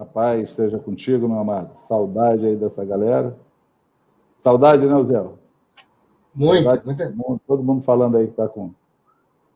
A 0.00 0.04
paz 0.06 0.54
seja 0.54 0.78
contigo, 0.78 1.28
meu 1.28 1.40
amado. 1.40 1.74
Saudade 1.86 2.46
aí 2.46 2.56
dessa 2.56 2.82
galera. 2.82 3.38
Saudade, 4.38 4.86
né, 4.86 5.04
Zé? 5.04 5.22
Muita, 6.34 6.62
saudade, 6.62 6.86
muita. 6.86 7.04
Todo 7.04 7.16
mundo, 7.16 7.40
todo 7.46 7.62
mundo 7.62 7.82
falando 7.82 8.16
aí 8.16 8.24
que 8.24 8.30
está 8.30 8.48
com 8.48 8.72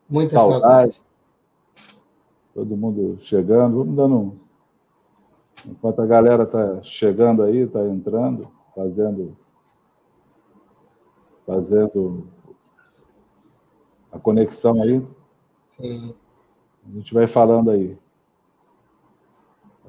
muita 0.07 0.35
saudade. 0.35 0.61
saudade. 0.93 1.03
Todo 2.53 2.77
mundo 2.77 3.17
chegando. 3.22 3.79
Vamos 3.79 3.96
dando 3.96 4.17
um. 4.19 4.38
Enquanto 5.67 6.03
a 6.03 6.07
galera 6.07 6.43
está 6.43 6.83
chegando 6.83 7.43
aí, 7.43 7.61
está 7.61 7.83
entrando, 7.87 8.47
fazendo. 8.75 9.35
Fazendo 11.47 12.29
a 14.13 14.19
conexão 14.19 14.83
aí. 14.83 15.03
Sim. 15.67 16.15
A 16.87 16.97
gente 16.97 17.15
vai 17.15 17.27
falando 17.27 17.71
aí. 17.71 17.99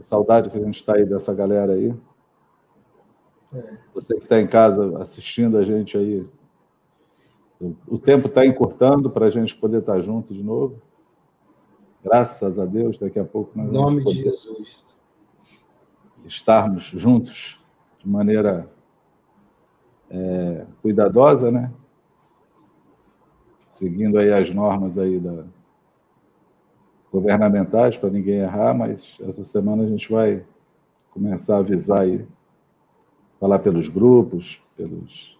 Saudade 0.05 0.51
que 0.51 0.57
a 0.57 0.61
gente 0.61 0.75
está 0.75 0.93
aí 0.93 1.03
dessa 1.03 1.33
galera 1.33 1.73
aí. 1.73 1.91
É. 3.51 3.77
Você 3.95 4.13
que 4.15 4.23
está 4.23 4.39
em 4.39 4.45
casa 4.45 5.01
assistindo 5.01 5.57
a 5.57 5.63
gente 5.63 5.97
aí. 5.97 6.27
O 7.87 7.97
tempo 7.97 8.27
está 8.27 8.45
encurtando 8.45 9.09
para 9.09 9.25
a 9.25 9.29
gente 9.31 9.55
poder 9.55 9.79
estar 9.79 9.93
tá 9.93 10.01
junto 10.01 10.31
de 10.31 10.43
novo. 10.43 10.79
Graças 12.03 12.59
a 12.59 12.65
Deus, 12.65 12.99
daqui 12.99 13.17
a 13.17 13.25
pouco 13.25 13.57
nós 13.57 13.67
Em 13.67 13.71
nome 13.71 14.05
de 14.05 14.13
Jesus. 14.13 14.85
Estarmos 16.23 16.83
juntos 16.83 17.59
de 17.97 18.07
maneira 18.07 18.69
é, 20.07 20.67
cuidadosa, 20.83 21.49
né? 21.49 21.73
Seguindo 23.71 24.19
aí 24.19 24.31
as 24.31 24.51
normas 24.51 24.99
aí 24.99 25.19
da, 25.19 25.45
governamentais 27.15 27.95
para 27.95 28.09
ninguém 28.09 28.39
errar, 28.39 28.73
mas 28.73 29.17
essa 29.21 29.45
semana 29.45 29.83
a 29.83 29.87
gente 29.87 30.11
vai 30.11 30.43
começar 31.11 31.55
a 31.55 31.59
avisar 31.59 32.01
aí, 32.01 32.27
falar 33.39 33.59
pelos 33.59 33.87
grupos, 33.87 34.61
pelos, 34.75 35.39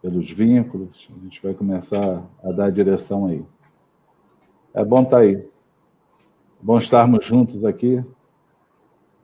pelos 0.00 0.30
vínculos, 0.30 1.10
a 1.14 1.22
gente 1.22 1.42
vai 1.42 1.52
começar 1.52 2.24
a 2.42 2.50
dar 2.50 2.64
a 2.64 2.70
direção 2.70 3.26
aí. 3.26 3.44
É 4.72 4.82
bom 4.82 5.02
estar 5.02 5.10
tá 5.10 5.18
aí. 5.18 5.34
É 5.34 6.62
bom 6.62 6.78
estarmos 6.78 7.26
juntos 7.26 7.62
aqui 7.62 8.02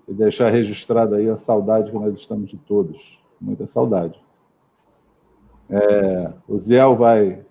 e 0.06 0.12
deixar 0.12 0.50
registrada 0.50 1.16
aí 1.16 1.30
a 1.30 1.36
saudade 1.36 1.90
que 1.90 1.98
nós 1.98 2.18
estamos 2.18 2.50
de 2.50 2.58
todos. 2.58 3.18
Muita 3.40 3.66
saudade. 3.66 4.20
É, 5.70 6.32
o 6.46 6.58
Ziel 6.58 6.94
vai 6.96 7.42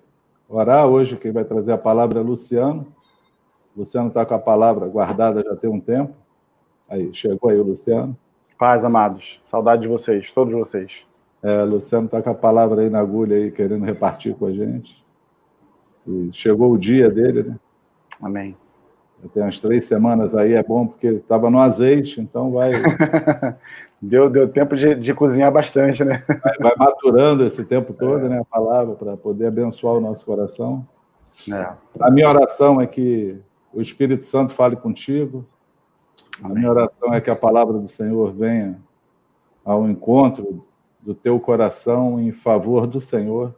orar 0.48 0.86
hoje, 0.86 1.18
quem 1.18 1.32
vai 1.32 1.44
trazer 1.44 1.72
a 1.72 1.78
palavra 1.78 2.20
é 2.20 2.24
Luciano. 2.24 2.95
Luciano 3.76 4.08
está 4.08 4.26
com 4.26 4.34
a 4.34 4.40
palavra 4.40 4.88
guardada 4.88 5.44
já 5.44 5.56
tem 5.56 5.70
um 5.70 5.80
tempo. 5.80 6.14
Aí, 6.90 7.14
chegou 7.14 7.50
aí 7.50 7.60
o 7.60 7.64
Luciano. 7.64 8.16
Paz, 8.58 8.86
amados. 8.86 9.42
Saudade 9.44 9.82
de 9.82 9.88
vocês, 9.88 10.32
todos 10.32 10.54
vocês. 10.54 11.06
É, 11.44 11.64
Luciano 11.64 12.06
está 12.06 12.22
com 12.22 12.30
a 12.30 12.36
palavra 12.36 12.82
aí 12.82 12.90
na 12.90 13.00
agulha, 13.00 13.36
aí, 13.36 13.52
querendo 13.52 13.84
repartir 13.84 14.34
com 14.36 14.46
a 14.46 14.52
gente. 14.52 15.04
E 16.08 16.30
chegou 16.32 16.72
o 16.72 16.78
dia 16.78 17.10
dele, 17.10 17.44
né? 17.44 17.60
Amém. 18.22 18.56
Tem 19.34 19.44
umas 19.44 19.60
três 19.60 19.86
semanas 19.86 20.36
aí, 20.36 20.54
é 20.54 20.64
bom, 20.64 20.88
porque 20.88 21.08
estava 21.08 21.50
no 21.50 21.60
azeite, 21.60 22.22
então 22.22 22.52
vai. 22.52 22.72
deu, 24.02 24.30
deu 24.30 24.48
tempo 24.48 24.76
de, 24.76 24.96
de 24.96 25.14
cozinhar 25.14 25.52
bastante, 25.52 26.04
né? 26.04 26.24
vai, 26.28 26.58
vai 26.60 26.74
maturando 26.78 27.44
esse 27.44 27.64
tempo 27.64 27.94
todo, 27.94 28.26
é. 28.26 28.30
né? 28.30 28.40
A 28.40 28.46
palavra, 28.46 28.96
para 28.96 29.18
poder 29.18 29.48
abençoar 29.48 29.96
o 29.96 30.02
nosso 30.02 30.26
coração. 30.26 30.88
É. 31.52 31.76
A 32.00 32.12
minha 32.12 32.30
oração 32.30 32.80
é 32.80 32.88
que 32.88 33.38
o 33.76 33.82
Espírito 33.82 34.24
Santo 34.26 34.54
fale 34.54 34.78
contigo. 34.78 35.46
A 36.42 36.48
minha 36.48 36.70
oração 36.70 37.14
é 37.14 37.20
que 37.20 37.30
a 37.30 37.36
palavra 37.36 37.78
do 37.78 37.88
Senhor 37.88 38.32
venha 38.32 38.80
ao 39.64 39.88
encontro 39.90 40.66
do 41.02 41.14
teu 41.14 41.40
coração 41.40 42.20
em 42.20 42.32
favor 42.32 42.88
do 42.88 43.00
Senhor, 43.00 43.54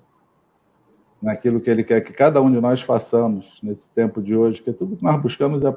naquilo 1.21 1.61
que 1.61 1.69
Ele 1.69 1.83
quer 1.83 2.01
que 2.01 2.11
cada 2.11 2.41
um 2.41 2.51
de 2.51 2.59
nós 2.59 2.81
façamos 2.81 3.59
nesse 3.61 3.91
tempo 3.91 4.21
de 4.21 4.35
hoje, 4.35 4.61
que 4.61 4.73
tudo 4.73 4.97
que 4.97 5.03
nós 5.03 5.21
buscamos 5.21 5.63
é 5.63 5.75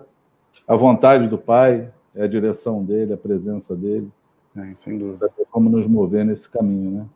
a 0.66 0.76
vontade 0.76 1.28
do 1.28 1.38
Pai, 1.38 1.92
é 2.14 2.24
a 2.24 2.26
direção 2.26 2.82
dele, 2.82 3.12
a 3.12 3.18
presença 3.18 3.76
dele. 3.76 4.10
É, 4.56 4.74
sem 4.74 4.98
dúvida. 4.98 5.30
Como 5.50 5.68
nos 5.68 5.86
mover 5.86 6.24
nesse 6.24 6.50
caminho, 6.50 6.90
né? 6.90 7.06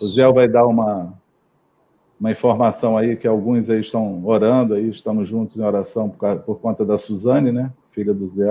O 0.00 0.06
Zé 0.06 0.30
vai 0.30 0.48
dar 0.48 0.66
uma, 0.66 1.14
uma 2.22 2.30
informação 2.30 2.96
aí 2.96 3.16
que 3.16 3.26
alguns 3.26 3.68
aí 3.68 3.80
estão 3.80 4.24
orando 4.24 4.74
aí, 4.74 4.88
estamos 4.88 5.26
juntos 5.26 5.56
em 5.56 5.60
oração 5.60 6.08
por, 6.08 6.38
por 6.42 6.60
conta 6.60 6.84
da 6.84 6.96
Suzane, 6.96 7.50
né, 7.50 7.72
filha 7.88 8.14
do 8.14 8.28
Zé, 8.28 8.46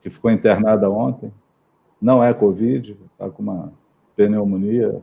que 0.00 0.08
ficou 0.08 0.30
internada 0.30 0.88
ontem. 0.88 1.32
Não 2.00 2.22
é 2.22 2.32
Covid, 2.32 2.96
está 3.12 3.28
com 3.28 3.42
uma 3.42 3.72
pneumonia 4.14 5.02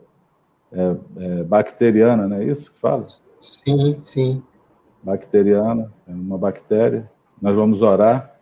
é, 0.72 0.96
é, 1.18 1.44
bacteriana, 1.44 2.25
não 2.25 2.38
é 2.38 2.46
isso 2.46 2.72
que 2.72 2.80
fala? 2.80 3.06
Sim, 3.41 4.00
sim. 4.01 4.41
Bacteriana, 5.03 5.91
é 6.07 6.13
uma 6.13 6.38
bactéria. 6.38 7.12
Nós 7.41 7.53
vamos 7.53 7.81
orar. 7.81 8.40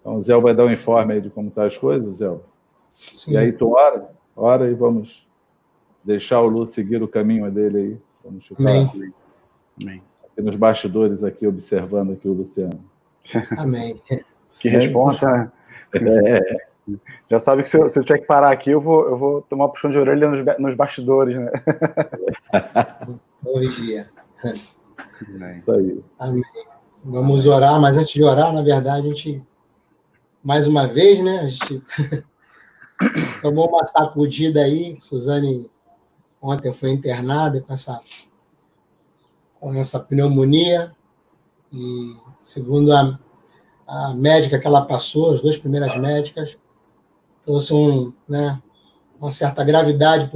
Então, 0.00 0.16
o 0.16 0.22
Zé 0.22 0.34
vai 0.40 0.54
dar 0.54 0.64
um 0.64 0.72
informe 0.72 1.12
aí 1.12 1.20
de 1.20 1.28
como 1.28 1.48
estão 1.48 1.62
tá 1.62 1.68
as 1.68 1.76
coisas, 1.76 2.16
Zé. 2.16 2.34
Sim. 2.96 3.32
E 3.32 3.36
aí 3.36 3.52
tu 3.52 3.74
ora, 3.74 4.10
ora 4.34 4.70
e 4.70 4.72
vamos 4.72 5.27
deixar 6.08 6.40
o 6.40 6.48
Lu 6.48 6.66
seguir 6.66 7.02
o 7.02 7.06
caminho 7.06 7.50
dele 7.50 7.78
aí. 7.78 7.98
Vamos 8.24 8.46
ficar 8.46 8.62
Amém. 8.62 9.12
Amém. 9.80 10.02
Aqui 10.24 10.42
nos 10.42 10.56
bastidores, 10.56 11.22
aqui 11.22 11.46
observando 11.46 12.12
aqui 12.12 12.26
o 12.26 12.32
Luciano. 12.32 12.82
Amém. 13.58 14.00
Que 14.58 14.68
resposta. 14.70 15.52
É. 15.94 16.68
Já 17.28 17.38
sabe 17.38 17.62
que 17.62 17.68
se 17.68 17.78
eu, 17.78 17.86
se 17.86 18.00
eu, 18.00 18.02
tiver 18.02 18.20
que 18.20 18.26
parar 18.26 18.50
aqui, 18.50 18.70
eu 18.70 18.80
vou, 18.80 19.06
eu 19.06 19.16
vou 19.18 19.42
tomar 19.42 19.68
puxão 19.68 19.90
de 19.90 19.98
orelha 19.98 20.26
nos, 20.26 20.40
nos 20.58 20.74
bastidores, 20.74 21.36
né? 21.36 21.50
Bom 23.42 23.60
dia. 23.60 24.08
Isso 24.42 25.70
aí. 25.70 26.02
Amém. 26.18 26.42
Vamos 27.04 27.46
orar, 27.46 27.78
mas 27.78 27.98
antes 27.98 28.14
de 28.14 28.24
orar, 28.24 28.54
na 28.54 28.62
verdade, 28.62 29.06
a 29.06 29.10
gente, 29.10 29.42
mais 30.42 30.66
uma 30.66 30.86
vez, 30.86 31.22
né? 31.22 31.40
A 31.40 31.46
gente 31.48 31.82
tomou 33.42 33.68
uma 33.68 33.84
sacudida 33.84 34.62
aí, 34.62 34.96
Suzane 35.02 35.70
ontem 36.40 36.72
foi 36.72 36.90
internada 36.90 37.60
com 37.60 37.72
essa, 37.72 38.00
com 39.60 39.74
essa 39.74 39.98
pneumonia, 39.98 40.94
e 41.72 42.16
segundo 42.40 42.92
a, 42.92 43.18
a 43.86 44.14
médica 44.14 44.58
que 44.58 44.66
ela 44.66 44.84
passou, 44.84 45.34
as 45.34 45.40
duas 45.40 45.56
primeiras 45.56 45.96
médicas, 45.96 46.56
trouxe 47.42 47.74
um, 47.74 48.12
né, 48.28 48.62
uma 49.18 49.30
certa 49.30 49.64
gravidade 49.64 50.30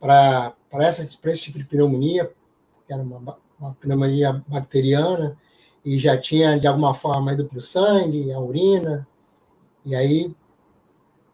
para 0.00 0.54
esse 0.80 1.06
tipo 1.42 1.58
de 1.58 1.64
pneumonia, 1.64 2.30
que 2.86 2.92
era 2.92 3.02
uma, 3.02 3.38
uma 3.58 3.74
pneumonia 3.74 4.44
bacteriana, 4.46 5.36
e 5.84 5.98
já 5.98 6.18
tinha, 6.18 6.58
de 6.58 6.66
alguma 6.66 6.92
forma, 6.92 7.32
ido 7.32 7.46
para 7.46 7.58
o 7.58 7.62
sangue, 7.62 8.32
a 8.32 8.40
urina, 8.40 9.06
e 9.84 9.94
aí 9.94 10.34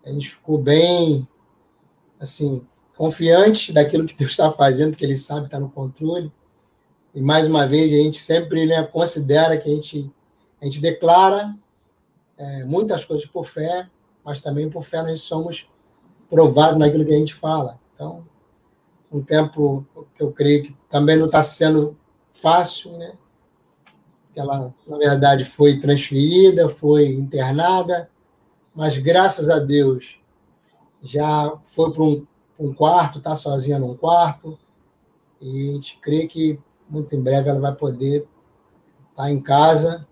a 0.05 0.11
gente 0.11 0.31
ficou 0.31 0.59
bem, 0.59 1.27
assim, 2.21 2.67
confiante 3.03 3.73
daquilo 3.73 4.07
que 4.07 4.15
Deus 4.15 4.31
está 4.31 4.49
fazendo, 4.53 4.91
porque 4.91 5.05
Ele 5.05 5.17
sabe, 5.17 5.47
está 5.47 5.59
no 5.59 5.69
controle. 5.69 6.33
E 7.13 7.21
mais 7.21 7.49
uma 7.49 7.67
vez, 7.67 7.93
a 7.93 7.97
gente 7.97 8.21
sempre 8.21 8.65
né, 8.65 8.81
considera 8.85 9.59
que 9.59 9.69
a 9.69 9.75
gente, 9.75 10.09
a 10.61 10.65
gente 10.67 10.81
declara 10.81 11.53
é, 12.39 12.63
muitas 12.63 13.05
coisas 13.05 13.27
por 13.27 13.45
fé, 13.45 13.91
mas 14.25 14.41
também 14.41 14.71
por 14.71 14.85
fé 14.85 15.03
nós 15.03 15.21
somos 15.21 15.69
provados 16.31 16.79
naquilo 16.79 17.05
que 17.05 17.13
a 17.13 17.19
gente 17.19 17.35
fala. 17.35 17.81
Então, 17.93 18.25
um 19.11 19.21
tempo 19.21 19.85
que 20.15 20.23
eu 20.23 20.31
creio 20.31 20.63
que 20.63 20.77
também 20.89 21.17
não 21.17 21.27
está 21.27 21.43
sendo 21.43 21.99
fácil, 22.33 22.97
né? 22.99 23.15
Ela, 24.37 24.73
na 24.87 24.97
verdade, 24.97 25.45
foi 25.45 25.81
transferida, 25.81 26.69
foi 26.69 27.09
internada, 27.09 28.09
mas 28.73 28.97
graças 28.97 29.49
a 29.49 29.59
Deus 29.59 30.21
já 31.03 31.53
foi 31.67 31.91
para 31.91 32.05
um 32.05 32.25
um 32.67 32.73
quarto, 32.73 33.19
está 33.19 33.35
sozinha 33.35 33.79
num 33.79 33.97
quarto, 33.97 34.59
e 35.41 35.71
a 35.71 35.73
gente 35.73 35.99
crê 35.99 36.27
que 36.27 36.59
muito 36.89 37.15
em 37.17 37.23
breve 37.23 37.49
ela 37.49 37.61
vai 37.61 37.75
poder 37.75 38.29
estar 39.11 39.25
tá 39.25 39.31
em 39.31 39.41
casa 39.41 40.07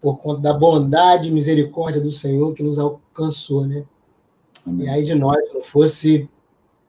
por 0.00 0.16
conta 0.18 0.40
da 0.40 0.54
bondade 0.54 1.28
e 1.28 1.32
misericórdia 1.32 2.00
do 2.00 2.12
Senhor 2.12 2.54
que 2.54 2.62
nos 2.62 2.78
alcançou, 2.78 3.66
né? 3.66 3.84
Amém. 4.66 4.86
E 4.86 4.88
aí 4.88 5.02
de 5.02 5.14
nós, 5.14 5.46
se 5.46 5.54
não 5.54 5.62
fosse 5.62 6.28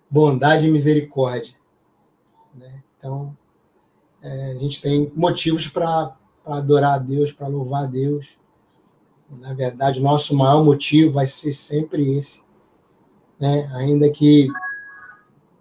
bondade 0.10 0.68
e 0.68 0.72
misericórdia. 0.72 1.56
Né? 2.54 2.84
Então, 2.98 3.36
é, 4.22 4.52
a 4.52 4.56
gente 4.56 4.82
tem 4.82 5.12
motivos 5.16 5.68
para 5.68 6.16
adorar 6.46 6.96
a 6.96 6.98
Deus, 7.00 7.32
para 7.32 7.48
louvar 7.48 7.84
a 7.84 7.88
Deus. 7.88 8.28
Na 9.30 9.54
verdade, 9.54 10.02
nosso 10.02 10.36
maior 10.36 10.64
motivo 10.64 11.14
vai 11.14 11.26
ser 11.26 11.54
sempre 11.54 12.18
esse. 12.18 12.44
Né? 13.40 13.72
Ainda 13.74 14.10
que 14.10 14.50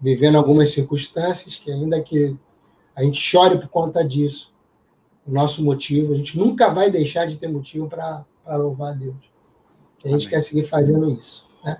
vivendo 0.01 0.37
algumas 0.37 0.71
circunstâncias 0.71 1.57
que, 1.57 1.71
ainda 1.71 2.01
que 2.01 2.35
a 2.95 3.03
gente 3.03 3.19
chore 3.19 3.57
por 3.57 3.69
conta 3.69 4.03
disso, 4.03 4.51
o 5.25 5.31
nosso 5.31 5.63
motivo, 5.63 6.13
a 6.13 6.17
gente 6.17 6.37
nunca 6.37 6.73
vai 6.73 6.89
deixar 6.89 7.25
de 7.27 7.37
ter 7.37 7.47
motivo 7.47 7.87
para 7.87 8.25
louvar 8.47 8.93
a 8.93 8.95
Deus. 8.95 9.15
A 10.03 10.07
gente 10.09 10.25
Amém. 10.25 10.29
quer 10.29 10.41
seguir 10.41 10.63
fazendo 10.63 11.09
isso. 11.11 11.45
Né? 11.63 11.77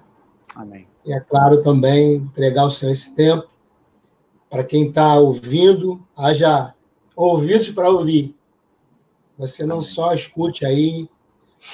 Amém. 0.55 0.87
E 1.03 1.11
é 1.11 1.19
claro 1.19 1.63
também 1.63 2.17
entregar 2.17 2.61
ao 2.61 2.69
Senhor 2.69 2.91
esse 2.91 3.15
tempo 3.15 3.49
para 4.47 4.63
quem 4.63 4.89
está 4.89 5.15
ouvindo, 5.15 6.05
haja 6.15 6.75
ouvidos 7.15 7.69
para 7.69 7.89
ouvir. 7.89 8.35
Você 9.37 9.65
não 9.65 9.77
Amém. 9.77 9.87
só 9.87 10.13
escute 10.13 10.65
aí, 10.65 11.09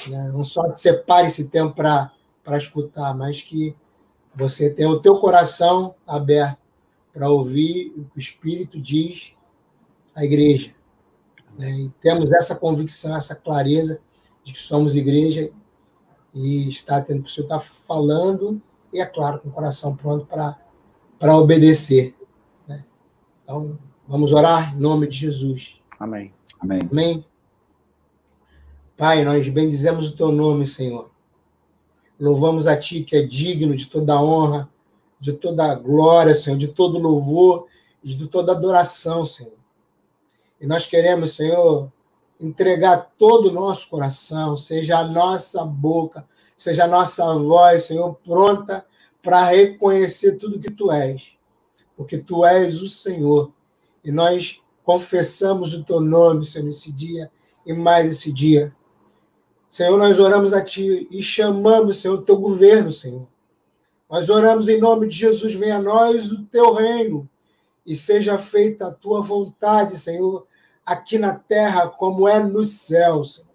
né? 0.08 0.32
não 0.32 0.44
só 0.44 0.70
separe 0.70 1.28
esse 1.28 1.50
tempo 1.50 1.76
para 1.76 2.12
escutar, 2.58 3.14
mas 3.14 3.42
que 3.42 3.76
você 4.38 4.70
tenha 4.70 4.90
o 4.90 5.00
teu 5.00 5.18
coração 5.18 5.96
aberto 6.06 6.60
para 7.12 7.30
ouvir 7.30 7.92
o 7.98 8.06
que 8.06 8.18
o 8.18 8.20
Espírito 8.20 8.80
diz 8.80 9.34
à 10.14 10.24
igreja. 10.24 10.72
Né? 11.58 11.72
E 11.72 11.90
temos 12.00 12.32
essa 12.32 12.56
convicção, 12.56 13.16
essa 13.16 13.36
clareza 13.36 14.00
de 14.44 14.54
que 14.54 14.60
somos 14.60 14.96
igreja 14.96 15.50
e 16.34 16.70
está 16.70 17.02
tendo 17.02 17.24
que 17.24 17.32
o 17.32 17.34
Senhor 17.34 17.48
está 17.48 17.60
falando 17.60 18.62
e, 18.94 19.02
é 19.02 19.06
claro, 19.06 19.40
com 19.40 19.50
o 19.50 19.52
coração 19.52 19.96
pronto 19.96 20.28
para 20.28 21.36
obedecer. 21.36 22.16
Né? 22.68 22.86
Então, 23.44 23.80
vamos 24.08 24.34
orar 24.34 24.76
em 24.76 24.80
nome 24.80 25.08
de 25.08 25.18
Jesus. 25.18 25.82
Amém. 26.00 26.32
Amém. 26.60 26.82
Amém. 26.92 27.26
Pai, 28.96 29.24
nós 29.24 29.48
bendizemos 29.50 30.12
o 30.12 30.16
teu 30.16 30.32
nome, 30.32 30.68
Senhor. 30.68 31.10
Louvamos 32.20 32.68
a 32.68 32.76
ti 32.76 33.04
que 33.04 33.16
é 33.16 33.22
digno 33.22 33.76
de 33.76 33.86
toda 33.86 34.22
honra, 34.22 34.70
de 35.20 35.34
toda 35.34 35.76
glória, 35.76 36.34
Senhor, 36.36 36.58
de 36.58 36.70
todo 36.70 37.00
louvor, 37.00 37.68
de 38.04 38.28
toda 38.28 38.52
adoração, 38.52 39.26
Senhor. 39.26 39.58
E 40.60 40.66
nós 40.66 40.86
queremos, 40.86 41.34
Senhor, 41.34 41.92
entregar 42.40 43.12
todo 43.18 43.50
o 43.50 43.52
nosso 43.52 43.90
coração, 43.90 44.56
seja 44.56 45.00
a 45.00 45.08
nossa 45.08 45.64
boca, 45.64 46.28
seja 46.56 46.86
a 46.86 46.88
nossa 46.88 47.34
voz, 47.36 47.84
Senhor, 47.84 48.16
pronta 48.24 48.86
para 49.22 49.44
reconhecer 49.44 50.38
tudo 50.38 50.60
que 50.60 50.72
tu 50.72 50.92
és, 50.92 51.34
porque 51.96 52.18
tu 52.18 52.46
és 52.46 52.82
o 52.82 52.90
Senhor. 52.90 53.52
E 54.04 54.12
nós 54.12 54.62
confessamos 54.84 55.74
o 55.74 55.84
teu 55.84 56.00
nome, 56.00 56.46
Senhor, 56.46 56.66
nesse 56.66 56.92
dia 56.92 57.30
e 57.66 57.74
mais 57.74 58.08
esse 58.08 58.32
dia. 58.32 58.74
Senhor, 59.70 59.98
nós 59.98 60.20
oramos 60.20 60.54
a 60.54 60.64
Ti 60.64 61.08
e 61.12 61.22
chamamos, 61.22 61.98
Senhor, 61.98 62.16
o 62.16 62.22
Teu 62.22 62.38
governo, 62.38 62.92
Senhor. 62.92 63.28
Nós 64.10 64.30
oramos 64.30 64.70
em 64.70 64.80
nome 64.80 65.08
de 65.08 65.18
Jesus, 65.18 65.54
venha 65.54 65.78
a 65.78 65.82
nós 65.82 66.32
o 66.32 66.46
Teu 66.46 66.74
reino 66.74 67.30
e 67.86 67.94
seja 67.94 68.38
feita 68.38 68.88
a 68.88 68.92
Tua 68.92 69.22
vontade, 69.22 69.98
Senhor, 69.98 70.48
aqui 70.86 71.18
na 71.18 71.34
terra 71.34 71.90
como 71.90 72.28
é 72.28 72.40
no 72.40 72.64
céu, 72.64 73.24
Senhor. 73.24 73.48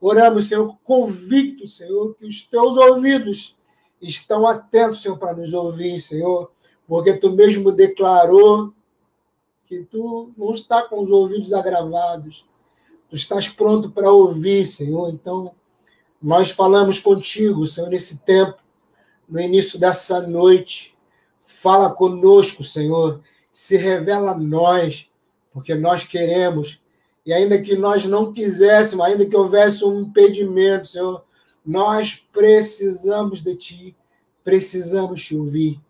Oramos, 0.00 0.48
Senhor, 0.48 0.76
convicto, 0.82 1.68
Senhor, 1.68 2.14
que 2.14 2.26
os 2.26 2.44
Teus 2.46 2.76
ouvidos 2.76 3.56
estão 4.00 4.46
atentos, 4.46 5.00
Senhor, 5.00 5.16
para 5.16 5.34
nos 5.34 5.52
ouvir, 5.52 6.00
Senhor, 6.00 6.50
porque 6.86 7.14
Tu 7.14 7.30
mesmo 7.30 7.72
declarou 7.72 8.72
que 9.66 9.84
Tu 9.84 10.32
não 10.36 10.52
está 10.52 10.82
com 10.82 11.02
os 11.02 11.10
ouvidos 11.10 11.52
agravados, 11.52 12.46
Tu 13.08 13.16
estás 13.16 13.48
pronto 13.48 13.90
para 13.90 14.10
ouvir, 14.10 14.66
Senhor. 14.66 15.10
Então, 15.10 15.54
nós 16.20 16.50
falamos 16.50 16.98
contigo, 16.98 17.66
Senhor, 17.66 17.88
nesse 17.88 18.18
tempo, 18.18 18.56
no 19.28 19.40
início 19.40 19.78
dessa 19.78 20.20
noite. 20.20 20.96
Fala 21.44 21.90
conosco, 21.90 22.64
Senhor. 22.64 23.20
Se 23.52 23.76
revela 23.76 24.32
a 24.32 24.38
nós, 24.38 25.08
porque 25.52 25.74
nós 25.74 26.04
queremos. 26.04 26.80
E 27.24 27.32
ainda 27.32 27.60
que 27.60 27.76
nós 27.76 28.04
não 28.04 28.32
quiséssemos, 28.32 29.04
ainda 29.04 29.26
que 29.26 29.36
houvesse 29.36 29.84
um 29.84 30.00
impedimento, 30.00 30.86
Senhor, 30.86 31.24
nós 31.64 32.24
precisamos 32.32 33.42
de 33.42 33.56
Ti, 33.56 33.96
precisamos 34.44 35.24
te 35.24 35.36
ouvir. 35.36 35.80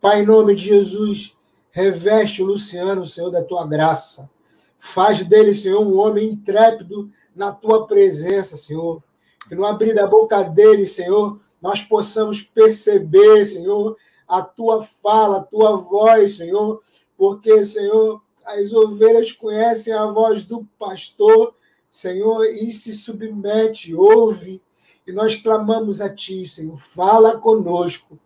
Pai, 0.00 0.22
em 0.22 0.26
nome 0.26 0.54
de 0.54 0.66
Jesus, 0.66 1.36
reveste 1.72 2.42
o 2.42 2.46
Luciano, 2.46 3.06
Senhor, 3.06 3.30
da 3.30 3.42
Tua 3.42 3.66
graça. 3.66 4.30
Faz 4.78 5.24
dele, 5.24 5.52
Senhor, 5.52 5.84
um 5.84 5.98
homem 5.98 6.30
intrépido 6.30 7.10
na 7.34 7.52
tua 7.52 7.86
presença, 7.86 8.56
Senhor. 8.56 9.02
Que 9.48 9.54
no 9.54 9.64
abrir 9.64 9.94
da 9.94 10.06
boca 10.06 10.42
dele, 10.42 10.86
Senhor, 10.86 11.40
nós 11.60 11.82
possamos 11.82 12.42
perceber, 12.42 13.44
Senhor, 13.44 13.96
a 14.26 14.42
tua 14.42 14.82
fala, 14.82 15.38
a 15.38 15.42
tua 15.42 15.76
voz, 15.76 16.36
Senhor, 16.36 16.82
porque, 17.16 17.64
Senhor, 17.64 18.22
as 18.44 18.72
ovelhas 18.72 19.32
conhecem 19.32 19.92
a 19.92 20.06
voz 20.06 20.44
do 20.44 20.66
pastor, 20.78 21.54
Senhor, 21.90 22.44
e 22.44 22.70
se 22.70 22.92
submete, 22.92 23.94
ouve, 23.94 24.62
e 25.06 25.12
nós 25.12 25.34
clamamos 25.34 26.00
a 26.00 26.12
ti, 26.12 26.46
Senhor, 26.46 26.76
fala 26.76 27.38
conosco. 27.38 28.18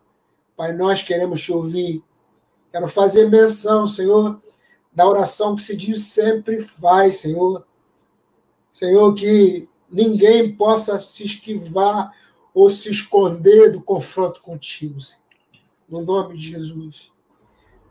Pai, 0.56 0.72
nós 0.72 1.00
queremos 1.00 1.40
te 1.40 1.52
ouvir. 1.52 2.02
Quero 2.70 2.88
fazer 2.88 3.28
menção, 3.28 3.87
Senhor, 3.87 4.40
da 4.94 5.09
oração 5.09 5.56
que 5.56 5.62
se 5.62 5.77
diz 5.77 6.05
sempre 6.05 6.61
faz, 6.61 7.17
Senhor. 7.17 7.67
Senhor, 8.71 9.15
que 9.15 9.69
ninguém 9.91 10.55
possa 10.55 10.99
se 10.99 11.25
esquivar 11.25 12.12
ou 12.55 12.69
se 12.69 12.91
esconder 12.91 13.73
do 13.73 13.83
confronto 13.83 14.41
contigo, 14.43 15.00
Senhor. 15.00 15.23
No 15.89 16.03
nome 16.03 16.37
de 16.37 16.50
Jesus. 16.50 17.11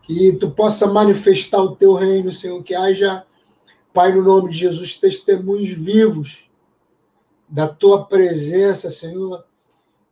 Que 0.02 0.32
tu 0.32 0.50
possa 0.50 0.86
manifestar 0.86 1.62
o 1.62 1.76
teu 1.76 1.94
reino, 1.94 2.32
Senhor, 2.32 2.60
que 2.62 2.74
haja, 2.74 3.24
Pai, 3.92 4.12
no 4.12 4.22
nome 4.22 4.50
de 4.50 4.58
Jesus, 4.58 4.94
testemunhos 4.94 5.70
vivos 5.70 6.50
da 7.48 7.68
tua 7.68 8.06
presença, 8.06 8.90
Senhor, 8.90 9.44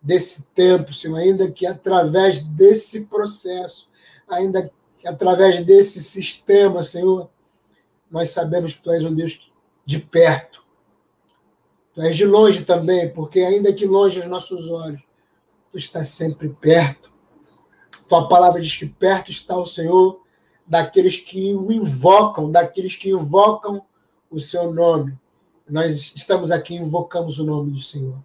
desse 0.01 0.47
tempo, 0.49 0.93
Senhor, 0.93 1.17
ainda 1.17 1.51
que 1.51 1.67
através 1.67 2.45
desse 2.45 3.07
processo, 3.07 3.89
ainda 4.29 4.71
que 5.00 5.08
através 5.08 5.64
desse 5.64 6.02
sistema, 6.02 6.82
Senhor, 6.82 7.31
nós 8.11 8.31
sabemos 8.31 8.75
que 8.75 8.82
Tu 8.82 8.91
és 8.91 9.05
um 9.05 9.14
Deus 9.14 9.50
de 9.85 9.99
perto. 9.99 10.62
Tu 11.94 12.02
és 12.02 12.14
de 12.14 12.26
longe 12.26 12.64
também, 12.64 13.12
porque 13.12 13.41
ainda 13.41 13.73
que 13.73 13.87
longe 13.87 14.20
aos 14.20 14.29
nossos 14.29 14.69
olhos, 14.69 15.02
Tu 15.73 15.79
estás 15.79 16.08
sempre 16.08 16.49
perto. 16.49 17.11
Tua 18.08 18.29
palavra 18.29 18.61
diz 18.61 18.76
que 18.76 18.87
perto 18.87 19.31
está 19.31 19.56
o 19.56 19.67
Senhor 19.67 20.20
daqueles 20.67 21.17
que 21.17 21.55
o 21.55 21.73
invocam, 21.73 22.50
daqueles 22.50 22.97
que 22.97 23.11
invocam 23.11 23.82
o 24.31 24.38
seu 24.38 24.73
nome. 24.73 25.19
Nós 25.69 26.12
estamos 26.14 26.50
aqui 26.50 26.75
invocamos 26.75 27.38
o 27.38 27.44
nome 27.44 27.70
do 27.73 27.79
Senhor. 27.79 28.23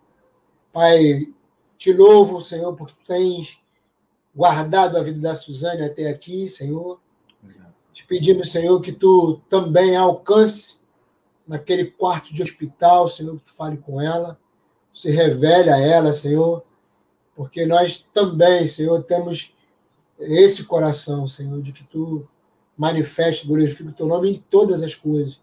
Pai, 0.73 1.31
te 1.77 1.93
louvo, 1.93 2.41
Senhor, 2.41 2.75
porque 2.75 2.93
tu 2.93 3.05
tens 3.05 3.61
guardado 4.35 4.97
a 4.97 5.01
vida 5.01 5.19
da 5.19 5.35
Suzane 5.35 5.83
até 5.83 6.09
aqui, 6.09 6.47
Senhor. 6.47 6.99
Te 7.93 8.05
pedimos, 8.05 8.51
Senhor, 8.51 8.79
que 8.81 8.91
tu 8.91 9.39
também 9.49 9.95
alcance 9.95 10.79
naquele 11.47 11.85
quarto 11.85 12.33
de 12.33 12.43
hospital, 12.43 13.07
Senhor, 13.07 13.37
que 13.37 13.45
tu 13.45 13.53
fale 13.53 13.77
com 13.77 14.01
ela, 14.01 14.37
se 14.93 15.09
revele 15.09 15.69
a 15.69 15.77
ela, 15.77 16.11
Senhor, 16.11 16.63
porque 17.35 17.65
nós 17.65 18.05
também, 18.13 18.67
Senhor, 18.67 19.01
temos 19.03 19.53
esse 20.19 20.65
coração, 20.65 21.25
Senhor, 21.27 21.61
de 21.61 21.71
que 21.71 21.83
tu 21.85 22.27
manifeste, 22.77 23.47
glorifique 23.47 23.89
o 23.89 23.93
teu 23.93 24.07
nome 24.07 24.31
em 24.31 24.43
todas 24.49 24.83
as 24.83 24.93
coisas, 24.93 25.39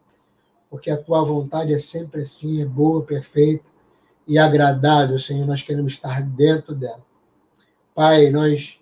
porque 0.68 0.90
a 0.90 0.96
tua 0.96 1.22
vontade 1.22 1.72
é 1.72 1.78
sempre 1.78 2.20
assim, 2.20 2.60
é 2.60 2.66
boa, 2.66 3.02
perfeita 3.02 3.64
e 4.26 4.38
agradável, 4.38 5.18
Senhor, 5.18 5.46
nós 5.46 5.62
queremos 5.62 5.92
estar 5.92 6.22
dentro 6.22 6.74
dela. 6.74 7.04
Pai, 7.94 8.30
nós 8.30 8.78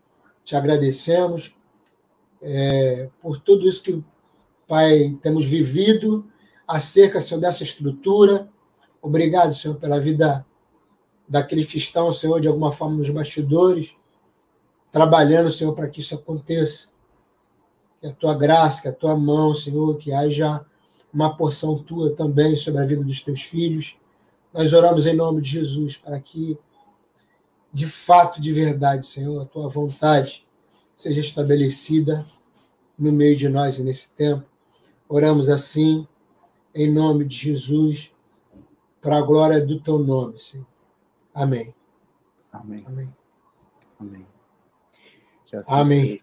te 0.51 0.57
agradecemos 0.57 1.55
é, 2.43 3.09
por 3.23 3.39
tudo 3.39 3.69
isso 3.69 3.85
que, 3.85 4.05
Pai, 4.67 5.17
temos 5.23 5.47
vivido 5.47 6.29
acerca, 6.67 7.21
Senhor, 7.21 7.41
dessa 7.41 7.63
estrutura. 7.63 8.49
Obrigado, 9.01 9.55
Senhor, 9.55 9.77
pela 9.77 10.01
vida 10.01 10.45
daqueles 11.29 11.67
que 11.67 11.79
estão, 11.79 12.13
Senhor, 12.13 12.41
de 12.41 12.49
alguma 12.49 12.73
forma 12.73 12.97
nos 12.97 13.09
bastidores, 13.11 13.95
trabalhando, 14.91 15.51
Senhor, 15.51 15.73
para 15.73 15.89
que 15.89 16.01
isso 16.01 16.17
aconteça. 16.17 16.89
Que 18.01 18.09
a 18.09 18.13
tua 18.13 18.35
graça, 18.35 18.83
que 18.83 18.89
a 18.89 18.93
tua 18.93 19.17
mão, 19.17 19.55
Senhor, 19.55 19.99
que 19.99 20.13
haja 20.13 20.67
uma 21.15 21.37
porção 21.37 21.79
tua 21.81 22.13
também 22.17 22.57
sobre 22.57 22.83
a 22.83 22.87
vida 22.87 23.05
dos 23.05 23.21
teus 23.21 23.41
filhos. 23.41 23.97
Nós 24.53 24.73
oramos 24.73 25.07
em 25.07 25.15
nome 25.15 25.43
de 25.43 25.51
Jesus 25.51 25.97
para 25.97 26.19
que 26.19 26.59
de 27.73 27.87
fato, 27.87 28.41
de 28.41 28.53
verdade, 28.53 29.07
Senhor, 29.07 29.43
a 29.43 29.47
tua 29.47 29.69
vontade 29.69 30.47
seja 30.97 31.21
estabelecida 31.21 32.27
no 32.99 33.13
meio 33.13 33.37
de 33.37 33.49
nós 33.49 33.79
e 33.79 33.85
nesse 33.85 34.11
tempo. 34.11 34.45
Oramos 35.09 35.49
assim, 35.49 36.07
em 36.75 36.93
nome 36.93 37.25
de 37.25 37.37
Jesus, 37.37 38.13
para 39.01 39.19
a 39.19 39.23
glória 39.23 39.65
do 39.65 39.81
teu 39.81 39.99
nome, 39.99 40.39
Senhor. 40.39 40.67
Amém. 41.35 41.75
Amém. 42.53 42.85
Amém. 42.87 43.17
Amém. 43.99 44.27
Que 45.47 45.57
assim 45.57 45.73
Amém. 45.73 46.05
Seja. 46.05 46.23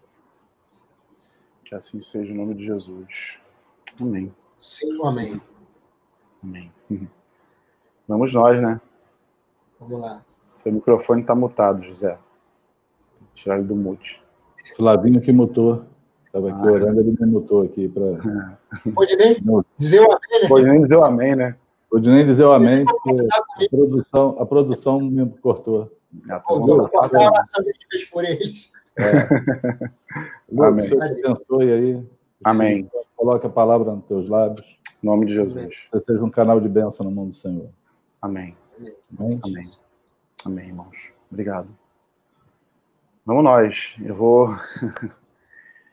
Que 1.64 1.74
assim 1.74 2.00
seja 2.00 2.32
o 2.32 2.36
nome 2.36 2.54
de 2.54 2.64
Jesus. 2.64 3.38
Amém. 4.00 4.34
Sim, 4.60 4.98
amém. 5.04 5.40
Amém. 6.42 6.72
Vamos 8.06 8.32
nós, 8.32 8.62
né? 8.62 8.80
Vamos 9.78 10.00
lá. 10.00 10.24
Seu 10.48 10.72
microfone 10.72 11.20
está 11.20 11.34
mutado, 11.34 11.82
José. 11.82 12.18
Tirar 13.34 13.58
ele 13.58 13.66
do 13.66 13.76
mute. 13.76 14.22
Flavinho 14.74 15.20
que 15.20 15.30
mutou. 15.30 15.84
Estava 16.24 16.48
aqui 16.48 16.68
ah, 16.68 16.72
orando, 16.72 17.00
ele 17.00 17.14
me 17.20 17.26
mutou 17.26 17.64
aqui. 17.64 17.86
Pra... 17.86 18.56
Pode 18.94 19.14
nem 19.16 19.36
dizer 19.76 20.00
o 20.00 20.10
amém, 20.10 20.40
né? 20.40 20.48
Pode 20.48 20.66
nem 20.66 20.80
dizer 20.80 20.96
o 20.96 21.04
amém, 21.04 21.36
né? 21.36 21.56
Pode 21.90 22.08
nem 22.08 22.24
dizer 22.24 22.44
o 22.44 22.52
amém, 22.52 22.86
porque 22.86 23.26
a 23.30 23.68
produção, 23.68 24.36
a 24.40 24.46
produção 24.46 25.00
me 25.02 25.28
cortou. 25.32 25.92
Ah, 26.30 26.42
a 26.42 26.54
oração 26.54 27.62
que 27.62 27.70
a 27.70 27.72
gente 27.74 27.86
fez 27.90 28.10
por 28.10 28.24
eles. 28.24 28.72
É. 28.96 29.28
amém. 30.64 30.86
Senhor 30.86 31.14
te 31.14 31.26
abençoe 31.26 31.72
aí. 31.72 32.06
Amém. 32.42 32.90
Coloque 33.14 33.46
a 33.46 33.50
palavra 33.50 33.92
nos 33.92 34.06
teus 34.06 34.26
lábios. 34.26 34.66
Em 35.02 35.06
nome 35.06 35.26
de 35.26 35.34
Jesus. 35.34 35.90
Você 35.92 36.00
seja 36.00 36.24
um 36.24 36.30
canal 36.30 36.58
de 36.58 36.70
bênção 36.70 37.04
no 37.04 37.12
mundo 37.12 37.30
do 37.32 37.36
Senhor. 37.36 37.68
Amém. 38.22 38.56
Amém. 39.18 39.36
Amém. 39.44 39.87
Amém, 40.44 40.68
irmãos. 40.68 41.12
Obrigado. 41.30 41.68
Vamos 43.24 43.44
nós. 43.44 43.96
Eu 44.00 44.14
vou. 44.14 44.48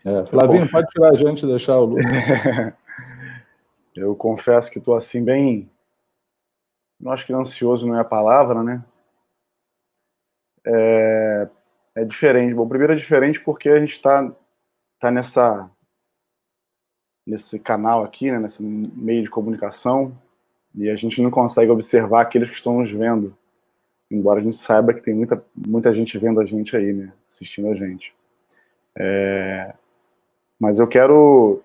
É, 0.07 0.23
Flavinho, 0.27 0.69
pode 0.69 0.87
tirar 0.89 1.09
a 1.09 1.15
gente 1.15 1.43
e 1.43 1.47
deixar 1.47 1.79
o 1.79 1.85
Lucas. 1.85 2.05
Eu 3.95 4.15
confesso 4.15 4.69
que 4.69 4.77
estou 4.77 4.93
assim, 4.93 5.25
bem. 5.25 5.67
Não 6.99 7.11
acho 7.11 7.25
que 7.25 7.33
ansioso 7.33 7.87
não 7.87 7.97
é 7.97 8.01
a 8.01 8.05
palavra, 8.05 8.61
né? 8.61 8.85
É, 10.63 11.49
é 11.95 12.05
diferente. 12.05 12.53
Bom, 12.53 12.67
primeiro 12.67 12.93
é 12.93 12.95
diferente 12.95 13.39
porque 13.39 13.67
a 13.67 13.79
gente 13.79 13.93
está 13.93 14.31
tá 14.99 15.09
nessa 15.09 15.67
nesse 17.25 17.57
canal 17.57 18.03
aqui, 18.03 18.31
né, 18.31 18.37
nesse 18.37 18.61
meio 18.61 19.23
de 19.23 19.29
comunicação, 19.31 20.15
e 20.75 20.89
a 20.89 20.95
gente 20.95 21.21
não 21.21 21.31
consegue 21.31 21.71
observar 21.71 22.21
aqueles 22.21 22.49
que 22.49 22.55
estão 22.55 22.77
nos 22.77 22.91
vendo, 22.91 23.35
embora 24.09 24.39
a 24.39 24.43
gente 24.43 24.55
saiba 24.55 24.93
que 24.93 25.01
tem 25.01 25.13
muita, 25.13 25.43
muita 25.55 25.91
gente 25.91 26.17
vendo 26.17 26.39
a 26.39 26.45
gente 26.45 26.75
aí, 26.75 26.93
né, 26.93 27.09
assistindo 27.29 27.69
a 27.69 27.73
gente. 27.73 28.15
É, 28.97 29.73
mas 30.59 30.79
eu 30.79 30.87
quero 30.87 31.61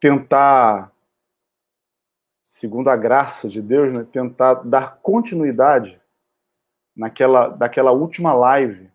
tentar, 0.00 0.92
segundo 2.42 2.88
a 2.90 2.96
graça 2.96 3.48
de 3.48 3.62
Deus, 3.62 3.92
né, 3.92 4.06
tentar 4.10 4.54
dar 4.54 4.98
continuidade 5.02 6.00
naquela 6.96 7.48
daquela 7.48 7.90
última 7.90 8.32
live 8.32 8.90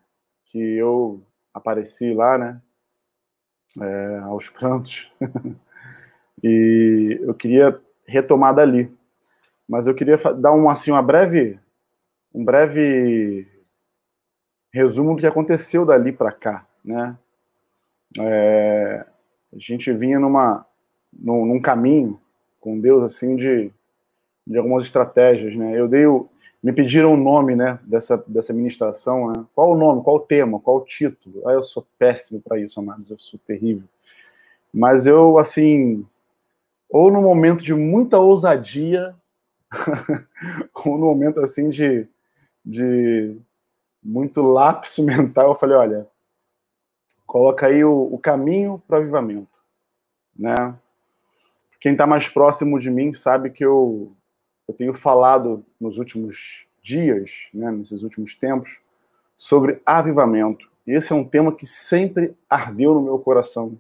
que 0.46 0.58
eu 0.60 1.22
apareci 1.54 2.14
lá, 2.14 2.38
né, 2.38 2.62
é, 3.82 4.18
aos 4.20 4.50
prantos. 4.50 5.12
E 6.44 7.20
eu 7.22 7.34
queria 7.34 7.80
retomar 8.08 8.56
dali. 8.56 8.96
Mas 9.68 9.88
eu 9.88 9.94
queria 9.94 10.18
dar 10.36 10.54
um, 10.54 10.70
assim, 10.70 10.92
uma 10.92 11.02
breve, 11.02 11.60
um 12.34 12.44
breve 12.44 13.48
resumo 14.72 15.16
do 15.16 15.20
que 15.20 15.28
aconteceu 15.28 15.86
dali 15.86 16.12
para 16.12 16.32
cá, 16.32 16.66
né? 16.84 17.18
É, 18.20 19.06
a 19.54 19.58
gente 19.58 19.92
vinha 19.94 20.20
numa, 20.20 20.66
num, 21.12 21.46
num, 21.46 21.60
caminho 21.60 22.20
com 22.60 22.80
Deus, 22.80 23.04
assim, 23.04 23.36
de, 23.36 23.72
de 24.46 24.58
algumas 24.58 24.84
estratégias, 24.84 25.56
né? 25.56 25.80
Eu 25.80 25.88
dei 25.88 26.06
o, 26.06 26.28
me 26.62 26.74
pediram 26.74 27.14
o 27.14 27.18
nome, 27.18 27.56
né, 27.56 27.80
dessa, 27.84 28.18
dessa 28.28 28.54
ministração, 28.54 29.32
né? 29.32 29.46
Qual 29.56 29.72
o 29.72 29.78
nome, 29.78 30.04
qual 30.04 30.18
o 30.18 30.22
tema, 30.22 30.60
qual 30.60 30.78
o 30.78 30.86
título? 30.86 31.48
Ah, 31.48 31.54
eu 31.54 31.64
sou 31.64 31.86
péssimo 31.98 32.42
para 32.42 32.60
isso, 32.60 32.80
amados, 32.80 33.10
eu 33.10 33.18
sou 33.18 33.40
terrível. 33.46 33.88
Mas 34.74 35.06
eu, 35.08 35.38
assim, 35.38 36.06
ou 36.90 37.12
no 37.12 37.22
momento 37.22 37.64
de 37.64 37.74
muita 37.74 38.20
ousadia, 38.20 39.16
ou 40.86 40.98
no 40.98 41.06
momento 41.06 41.40
assim 41.40 41.70
de, 41.70 42.08
de 42.66 43.38
muito 44.02 44.42
lapso 44.42 45.02
mental, 45.04 45.50
eu 45.50 45.56
falei, 45.56 45.76
olha, 45.76 46.08
coloca 47.26 47.68
aí 47.68 47.84
o, 47.84 48.14
o 48.14 48.18
caminho 48.18 48.82
para 48.88 48.98
o 48.98 49.02
avivamento, 49.02 49.60
né? 50.38 50.76
Quem 51.80 51.94
está 51.94 52.06
mais 52.06 52.28
próximo 52.28 52.78
de 52.78 52.92
mim 52.92 53.14
sabe 53.14 53.50
que 53.50 53.64
eu, 53.64 54.12
eu 54.68 54.74
tenho 54.74 54.94
falado 54.94 55.66
nos 55.80 55.98
últimos 55.98 56.68
dias, 56.82 57.50
né, 57.54 57.72
nesses 57.72 58.04
últimos 58.04 58.36
tempos, 58.36 58.82
sobre 59.38 59.82
avivamento. 59.86 60.70
E 60.86 60.92
esse 60.92 61.14
é 61.14 61.16
um 61.16 61.24
tema 61.24 61.56
que 61.56 61.66
sempre 61.66 62.36
ardeu 62.50 62.94
no 62.94 63.02
meu 63.02 63.18
coração, 63.18 63.80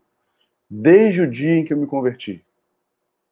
desde 0.70 1.22
o 1.22 1.30
dia 1.30 1.56
em 1.56 1.66
que 1.66 1.74
eu 1.74 1.78
me 1.78 1.88
converti 1.88 2.42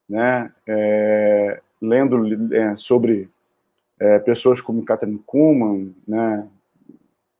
né, 0.07 0.51
é, 0.65 1.61
lendo 1.81 2.53
é, 2.53 2.77
sobre 2.77 3.29
é, 3.99 4.19
pessoas 4.19 4.61
como 4.61 4.85
Catherine 4.85 5.19
Kuhlman, 5.25 5.95
né, 6.07 6.47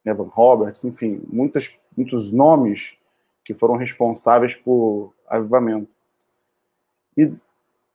Evan 0.05 0.29
Roberts, 0.31 0.83
enfim, 0.83 1.21
muitas, 1.27 1.77
muitos 1.95 2.31
nomes 2.31 2.97
que 3.43 3.53
foram 3.53 3.75
responsáveis 3.75 4.55
por 4.55 5.13
avivamento. 5.27 5.89
E 7.17 7.33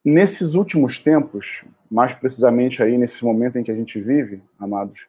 nesses 0.04 0.54
últimos 0.54 0.98
tempos, 0.98 1.64
mais 1.90 2.14
precisamente 2.14 2.82
aí 2.82 2.96
nesse 2.98 3.24
momento 3.24 3.58
em 3.58 3.62
que 3.62 3.70
a 3.70 3.74
gente 3.74 4.00
vive, 4.00 4.42
amados, 4.58 5.08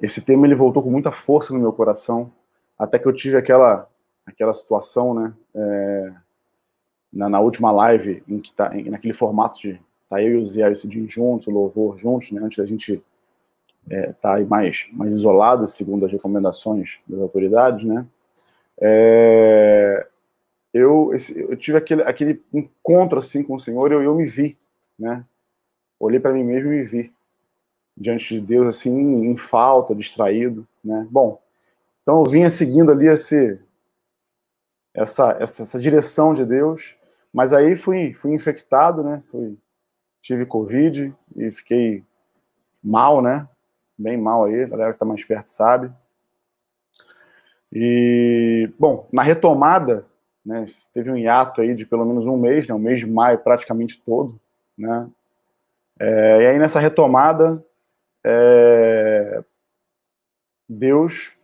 esse 0.00 0.20
tema 0.20 0.46
ele 0.46 0.54
voltou 0.54 0.82
com 0.82 0.90
muita 0.90 1.10
força 1.10 1.52
no 1.52 1.60
meu 1.60 1.72
coração, 1.72 2.32
até 2.78 2.98
que 2.98 3.06
eu 3.06 3.12
tive 3.12 3.36
aquela 3.36 3.88
aquela 4.26 4.54
situação, 4.54 5.12
né, 5.12 5.34
é, 5.54 6.12
na, 7.12 7.28
na, 7.28 7.40
última 7.40 7.70
live, 7.70 8.22
em 8.26 8.40
que 8.40 8.52
tá, 8.54 8.74
em, 8.74 8.90
naquele 8.90 9.12
formato 9.12 9.60
de 9.60 9.80
tá 10.14 10.22
eu 10.22 10.34
e 10.34 10.36
o 10.36 10.44
Zé 10.44 10.74
Cidinho 10.74 11.08
juntos, 11.08 11.46
o 11.46 11.50
louvor 11.50 11.98
juntos, 11.98 12.30
né, 12.32 12.40
antes 12.42 12.58
da 12.58 12.64
gente 12.64 13.02
é, 13.88 14.12
tá 14.12 14.34
aí 14.34 14.44
mais, 14.44 14.88
mais 14.92 15.14
isolado, 15.14 15.68
segundo 15.68 16.06
as 16.06 16.12
recomendações 16.12 17.00
das 17.06 17.20
autoridades, 17.20 17.84
né, 17.84 18.06
é, 18.80 20.06
eu, 20.72 21.12
esse, 21.14 21.38
eu 21.40 21.56
tive 21.56 21.78
aquele, 21.78 22.02
aquele 22.02 22.42
encontro 22.52 23.18
assim 23.18 23.42
com 23.42 23.54
o 23.54 23.60
Senhor 23.60 23.90
e 23.90 23.94
eu, 23.94 24.02
eu 24.02 24.14
me 24.14 24.24
vi, 24.24 24.58
né, 24.98 25.24
olhei 25.98 26.20
para 26.20 26.32
mim 26.32 26.44
mesmo 26.44 26.72
e 26.72 26.78
me 26.78 26.84
vi 26.84 27.12
diante 27.96 28.34
de 28.34 28.40
Deus 28.40 28.66
assim 28.66 28.92
em 29.26 29.36
falta, 29.36 29.94
distraído, 29.94 30.66
né, 30.84 31.06
bom, 31.10 31.40
então 32.02 32.20
eu 32.20 32.26
vinha 32.26 32.50
seguindo 32.50 32.92
ali 32.92 33.06
esse, 33.06 33.58
essa, 34.94 35.36
essa, 35.40 35.62
essa 35.62 35.78
direção 35.78 36.32
de 36.32 36.44
Deus, 36.44 36.96
mas 37.34 37.52
aí 37.52 37.74
fui, 37.74 38.14
fui 38.14 38.32
infectado, 38.32 39.02
né? 39.02 39.20
Fui, 39.28 39.58
tive 40.24 40.46
Covid 40.46 41.14
e 41.36 41.50
fiquei 41.50 42.02
mal, 42.82 43.20
né? 43.20 43.46
Bem 43.96 44.16
mal 44.16 44.44
aí, 44.44 44.62
a 44.62 44.68
galera 44.68 44.92
que 44.94 44.98
tá 44.98 45.04
mais 45.04 45.22
perto 45.22 45.48
sabe. 45.48 45.92
E, 47.70 48.72
bom, 48.78 49.06
na 49.12 49.22
retomada, 49.22 50.06
né, 50.44 50.64
teve 50.94 51.10
um 51.10 51.16
hiato 51.16 51.60
aí 51.60 51.74
de 51.74 51.84
pelo 51.84 52.06
menos 52.06 52.26
um 52.26 52.38
mês, 52.38 52.66
né, 52.66 52.74
um 52.74 52.78
mês 52.78 53.00
de 53.00 53.06
maio 53.06 53.38
praticamente 53.38 54.00
todo, 54.00 54.40
né? 54.78 55.10
É, 56.00 56.42
e 56.42 56.46
aí 56.46 56.58
nessa 56.58 56.80
retomada, 56.80 57.62
é, 58.24 59.44
Deus 60.66 61.36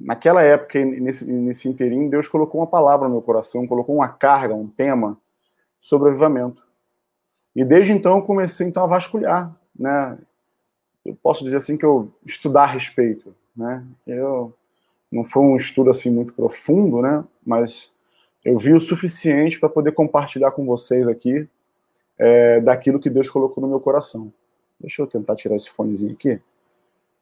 naquela 0.00 0.42
época, 0.42 0.82
nesse, 0.82 1.30
nesse 1.30 1.68
inteirinho, 1.68 2.10
Deus 2.10 2.28
colocou 2.28 2.62
uma 2.62 2.66
palavra 2.66 3.08
no 3.08 3.14
meu 3.14 3.22
coração, 3.22 3.66
colocou 3.66 3.94
uma 3.94 4.08
carga, 4.08 4.54
um 4.54 4.66
tema 4.66 5.18
sobre 5.78 6.08
avivamento. 6.08 6.71
E 7.54 7.64
desde 7.64 7.92
então 7.92 8.16
eu 8.16 8.22
comecei 8.22 8.66
então 8.66 8.82
a 8.82 8.86
vasculhar, 8.86 9.54
né? 9.78 10.18
Eu 11.04 11.16
posso 11.22 11.44
dizer 11.44 11.56
assim 11.56 11.76
que 11.76 11.84
eu 11.84 12.12
estudar 12.24 12.62
a 12.62 12.66
respeito, 12.66 13.34
né? 13.56 13.84
Eu 14.06 14.54
não 15.10 15.24
foi 15.24 15.42
um 15.42 15.56
estudo 15.56 15.90
assim 15.90 16.10
muito 16.10 16.32
profundo, 16.32 17.02
né? 17.02 17.24
Mas 17.44 17.92
eu 18.44 18.58
vi 18.58 18.72
o 18.72 18.80
suficiente 18.80 19.60
para 19.60 19.68
poder 19.68 19.92
compartilhar 19.92 20.50
com 20.52 20.64
vocês 20.64 21.06
aqui 21.06 21.48
é, 22.18 22.60
daquilo 22.60 22.98
que 22.98 23.10
Deus 23.10 23.28
colocou 23.28 23.60
no 23.60 23.68
meu 23.68 23.80
coração. 23.80 24.32
Deixa 24.80 25.02
eu 25.02 25.06
tentar 25.06 25.36
tirar 25.36 25.54
esse 25.54 25.70
fonezinho 25.70 26.12
aqui. 26.12 26.40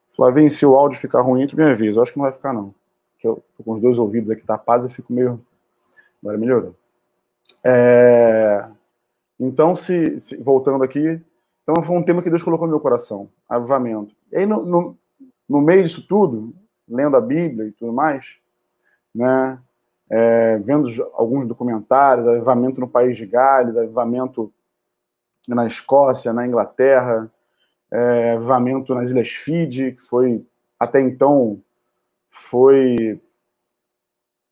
Flavinho, 0.09 0.49
se 0.49 0.65
o 0.65 0.75
áudio 0.75 0.99
ficar 0.99 1.21
ruim, 1.21 1.47
tu 1.47 1.55
me 1.55 1.63
avisa. 1.63 1.99
Eu 1.99 2.03
acho 2.03 2.11
que 2.11 2.17
não 2.17 2.23
vai 2.23 2.33
ficar, 2.33 2.53
não. 2.53 2.73
Porque 3.13 3.27
eu 3.27 3.43
tô 3.57 3.63
com 3.63 3.71
os 3.71 3.79
dois 3.79 3.99
ouvidos 3.99 4.29
aqui 4.29 4.43
tapados 4.43 4.85
e 4.85 4.93
fico 4.93 5.13
meio. 5.13 5.39
Agora 6.21 6.37
melhorou. 6.37 6.75
É... 7.63 8.67
Então, 9.43 9.75
se, 9.75 10.19
se, 10.19 10.37
voltando 10.37 10.83
aqui, 10.83 11.19
então 11.63 11.81
foi 11.81 11.97
um 11.97 12.03
tema 12.03 12.21
que 12.21 12.29
Deus 12.29 12.43
colocou 12.43 12.67
no 12.67 12.73
meu 12.73 12.79
coração, 12.79 13.27
avivamento. 13.49 14.15
E 14.31 14.37
aí, 14.37 14.45
no, 14.45 14.63
no, 14.63 14.97
no 15.49 15.61
meio 15.61 15.81
disso 15.81 16.05
tudo, 16.07 16.53
lendo 16.87 17.17
a 17.17 17.21
Bíblia 17.21 17.67
e 17.67 17.71
tudo 17.71 17.91
mais, 17.91 18.37
né, 19.13 19.59
é, 20.11 20.59
vendo 20.59 20.87
alguns 21.13 21.47
documentários, 21.47 22.27
avivamento 22.27 22.79
no 22.79 22.87
país 22.87 23.17
de 23.17 23.25
Gales, 23.25 23.75
avivamento 23.75 24.53
na 25.47 25.65
Escócia, 25.65 26.31
na 26.31 26.45
Inglaterra, 26.45 27.31
é, 27.89 28.33
avivamento 28.33 28.93
nas 28.93 29.09
Ilhas 29.09 29.29
Fiji, 29.29 29.93
que 29.93 30.01
foi 30.01 30.45
até 30.79 31.01
então 31.01 31.59
foi 32.29 33.19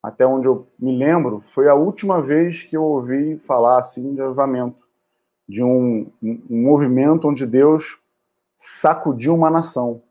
até 0.01 0.25
onde 0.25 0.48
eu 0.48 0.68
me 0.79 0.98
lembro, 0.98 1.41
foi 1.41 1.68
a 1.68 1.75
última 1.75 2.22
vez 2.22 2.63
que 2.63 2.75
eu 2.75 2.84
ouvi 2.84 3.38
falar 3.38 3.79
assim 3.79 4.15
de 4.15 4.22
avivamento, 4.22 4.88
de 5.48 5.63
um, 5.63 6.10
um, 6.22 6.41
movimento 6.50 7.27
onde 7.27 7.46
Deus 7.46 8.00
sacudiu 8.56 9.36
uma 9.36 9.50
nação, 9.50 10.01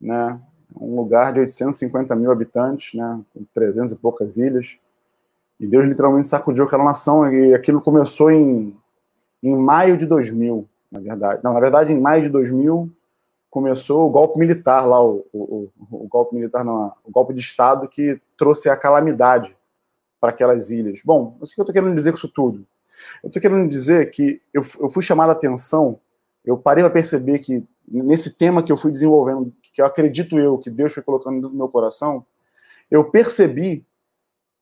né? 0.00 0.40
Um 0.78 0.96
lugar 0.96 1.32
de 1.32 1.40
850 1.40 2.14
mil 2.16 2.30
habitantes, 2.30 2.94
né? 2.94 3.20
Com 3.32 3.44
300 3.52 3.92
e 3.92 3.96
poucas 3.96 4.36
ilhas. 4.36 4.78
E 5.58 5.66
Deus 5.66 5.86
literalmente 5.86 6.26
sacudiu 6.26 6.64
aquela 6.64 6.84
nação 6.84 7.30
e 7.32 7.54
aquilo 7.54 7.80
começou 7.80 8.30
em, 8.30 8.76
em 9.42 9.56
maio 9.56 9.96
de 9.96 10.06
2000, 10.06 10.68
na 10.90 11.00
verdade. 11.00 11.40
Não, 11.42 11.52
na 11.52 11.60
verdade, 11.60 11.92
em 11.92 12.00
maio 12.00 12.22
de 12.22 12.28
2000 12.28 12.90
começou 13.50 14.06
o 14.06 14.10
golpe 14.10 14.38
militar 14.38 14.86
lá, 14.86 15.02
o, 15.02 15.24
o, 15.32 15.70
o 15.90 16.08
golpe 16.08 16.34
militar 16.34 16.62
não, 16.62 16.92
o 17.04 17.10
golpe 17.10 17.32
de 17.32 17.40
Estado 17.40 17.88
que 17.88 18.20
trouxe 18.36 18.68
a 18.68 18.76
calamidade 18.76 19.56
para 20.20 20.30
aquelas 20.30 20.70
ilhas. 20.70 21.00
Bom, 21.04 21.36
o 21.40 21.44
que 21.44 21.60
eu 21.60 21.62
estou 21.62 21.72
querendo 21.72 21.94
dizer 21.94 22.10
com 22.10 22.18
isso 22.18 22.28
tudo? 22.28 22.66
Eu 23.22 23.28
estou 23.28 23.40
querendo 23.40 23.68
dizer 23.68 24.10
que 24.10 24.40
eu, 24.52 24.62
eu 24.80 24.88
fui 24.88 25.02
chamado 25.02 25.30
a 25.30 25.32
atenção, 25.32 26.00
eu 26.44 26.56
parei 26.56 26.82
para 26.82 26.92
perceber 26.92 27.40
que 27.40 27.64
nesse 27.88 28.34
tema 28.36 28.62
que 28.62 28.72
eu 28.72 28.76
fui 28.76 28.90
desenvolvendo, 28.90 29.52
que 29.62 29.80
eu 29.80 29.86
acredito 29.86 30.38
eu, 30.38 30.58
que 30.58 30.70
Deus 30.70 30.92
foi 30.92 31.02
colocando 31.02 31.48
no 31.48 31.54
meu 31.54 31.68
coração, 31.68 32.24
eu 32.90 33.10
percebi 33.10 33.84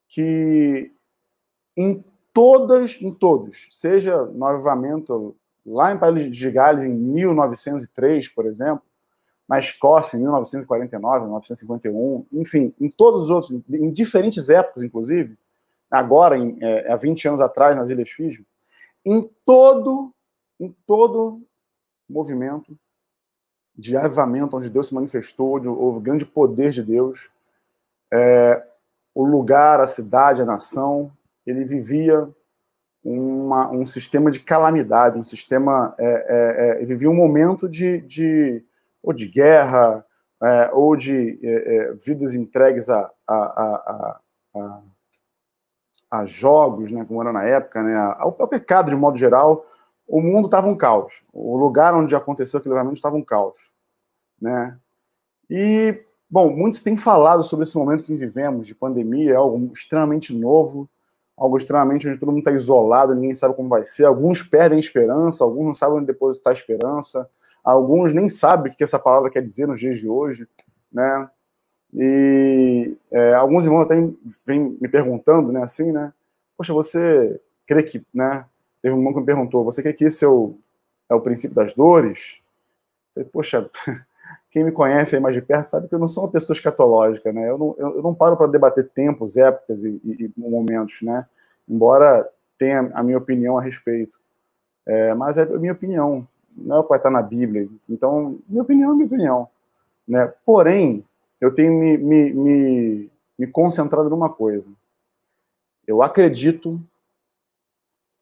que 0.08 0.92
em 1.76 2.04
todas, 2.32 2.98
em 3.00 3.12
todos, 3.12 3.68
seja 3.70 4.24
no 4.24 4.44
avivamento 4.44 5.36
lá 5.64 5.92
em 5.92 5.98
País 5.98 6.34
de 6.34 6.50
Gales 6.50 6.84
em 6.84 6.92
1903, 6.92 8.28
por 8.28 8.46
exemplo, 8.46 8.82
na 9.48 9.58
Escócia 9.58 10.16
em 10.16 10.20
1949, 10.20 11.24
1951, 11.24 12.26
enfim, 12.32 12.74
em 12.80 12.88
todos 12.88 13.24
os 13.24 13.30
outros, 13.30 13.62
em 13.70 13.92
diferentes 13.92 14.48
épocas, 14.48 14.82
inclusive, 14.82 15.36
agora, 15.90 16.36
em, 16.38 16.56
é, 16.60 16.90
há 16.90 16.96
20 16.96 17.28
anos 17.28 17.40
atrás, 17.40 17.76
nas 17.76 17.90
Ilhas 17.90 18.10
Fiji, 18.10 18.44
em 19.04 19.30
todo, 19.44 20.12
em 20.58 20.74
todo 20.86 21.42
movimento 22.08 22.76
de 23.76 23.96
avivamento, 23.96 24.56
onde 24.56 24.70
Deus 24.70 24.88
se 24.88 24.94
manifestou, 24.94 25.56
onde 25.56 25.68
houve 25.68 26.00
grande 26.00 26.24
poder 26.24 26.70
de 26.70 26.82
Deus, 26.82 27.30
é, 28.12 28.62
o 29.14 29.24
lugar, 29.24 29.80
a 29.80 29.86
cidade, 29.86 30.40
a 30.40 30.46
nação, 30.46 31.12
ele 31.46 31.64
vivia 31.64 32.28
uma, 33.04 33.70
um 33.70 33.84
sistema 33.84 34.30
de 34.30 34.40
calamidade, 34.40 35.18
um 35.18 35.24
sistema, 35.24 35.94
é, 35.98 36.78
é, 36.78 36.82
é 36.82 36.84
vivia 36.84 37.10
um 37.10 37.14
momento 37.14 37.68
de, 37.68 38.00
de 38.00 38.64
ou 39.04 39.12
de 39.12 39.28
guerra, 39.28 40.04
é, 40.42 40.70
ou 40.72 40.96
de 40.96 41.38
é, 41.42 41.92
vidas 42.04 42.34
entregues 42.34 42.88
a, 42.88 43.10
a, 43.28 44.20
a, 44.54 44.80
a 46.10 46.24
jogos, 46.24 46.90
né, 46.90 47.04
como 47.04 47.20
era 47.20 47.32
na 47.32 47.44
época, 47.44 47.82
né, 47.82 47.94
ao, 48.18 48.34
ao 48.38 48.48
pecado 48.48 48.90
de 48.90 48.96
modo 48.96 49.16
geral, 49.18 49.64
o 50.08 50.20
mundo 50.20 50.46
estava 50.46 50.66
um 50.66 50.76
caos. 50.76 51.24
O 51.32 51.56
lugar 51.56 51.94
onde 51.94 52.16
aconteceu 52.16 52.58
aquele 52.58 52.74
momento 52.74 52.96
estava 52.96 53.16
um 53.16 53.22
caos, 53.22 53.74
né? 54.40 54.78
E 55.48 56.02
bom, 56.28 56.50
muitos 56.50 56.80
têm 56.80 56.96
falado 56.96 57.42
sobre 57.42 57.64
esse 57.64 57.76
momento 57.76 58.04
que 58.04 58.16
vivemos 58.16 58.66
de 58.66 58.74
pandemia, 58.74 59.32
é 59.32 59.36
algo 59.36 59.72
extremamente 59.72 60.34
novo, 60.36 60.88
algo 61.36 61.56
extremamente 61.56 62.08
onde 62.08 62.18
todo 62.18 62.28
mundo 62.28 62.38
está 62.38 62.52
isolado, 62.52 63.14
ninguém 63.14 63.34
sabe 63.34 63.54
como 63.54 63.68
vai 63.68 63.84
ser. 63.84 64.04
Alguns 64.04 64.42
perdem 64.42 64.78
esperança, 64.78 65.44
alguns 65.44 65.66
não 65.66 65.74
sabem 65.74 65.96
onde 65.96 66.06
depositar 66.06 66.52
a 66.52 66.56
esperança, 66.56 67.28
alguns 67.64 68.12
nem 68.12 68.28
sabem 68.28 68.70
o 68.70 68.76
que 68.76 68.84
essa 68.84 68.98
palavra 68.98 69.30
quer 69.30 69.42
dizer 69.42 69.66
nos 69.66 69.80
dias 69.80 69.98
de 69.98 70.08
hoje, 70.08 70.46
né? 70.92 71.28
E 71.94 72.96
é, 73.10 73.34
alguns 73.34 73.64
irmãos 73.64 73.82
até 73.82 73.94
vêm 74.44 74.76
me 74.80 74.88
perguntando, 74.88 75.52
né, 75.52 75.62
assim, 75.62 75.92
né? 75.92 76.12
Poxa, 76.56 76.72
você 76.72 77.40
crê 77.66 77.82
que, 77.82 78.04
né? 78.12 78.44
Teve 78.82 78.94
um 78.94 78.98
irmão 78.98 79.12
que 79.12 79.20
me 79.20 79.26
perguntou, 79.26 79.64
você 79.64 79.82
crê 79.82 79.92
que 79.92 80.04
esse 80.04 80.24
é 80.24 80.28
o, 80.28 80.56
é 81.08 81.14
o 81.14 81.20
princípio 81.20 81.54
das 81.54 81.74
dores? 81.74 82.42
Eu 83.16 83.22
falei, 83.22 83.30
poxa, 83.32 83.70
quem 84.50 84.64
me 84.64 84.72
conhece 84.72 85.16
aí 85.16 85.22
mais 85.22 85.34
de 85.34 85.40
perto 85.40 85.68
sabe 85.68 85.88
que 85.88 85.94
eu 85.94 85.98
não 85.98 86.08
sou 86.08 86.24
uma 86.24 86.30
pessoa 86.30 86.54
escatológica, 86.54 87.32
né? 87.32 87.48
Eu 87.48 87.56
não, 87.56 87.74
eu, 87.78 87.96
eu 87.96 88.02
não 88.02 88.14
paro 88.14 88.36
para 88.36 88.46
debater 88.48 88.88
tempos, 88.88 89.36
épocas 89.36 89.84
e, 89.84 90.00
e, 90.04 90.24
e, 90.24 90.32
momentos, 90.36 91.00
né? 91.02 91.26
Embora 91.68 92.28
tenha 92.58 92.90
a 92.94 93.02
minha 93.02 93.18
opinião 93.18 93.56
a 93.56 93.62
respeito. 93.62 94.18
É, 94.86 95.14
mas 95.14 95.38
é 95.38 95.42
a 95.42 95.58
minha 95.58 95.72
opinião, 95.72 96.26
não 96.56 96.76
é 96.76 96.78
o 96.78 96.82
que 96.82 96.88
vai 96.90 96.98
estar 96.98 97.10
na 97.10 97.22
Bíblia. 97.22 97.68
Então, 97.88 98.38
minha 98.48 98.62
opinião 98.62 98.92
é 98.92 98.94
minha 98.94 99.06
opinião. 99.06 99.48
Né? 100.06 100.32
Porém, 100.44 101.04
eu 101.40 101.54
tenho 101.54 101.72
me, 101.72 101.96
me, 101.98 102.32
me, 102.32 103.10
me 103.38 103.46
concentrado 103.46 104.08
numa 104.08 104.30
coisa. 104.30 104.70
Eu 105.86 106.02
acredito 106.02 106.80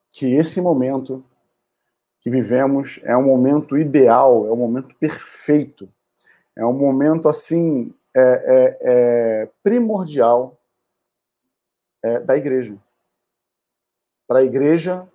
que 0.09 0.33
esse 0.33 0.61
momento 0.61 1.23
que 2.19 2.29
vivemos 2.29 2.99
é 3.03 3.15
um 3.15 3.23
momento 3.23 3.77
ideal, 3.77 4.47
é 4.47 4.51
um 4.51 4.57
momento 4.57 4.95
perfeito, 4.95 5.89
é 6.55 6.65
um 6.65 6.73
momento 6.73 7.27
assim 7.27 7.93
é, 8.15 8.21
é, 8.21 8.77
é 8.81 9.49
primordial 9.61 10.57
é, 12.01 12.19
da 12.19 12.37
igreja. 12.37 12.77
Para 14.27 14.39
a 14.39 14.43
igreja 14.43 15.07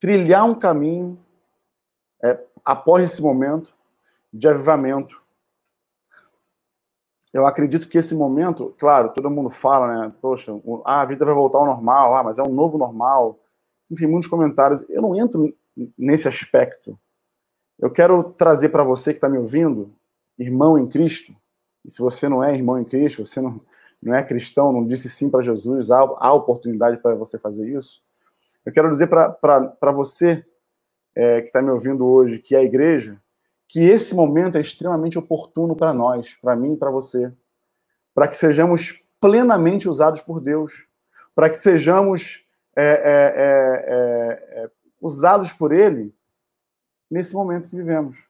trilhar 0.00 0.44
um 0.44 0.54
caminho 0.54 1.18
é, 2.22 2.38
após 2.64 3.04
esse 3.04 3.20
momento 3.20 3.72
de 4.32 4.48
avivamento, 4.48 5.22
eu 7.32 7.46
acredito 7.46 7.88
que 7.88 7.98
esse 7.98 8.14
momento, 8.14 8.74
claro, 8.78 9.10
todo 9.10 9.30
mundo 9.30 9.48
fala, 9.48 9.86
né? 9.88 10.12
Poxa, 10.20 10.52
a 10.84 11.04
vida 11.04 11.24
vai 11.24 11.34
voltar 11.34 11.58
ao 11.58 11.66
normal, 11.66 12.14
ah, 12.14 12.22
mas 12.22 12.38
é 12.38 12.42
um 12.42 12.52
novo 12.52 12.76
normal. 12.76 13.40
Enfim, 13.90 14.06
muitos 14.06 14.28
comentários. 14.28 14.84
Eu 14.90 15.00
não 15.00 15.16
entro 15.16 15.54
nesse 15.96 16.28
aspecto. 16.28 16.98
Eu 17.78 17.90
quero 17.90 18.22
trazer 18.34 18.68
para 18.68 18.84
você 18.84 19.12
que 19.12 19.16
está 19.16 19.28
me 19.28 19.38
ouvindo, 19.38 19.94
irmão 20.38 20.78
em 20.78 20.86
Cristo, 20.86 21.34
e 21.84 21.90
se 21.90 22.00
você 22.00 22.28
não 22.28 22.44
é 22.44 22.54
irmão 22.54 22.78
em 22.78 22.84
Cristo, 22.84 23.24
você 23.24 23.40
não, 23.40 23.60
não 24.00 24.14
é 24.14 24.22
cristão, 24.22 24.72
não 24.72 24.86
disse 24.86 25.08
sim 25.08 25.30
para 25.30 25.42
Jesus, 25.42 25.90
há, 25.90 25.98
há 25.98 26.32
oportunidade 26.32 26.98
para 26.98 27.14
você 27.14 27.38
fazer 27.38 27.68
isso. 27.68 28.02
Eu 28.64 28.72
quero 28.72 28.90
dizer 28.90 29.08
para 29.08 29.92
você 29.92 30.44
é, 31.14 31.40
que 31.40 31.48
está 31.48 31.60
me 31.60 31.70
ouvindo 31.70 32.06
hoje, 32.06 32.38
que 32.38 32.54
é 32.54 32.58
a 32.58 32.64
igreja, 32.64 33.20
que 33.68 33.82
esse 33.82 34.14
momento 34.14 34.58
é 34.58 34.60
extremamente 34.60 35.18
oportuno 35.18 35.74
para 35.74 35.92
nós, 35.92 36.36
para 36.40 36.54
mim 36.54 36.74
e 36.74 36.76
para 36.76 36.90
você, 36.90 37.32
para 38.14 38.28
que 38.28 38.36
sejamos 38.36 39.02
plenamente 39.20 39.88
usados 39.88 40.20
por 40.20 40.40
Deus, 40.40 40.86
para 41.34 41.48
que 41.48 41.56
sejamos 41.56 42.44
é, 42.76 42.84
é, 42.84 43.34
é, 43.36 44.62
é, 44.64 44.70
usados 45.00 45.52
por 45.52 45.72
Ele 45.72 46.14
nesse 47.10 47.34
momento 47.34 47.68
que 47.68 47.76
vivemos. 47.76 48.28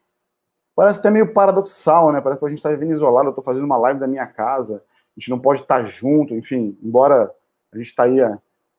Parece 0.74 1.00
até 1.00 1.10
meio 1.10 1.32
paradoxal, 1.32 2.12
né? 2.12 2.20
Parece 2.20 2.38
que 2.38 2.46
a 2.46 2.48
gente 2.48 2.58
está 2.58 2.70
vivendo 2.70 2.92
isolado. 2.92 3.28
Eu 3.28 3.30
estou 3.30 3.44
fazendo 3.44 3.64
uma 3.64 3.76
live 3.76 4.00
da 4.00 4.06
minha 4.06 4.26
casa, 4.26 4.82
a 5.16 5.20
gente 5.20 5.30
não 5.30 5.38
pode 5.38 5.60
estar 5.60 5.82
tá 5.82 5.84
junto, 5.84 6.34
enfim, 6.34 6.76
embora 6.82 7.34
a 7.72 7.76
gente 7.76 7.86
está 7.86 8.04
aí 8.04 8.18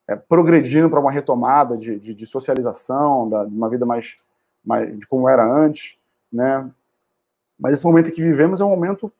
é, 0.07 0.15
progredindo 0.15 0.89
para 0.89 0.99
uma 0.99 1.11
retomada 1.11 1.77
de, 1.77 1.99
de, 1.99 2.13
de 2.13 2.25
socialização, 2.25 3.29
da, 3.29 3.45
de 3.45 3.55
uma 3.55 3.69
vida 3.69 3.85
mais, 3.85 4.17
mais 4.63 4.97
de 4.97 5.07
como 5.07 5.29
era 5.29 5.45
antes 5.45 5.97
né? 6.33 6.69
Mas 7.59 7.73
esse 7.73 7.85
momento 7.85 8.11
que 8.11 8.21
vivemos 8.21 8.59
é 8.59 8.65
um 8.65 8.69
momento 8.69 9.13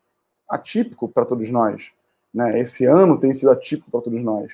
atípico 0.50 1.08
para 1.08 1.24
todos 1.24 1.50
nós, 1.52 1.94
né? 2.34 2.60
Esse 2.60 2.86
ano 2.86 3.20
tem 3.20 3.32
sido 3.32 3.52
atípico 3.52 3.92
para 3.92 4.02
todos 4.02 4.24
nós. 4.24 4.54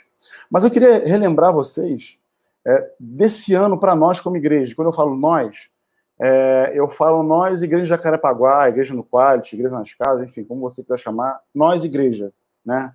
Mas 0.52 0.66
eu 0.66 0.70
queria 0.70 1.06
relembrar 1.08 1.54
vocês 1.54 2.20
é, 2.68 2.92
desse 3.00 3.54
ano 3.54 3.80
para 3.80 3.96
nós 3.96 4.20
como 4.20 4.36
igreja. 4.36 4.76
Quando 4.76 4.90
eu 4.90 4.94
falo 4.94 5.16
nós, 5.16 5.72
é, 6.20 6.74
eu 6.76 6.90
falo 6.90 7.24
nós, 7.24 7.64
igreja 7.64 7.84
de 7.84 7.90
Jacarepaguá, 7.90 8.68
igreja 8.68 8.94
no 8.94 9.04
Quality, 9.04 9.56
igreja 9.56 9.80
nas 9.80 9.94
casas, 9.94 10.30
enfim, 10.30 10.44
como 10.44 10.60
você 10.60 10.84
quiser 10.84 11.00
chamar, 11.00 11.40
nós, 11.56 11.86
igreja, 11.86 12.34
né? 12.66 12.94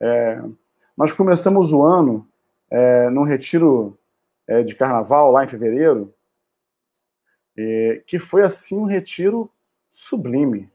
É, 0.00 0.40
nós 0.96 1.12
começamos 1.12 1.72
o 1.72 1.82
ano 1.82 2.26
é, 2.70 3.10
num 3.10 3.24
retiro 3.24 3.98
é, 4.46 4.62
de 4.62 4.74
carnaval 4.74 5.30
lá 5.30 5.44
em 5.44 5.48
fevereiro, 5.48 6.14
é, 7.56 8.02
que 8.06 8.18
foi 8.18 8.42
assim 8.42 8.78
um 8.78 8.84
retiro 8.84 9.50
sublime. 9.88 10.70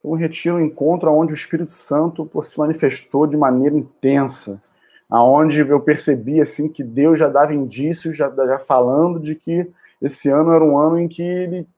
Foi 0.00 0.12
um 0.12 0.14
retiro, 0.14 0.56
um 0.56 0.60
encontro 0.60 1.12
onde 1.12 1.32
o 1.32 1.34
Espírito 1.34 1.70
Santo 1.70 2.28
se 2.42 2.58
manifestou 2.58 3.26
de 3.26 3.36
maneira 3.36 3.76
intensa, 3.76 4.62
aonde 5.08 5.60
eu 5.60 5.80
percebi 5.80 6.40
assim 6.40 6.68
que 6.68 6.82
Deus 6.82 7.18
já 7.18 7.28
dava 7.28 7.54
indícios, 7.54 8.16
já, 8.16 8.30
já 8.34 8.58
falando 8.58 9.20
de 9.20 9.34
que 9.34 9.70
esse 10.00 10.30
ano 10.30 10.52
era 10.52 10.64
um 10.64 10.78
ano 10.78 10.98
em 10.98 11.06
que 11.06 11.22
ele 11.22 11.68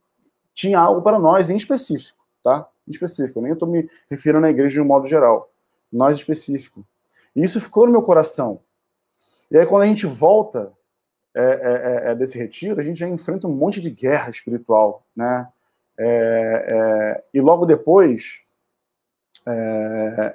tinha 0.54 0.78
algo 0.78 1.02
para 1.02 1.18
nós 1.18 1.50
em 1.50 1.56
específico, 1.56 2.18
tá? 2.42 2.68
Em 2.86 2.92
específico, 2.92 3.38
eu 3.38 3.42
nem 3.42 3.52
estou 3.52 3.68
me 3.68 3.90
referindo 4.08 4.46
à 4.46 4.50
igreja 4.50 4.74
de 4.74 4.80
um 4.80 4.84
modo 4.84 5.06
geral, 5.06 5.50
nós 5.92 6.16
específico. 6.16 6.86
E 7.34 7.42
isso 7.42 7.60
ficou 7.60 7.86
no 7.86 7.92
meu 7.92 8.02
coração. 8.02 8.60
E 9.54 9.56
aí 9.56 9.64
quando 9.66 9.84
a 9.84 9.86
gente 9.86 10.04
volta 10.04 10.72
é, 11.32 11.40
é, 11.40 11.46
é, 11.46 12.10
é, 12.10 12.14
desse 12.16 12.36
retiro, 12.36 12.80
a 12.80 12.82
gente 12.82 12.98
já 12.98 13.08
enfrenta 13.08 13.46
um 13.46 13.52
monte 13.52 13.80
de 13.80 13.88
guerra 13.88 14.28
espiritual, 14.28 15.06
né? 15.14 15.46
É, 15.96 16.66
é, 16.68 17.24
e 17.32 17.40
logo 17.40 17.64
depois 17.64 18.40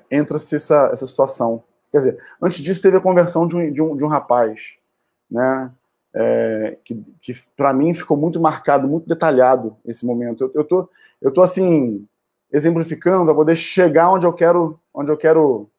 entra-se 0.09 0.55
essa, 0.55 0.89
essa 0.93 1.05
situação. 1.05 1.63
Quer 1.91 1.97
dizer, 1.97 2.23
antes 2.41 2.61
disso 2.61 2.81
teve 2.81 2.95
a 2.95 3.01
conversão 3.01 3.45
de 3.45 3.57
um, 3.57 3.73
de 3.73 3.81
um, 3.81 3.97
de 3.97 4.05
um 4.05 4.07
rapaz, 4.07 4.77
né? 5.29 5.69
que, 6.85 7.03
que 7.19 7.33
para 7.57 7.73
mim 7.73 7.93
ficou 7.93 8.15
muito 8.15 8.39
marcado, 8.39 8.87
muito 8.87 9.07
detalhado 9.07 9.75
esse 9.83 10.05
momento. 10.05 10.45
Eu, 10.45 10.51
eu, 10.55 10.63
tô, 10.63 10.89
eu 11.21 11.31
tô 11.31 11.41
assim, 11.41 12.07
exemplificando 12.53 13.25
para 13.25 13.35
poder 13.35 13.55
chegar 13.55 14.11
onde 14.11 14.25
eu 14.25 14.31
quero, 14.31 14.79
onde 14.93 15.11
eu 15.11 15.17
quero, 15.17 15.69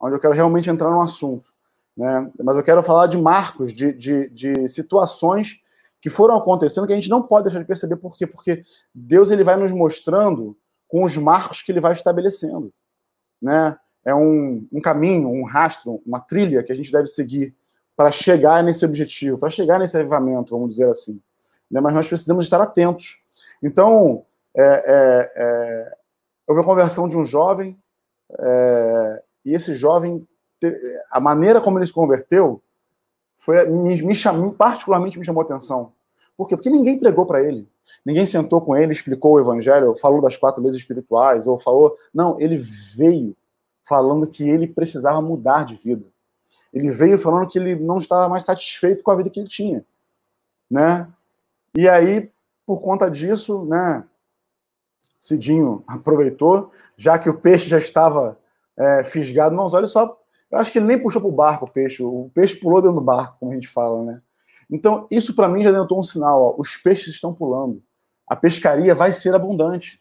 onde 0.00 0.16
eu 0.16 0.20
quero 0.20 0.34
realmente 0.34 0.70
entrar 0.70 0.90
no 0.90 1.02
assunto. 1.02 1.50
Né? 1.96 2.30
Mas 2.42 2.56
eu 2.56 2.62
quero 2.62 2.82
falar 2.82 3.06
de 3.06 3.18
marcos, 3.18 3.72
de, 3.72 3.92
de, 3.92 4.28
de 4.30 4.68
situações 4.68 5.60
que 6.00 6.08
foram 6.08 6.36
acontecendo 6.36 6.86
que 6.86 6.92
a 6.92 6.96
gente 6.96 7.10
não 7.10 7.22
pode 7.22 7.44
deixar 7.44 7.60
de 7.60 7.66
perceber 7.66 7.96
por 7.96 8.16
quê? 8.16 8.26
Porque 8.26 8.62
Deus 8.94 9.30
ele 9.30 9.44
vai 9.44 9.56
nos 9.56 9.70
mostrando 9.70 10.56
com 10.88 11.04
os 11.04 11.16
marcos 11.16 11.62
que 11.62 11.70
ele 11.70 11.80
vai 11.80 11.92
estabelecendo, 11.92 12.72
né? 13.40 13.76
É 14.04 14.14
um, 14.14 14.66
um 14.72 14.80
caminho, 14.80 15.28
um 15.28 15.44
rastro, 15.44 16.02
uma 16.06 16.20
trilha 16.20 16.62
que 16.62 16.72
a 16.72 16.74
gente 16.74 16.90
deve 16.90 17.06
seguir 17.06 17.54
para 17.94 18.10
chegar 18.10 18.64
nesse 18.64 18.82
objetivo, 18.84 19.36
para 19.36 19.50
chegar 19.50 19.78
nesse 19.78 19.96
avivamento, 19.96 20.54
vamos 20.54 20.70
dizer 20.70 20.88
assim. 20.88 21.20
Né? 21.70 21.82
Mas 21.82 21.92
nós 21.92 22.08
precisamos 22.08 22.46
estar 22.46 22.60
atentos. 22.62 23.20
Então, 23.62 24.24
é, 24.56 24.62
é, 24.62 25.32
é, 25.36 25.96
houve 26.46 26.62
a 26.62 26.64
conversão 26.64 27.06
de 27.08 27.16
um 27.16 27.24
jovem, 27.26 27.78
é, 28.38 29.22
e 29.44 29.52
esse 29.52 29.74
jovem, 29.74 30.26
a 31.10 31.20
maneira 31.20 31.60
como 31.60 31.78
ele 31.78 31.86
se 31.86 31.92
converteu, 31.92 32.62
foi, 33.34 33.64
me, 33.66 34.02
me 34.02 34.14
chamou, 34.14 34.52
particularmente 34.52 35.18
me 35.18 35.24
chamou 35.24 35.42
atenção. 35.42 35.92
Por 36.36 36.48
quê? 36.48 36.56
Porque 36.56 36.70
ninguém 36.70 36.98
pregou 36.98 37.26
para 37.26 37.42
ele. 37.42 37.68
Ninguém 38.04 38.26
sentou 38.26 38.60
com 38.60 38.76
ele, 38.76 38.92
explicou 38.92 39.34
o 39.34 39.40
evangelho, 39.40 39.96
falou 39.96 40.20
das 40.20 40.36
quatro 40.36 40.62
leis 40.62 40.74
espirituais, 40.74 41.46
ou 41.46 41.58
falou. 41.58 41.96
Não, 42.14 42.40
ele 42.40 42.56
veio 42.56 43.36
falando 43.82 44.26
que 44.26 44.48
ele 44.48 44.66
precisava 44.66 45.20
mudar 45.20 45.64
de 45.64 45.74
vida. 45.74 46.04
Ele 46.72 46.88
veio 46.88 47.18
falando 47.18 47.48
que 47.48 47.58
ele 47.58 47.74
não 47.74 47.98
estava 47.98 48.28
mais 48.28 48.44
satisfeito 48.44 49.02
com 49.02 49.10
a 49.10 49.16
vida 49.16 49.28
que 49.28 49.40
ele 49.40 49.48
tinha, 49.48 49.84
né? 50.70 51.08
E 51.76 51.88
aí, 51.88 52.30
por 52.64 52.80
conta 52.80 53.10
disso, 53.10 53.64
né, 53.64 54.04
Cidinho 55.18 55.82
aproveitou, 55.86 56.70
já 56.96 57.18
que 57.18 57.28
o 57.28 57.38
peixe 57.38 57.68
já 57.68 57.78
estava 57.78 58.38
é, 58.76 59.04
fisgado 59.04 59.54
nos 59.54 59.74
olhos, 59.74 59.92
só. 59.92 60.19
Eu 60.50 60.58
acho 60.58 60.72
que 60.72 60.78
ele 60.78 60.86
nem 60.86 61.00
puxou 61.00 61.20
para 61.20 61.28
o 61.28 61.32
barco 61.32 61.64
o 61.64 61.70
peixe, 61.70 62.02
o 62.02 62.30
peixe 62.34 62.56
pulou 62.56 62.82
dentro 62.82 62.96
do 62.96 63.04
barco, 63.04 63.36
como 63.38 63.52
a 63.52 63.54
gente 63.54 63.68
fala, 63.68 64.02
né? 64.02 64.22
Então, 64.70 65.06
isso 65.10 65.34
para 65.34 65.48
mim 65.48 65.62
já 65.62 65.70
denotou 65.70 65.98
um 65.98 66.02
sinal, 66.02 66.42
ó, 66.42 66.54
os 66.58 66.76
peixes 66.76 67.14
estão 67.14 67.34
pulando. 67.34 67.82
A 68.26 68.36
pescaria 68.36 68.94
vai 68.94 69.12
ser 69.12 69.34
abundante, 69.34 70.00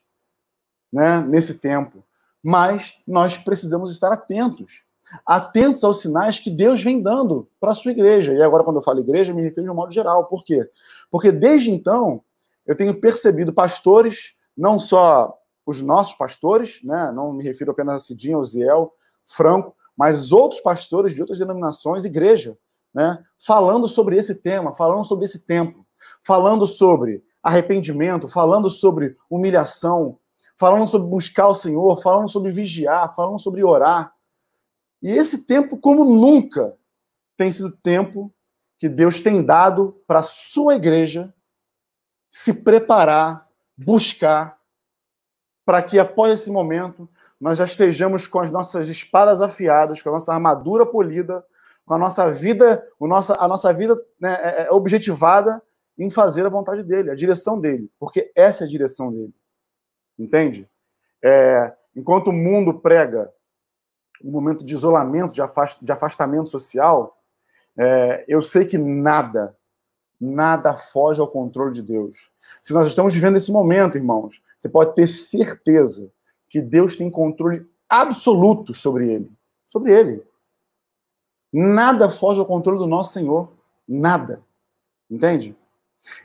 né, 0.92 1.20
nesse 1.22 1.56
tempo. 1.58 2.04
Mas 2.44 2.94
nós 3.08 3.38
precisamos 3.38 3.92
estar 3.92 4.12
atentos, 4.12 4.84
atentos 5.26 5.84
aos 5.84 6.00
sinais 6.00 6.40
que 6.40 6.50
Deus 6.50 6.84
vem 6.84 7.02
dando 7.02 7.50
para 7.60 7.72
a 7.72 7.76
sua 7.76 7.92
igreja. 7.92 8.34
E 8.34 8.42
agora, 8.42 8.64
quando 8.64 8.78
eu 8.78 8.84
falo 8.84 9.00
igreja, 9.00 9.34
me 9.34 9.42
refiro 9.42 9.64
de 9.64 9.72
um 9.72 9.76
modo 9.76 9.92
geral. 9.92 10.26
Por 10.26 10.44
quê? 10.44 10.70
Porque 11.10 11.32
desde 11.32 11.72
então, 11.72 12.22
eu 12.66 12.76
tenho 12.76 13.00
percebido 13.00 13.52
pastores, 13.52 14.36
não 14.56 14.80
só 14.80 15.36
os 15.66 15.82
nossos 15.82 16.14
pastores, 16.14 16.80
né? 16.84 17.12
não 17.12 17.34
me 17.34 17.44
refiro 17.44 17.72
apenas 17.72 17.96
a 17.96 18.00
Cidinho, 18.06 18.38
ao 18.38 18.46
Ziel, 18.46 18.94
Franco, 19.26 19.76
mas 20.00 20.32
outros 20.32 20.62
pastores 20.62 21.14
de 21.14 21.20
outras 21.20 21.38
denominações, 21.38 22.06
igreja, 22.06 22.58
né? 22.94 23.22
falando 23.38 23.86
sobre 23.86 24.16
esse 24.16 24.34
tema, 24.36 24.72
falando 24.72 25.04
sobre 25.04 25.26
esse 25.26 25.46
tempo, 25.46 25.86
falando 26.24 26.66
sobre 26.66 27.22
arrependimento, 27.44 28.26
falando 28.30 28.70
sobre 28.70 29.18
humilhação, 29.30 30.18
falando 30.58 30.88
sobre 30.88 31.10
buscar 31.10 31.50
o 31.50 31.56
Senhor, 31.56 32.02
falando 32.02 32.30
sobre 32.30 32.50
vigiar, 32.50 33.14
falando 33.14 33.40
sobre 33.40 33.62
orar. 33.62 34.16
E 35.02 35.12
esse 35.12 35.46
tempo, 35.46 35.76
como 35.76 36.06
nunca, 36.06 36.78
tem 37.36 37.52
sido 37.52 37.70
tempo 37.70 38.34
que 38.78 38.88
Deus 38.88 39.20
tem 39.20 39.44
dado 39.44 40.02
para 40.08 40.20
a 40.20 40.24
sua 40.24 40.76
igreja 40.76 41.34
se 42.30 42.54
preparar, 42.54 43.50
buscar, 43.76 44.58
para 45.66 45.84
que 45.84 46.00
após 46.00 46.40
esse 46.40 46.50
momento 46.50 47.10
nós 47.40 47.58
já 47.58 47.66
estejamos 47.66 48.28
com 48.28 48.40
as 48.40 48.52
nossas 48.52 48.90
espadas 48.90 49.42
afiadas, 49.42 50.02
com 50.02 50.10
a 50.10 50.14
nossa 50.14 50.34
armadura 50.34 50.86
polida, 50.86 51.44
com 51.86 51.94
a 51.94 51.98
nossa 51.98 52.30
vida, 52.32 52.86
o 53.00 53.08
nossa, 53.08 53.36
a 53.40 53.48
nossa 53.48 53.74
vida 53.74 54.00
né, 54.20 54.38
é, 54.42 54.64
é 54.64 54.72
objetivada 54.72 55.62
em 55.98 56.10
fazer 56.10 56.46
a 56.46 56.50
vontade 56.50 56.84
dele, 56.84 57.10
a 57.10 57.16
direção 57.16 57.60
dele, 57.60 57.90
porque 58.00 58.32
essa 58.36 58.64
é 58.64 58.68
a 58.68 58.70
direção 58.70 59.12
dele. 59.12 59.34
Entende? 60.18 60.70
É, 61.24 61.74
enquanto 61.96 62.28
o 62.28 62.34
mundo 62.34 62.80
prega 62.80 63.32
um 64.24 64.32
momento 64.32 64.64
de 64.66 64.74
isolamento, 64.74 65.34
de, 65.34 65.42
afast, 65.42 65.84
de 65.84 65.92
afastamento 65.92 66.50
social, 66.50 67.18
é, 67.78 68.26
eu 68.28 68.42
sei 68.42 68.66
que 68.66 68.78
nada, 68.78 69.56
nada 70.20 70.76
foge 70.76 71.22
ao 71.22 71.28
controle 71.28 71.74
de 71.74 71.82
Deus. 71.82 72.30
Se 72.62 72.74
nós 72.74 72.88
estamos 72.88 73.14
vivendo 73.14 73.38
esse 73.38 73.52
momento, 73.52 73.98
irmãos, 73.98 74.44
você 74.58 74.68
pode 74.68 74.94
ter 74.94 75.08
certeza 75.08 76.12
que 76.50 76.62
Deus 76.62 76.96
tem 76.96 77.10
controle 77.10 77.66
absoluto 77.88 78.74
sobre 78.74 79.12
ele. 79.12 79.32
Sobre 79.66 79.94
ele. 79.94 80.24
Nada 81.52 82.10
foge 82.10 82.40
ao 82.40 82.46
controle 82.46 82.78
do 82.78 82.88
nosso 82.88 83.14
Senhor. 83.14 83.52
Nada. 83.88 84.42
Entende? 85.10 85.56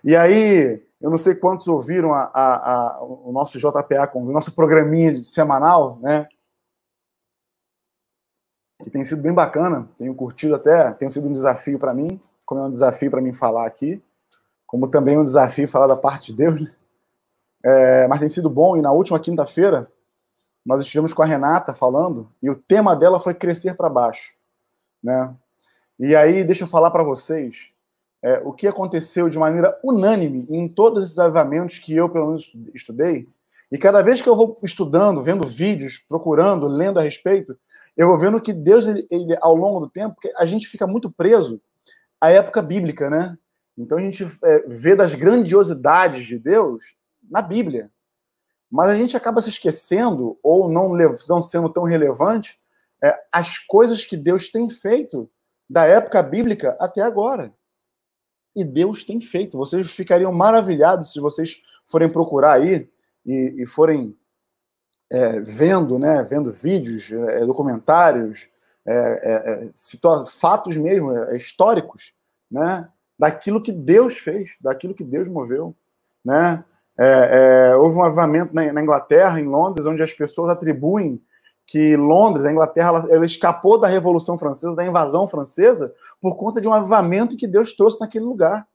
E 0.02 0.14
aí, 0.14 0.82
eu 1.00 1.10
não 1.10 1.18
sei 1.18 1.34
quantos 1.34 1.66
ouviram 1.68 2.12
a, 2.12 2.30
a, 2.32 2.72
a, 2.72 3.02
o 3.02 3.32
nosso 3.32 3.58
JPA, 3.58 4.10
o 4.14 4.32
nosso 4.32 4.52
programinha 4.52 5.22
semanal, 5.24 5.98
né? 6.00 6.28
Que 8.82 8.90
tem 8.90 9.04
sido 9.04 9.22
bem 9.22 9.32
bacana, 9.32 9.88
tenho 9.96 10.14
curtido 10.14 10.54
até, 10.54 10.92
tem 10.92 11.08
sido 11.08 11.28
um 11.28 11.32
desafio 11.32 11.78
para 11.78 11.94
mim, 11.94 12.20
como 12.44 12.60
é 12.60 12.64
um 12.64 12.70
desafio 12.70 13.10
para 13.10 13.20
mim 13.20 13.32
falar 13.32 13.66
aqui, 13.66 14.02
como 14.66 14.88
também 14.88 15.18
um 15.18 15.24
desafio 15.24 15.66
falar 15.68 15.86
da 15.86 15.96
parte 15.96 16.32
de 16.32 16.38
Deus, 16.38 16.60
né? 16.60 16.74
é, 17.64 18.06
mas 18.08 18.20
tem 18.20 18.28
sido 18.28 18.50
bom. 18.50 18.76
E 18.76 18.82
na 18.82 18.92
última 18.92 19.18
quinta-feira, 19.18 19.90
nós 20.64 20.80
estivemos 20.80 21.12
com 21.12 21.22
a 21.22 21.26
Renata 21.26 21.74
falando, 21.74 22.30
e 22.42 22.48
o 22.48 22.56
tema 22.56 22.96
dela 22.96 23.20
foi 23.20 23.34
crescer 23.34 23.74
para 23.74 23.88
baixo, 23.88 24.34
né? 25.02 25.34
E 25.98 26.16
aí, 26.16 26.42
deixa 26.42 26.64
eu 26.64 26.68
falar 26.68 26.90
para 26.90 27.04
vocês, 27.04 27.70
é, 28.22 28.40
o 28.44 28.52
que 28.52 28.66
aconteceu 28.66 29.28
de 29.28 29.38
maneira 29.38 29.78
unânime 29.84 30.46
em 30.48 30.66
todos 30.66 31.04
esses 31.04 31.18
avivamentos 31.18 31.78
que 31.78 31.94
eu, 31.94 32.08
pelo 32.08 32.26
menos, 32.26 32.52
estudei. 32.74 33.28
E 33.70 33.78
cada 33.78 34.02
vez 34.02 34.22
que 34.22 34.28
eu 34.28 34.34
vou 34.34 34.58
estudando, 34.62 35.22
vendo 35.22 35.46
vídeos, 35.46 35.98
procurando, 35.98 36.66
lendo 36.66 36.98
a 36.98 37.02
respeito, 37.02 37.56
eu 37.96 38.08
vou 38.08 38.18
vendo 38.18 38.40
que 38.40 38.52
Deus, 38.52 38.86
ele, 38.86 39.06
ele 39.10 39.36
ao 39.40 39.54
longo 39.54 39.80
do 39.80 39.88
tempo, 39.88 40.16
a 40.38 40.46
gente 40.46 40.66
fica 40.66 40.86
muito 40.86 41.10
preso 41.10 41.60
à 42.20 42.30
época 42.30 42.62
bíblica, 42.62 43.10
né? 43.10 43.36
Então 43.76 43.98
a 43.98 44.00
gente 44.00 44.24
é, 44.42 44.64
vê 44.66 44.96
das 44.96 45.14
grandiosidades 45.14 46.24
de 46.24 46.38
Deus 46.38 46.96
na 47.30 47.42
Bíblia. 47.42 47.90
Mas 48.74 48.90
a 48.90 48.96
gente 48.96 49.16
acaba 49.16 49.40
se 49.40 49.50
esquecendo, 49.50 50.36
ou 50.42 50.68
não, 50.68 50.92
não 51.28 51.40
sendo 51.40 51.68
tão 51.68 51.84
relevante, 51.84 52.58
é, 53.00 53.16
as 53.30 53.56
coisas 53.56 54.04
que 54.04 54.16
Deus 54.16 54.48
tem 54.48 54.68
feito 54.68 55.30
da 55.70 55.84
época 55.84 56.20
bíblica 56.20 56.76
até 56.80 57.00
agora 57.00 57.54
e 58.52 58.64
Deus 58.64 59.04
tem 59.04 59.20
feito. 59.20 59.56
Vocês 59.56 59.88
ficariam 59.92 60.32
maravilhados 60.32 61.12
se 61.12 61.20
vocês 61.20 61.62
forem 61.84 62.08
procurar 62.08 62.54
aí 62.54 62.90
e, 63.24 63.62
e 63.62 63.64
forem 63.64 64.18
é, 65.08 65.38
vendo, 65.38 65.96
né, 65.96 66.24
vendo 66.24 66.52
vídeos, 66.52 67.12
é, 67.12 67.46
documentários, 67.46 68.48
é, 68.84 68.92
é, 68.92 69.66
é 69.66 70.26
fatos 70.26 70.76
mesmo, 70.76 71.16
é, 71.16 71.36
históricos, 71.36 72.12
né, 72.50 72.88
daquilo 73.16 73.62
que 73.62 73.70
Deus 73.70 74.18
fez, 74.18 74.56
daquilo 74.60 74.96
que 74.96 75.04
Deus 75.04 75.28
moveu, 75.28 75.76
né. 76.24 76.64
Houve 77.80 77.96
um 77.96 78.04
avivamento 78.04 78.54
na, 78.54 78.72
na 78.72 78.82
Inglaterra, 78.82 79.40
em 79.40 79.46
Londres, 79.46 79.86
onde 79.86 80.02
as 80.02 80.12
pessoas 80.12 80.50
atribuem 80.50 81.20
que 81.66 81.96
Londres, 81.96 82.44
a 82.44 82.52
Inglaterra, 82.52 82.88
ela, 82.88 83.12
ela, 83.14 83.26
escapou 83.26 83.78
da 83.78 83.88
Revolução 83.88 84.36
Francesa, 84.36 84.76
da 84.76 84.84
invasão 84.84 85.26
francesa, 85.26 85.94
por 86.20 86.36
conta 86.36 86.60
de 86.60 86.68
um 86.68 86.74
avivamento 86.74 87.36
que 87.36 87.46
Deus 87.46 87.74
trouxe 87.74 87.98
naquele 88.00 88.24
lugar. 88.24 88.68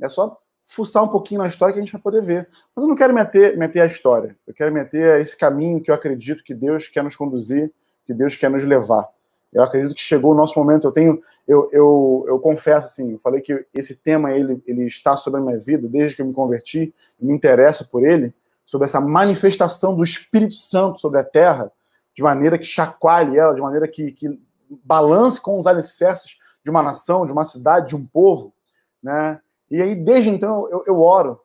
É 0.00 0.08
só 0.08 0.40
fuçar 0.64 1.02
um 1.02 1.08
pouquinho 1.08 1.40
na 1.40 1.46
história 1.46 1.72
que 1.72 1.78
a 1.78 1.82
gente 1.82 1.92
vai 1.92 2.00
poder 2.00 2.22
ver. 2.22 2.48
Mas 2.74 2.82
eu 2.82 2.88
não 2.88 2.96
quero 2.96 3.14
meter, 3.14 3.56
meter 3.56 3.80
a 3.80 3.86
história. 3.86 4.36
Eu 4.46 4.52
quero 4.52 4.72
meter 4.72 5.20
esse 5.20 5.36
caminho 5.36 5.80
que 5.80 5.90
eu 5.90 5.94
acredito 5.94 6.42
que 6.42 6.54
Deus 6.54 6.88
quer 6.88 7.04
nos 7.04 7.14
conduzir, 7.14 7.72
que 8.04 8.12
Deus 8.12 8.36
quer 8.36 8.50
nos 8.50 8.64
levar. 8.64 9.06
Eu 9.52 9.62
acredito 9.62 9.94
que 9.94 10.00
chegou 10.00 10.32
o 10.32 10.34
nosso 10.34 10.58
momento. 10.58 10.86
Eu 10.86 10.92
tenho, 10.92 11.20
eu, 11.46 11.68
eu, 11.72 12.24
eu 12.28 12.38
confesso 12.38 12.86
assim, 12.86 13.12
eu 13.12 13.18
falei 13.18 13.40
que 13.40 13.64
esse 13.74 13.96
tema 13.96 14.32
ele, 14.32 14.62
ele 14.66 14.84
está 14.84 15.16
sobre 15.16 15.40
a 15.40 15.42
minha 15.42 15.58
vida 15.58 15.88
desde 15.88 16.16
que 16.16 16.22
eu 16.22 16.26
me 16.26 16.34
converti, 16.34 16.94
me 17.20 17.32
interesso 17.32 17.88
por 17.88 18.04
ele 18.04 18.34
sobre 18.64 18.86
essa 18.86 19.00
manifestação 19.00 19.94
do 19.94 20.02
Espírito 20.02 20.54
Santo 20.54 21.00
sobre 21.00 21.20
a 21.20 21.24
terra, 21.24 21.70
de 22.12 22.22
maneira 22.22 22.58
que 22.58 22.64
chacoalhe 22.64 23.38
ela, 23.38 23.54
de 23.54 23.60
maneira 23.60 23.86
que, 23.86 24.10
que 24.10 24.40
balance 24.84 25.40
com 25.40 25.56
os 25.56 25.66
alicerces 25.66 26.36
de 26.64 26.70
uma 26.70 26.82
nação, 26.82 27.24
de 27.24 27.32
uma 27.32 27.44
cidade, 27.44 27.90
de 27.90 27.96
um 27.96 28.04
povo, 28.04 28.52
né? 29.00 29.40
E 29.70 29.80
aí, 29.80 29.94
desde 29.94 30.30
então, 30.30 30.68
eu, 30.68 30.82
eu 30.86 31.00
oro, 31.00 31.40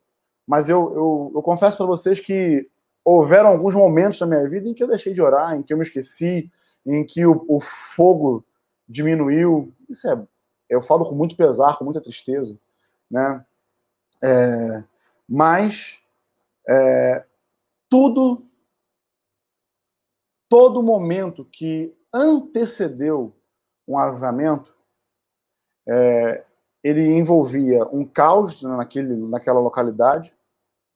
mas 0.47 0.69
eu, 0.69 0.93
eu, 0.95 1.31
eu 1.35 1.41
confesso 1.41 1.77
para 1.77 1.85
vocês 1.85 2.19
que 2.19 2.67
houveram 3.03 3.49
alguns 3.49 3.73
momentos 3.73 4.19
na 4.19 4.27
minha 4.27 4.47
vida 4.47 4.67
em 4.67 4.73
que 4.73 4.83
eu 4.83 4.87
deixei 4.87 5.13
de 5.13 5.21
orar, 5.21 5.55
em 5.55 5.63
que 5.63 5.73
eu 5.73 5.77
me 5.77 5.83
esqueci, 5.83 6.51
em 6.85 7.05
que 7.05 7.25
o, 7.25 7.45
o 7.47 7.59
fogo 7.59 8.45
diminuiu. 8.87 9.73
Isso 9.89 10.09
é, 10.09 10.27
eu 10.69 10.81
falo 10.81 11.05
com 11.05 11.15
muito 11.15 11.35
pesar, 11.35 11.77
com 11.77 11.83
muita 11.83 12.01
tristeza, 12.01 12.57
né? 13.09 13.45
É, 14.23 14.83
mas 15.27 15.99
é, 16.67 17.25
tudo 17.89 18.45
todo 20.51 20.83
momento 20.83 21.45
que 21.45 21.95
antecedeu 22.13 23.33
um 23.87 23.97
avivamento, 23.97 24.75
é, 25.87 26.43
ele 26.83 27.05
envolvia 27.15 27.85
um 27.85 28.03
caos 28.03 28.61
naquele, 28.61 29.15
naquela 29.15 29.61
localidade. 29.61 30.35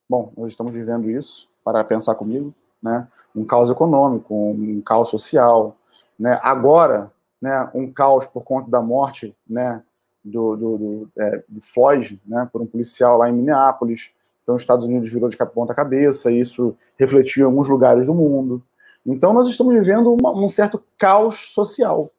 Bom, 0.09 0.33
nós 0.35 0.49
estamos 0.49 0.73
vivendo 0.73 1.09
isso, 1.09 1.49
para 1.65 1.83
pensar 1.83 2.13
comigo, 2.13 2.53
né? 2.81 3.07
Um 3.35 3.43
caos 3.43 3.71
econômico, 3.71 4.33
um 4.33 4.79
caos 4.81 5.09
social, 5.09 5.75
né? 6.17 6.39
Agora, 6.43 7.11
né? 7.41 7.67
Um 7.73 7.91
caos 7.91 8.27
por 8.27 8.43
conta 8.43 8.69
da 8.69 8.81
morte, 8.81 9.35
né? 9.49 9.83
Do, 10.23 10.55
do, 10.55 10.77
do, 10.77 11.09
é, 11.17 11.43
do 11.49 11.61
Floyd, 11.61 12.21
né? 12.25 12.47
Por 12.53 12.61
um 12.61 12.67
policial 12.67 13.17
lá 13.17 13.27
em 13.27 13.33
Minneapolis. 13.33 14.11
Então, 14.43 14.53
os 14.53 14.61
Estados 14.61 14.85
Unidos 14.85 15.11
virou 15.11 15.27
de 15.27 15.37
ponta 15.37 15.73
cabeça, 15.73 16.31
e 16.31 16.39
isso 16.39 16.77
refletiu 16.99 17.43
em 17.43 17.45
alguns 17.49 17.67
lugares 17.67 18.05
do 18.05 18.13
mundo. 18.13 18.63
Então, 19.03 19.33
nós 19.33 19.47
estamos 19.47 19.73
vivendo 19.73 20.13
uma, 20.13 20.31
um 20.31 20.47
certo 20.47 20.83
caos 20.99 21.51
social, 21.51 22.11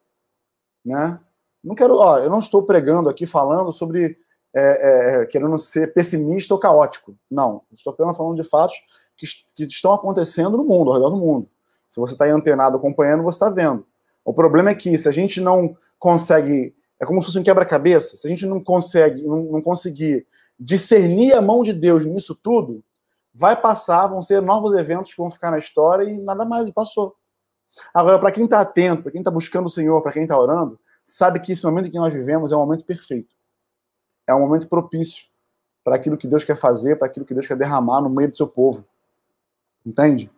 né? 0.84 1.20
Não 1.62 1.74
quero, 1.74 1.96
ó, 1.96 2.18
eu 2.18 2.30
não 2.30 2.38
estou 2.38 2.64
pregando 2.64 3.08
aqui 3.08 3.26
falando 3.26 3.72
sobre 3.72 4.18
é, 4.54 5.20
é, 5.22 5.26
querendo 5.26 5.58
ser 5.58 5.92
pessimista 5.92 6.54
ou 6.54 6.60
caótico. 6.60 7.14
Não, 7.30 7.62
estou 7.72 7.92
apenas 7.92 8.16
falando 8.16 8.40
de 8.40 8.48
fatos 8.48 8.76
que, 9.16 9.26
que 9.54 9.64
estão 9.64 9.92
acontecendo 9.92 10.56
no 10.56 10.64
mundo, 10.64 10.90
ao 10.90 10.96
redor 10.96 11.10
do 11.10 11.16
mundo. 11.16 11.48
Se 11.88 12.00
você 12.00 12.14
está 12.14 12.26
antenado 12.26 12.76
acompanhando, 12.76 13.22
você 13.22 13.36
está 13.36 13.48
vendo. 13.48 13.86
O 14.24 14.34
problema 14.34 14.70
é 14.70 14.74
que 14.74 14.96
se 14.98 15.08
a 15.08 15.12
gente 15.12 15.40
não 15.40 15.76
consegue, 15.98 16.74
é 17.00 17.06
como 17.06 17.20
se 17.20 17.26
fosse 17.26 17.38
um 17.38 17.42
quebra-cabeça, 17.42 18.16
se 18.16 18.26
a 18.26 18.30
gente 18.30 18.44
não 18.44 18.62
consegue, 18.62 19.22
não, 19.22 19.42
não 19.44 19.62
conseguir 19.62 20.26
discernir 20.58 21.34
a 21.34 21.42
mão 21.42 21.62
de 21.62 21.72
Deus 21.72 22.04
nisso 22.04 22.34
tudo, 22.34 22.82
vai 23.32 23.54
passar, 23.60 24.06
vão 24.06 24.22
ser 24.22 24.40
novos 24.40 24.74
eventos 24.74 25.12
que 25.12 25.18
vão 25.18 25.30
ficar 25.30 25.50
na 25.50 25.58
história 25.58 26.04
e 26.04 26.18
nada 26.18 26.44
mais, 26.44 26.66
e 26.66 26.72
passou. 26.72 27.14
Agora, 27.92 28.18
para 28.18 28.32
quem 28.32 28.44
está 28.44 28.60
atento, 28.60 29.02
para 29.02 29.12
quem 29.12 29.20
está 29.20 29.30
buscando 29.30 29.66
o 29.66 29.70
Senhor, 29.70 30.00
para 30.02 30.12
quem 30.12 30.22
está 30.22 30.38
orando, 30.38 30.80
sabe 31.04 31.38
que 31.40 31.52
esse 31.52 31.64
momento 31.64 31.88
em 31.88 31.90
que 31.90 31.98
nós 31.98 32.12
vivemos 32.12 32.50
é 32.50 32.56
um 32.56 32.60
momento 32.60 32.84
perfeito. 32.84 33.34
É 34.26 34.34
um 34.34 34.40
momento 34.40 34.66
propício 34.68 35.26
para 35.84 35.94
aquilo 35.94 36.16
que 36.16 36.26
Deus 36.26 36.42
quer 36.42 36.56
fazer, 36.56 36.96
para 36.96 37.06
aquilo 37.06 37.26
que 37.26 37.34
Deus 37.34 37.46
quer 37.46 37.56
derramar 37.56 38.00
no 38.00 38.10
meio 38.10 38.28
do 38.28 38.36
seu 38.36 38.48
povo. 38.48 38.84
Entende? 39.86 40.28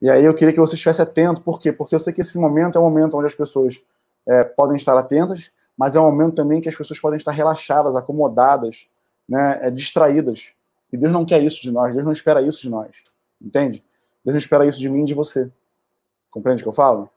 E 0.00 0.10
aí 0.10 0.24
eu 0.24 0.34
queria 0.34 0.52
que 0.52 0.60
você 0.60 0.74
estivesse 0.74 1.00
atento. 1.00 1.40
Por 1.40 1.58
quê? 1.58 1.72
Porque 1.72 1.94
eu 1.94 2.00
sei 2.00 2.12
que 2.12 2.20
esse 2.20 2.38
momento 2.38 2.76
é 2.76 2.80
um 2.80 2.84
momento 2.84 3.16
onde 3.16 3.26
as 3.26 3.34
pessoas 3.34 3.80
é, 4.26 4.44
podem 4.44 4.76
estar 4.76 4.96
atentas, 4.96 5.50
mas 5.76 5.96
é 5.96 6.00
um 6.00 6.04
momento 6.04 6.34
também 6.34 6.60
que 6.60 6.68
as 6.68 6.76
pessoas 6.76 7.00
podem 7.00 7.16
estar 7.16 7.32
relaxadas, 7.32 7.96
acomodadas, 7.96 8.88
né, 9.28 9.58
é, 9.62 9.70
distraídas. 9.70 10.52
E 10.92 10.96
Deus 10.96 11.12
não 11.12 11.24
quer 11.24 11.42
isso 11.42 11.62
de 11.62 11.70
nós, 11.70 11.92
Deus 11.92 12.04
não 12.04 12.12
espera 12.12 12.42
isso 12.42 12.60
de 12.60 12.70
nós. 12.70 13.04
Entende? 13.40 13.82
Deus 14.24 14.34
não 14.34 14.38
espera 14.38 14.66
isso 14.66 14.78
de 14.78 14.88
mim 14.88 15.02
e 15.02 15.06
de 15.06 15.14
você. 15.14 15.50
Compreende 16.30 16.62
o 16.62 16.64
que 16.64 16.68
eu 16.68 16.74
falo? 16.74 17.08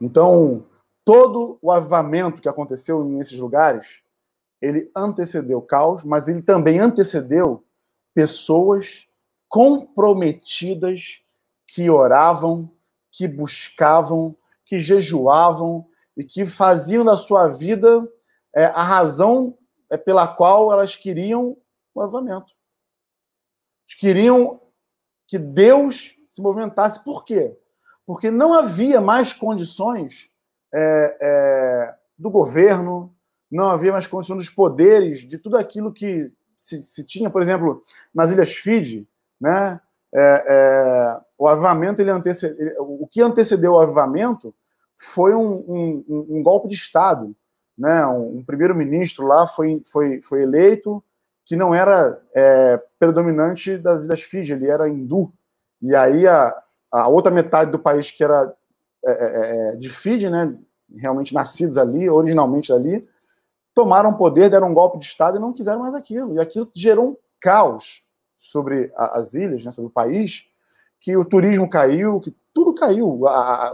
Então, 0.00 0.64
todo 1.04 1.58
o 1.62 1.70
avivamento 1.70 2.40
que 2.40 2.48
aconteceu 2.48 3.04
nesses 3.04 3.38
lugares, 3.38 4.02
ele 4.60 4.90
antecedeu 4.94 5.60
caos, 5.60 6.04
mas 6.04 6.28
ele 6.28 6.42
também 6.42 6.78
antecedeu 6.80 7.62
pessoas 8.14 9.07
comprometidas 9.48 11.20
que 11.66 11.88
oravam, 11.90 12.70
que 13.10 13.26
buscavam, 13.26 14.36
que 14.64 14.78
jejuavam 14.78 15.86
e 16.16 16.24
que 16.24 16.44
faziam 16.44 17.04
da 17.04 17.16
sua 17.16 17.48
vida 17.48 18.06
é, 18.54 18.64
a 18.66 18.82
razão 18.82 19.56
é, 19.90 19.96
pela 19.96 20.26
qual 20.26 20.72
elas 20.72 20.96
queriam 20.96 21.56
o 21.94 22.00
avivamento. 22.00 22.52
Queriam 23.98 24.60
que 25.26 25.38
Deus 25.38 26.14
se 26.28 26.40
movimentasse. 26.40 27.02
Por 27.02 27.24
quê? 27.24 27.56
Porque 28.06 28.30
não 28.30 28.54
havia 28.54 29.00
mais 29.00 29.32
condições 29.32 30.30
é, 30.72 31.18
é, 31.20 31.94
do 32.16 32.30
governo, 32.30 33.14
não 33.50 33.70
havia 33.70 33.92
mais 33.92 34.06
condição 34.06 34.36
dos 34.36 34.50
poderes, 34.50 35.26
de 35.26 35.38
tudo 35.38 35.56
aquilo 35.56 35.92
que 35.92 36.32
se, 36.54 36.82
se 36.82 37.04
tinha, 37.04 37.30
por 37.30 37.42
exemplo, 37.42 37.82
nas 38.14 38.30
Ilhas 38.30 38.52
Fiji, 38.52 39.08
né? 39.40 39.80
É, 40.14 40.44
é, 40.48 41.20
o 41.36 41.46
avivamento, 41.46 42.00
ele 42.00 42.10
antecede, 42.10 42.74
o 42.78 43.06
que 43.06 43.20
antecedeu 43.20 43.72
o 43.72 43.80
avivamento 43.80 44.54
foi 44.96 45.34
um, 45.34 45.52
um, 45.68 46.26
um 46.30 46.42
golpe 46.42 46.68
de 46.68 46.74
Estado. 46.74 47.34
Né? 47.76 48.04
Um, 48.06 48.38
um 48.38 48.44
primeiro-ministro 48.44 49.26
lá 49.26 49.46
foi, 49.46 49.82
foi, 49.90 50.20
foi 50.20 50.42
eleito 50.42 51.02
que 51.44 51.56
não 51.56 51.74
era 51.74 52.20
é, 52.34 52.82
predominante 52.98 53.78
das 53.78 54.04
Ilhas 54.04 54.20
Fiji, 54.20 54.52
ele 54.52 54.68
era 54.68 54.88
hindu. 54.88 55.32
E 55.80 55.94
aí 55.94 56.26
a, 56.26 56.54
a 56.90 57.08
outra 57.08 57.32
metade 57.32 57.70
do 57.70 57.78
país, 57.78 58.10
que 58.10 58.22
era 58.22 58.54
é, 59.04 59.10
é, 59.10 59.68
é, 59.72 59.76
de 59.76 59.88
Fiji, 59.88 60.28
né, 60.28 60.54
realmente 60.96 61.32
nascidos 61.32 61.78
ali, 61.78 62.10
originalmente 62.10 62.72
ali, 62.72 63.08
tomaram 63.74 64.12
poder, 64.12 64.50
deram 64.50 64.70
um 64.70 64.74
golpe 64.74 64.98
de 64.98 65.04
Estado 65.04 65.38
e 65.38 65.40
não 65.40 65.52
quiseram 65.52 65.80
mais 65.80 65.94
aquilo. 65.94 66.34
E 66.34 66.40
aquilo 66.40 66.68
gerou 66.74 67.10
um 67.10 67.16
caos 67.40 68.02
sobre 68.38 68.92
as 68.94 69.34
ilhas, 69.34 69.64
né, 69.64 69.72
sobre 69.72 69.88
o 69.88 69.92
país, 69.92 70.46
que 71.00 71.16
o 71.16 71.24
turismo 71.24 71.68
caiu, 71.68 72.20
que 72.20 72.34
tudo 72.54 72.72
caiu. 72.72 73.22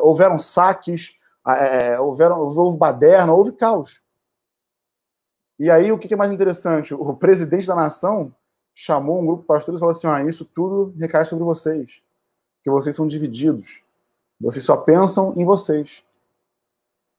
houveram 0.00 0.38
saques, 0.38 1.16
é, 1.46 2.00
houveram, 2.00 2.38
houve 2.40 2.78
baderna, 2.78 3.32
houve 3.32 3.52
caos. 3.52 4.02
E 5.58 5.70
aí, 5.70 5.92
o 5.92 5.98
que 5.98 6.12
é 6.12 6.16
mais 6.16 6.32
interessante? 6.32 6.94
O 6.94 7.14
presidente 7.14 7.66
da 7.66 7.76
nação 7.76 8.34
chamou 8.74 9.20
um 9.20 9.26
grupo 9.26 9.42
de 9.42 9.46
pastores 9.46 9.78
e 9.78 9.80
falou 9.80 9.92
assim: 9.92 10.06
ah, 10.06 10.24
isso 10.24 10.44
tudo 10.46 10.94
recai 10.98 11.24
sobre 11.26 11.44
vocês, 11.44 12.02
que 12.62 12.70
vocês 12.70 12.96
são 12.96 13.06
divididos. 13.06 13.84
Vocês 14.40 14.64
só 14.64 14.76
pensam 14.76 15.32
em 15.36 15.44
vocês. 15.44 16.02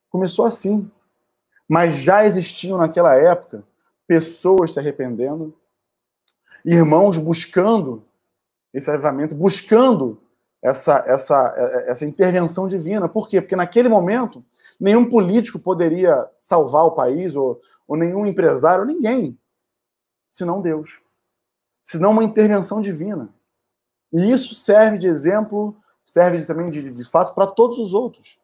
Começou 0.10 0.46
assim. 0.46 0.90
Mas 1.68 1.96
já 1.96 2.26
existiam 2.26 2.78
naquela 2.78 3.16
época 3.16 3.64
pessoas 4.08 4.74
se 4.74 4.80
arrependendo, 4.80 5.56
irmãos 6.74 7.18
buscando 7.18 8.04
esse 8.74 8.90
avivamento, 8.90 9.36
buscando 9.36 10.22
essa, 10.62 11.04
essa, 11.08 11.54
essa 11.88 12.06
intervenção 12.06 12.68
divina. 12.68 13.08
Por 13.08 13.30
quê? 13.30 13.40
Porque 13.40 13.56
naquele 13.56 13.88
momento, 13.88 14.44
nenhum 14.80 15.10
político 15.10 15.60
poderia 15.60 16.28
salvar 16.34 16.84
o 16.86 16.92
país, 16.92 17.36
ou, 17.36 17.62
ou 17.88 17.96
nenhum 17.96 18.26
empresário, 18.26 18.84
ninguém, 18.84 19.38
senão 20.28 20.62
Deus. 20.62 21.02
Senão 21.84 22.12
uma 22.12 22.24
intervenção 22.24 22.82
divina. 22.82 23.30
E 24.12 24.32
isso 24.32 24.56
serve 24.56 24.98
de 24.98 25.08
exemplo 25.08 25.78
serve 26.06 26.46
também 26.46 26.70
de, 26.70 26.92
de 26.92 27.04
fato 27.04 27.34
para 27.34 27.48
todos 27.48 27.80
os 27.80 27.94
outros. 27.94 28.40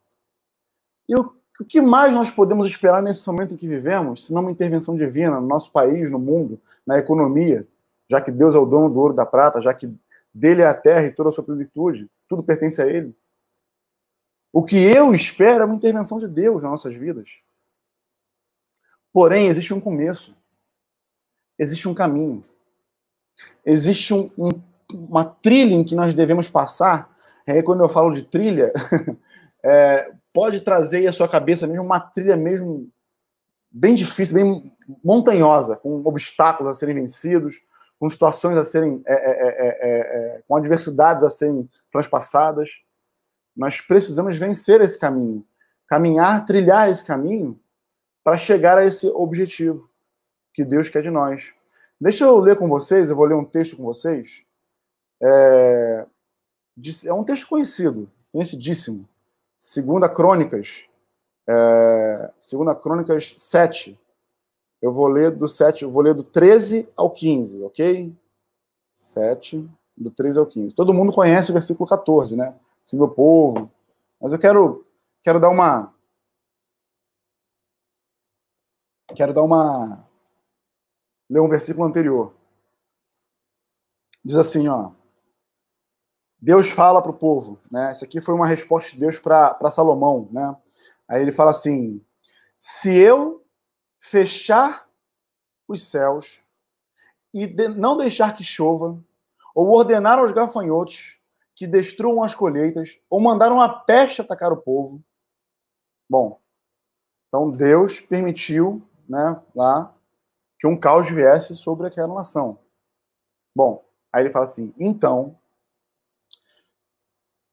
E 1.08 1.16
o, 1.16 1.34
o 1.60 1.64
que 1.64 1.80
mais 1.80 2.12
nós 2.12 2.32
podemos 2.32 2.66
esperar 2.68 3.04
nesse 3.04 3.26
momento 3.28 3.54
em 3.54 3.58
que 3.58 3.68
vivemos, 3.68 4.26
se 4.26 4.34
não 4.34 4.42
uma 4.42 4.52
intervenção 4.52 4.96
divina 4.96 5.40
no 5.40 5.48
nosso 5.48 5.72
país, 5.72 6.10
no 6.10 6.18
mundo, 6.18 6.60
na 6.86 6.98
economia, 6.98 7.68
já 8.12 8.20
que 8.20 8.30
Deus 8.30 8.54
é 8.54 8.58
o 8.58 8.66
dono 8.66 8.90
do 8.90 9.00
ouro 9.00 9.14
da 9.14 9.26
prata, 9.26 9.62
já 9.62 9.74
que 9.74 9.90
dele 10.34 10.62
é 10.62 10.66
a 10.66 10.74
terra 10.74 11.06
e 11.06 11.14
toda 11.14 11.30
a 11.30 11.32
sua 11.32 11.46
plenitude, 11.46 12.12
tudo 12.28 12.44
pertence 12.44 12.82
a 12.82 12.86
ele. 12.86 13.16
O 14.52 14.66
que 14.66 14.76
eu 14.76 15.16
espero 15.16 15.64
é 15.64 15.66
uma 15.66 15.76
intervenção 15.76 16.20
de 16.20 16.28
Deus 16.28 16.62
nas 16.62 16.72
nossas 16.72 16.94
vidas. 16.94 17.42
Porém, 19.14 19.48
existe 19.48 19.74
um 19.74 19.80
começo. 19.80 20.36
Existe 21.58 21.88
um 21.88 21.94
caminho. 21.94 22.44
Existe 23.66 24.14
um, 24.14 24.30
um, 24.38 24.50
uma 24.94 25.24
trilha 25.24 25.74
em 25.74 25.86
que 25.86 25.96
nós 25.96 26.14
devemos 26.14 26.50
passar 26.50 27.16
aí, 27.48 27.64
quando 27.64 27.82
eu 27.82 27.88
falo 27.88 28.12
de 28.12 28.24
trilha, 28.24 28.74
é, 29.64 30.12
pode 30.34 30.60
trazer 30.60 30.98
aí 30.98 31.08
à 31.08 31.14
sua 31.14 31.30
cabeça 31.30 31.66
mesmo 31.66 31.86
uma 31.86 32.00
trilha 32.00 32.36
mesmo 32.36 32.90
bem 33.72 33.96
difícil, 33.96 34.36
bem 34.36 34.74
montanhosa, 35.02 35.78
com 35.78 36.02
obstáculos 36.04 36.74
a 36.74 36.76
serem 36.76 36.96
vencidos, 36.96 37.62
com 38.02 38.10
situações 38.10 38.58
a 38.58 38.64
serem, 38.64 39.00
é, 39.06 39.14
é, 39.14 39.32
é, 39.32 39.68
é, 39.68 40.00
é 40.38 40.44
com 40.48 40.56
adversidades 40.56 41.24
a 41.24 41.30
serem 41.30 41.70
transpassadas. 41.92 42.82
Nós 43.56 43.80
precisamos 43.80 44.36
vencer 44.38 44.82
esse 44.82 44.98
caminho, 44.98 45.46
caminhar, 45.86 46.44
trilhar 46.48 46.90
esse 46.90 47.06
caminho 47.06 47.60
para 48.24 48.38
chegar 48.38 48.80
a 48.80 48.84
esse 48.84 49.08
objetivo 49.10 49.88
que 50.52 50.66
Deus 50.66 50.90
quer 50.90 51.04
de 51.04 51.12
nós. 51.12 51.54
Deixa 52.00 52.24
eu 52.24 52.40
ler 52.40 52.58
com 52.58 52.68
vocês, 52.68 53.12
eu 53.12 53.16
vou 53.16 53.26
ler 53.26 53.36
um 53.36 53.46
texto 53.46 53.78
com 53.78 53.84
vocês. 53.84 54.42
É, 55.22 56.08
é 57.06 57.14
um 57.14 57.24
texto 57.24 57.48
conhecido, 57.48 58.10
conhecidíssimo. 58.32 59.08
Segunda 59.60 60.10
Crônicas, 60.10 60.88
é, 61.48 62.32
Segunda 62.40 62.74
Crônicas 62.74 63.36
7. 63.38 63.96
Eu 64.82 64.92
vou 64.92 65.08
ler 65.08 65.32
do 65.32 65.48
7, 65.48 65.84
eu 65.84 65.92
vou 65.92 66.02
ler 66.02 66.14
do 66.14 66.24
13 66.24 66.90
ao 66.96 67.10
15, 67.12 67.64
ok? 67.64 68.16
7, 68.94 69.70
do 69.96 70.10
13 70.10 70.40
ao 70.40 70.46
15. 70.46 70.76
Todo 70.76 70.94
mundo 70.94 71.14
conhece 71.14 71.52
o 71.52 71.54
versículo 71.54 71.88
14, 71.88 72.36
né? 72.36 72.56
Se 72.84 72.96
meu 72.96 73.10
povo. 73.10 73.72
Mas 74.20 74.32
eu 74.32 74.40
quero, 74.40 74.86
quero 75.22 75.40
dar 75.40 75.50
uma. 75.50 75.94
Quero 79.16 79.34
dar 79.34 79.44
uma. 79.44 80.04
Ler 81.30 81.42
um 81.42 81.48
versículo 81.48 81.86
anterior. 81.86 82.34
Diz 84.26 84.36
assim, 84.36 84.68
ó. 84.68 84.92
Deus 86.40 86.70
fala 86.70 87.02
para 87.02 87.12
o 87.12 87.18
povo, 87.18 87.60
né? 87.70 87.92
Isso 87.92 88.04
aqui 88.04 88.20
foi 88.20 88.34
uma 88.34 88.48
resposta 88.48 88.92
de 88.92 89.00
Deus 89.00 89.20
para 89.20 89.70
Salomão, 89.70 90.28
né? 90.32 90.58
Aí 91.08 91.22
ele 91.22 91.32
fala 91.32 91.52
assim: 91.52 92.04
se 92.58 92.96
eu 92.98 93.44
fechar 94.02 94.90
os 95.68 95.84
céus 95.84 96.44
e 97.32 97.46
de, 97.46 97.70
não 97.70 97.96
deixar 97.96 98.36
que 98.36 98.44
chova, 98.44 99.02
ou 99.56 99.70
ordenar 99.70 100.18
aos 100.20 100.34
gafanhotos 100.34 101.20
que 101.56 101.68
destruam 101.68 102.24
as 102.24 102.34
colheitas, 102.34 103.00
ou 103.10 103.22
mandar 103.22 103.52
uma 103.52 103.70
peste 103.70 104.22
atacar 104.22 104.52
o 104.52 104.58
povo. 104.58 105.02
Bom, 106.10 106.42
então 107.28 107.50
Deus 107.52 108.02
permitiu, 108.02 108.82
né, 109.08 109.40
lá, 109.56 109.96
que 110.60 110.68
um 110.68 110.78
caos 110.78 111.10
viesse 111.10 111.56
sobre 111.56 111.88
aquela 111.88 112.14
nação. 112.14 112.60
Bom, 113.56 113.86
aí 114.12 114.24
ele 114.24 114.32
fala 114.32 114.46
assim: 114.46 114.74
então 114.80 115.38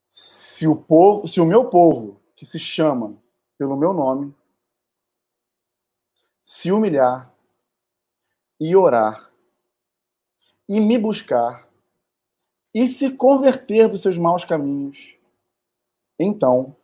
se 0.06 0.66
o 0.66 0.74
povo, 0.74 1.28
se 1.28 1.40
o 1.40 1.46
meu 1.46 1.68
povo, 1.68 2.20
que 2.34 2.46
se 2.46 2.58
chama 2.58 3.16
pelo 3.58 3.76
meu 3.76 3.92
nome, 3.92 4.34
se 6.59 6.73
humilhar 6.73 7.33
e 8.59 8.75
orar 8.75 9.31
e 10.68 10.81
me 10.81 10.99
buscar 10.99 11.68
e 12.75 12.88
se 12.88 13.12
converter 13.12 13.87
dos 13.87 14.03
seus 14.03 14.18
maus 14.18 14.44
caminhos, 14.44 15.16
então 16.18 16.75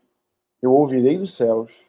eu 0.62 0.72
ouvirei 0.72 1.18
dos 1.18 1.34
céus, 1.34 1.84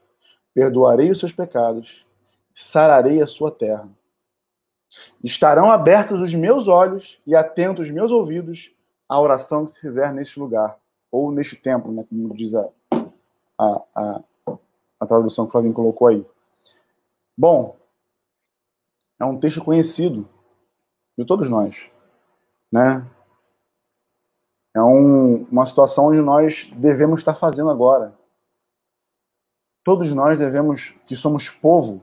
perdoarei 0.51 1.11
os 1.11 1.19
seus 1.19 1.31
pecados, 1.31 2.07
sararei 2.51 3.21
a 3.21 3.27
sua 3.27 3.51
terra. 3.51 3.87
Estarão 5.23 5.71
abertos 5.71 6.23
os 6.23 6.33
meus 6.33 6.67
olhos 6.67 7.21
e 7.23 7.35
atentos 7.35 7.85
os 7.85 7.93
meus 7.93 8.09
ouvidos 8.09 8.75
à 9.07 9.21
oração 9.21 9.63
que 9.63 9.69
se 9.69 9.79
fizer 9.79 10.11
neste 10.11 10.39
lugar 10.39 10.75
ou 11.11 11.31
neste 11.31 11.55
templo, 11.55 11.93
né, 11.93 12.03
como 12.09 12.35
diz 12.35 12.55
a, 12.55 12.67
a, 13.59 13.81
a, 13.95 14.21
a 15.01 15.05
tradução 15.05 15.45
que 15.45 15.49
o 15.49 15.51
Flavinho 15.51 15.73
colocou 15.75 16.07
aí. 16.07 16.25
Bom, 17.37 17.77
é 19.19 19.25
um 19.25 19.37
texto 19.37 19.63
conhecido 19.63 20.27
de 21.17 21.25
todos 21.25 21.49
nós, 21.49 21.91
né? 22.71 23.09
É 24.73 24.81
um, 24.81 25.43
uma 25.45 25.65
situação 25.65 26.07
onde 26.07 26.21
nós 26.21 26.69
devemos 26.75 27.19
estar 27.19 27.35
fazendo 27.35 27.69
agora. 27.69 28.17
Todos 29.83 30.11
nós 30.13 30.37
devemos, 30.37 30.95
que 31.05 31.15
somos 31.15 31.49
povo, 31.49 32.01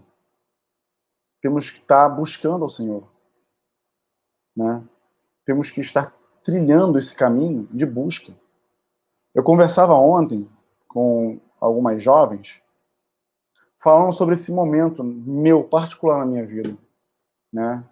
temos 1.40 1.70
que 1.70 1.78
estar 1.78 2.08
buscando 2.10 2.62
ao 2.64 2.70
Senhor, 2.70 3.10
né? 4.56 4.82
Temos 5.44 5.70
que 5.70 5.80
estar 5.80 6.14
trilhando 6.42 6.98
esse 6.98 7.14
caminho 7.14 7.68
de 7.72 7.84
busca. 7.84 8.32
Eu 9.34 9.42
conversava 9.42 9.94
ontem 9.94 10.48
com 10.86 11.40
algumas 11.58 12.02
jovens 12.02 12.61
falando 13.82 14.12
sobre 14.12 14.34
esse 14.34 14.52
momento 14.52 15.02
meu 15.02 15.64
particular 15.64 16.20
na 16.20 16.26
minha 16.26 16.46
vida, 16.46 16.76
né? 17.52 17.84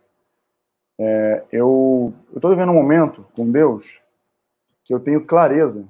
É, 0.98 1.44
eu 1.50 2.14
estou 2.34 2.50
vivendo 2.50 2.70
um 2.70 2.74
momento 2.74 3.26
com 3.34 3.50
Deus 3.50 4.02
que 4.84 4.94
eu 4.94 5.00
tenho 5.00 5.24
clareza, 5.24 5.88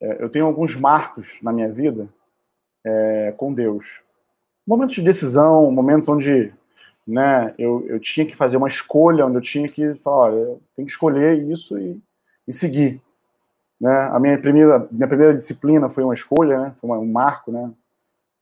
é, 0.00 0.22
eu 0.22 0.28
tenho 0.28 0.46
alguns 0.46 0.76
marcos 0.76 1.40
na 1.42 1.52
minha 1.52 1.70
vida 1.70 2.08
é, 2.84 3.34
com 3.36 3.52
Deus, 3.52 4.02
momentos 4.66 4.94
de 4.94 5.02
decisão, 5.02 5.70
momentos 5.72 6.08
onde, 6.08 6.52
né, 7.06 7.54
eu, 7.58 7.86
eu 7.88 7.98
tinha 7.98 8.26
que 8.26 8.36
fazer 8.36 8.56
uma 8.56 8.68
escolha, 8.68 9.26
onde 9.26 9.38
eu 9.38 9.42
tinha 9.42 9.68
que 9.68 9.94
falar, 9.94 10.16
olha, 10.16 10.36
eu 10.36 10.62
tenho 10.74 10.86
que 10.86 10.92
escolher 10.92 11.42
isso 11.42 11.78
e, 11.78 12.00
e 12.46 12.52
seguir. 12.52 13.00
Né? 13.80 13.90
A 14.12 14.20
minha 14.20 14.38
primeira, 14.38 14.86
minha 14.90 15.08
primeira 15.08 15.34
disciplina 15.34 15.88
foi 15.88 16.04
uma 16.04 16.14
escolha, 16.14 16.60
né? 16.60 16.74
foi 16.76 16.90
um 16.90 17.10
marco, 17.10 17.50
né? 17.50 17.72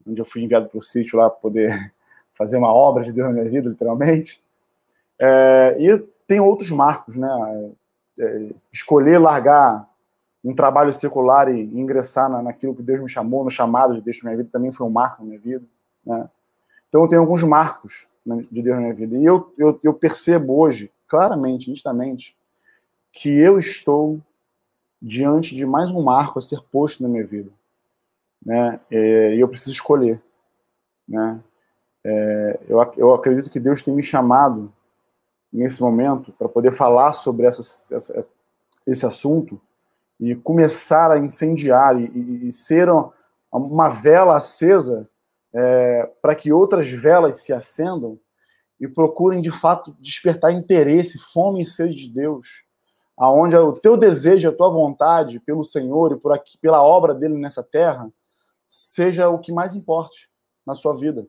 Onde 0.06 0.20
eu 0.20 0.24
fui 0.24 0.42
enviado 0.42 0.68
para 0.68 0.78
o 0.78 0.82
sítio 0.82 1.18
lá 1.18 1.28
para 1.28 1.40
poder 1.40 1.92
fazer 2.34 2.56
uma 2.56 2.72
obra 2.72 3.04
de 3.04 3.12
Deus 3.12 3.26
na 3.26 3.32
minha 3.32 3.48
vida, 3.48 3.68
literalmente. 3.68 4.42
É, 5.18 5.76
e 5.78 5.98
tem 6.26 6.40
outros 6.40 6.70
marcos, 6.70 7.16
né? 7.16 7.28
É, 8.18 8.48
escolher 8.72 9.18
largar 9.18 9.86
um 10.42 10.54
trabalho 10.54 10.92
secular 10.92 11.48
e, 11.48 11.60
ingressar 11.60 12.30
na, 12.30 12.42
naquilo 12.42 12.74
que 12.74 12.82
Deus 12.82 13.00
me 13.00 13.08
chamou, 13.08 13.44
no 13.44 13.50
chamado 13.50 13.94
de 13.94 14.00
Deus 14.00 14.18
na 14.22 14.30
minha 14.30 14.38
vida, 14.38 14.48
também 14.52 14.72
foi 14.72 14.86
um 14.86 14.90
marco 14.90 15.22
na 15.22 15.28
minha 15.28 15.40
vida. 15.40 15.64
Né? 16.04 16.28
Então 16.88 17.02
eu 17.02 17.08
tenho 17.08 17.20
alguns 17.20 17.42
marcos 17.42 18.08
de 18.24 18.62
Deus 18.62 18.76
na 18.76 18.82
minha 18.82 18.94
vida. 18.94 19.16
E 19.16 19.24
eu, 19.24 19.52
eu, 19.58 19.78
eu 19.82 19.92
percebo 19.92 20.58
hoje, 20.58 20.90
claramente, 21.08 21.68
nitidamente, 21.68 22.36
que 23.12 23.28
eu 23.28 23.58
estou 23.58 24.20
diante 25.00 25.54
de 25.54 25.66
mais 25.66 25.90
um 25.90 26.02
marco 26.02 26.38
a 26.38 26.42
ser 26.42 26.60
posto 26.70 27.02
na 27.02 27.08
minha 27.08 27.24
vida, 27.24 27.50
né? 28.46 28.78
É, 28.88 29.34
e 29.34 29.40
eu 29.40 29.48
preciso 29.48 29.72
escolher, 29.72 30.22
né? 31.06 31.42
É, 32.04 32.60
eu, 32.68 32.78
eu 32.96 33.12
acredito 33.12 33.50
que 33.50 33.58
Deus 33.58 33.82
tem 33.82 33.92
me 33.92 34.02
chamado 34.04 34.72
nesse 35.52 35.82
momento 35.82 36.32
para 36.32 36.48
poder 36.48 36.70
falar 36.70 37.12
sobre 37.12 37.46
essa, 37.46 37.60
essa, 37.96 38.30
esse 38.86 39.04
assunto 39.04 39.60
e 40.20 40.36
começar 40.36 41.10
a 41.10 41.18
incendiar 41.18 42.00
e, 42.00 42.46
e 42.46 42.52
ser 42.52 42.88
uma, 42.88 43.12
uma, 43.50 43.88
vela 43.88 44.36
acesa 44.36 45.10
é, 45.52 46.08
para 46.22 46.36
que 46.36 46.52
outras 46.52 46.86
velas 46.88 47.42
se 47.42 47.52
acendam 47.52 48.16
e 48.78 48.86
procurem 48.86 49.42
de 49.42 49.50
fato 49.50 49.92
despertar 49.98 50.52
interesse, 50.52 51.18
fome 51.18 51.62
e 51.62 51.66
sede 51.66 51.96
de 51.96 52.14
Deus 52.14 52.64
aonde 53.16 53.56
o 53.56 53.72
teu 53.72 53.96
desejo, 53.96 54.48
a 54.48 54.52
tua 54.52 54.68
vontade 54.68 55.40
pelo 55.40 55.64
Senhor 55.64 56.12
e 56.12 56.16
por 56.16 56.32
aqui, 56.32 56.58
pela 56.58 56.82
obra 56.82 57.14
dele 57.14 57.34
nessa 57.34 57.62
terra, 57.62 58.12
seja 58.68 59.28
o 59.28 59.38
que 59.38 59.52
mais 59.52 59.74
importe 59.74 60.30
na 60.66 60.74
sua 60.74 60.94
vida. 60.94 61.26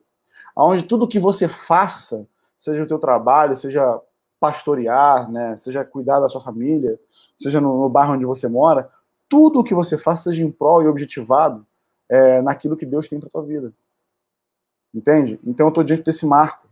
Aonde 0.54 0.82
tudo 0.82 1.08
que 1.08 1.18
você 1.18 1.46
faça, 1.46 2.26
seja 2.56 2.82
o 2.82 2.86
teu 2.86 2.98
trabalho, 2.98 3.56
seja 3.56 4.00
pastorear, 4.40 5.30
né, 5.30 5.56
seja 5.56 5.84
cuidar 5.84 6.20
da 6.20 6.28
sua 6.28 6.40
família, 6.40 6.98
seja 7.36 7.60
no, 7.60 7.82
no 7.82 7.88
bairro 7.88 8.14
onde 8.14 8.24
você 8.24 8.48
mora, 8.48 8.88
tudo 9.28 9.60
o 9.60 9.64
que 9.64 9.74
você 9.74 9.98
faça 9.98 10.24
seja 10.24 10.42
em 10.42 10.50
prol 10.50 10.82
e 10.82 10.86
objetivado 10.86 11.66
é, 12.08 12.40
naquilo 12.40 12.76
que 12.76 12.86
Deus 12.86 13.08
tem 13.08 13.20
para 13.20 13.28
tua 13.28 13.42
vida. 13.42 13.72
Entende? 14.94 15.38
Então 15.44 15.66
eu 15.66 15.68
estou 15.68 15.84
diante 15.84 16.02
desse 16.02 16.24
marco. 16.24 16.66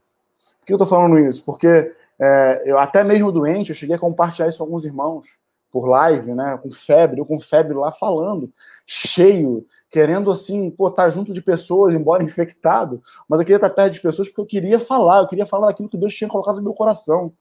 Por 0.60 0.66
que 0.66 0.72
eu 0.72 0.76
estou 0.76 0.88
falando 0.88 1.18
isso? 1.18 1.44
Porque 1.44 1.94
é, 2.18 2.62
eu 2.64 2.78
até 2.78 3.04
mesmo 3.04 3.30
doente, 3.30 3.70
eu 3.70 3.76
cheguei 3.76 3.96
a 3.96 3.98
compartilhar 3.98 4.48
isso 4.48 4.58
com 4.58 4.64
alguns 4.64 4.84
irmãos 4.84 5.38
por 5.70 5.86
live, 5.86 6.32
né? 6.32 6.58
Com 6.62 6.70
febre, 6.70 7.20
eu 7.20 7.26
com 7.26 7.38
febre 7.38 7.74
lá 7.74 7.92
falando, 7.92 8.50
cheio, 8.86 9.66
querendo 9.90 10.30
assim, 10.30 10.70
pô, 10.70 10.88
estar 10.88 11.04
tá 11.04 11.10
junto 11.10 11.32
de 11.32 11.40
pessoas, 11.40 11.94
embora 11.94 12.22
infectado, 12.22 13.00
mas 13.28 13.38
eu 13.38 13.46
queria 13.46 13.56
estar 13.56 13.70
perto 13.70 13.94
de 13.94 14.00
pessoas 14.00 14.28
porque 14.28 14.40
eu 14.40 14.46
queria 14.46 14.80
falar, 14.80 15.20
eu 15.20 15.26
queria 15.26 15.46
falar 15.46 15.68
daquilo 15.68 15.88
que 15.88 15.98
Deus 15.98 16.14
tinha 16.14 16.28
colocado 16.28 16.56
no 16.56 16.62
meu 16.62 16.74
coração. 16.74 17.32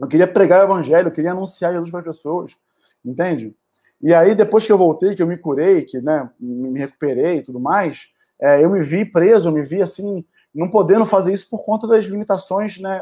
Eu 0.00 0.08
queria 0.08 0.26
pregar 0.26 0.60
o 0.60 0.64
evangelho, 0.64 1.08
eu 1.08 1.12
queria 1.12 1.32
anunciar 1.32 1.72
Jesus 1.72 1.90
para 1.90 2.00
as 2.00 2.06
pessoas, 2.06 2.56
entende? 3.04 3.54
E 4.00 4.12
aí, 4.12 4.34
depois 4.34 4.66
que 4.66 4.72
eu 4.72 4.78
voltei, 4.78 5.14
que 5.14 5.22
eu 5.22 5.26
me 5.26 5.36
curei, 5.36 5.82
que 5.82 6.00
né, 6.00 6.28
me 6.40 6.78
recuperei 6.78 7.36
e 7.36 7.42
tudo 7.42 7.60
mais, 7.60 8.08
é, 8.40 8.64
eu 8.64 8.70
me 8.70 8.80
vi 8.80 9.04
preso, 9.04 9.48
eu 9.48 9.52
me 9.52 9.62
vi 9.62 9.80
assim, 9.80 10.24
não 10.52 10.68
podendo 10.68 11.06
fazer 11.06 11.32
isso 11.32 11.48
por 11.48 11.64
conta 11.64 11.86
das 11.86 12.04
limitações 12.06 12.80
né, 12.80 13.00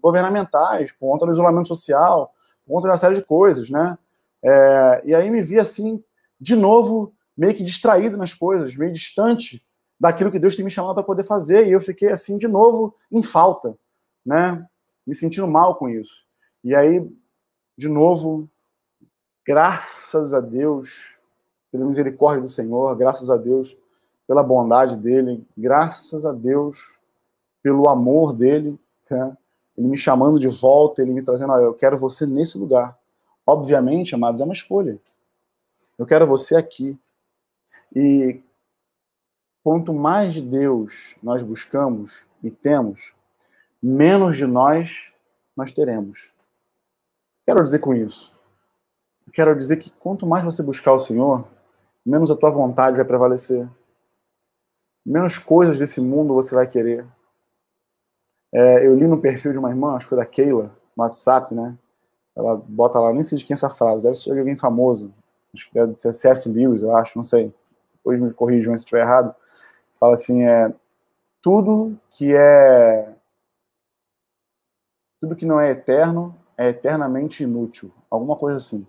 governamentais, 0.00 0.92
por 0.92 1.10
conta 1.10 1.26
do 1.26 1.32
isolamento 1.32 1.66
social, 1.66 2.32
por 2.64 2.74
conta 2.74 2.88
de 2.88 2.92
uma 2.92 2.98
série 2.98 3.16
de 3.16 3.22
coisas, 3.22 3.68
né? 3.68 3.98
É, 4.42 5.02
e 5.06 5.14
aí 5.14 5.30
me 5.30 5.40
vi 5.40 5.58
assim, 5.58 6.02
de 6.38 6.54
novo, 6.54 7.13
meio 7.36 7.54
que 7.54 7.62
distraído 7.62 8.16
nas 8.16 8.34
coisas, 8.34 8.76
meio 8.76 8.92
distante 8.92 9.64
daquilo 9.98 10.30
que 10.30 10.38
Deus 10.38 10.56
tem 10.56 10.64
me 10.64 10.70
chamado 10.70 10.94
para 10.94 11.02
poder 11.02 11.22
fazer, 11.22 11.66
e 11.66 11.72
eu 11.72 11.80
fiquei 11.80 12.10
assim, 12.10 12.36
de 12.36 12.48
novo, 12.48 12.94
em 13.10 13.22
falta, 13.22 13.76
né? 14.24 14.66
Me 15.06 15.14
sentindo 15.14 15.46
mal 15.46 15.76
com 15.76 15.88
isso. 15.88 16.24
E 16.62 16.74
aí, 16.74 17.06
de 17.76 17.88
novo, 17.88 18.48
graças 19.46 20.32
a 20.32 20.40
Deus, 20.40 21.16
pela 21.70 21.84
misericórdia 21.84 22.42
do 22.42 22.48
Senhor, 22.48 22.94
graças 22.96 23.30
a 23.30 23.36
Deus, 23.36 23.76
pela 24.26 24.42
bondade 24.42 24.96
dele, 24.96 25.46
graças 25.56 26.24
a 26.24 26.32
Deus 26.32 26.98
pelo 27.62 27.88
amor 27.88 28.34
dele, 28.34 28.78
tá? 29.08 29.36
ele 29.76 29.88
me 29.88 29.96
chamando 29.96 30.38
de 30.38 30.48
volta, 30.48 31.02
ele 31.02 31.12
me 31.12 31.22
trazendo, 31.22 31.52
olha, 31.52 31.62
eu 31.62 31.74
quero 31.74 31.98
você 31.98 32.26
nesse 32.26 32.56
lugar. 32.58 32.96
Obviamente, 33.46 34.14
amados, 34.14 34.40
é 34.40 34.44
uma 34.44 34.52
escolha. 34.52 34.98
Eu 35.98 36.06
quero 36.06 36.26
você 36.26 36.56
aqui. 36.56 36.98
E 37.94 38.42
quanto 39.62 39.92
mais 39.92 40.34
de 40.34 40.42
Deus 40.42 41.16
nós 41.22 41.42
buscamos 41.42 42.26
e 42.42 42.50
temos, 42.50 43.14
menos 43.82 44.36
de 44.36 44.46
nós 44.46 45.12
nós 45.56 45.72
teremos. 45.72 46.34
Quero 47.44 47.62
dizer 47.62 47.78
com 47.78 47.94
isso. 47.94 48.34
Quero 49.32 49.56
dizer 49.56 49.76
que 49.76 49.90
quanto 49.90 50.26
mais 50.26 50.44
você 50.44 50.62
buscar 50.62 50.92
o 50.92 50.98
Senhor, 50.98 51.46
menos 52.04 52.30
a 52.30 52.36
tua 52.36 52.50
vontade 52.50 52.96
vai 52.96 53.04
prevalecer 53.04 53.68
menos 55.04 55.36
coisas 55.36 55.78
desse 55.78 56.00
mundo 56.00 56.34
você 56.34 56.54
vai 56.54 56.66
querer. 56.66 57.06
É, 58.52 58.86
eu 58.86 58.94
li 58.94 59.06
no 59.06 59.20
perfil 59.20 59.52
de 59.52 59.58
uma 59.58 59.68
irmã, 59.68 59.96
acho 59.96 60.06
que 60.06 60.10
foi 60.10 60.18
da 60.18 60.24
Keila, 60.24 60.74
no 60.96 61.02
WhatsApp, 61.02 61.54
né? 61.54 61.76
ela 62.34 62.56
bota 62.56 62.98
lá, 62.98 63.12
nem 63.12 63.22
sei 63.22 63.36
de 63.36 63.44
quem 63.44 63.54
é 63.54 63.56
essa 63.56 63.70
frase, 63.70 64.02
deve 64.02 64.14
ser 64.14 64.32
de 64.32 64.38
alguém 64.38 64.56
famoso, 64.56 65.12
acho 65.52 65.68
que 65.68 65.74
deve 65.74 65.96
ser 65.96 66.12
C.S. 66.12 66.48
Lewis, 66.48 66.82
eu 66.82 66.94
acho, 66.96 67.18
não 67.18 67.24
sei, 67.24 67.52
depois 68.04 68.20
me 68.20 68.34
corrijam 68.34 68.76
se 68.76 68.82
estiver 68.82 69.00
errado, 69.00 69.34
fala 69.98 70.12
assim, 70.12 70.42
é, 70.42 70.70
tudo 71.40 71.98
que 72.10 72.36
é, 72.36 73.14
tudo 75.18 75.34
que 75.34 75.46
não 75.46 75.58
é 75.58 75.70
eterno 75.70 76.36
é 76.56 76.68
eternamente 76.68 77.42
inútil, 77.42 77.90
alguma 78.10 78.36
coisa 78.36 78.58
assim, 78.58 78.86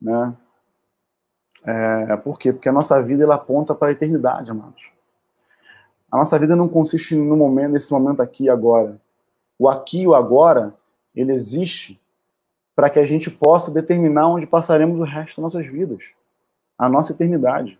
né? 0.00 0.36
É, 1.64 2.16
por 2.16 2.36
quê? 2.36 2.52
Porque 2.52 2.68
a 2.68 2.72
nossa 2.72 3.00
vida 3.00 3.22
ela 3.22 3.36
aponta 3.36 3.72
para 3.72 3.88
a 3.88 3.92
eternidade, 3.92 4.50
amados. 4.50 4.90
A 6.10 6.16
nossa 6.16 6.36
vida 6.36 6.56
não 6.56 6.68
consiste 6.68 7.14
no 7.14 7.36
momento, 7.36 7.70
nesse 7.70 7.92
momento 7.92 8.20
aqui 8.20 8.44
e 8.44 8.50
agora. 8.50 9.00
O 9.56 9.68
aqui 9.68 10.02
e 10.02 10.08
o 10.08 10.14
agora, 10.14 10.74
ele 11.14 11.32
existe 11.32 12.00
para 12.74 12.90
que 12.90 12.98
a 12.98 13.06
gente 13.06 13.30
possa 13.30 13.70
determinar 13.70 14.26
onde 14.26 14.46
passaremos 14.46 14.98
o 14.98 15.04
resto 15.04 15.40
das 15.40 15.54
nossas 15.54 15.66
vidas, 15.70 16.14
a 16.76 16.88
nossa 16.88 17.12
eternidade. 17.12 17.78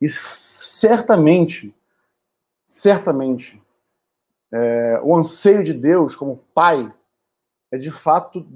E 0.00 0.08
certamente, 0.08 1.74
certamente, 2.64 3.60
é, 4.52 5.00
o 5.02 5.14
anseio 5.16 5.62
de 5.62 5.74
Deus 5.74 6.14
como 6.14 6.44
Pai 6.54 6.92
é 7.70 7.76
de 7.76 7.90
fato 7.90 8.46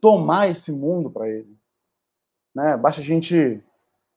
tomar 0.00 0.48
esse 0.48 0.70
mundo 0.70 1.10
para 1.10 1.28
Ele. 1.28 1.56
Né? 2.54 2.76
Basta 2.76 3.00
a 3.00 3.04
gente 3.04 3.62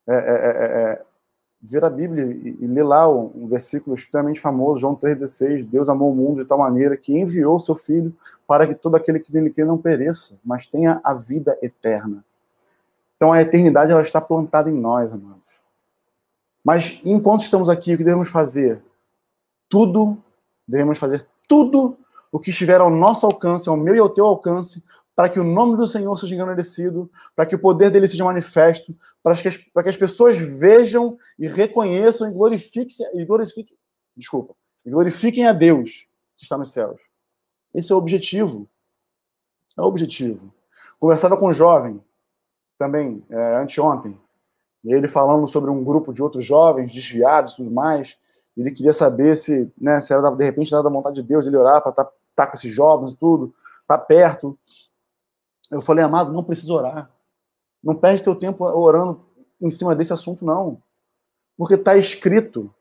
é, 0.08 0.14
é, 0.14 0.16
é, 0.16 0.94
é 0.94 1.06
ver 1.62 1.84
a 1.84 1.90
Bíblia 1.90 2.26
e, 2.26 2.58
e 2.62 2.68
ler 2.68 2.84
lá 2.84 3.10
um, 3.10 3.32
um, 3.36 3.48
versículo 3.48 3.96
extremamente 3.96 4.40
famoso, 4.40 4.80
João 4.80 4.96
3,16, 4.96 5.66
Deus 5.66 5.90
amou 5.90 6.12
o 6.12 6.16
mundo 6.16 6.42
de 6.42 6.48
tal 6.48 6.60
maneira 6.60 6.96
que 6.96 7.18
enviou 7.18 7.60
seu 7.60 7.76
Filho 7.76 8.16
para 8.48 8.68
que 8.68 8.76
todo 8.76 8.96
aquele 8.96 9.20
que 9.20 9.34
nele 9.34 9.50
crê 9.50 9.66
não 9.66 9.78
pereça, 9.78 10.40
mas 10.46 10.68
tenha 10.68 11.02
a 11.04 11.14
vida 11.14 11.58
eterna. 11.62 12.24
Então 13.16 13.32
a 13.32 13.42
eternidade 13.42 13.92
ela 13.92 14.02
está 14.02 14.22
plantada 14.22 14.70
em 14.70 14.74
nós, 14.74 15.12
amados. 15.12 15.57
Mas 16.68 17.00
enquanto 17.06 17.44
estamos 17.44 17.70
aqui, 17.70 17.94
o 17.94 17.98
que 17.98 18.04
devemos 18.04 18.28
fazer? 18.28 18.84
Tudo, 19.70 20.22
devemos 20.68 20.98
fazer 20.98 21.26
tudo 21.48 21.98
o 22.30 22.42
que 22.42 22.50
estiver 22.50 22.82
ao 22.82 22.90
nosso 22.90 23.26
alcance, 23.26 23.70
ao 23.70 23.78
meu 23.78 23.96
e 23.96 24.00
ao 24.00 24.10
teu 24.10 24.26
alcance, 24.26 24.84
para 25.16 25.30
que 25.30 25.40
o 25.40 25.46
nome 25.46 25.78
do 25.78 25.88
Senhor 25.88 26.18
seja 26.18 26.36
engrandecido, 26.36 27.10
para 27.34 27.46
que 27.46 27.56
o 27.56 27.60
poder 27.60 27.90
dele 27.90 28.06
seja 28.06 28.26
manifesto, 28.26 28.94
para 29.24 29.34
que 29.38 29.48
as, 29.48 29.56
para 29.56 29.84
que 29.84 29.88
as 29.88 29.96
pessoas 29.96 30.36
vejam 30.38 31.18
e 31.40 31.48
reconheçam 31.48 32.30
e 32.30 32.34
glorifiquem, 32.34 33.08
e 33.14 33.24
glorifiquem, 33.24 33.78
desculpa, 34.18 34.54
e 34.86 34.90
glorifiquem 34.90 35.48
a 35.48 35.54
Deus 35.54 36.06
que 36.36 36.44
está 36.44 36.58
nos 36.58 36.74
céus. 36.74 37.02
Esse 37.74 37.94
é 37.94 37.96
o 37.96 37.98
objetivo. 37.98 38.70
É 39.78 39.82
o 39.82 39.86
objetivo. 39.86 40.54
Conversava 41.00 41.38
com 41.38 41.48
um 41.48 41.54
jovem, 41.54 42.04
também, 42.78 43.24
é, 43.30 43.56
anteontem, 43.56 44.20
e 44.88 44.94
ele 44.94 45.08
falando 45.08 45.46
sobre 45.46 45.70
um 45.70 45.84
grupo 45.84 46.14
de 46.14 46.24
outros 46.24 46.46
jovens 46.46 46.94
desviados 46.94 47.52
e 47.52 47.56
tudo 47.58 47.70
mais, 47.70 48.16
ele 48.56 48.72
queria 48.72 48.94
saber 48.94 49.36
se, 49.36 49.70
né, 49.78 50.00
se 50.00 50.14
era 50.14 50.32
de 50.32 50.46
repente 50.46 50.74
era 50.74 50.82
da 50.82 50.90
vontade 50.90 51.18
de 51.18 51.28
Deus 51.28 51.46
ele 51.46 51.58
orar 51.58 51.82
para 51.82 51.90
estar 51.90 52.06
tá, 52.06 52.12
tá 52.34 52.48
com 52.48 52.56
esses 52.56 52.74
jovens 52.74 53.12
e 53.12 53.18
tudo, 53.18 53.54
estar 53.82 53.98
tá 53.98 54.04
perto. 54.04 54.58
Eu 55.70 55.82
falei, 55.82 56.06
amado, 56.06 56.32
não 56.32 56.42
precisa 56.42 56.72
orar. 56.72 57.12
Não 57.84 57.96
perde 57.96 58.24
teu 58.24 58.34
tempo 58.34 58.64
orando 58.64 59.26
em 59.62 59.70
cima 59.70 59.94
desse 59.94 60.14
assunto, 60.14 60.46
não. 60.46 60.82
Porque 61.58 61.74
está 61.74 61.98
escrito. 61.98 62.74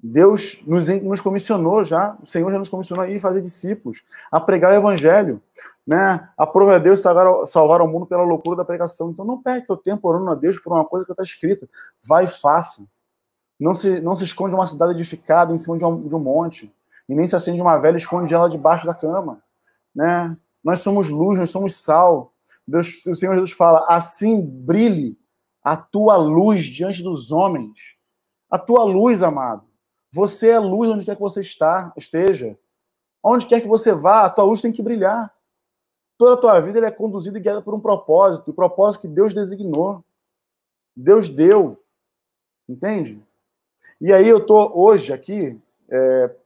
Deus 0.00 0.62
nos, 0.64 0.88
nos 1.02 1.20
comissionou 1.20 1.82
já, 1.84 2.16
o 2.22 2.26
Senhor 2.26 2.50
já 2.52 2.58
nos 2.58 2.68
comissionou 2.68 3.04
a 3.04 3.10
ir 3.10 3.18
fazer 3.18 3.40
discípulos, 3.40 4.04
a 4.30 4.40
pregar 4.40 4.72
o 4.72 4.76
evangelho, 4.76 5.42
né? 5.84 6.28
A 6.36 6.46
prova 6.46 6.74
é 6.74 6.80
Deus 6.80 7.00
salvar, 7.00 7.46
salvar 7.46 7.80
o 7.80 7.88
mundo 7.88 8.06
pela 8.06 8.22
loucura 8.22 8.58
da 8.58 8.64
pregação. 8.64 9.10
Então 9.10 9.24
não 9.24 9.42
perde 9.42 9.66
teu 9.66 9.76
tempo 9.76 10.06
orando 10.06 10.30
a 10.30 10.34
Deus 10.34 10.58
por 10.58 10.72
uma 10.72 10.84
coisa 10.84 11.04
que 11.04 11.12
está 11.12 11.22
escrita. 11.22 11.68
Vai 12.06 12.26
e 12.26 12.28
faça. 12.28 12.86
Não 13.58 13.74
se, 13.74 14.00
não 14.00 14.14
se 14.14 14.22
esconde 14.22 14.54
uma 14.54 14.66
cidade 14.66 14.92
edificada 14.92 15.52
em 15.52 15.58
cima 15.58 15.76
de 15.76 15.84
um, 15.84 16.06
de 16.06 16.14
um 16.14 16.20
monte. 16.20 16.72
E 17.08 17.14
nem 17.14 17.26
se 17.26 17.34
acende 17.34 17.60
uma 17.60 17.78
velha 17.78 17.96
e 17.96 18.00
esconde 18.00 18.32
ela 18.32 18.48
debaixo 18.48 18.86
da 18.86 18.94
cama. 18.94 19.42
Né? 19.94 20.36
Nós 20.62 20.80
somos 20.80 21.08
luz, 21.08 21.38
nós 21.38 21.50
somos 21.50 21.74
sal. 21.74 22.32
Deus, 22.66 23.04
o 23.06 23.14
Senhor 23.14 23.32
Jesus 23.32 23.52
fala: 23.52 23.86
assim 23.88 24.40
brilhe 24.40 25.18
a 25.64 25.76
tua 25.76 26.16
luz 26.16 26.66
diante 26.66 27.02
dos 27.02 27.32
homens. 27.32 27.96
A 28.50 28.58
tua 28.58 28.84
luz, 28.84 29.22
amado. 29.22 29.67
Você 30.12 30.50
é 30.50 30.58
luz 30.58 30.90
onde 30.90 31.04
quer 31.04 31.14
que 31.14 31.20
você 31.22 31.40
está, 31.40 31.92
esteja. 31.96 32.58
Onde 33.22 33.46
quer 33.46 33.60
que 33.60 33.68
você 33.68 33.92
vá, 33.92 34.24
a 34.24 34.30
tua 34.30 34.44
luz 34.44 34.62
tem 34.62 34.72
que 34.72 34.82
brilhar. 34.82 35.34
Toda 36.16 36.34
a 36.34 36.36
tua 36.36 36.60
vida 36.60 36.84
é 36.84 36.90
conduzida 36.90 37.38
e 37.38 37.40
guiada 37.40 37.62
por 37.62 37.74
um 37.74 37.80
propósito, 37.80 38.50
o 38.50 38.54
propósito 38.54 39.02
que 39.02 39.08
Deus 39.08 39.34
designou. 39.34 40.04
Deus 40.96 41.28
deu. 41.28 41.82
Entende? 42.68 43.22
E 44.00 44.12
aí 44.12 44.28
eu 44.28 44.44
tô 44.44 44.72
hoje 44.74 45.12
aqui, 45.12 45.60
é, 45.88 46.36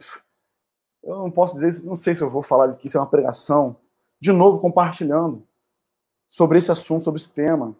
eu 1.02 1.16
não 1.16 1.30
posso 1.30 1.58
dizer, 1.58 1.84
não 1.84 1.96
sei 1.96 2.14
se 2.14 2.22
eu 2.22 2.30
vou 2.30 2.42
falar 2.42 2.74
que 2.76 2.86
isso 2.86 2.96
é 2.96 3.00
uma 3.00 3.06
pregação, 3.06 3.76
de 4.20 4.32
novo 4.32 4.60
compartilhando 4.60 5.46
sobre 6.26 6.58
esse 6.58 6.70
assunto, 6.70 7.04
sobre 7.04 7.20
esse 7.20 7.30
tema, 7.30 7.76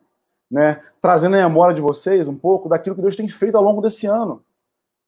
né? 0.50 0.82
Trazendo 1.00 1.36
a 1.36 1.48
memória 1.48 1.74
de 1.74 1.80
vocês 1.80 2.28
um 2.28 2.36
pouco 2.36 2.68
daquilo 2.68 2.94
que 2.94 3.00
Deus 3.00 3.16
tem 3.16 3.28
feito 3.28 3.56
ao 3.56 3.62
longo 3.62 3.80
desse 3.80 4.06
ano, 4.06 4.44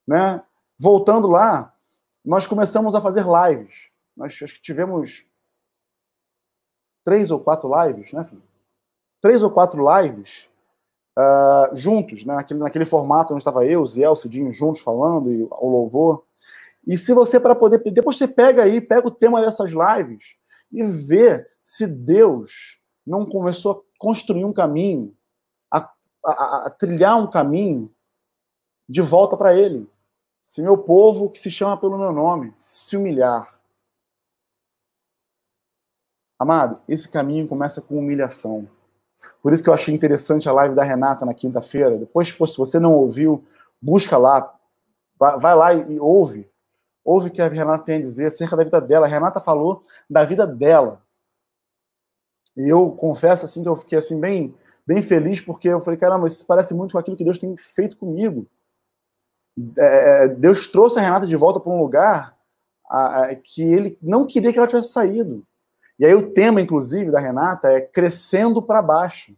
né? 0.07 0.43
Voltando 0.79 1.29
lá, 1.29 1.75
nós 2.25 2.47
começamos 2.47 2.95
a 2.95 3.01
fazer 3.01 3.25
lives. 3.25 3.91
Nós 4.17 4.33
acho 4.43 4.55
que 4.55 4.63
tivemos 4.63 5.27
três 7.05 7.31
ou 7.31 7.39
quatro 7.39 7.71
lives, 7.85 8.13
né, 8.13 8.25
filho? 8.25 8.43
Três 9.21 9.43
ou 9.43 9.51
quatro 9.51 9.85
lives 10.01 10.49
uh, 11.19 11.75
juntos, 11.75 12.25
né? 12.25 12.35
naquele, 12.35 12.61
naquele 12.61 12.85
formato 12.85 13.33
onde 13.33 13.41
estava 13.41 13.65
eu, 13.67 13.85
Zé, 13.85 14.09
o 14.09 14.17
Cidinho 14.17 14.53
juntos 14.53 14.83
falando 14.83 15.31
e 15.31 15.43
o 15.43 15.69
louvor. 15.69 16.25
E 16.87 16.99
se 16.99 17.15
você, 17.15 17.41
para 17.41 17.55
poder. 17.55 17.83
Depois 17.93 18.17
você 18.17 18.29
pega 18.29 18.63
aí, 18.63 18.81
pega 18.81 19.09
o 19.09 19.11
tema 19.11 19.41
dessas 19.41 19.71
lives 19.71 20.37
e 20.71 20.83
ver 20.83 21.49
se 21.63 21.87
Deus 21.87 22.81
não 23.07 23.25
começou 23.25 23.73
a 23.73 23.81
construir 23.99 24.45
um 24.45 24.53
caminho, 24.53 25.15
a, 25.71 25.91
a, 26.25 26.67
a 26.67 26.71
trilhar 26.71 27.17
um 27.17 27.31
caminho 27.31 27.91
de 28.89 29.01
volta 29.01 29.37
para 29.37 29.55
Ele. 29.57 29.89
Se 30.45 30.61
meu 30.61 30.77
povo, 30.77 31.31
que 31.31 31.41
se 31.41 31.51
chama 31.51 31.81
pelo 31.81 31.99
meu 31.99 32.13
nome, 32.13 32.53
se 32.59 32.97
humilhar. 32.97 33.59
Amado, 36.39 36.83
esse 36.87 37.09
caminho 37.09 37.49
começa 37.49 37.81
com 37.81 37.99
humilhação. 37.99 38.69
Por 39.43 39.53
isso 39.53 39.63
que 39.63 39.71
eu 39.71 39.75
achei 39.75 39.95
interessante 39.95 40.49
a 40.49 40.53
live 40.53 40.75
da 40.75 40.85
Renata 40.85 41.25
na 41.25 41.33
quinta-feira. 41.33 41.97
Depois, 41.97 42.29
se 42.29 42.57
você 42.59 42.79
não 42.79 42.93
ouviu, 42.93 43.43
busca 43.81 44.19
lá, 44.19 44.55
vai 45.19 45.57
lá 45.57 45.73
e 45.73 45.99
ouve 45.99 46.53
ouve 47.05 47.29
o 47.29 47.31
que 47.33 47.43
a 47.43 47.49
Renata 47.49 47.85
tem 47.85 47.97
a 47.97 48.01
dizer 48.01 48.27
acerca 48.27 48.57
da 48.57 48.65
vida 48.65 48.81
dela. 48.81 49.07
A 49.07 49.09
Renata 49.09 49.41
falou 49.41 49.83
da 50.09 50.25
vida 50.25 50.47
dela. 50.47 51.03
E 52.57 52.69
eu 52.69 52.93
confesso 52.93 53.45
assim 53.45 53.63
que 53.63 53.69
eu 53.69 53.77
fiquei 53.77 53.99
assim 53.99 54.19
bem, 54.19 54.55
bem 54.87 55.03
feliz 55.03 55.41
porque 55.41 55.69
eu 55.69 55.81
falei, 55.81 55.99
caramba, 55.99 56.27
isso 56.27 56.47
parece 56.47 56.73
muito 56.73 56.93
com 56.93 56.99
aquilo 56.99 57.17
que 57.17 57.25
Deus 57.25 57.39
tem 57.39 57.57
feito 57.57 57.97
comigo. 57.97 58.47
É, 59.79 60.25
é 60.25 60.29
Deus 60.29 60.67
trouxe 60.67 60.99
a 60.99 61.03
Renata 61.03 61.27
de 61.27 61.37
volta 61.37 61.61
para 61.61 61.73
um 61.73 61.81
lugar 61.81 62.37
a, 62.89 63.25
a, 63.25 63.35
que 63.35 63.63
ele 63.63 63.99
não 64.03 64.27
queria 64.27 64.53
que 64.53 64.59
ela 64.59 64.69
tivesse 64.69 64.89
saído. 64.89 65.47
E 65.99 66.05
aí 66.05 66.15
o 66.15 66.33
tema, 66.33 66.61
inclusive, 66.61 67.11
da 67.11 67.21
Renata 67.21 67.69
é 67.69 67.81
crescendo 67.81 68.61
para 68.61 68.83
baixo. 68.83 69.35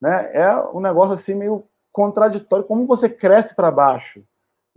Né? 0.00 0.30
É 0.32 0.56
um 0.72 0.80
negócio 0.80 1.12
assim 1.12 1.34
meio 1.34 1.64
contraditório. 1.92 2.64
Como 2.64 2.86
você 2.86 3.08
cresce 3.08 3.54
para 3.54 3.70
baixo? 3.70 4.24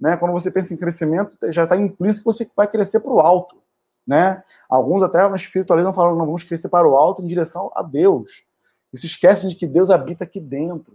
né? 0.01 0.17
Quando 0.17 0.31
você 0.31 0.49
pensa 0.49 0.73
em 0.73 0.77
crescimento, 0.77 1.37
já 1.51 1.63
está 1.63 1.77
implícito 1.77 2.23
que 2.23 2.25
você 2.25 2.49
vai 2.55 2.67
crescer 2.67 3.01
para 3.01 3.11
o 3.11 3.19
alto, 3.19 3.61
né? 4.05 4.43
Alguns 4.67 5.03
até 5.03 5.29
na 5.29 5.35
espiritualismo 5.35 5.93
falam, 5.93 6.15
não 6.15 6.25
vamos 6.25 6.43
crescer 6.43 6.69
para 6.69 6.89
o 6.89 6.97
alto 6.97 7.21
em 7.21 7.27
direção 7.27 7.71
a 7.75 7.83
Deus. 7.83 8.43
E 8.91 8.97
se 8.97 9.05
esquecem 9.05 9.47
de 9.47 9.55
que 9.55 9.67
Deus 9.67 9.91
habita 9.91 10.23
aqui 10.23 10.39
dentro. 10.39 10.93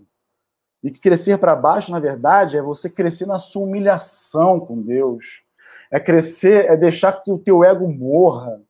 E 0.87 0.91
que 0.93 1.01
crescer 1.01 1.37
para 1.37 1.57
baixo, 1.57 1.91
na 1.91 1.99
verdade, 1.99 2.57
é 2.57 2.63
você 2.63 2.89
crescer 2.89 3.27
na 3.27 3.41
sua 3.41 3.65
humilhação 3.65 4.61
com 4.61 4.81
Deus. 4.81 5.43
É 5.91 5.99
crescer, 5.99 6.67
é 6.67 6.77
deixar 6.77 7.25
que 7.25 7.33
o 7.33 7.41
teu 7.41 7.65
ego 7.65 7.93
morra 7.93 8.63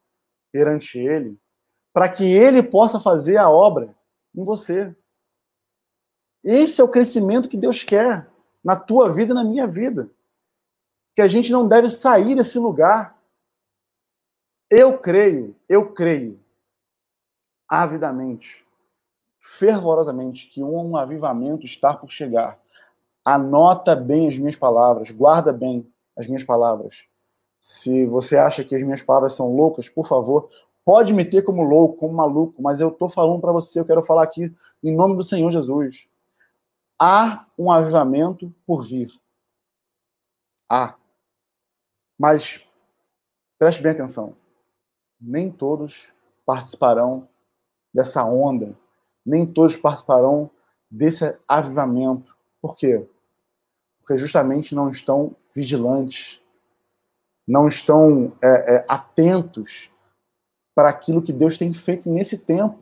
perante 0.51 0.99
Ele, 0.99 1.39
para 1.93 2.09
que 2.09 2.25
Ele 2.25 2.63
possa 2.63 2.99
fazer 2.99 3.37
a 3.37 3.51
obra 3.51 3.95
em 4.35 4.43
você. 4.43 4.97
Esse 6.43 6.81
é 6.81 6.85
o 6.85 6.89
crescimento 6.89 7.51
que 7.51 7.57
Deus 7.59 7.85
quer 7.85 8.27
na 8.65 8.77
tua 8.77 9.13
vida 9.13 9.33
e 9.33 9.35
na 9.35 9.45
minha 9.45 9.67
vida 9.67 10.11
que 11.15 11.21
a 11.21 11.29
gente 11.29 11.53
não 11.53 11.69
deve 11.69 11.91
sair 11.91 12.35
desse 12.35 12.59
lugar. 12.59 13.15
Eu 14.71 14.99
creio, 14.99 15.55
eu 15.69 15.93
creio 15.93 16.41
avidamente, 17.69 18.66
fervorosamente, 19.47 20.49
que 20.49 20.63
um 20.63 20.97
avivamento 20.97 21.65
está 21.65 21.95
por 21.95 22.11
chegar. 22.11 22.59
Anota 23.25 23.95
bem 23.95 24.29
as 24.29 24.37
minhas 24.37 24.57
palavras, 24.57 25.11
guarda 25.11 25.53
bem 25.53 25.91
as 26.17 26.27
minhas 26.27 26.45
palavras. 26.45 27.05
Se 27.61 28.05
você 28.07 28.37
acha 28.37 28.65
que 28.65 28.75
as 28.75 28.83
minhas 28.83 29.03
palavras 29.03 29.35
são 29.35 29.55
loucas, 29.55 29.89
por 29.89 30.07
favor, 30.07 30.49
pode 30.85 31.15
me 31.15 31.25
ter 31.25 31.43
como 31.43 31.63
louco, 31.63 31.97
como 31.97 32.15
maluco, 32.15 32.61
mas 32.61 32.81
eu 32.81 32.89
estou 32.89 33.09
falando 33.09 33.41
para 33.41 33.53
você, 33.53 33.81
eu 33.81 33.85
quero 33.85 34.03
falar 34.03 34.25
aqui 34.25 34.55
em 34.83 34.95
nome 34.95 35.17
do 35.17 35.25
Senhor 35.25 35.51
Jesus. 35.51 36.09
Há 36.99 37.47
um 37.59 37.71
avivamento 37.71 38.53
por 38.67 38.83
vir. 38.83 39.11
Há. 40.69 40.95
Mas 42.19 42.65
preste 43.59 43.83
bem 43.83 43.93
atenção. 43.93 44.35
Nem 45.21 45.51
todos 45.51 46.13
participarão 46.45 47.29
dessa 47.93 48.25
onda. 48.25 48.77
Nem 49.27 49.45
todos 49.45 49.77
participarão 49.77 50.51
desse 50.91 51.37
avivamento. 51.49 52.35
Por 52.63 52.77
quê? 52.77 53.07
Porque 53.99 54.17
justamente 54.17 54.75
não 54.75 54.89
estão 54.89 55.35
vigilantes, 55.53 56.41
não 57.47 57.67
estão 57.67 58.33
é, 58.43 58.77
é, 58.77 58.87
atentos 58.89 59.91
para 60.75 60.91
aquilo 60.91 61.23
que 61.23 61.33
Deus 61.33 61.59
tem 61.59 61.73
feito 61.73 62.11
nesse 62.11 62.39
tempo. 62.39 62.79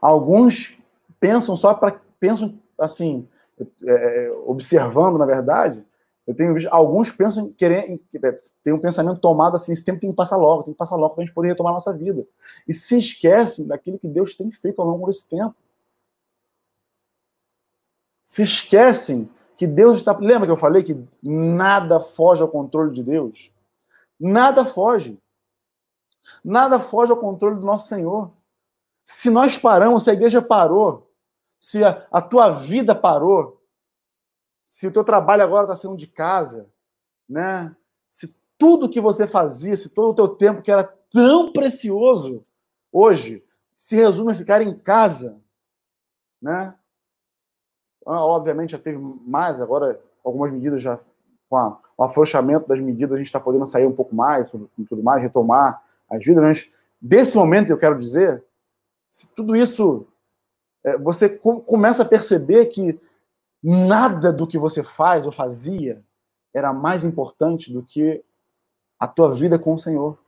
Alguns 0.00 0.78
pensam 1.18 1.56
só 1.56 1.74
para 1.74 2.00
pensam 2.18 2.58
assim, 2.78 3.28
é, 3.58 4.26
é, 4.26 4.30
observando 4.46 5.18
na 5.18 5.26
verdade. 5.26 5.84
Eu 6.30 6.36
tenho 6.36 6.54
visto 6.54 6.68
alguns 6.68 7.10
pensam 7.10 7.46
em 7.46 7.52
querer 7.52 7.98
é, 8.22 8.36
tem 8.62 8.72
um 8.72 8.78
pensamento 8.78 9.20
tomado 9.20 9.56
assim, 9.56 9.72
esse 9.72 9.84
tempo 9.84 9.98
tem 9.98 10.10
que 10.10 10.16
passar 10.16 10.36
logo, 10.36 10.62
tem 10.62 10.72
que 10.72 10.78
passar 10.78 10.94
logo 10.94 11.12
para 11.12 11.24
a 11.24 11.26
gente 11.26 11.34
poder 11.34 11.48
retomar 11.48 11.72
a 11.72 11.74
nossa 11.74 11.92
vida. 11.92 12.24
E 12.68 12.72
se 12.72 12.96
esquecem 12.96 13.66
daquilo 13.66 13.98
que 13.98 14.06
Deus 14.06 14.32
tem 14.36 14.48
feito 14.52 14.80
ao 14.80 14.86
longo 14.86 15.08
desse 15.08 15.26
tempo. 15.26 15.56
Se 18.22 18.44
esquecem 18.44 19.28
que 19.56 19.66
Deus 19.66 19.98
está. 19.98 20.16
Lembra 20.16 20.46
que 20.46 20.52
eu 20.52 20.56
falei 20.56 20.84
que 20.84 21.04
nada 21.20 21.98
foge 21.98 22.42
ao 22.42 22.48
controle 22.48 22.94
de 22.94 23.02
Deus? 23.02 23.50
Nada 24.18 24.64
foge. 24.64 25.18
Nada 26.44 26.78
foge 26.78 27.10
ao 27.10 27.18
controle 27.18 27.56
do 27.56 27.66
nosso 27.66 27.88
Senhor. 27.88 28.30
Se 29.02 29.30
nós 29.30 29.58
paramos, 29.58 30.04
se 30.04 30.10
a 30.10 30.12
igreja 30.12 30.40
parou, 30.40 31.10
se 31.58 31.82
a, 31.82 32.06
a 32.12 32.22
tua 32.22 32.50
vida 32.50 32.94
parou, 32.94 33.59
se 34.70 34.86
o 34.86 34.92
teu 34.92 35.02
trabalho 35.02 35.42
agora 35.42 35.64
está 35.64 35.74
sendo 35.74 35.96
de 35.96 36.06
casa, 36.06 36.68
né? 37.28 37.74
Se 38.08 38.32
tudo 38.56 38.88
que 38.88 39.00
você 39.00 39.26
fazia, 39.26 39.76
se 39.76 39.88
todo 39.88 40.10
o 40.10 40.14
teu 40.14 40.28
tempo 40.28 40.62
que 40.62 40.70
era 40.70 40.84
tão 41.12 41.52
precioso 41.52 42.46
hoje 42.92 43.44
se 43.74 43.96
resume 43.96 44.30
a 44.30 44.34
ficar 44.34 44.62
em 44.62 44.72
casa, 44.78 45.36
né? 46.40 46.72
Ah, 48.06 48.24
obviamente 48.24 48.70
já 48.70 48.78
teve 48.78 48.96
mais, 49.26 49.60
agora 49.60 50.00
algumas 50.24 50.52
medidas 50.52 50.80
já 50.80 51.00
com 51.48 51.56
a, 51.56 51.76
o 51.98 52.04
afrouxamento 52.04 52.68
das 52.68 52.78
medidas 52.78 53.14
a 53.14 53.16
gente 53.16 53.26
está 53.26 53.40
podendo 53.40 53.66
sair 53.66 53.86
um 53.86 53.94
pouco 53.94 54.14
mais 54.14 54.52
e 54.78 54.84
tudo 54.84 55.02
mais, 55.02 55.20
retomar 55.20 55.82
as 56.08 56.24
vidas, 56.24 56.44
mas 56.44 56.70
desse 57.02 57.36
momento 57.36 57.70
eu 57.70 57.76
quero 57.76 57.98
dizer, 57.98 58.44
se 59.08 59.26
tudo 59.34 59.56
isso 59.56 60.06
é, 60.84 60.96
você 60.96 61.28
começa 61.28 62.02
a 62.02 62.08
perceber 62.08 62.66
que 62.66 63.00
nada 63.62 64.32
do 64.32 64.46
que 64.46 64.58
você 64.58 64.82
faz 64.82 65.26
ou 65.26 65.32
fazia 65.32 66.02
era 66.52 66.72
mais 66.72 67.04
importante 67.04 67.72
do 67.72 67.82
que 67.82 68.24
a 68.98 69.06
tua 69.06 69.34
vida 69.34 69.58
com 69.58 69.74
o 69.74 69.78
Senhor. 69.78 70.18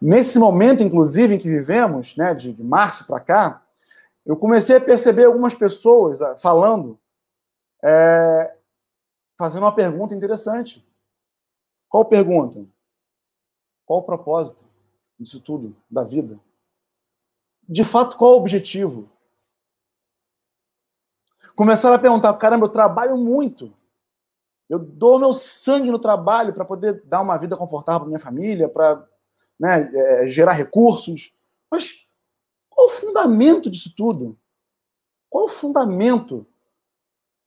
Nesse 0.00 0.38
momento, 0.38 0.82
inclusive, 0.82 1.34
em 1.34 1.38
que 1.38 1.48
vivemos, 1.48 2.16
né, 2.16 2.34
de, 2.34 2.52
de 2.52 2.62
março 2.62 3.06
para 3.06 3.20
cá, 3.20 3.62
eu 4.24 4.36
comecei 4.36 4.76
a 4.76 4.80
perceber 4.80 5.24
algumas 5.24 5.54
pessoas 5.54 6.20
ah, 6.20 6.36
falando, 6.36 6.98
é, 7.82 8.54
fazendo 9.38 9.62
uma 9.62 9.74
pergunta 9.74 10.14
interessante. 10.14 10.86
Qual 11.88 12.04
pergunta? 12.04 12.66
Qual 13.86 14.00
o 14.00 14.04
propósito 14.04 14.62
disso 15.18 15.40
tudo, 15.40 15.74
da 15.90 16.04
vida? 16.04 16.38
De 17.66 17.82
fato, 17.82 18.16
qual 18.16 18.32
o 18.32 18.36
objetivo? 18.36 19.08
Começaram 21.58 21.96
a 21.96 21.98
perguntar: 21.98 22.32
caramba, 22.34 22.66
eu 22.66 22.70
trabalho 22.70 23.16
muito. 23.16 23.76
Eu 24.70 24.78
dou 24.78 25.18
meu 25.18 25.34
sangue 25.34 25.90
no 25.90 25.98
trabalho 25.98 26.54
para 26.54 26.64
poder 26.64 27.02
dar 27.04 27.20
uma 27.20 27.36
vida 27.36 27.56
confortável 27.56 28.02
para 28.02 28.08
minha 28.08 28.20
família, 28.20 28.68
para 28.68 29.04
né, 29.58 29.90
é, 29.92 30.28
gerar 30.28 30.52
recursos. 30.52 31.34
Mas 31.68 32.06
qual 32.70 32.86
o 32.86 32.90
fundamento 32.90 33.68
disso 33.68 33.92
tudo? 33.96 34.38
Qual 35.28 35.46
o 35.46 35.48
fundamento? 35.48 36.46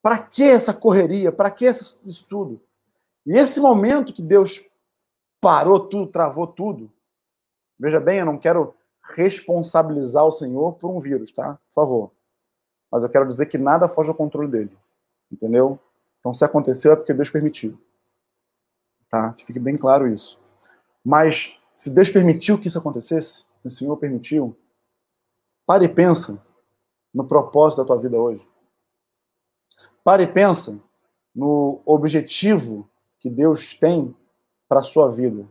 Para 0.02 0.18
que 0.18 0.44
essa 0.44 0.74
correria? 0.74 1.32
Para 1.32 1.50
que 1.50 1.66
isso 1.66 2.26
tudo? 2.28 2.62
E 3.26 3.38
esse 3.38 3.62
momento 3.62 4.12
que 4.12 4.22
Deus 4.22 4.62
parou 5.40 5.80
tudo, 5.80 6.12
travou 6.12 6.48
tudo. 6.48 6.92
Veja 7.80 8.00
bem, 8.00 8.20
eu 8.20 8.26
não 8.26 8.38
quero 8.38 8.76
responsabilizar 9.16 10.26
o 10.26 10.34
Senhor 10.34 10.74
por 10.74 10.92
um 10.92 11.00
vírus, 11.00 11.32
tá? 11.32 11.58
Por 11.70 11.74
favor. 11.74 12.12
Mas 12.92 13.04
eu 13.04 13.10
quero 13.10 13.28
dizer 13.28 13.46
que 13.46 13.58
nada 13.58 13.88
foge 13.88 14.10
ao 14.10 14.16
controle 14.16 14.50
dele. 14.50 14.78
Entendeu? 15.32 15.80
Então, 16.20 16.34
se 16.34 16.44
aconteceu, 16.44 16.92
é 16.92 16.96
porque 16.96 17.14
Deus 17.14 17.30
permitiu. 17.30 17.80
Tá? 19.10 19.34
Que 19.34 19.46
fique 19.46 19.60
bem 19.60 19.78
claro 19.78 20.08
isso. 20.08 20.40
Mas, 21.04 21.58
se 21.74 21.90
Deus 21.90 22.10
permitiu 22.10 22.60
que 22.60 22.68
isso 22.68 22.78
acontecesse, 22.78 23.46
o 23.64 23.70
Senhor 23.70 23.96
permitiu, 23.98 24.56
pare 25.66 25.86
e 25.86 25.90
pensa 25.90 26.44
no 27.14 27.26
propósito 27.28 27.80
da 27.80 27.86
tua 27.86 27.98
vida 27.98 28.20
hoje. 28.20 28.48
Pare 30.04 30.24
e 30.24 30.28
pensa 30.28 30.80
no 31.34 31.82
objetivo 31.86 32.90
que 33.20 33.30
Deus 33.30 33.74
tem 33.74 34.16
para 34.68 34.80
a 34.80 34.84
sua 34.84 35.10
vida. 35.10 35.48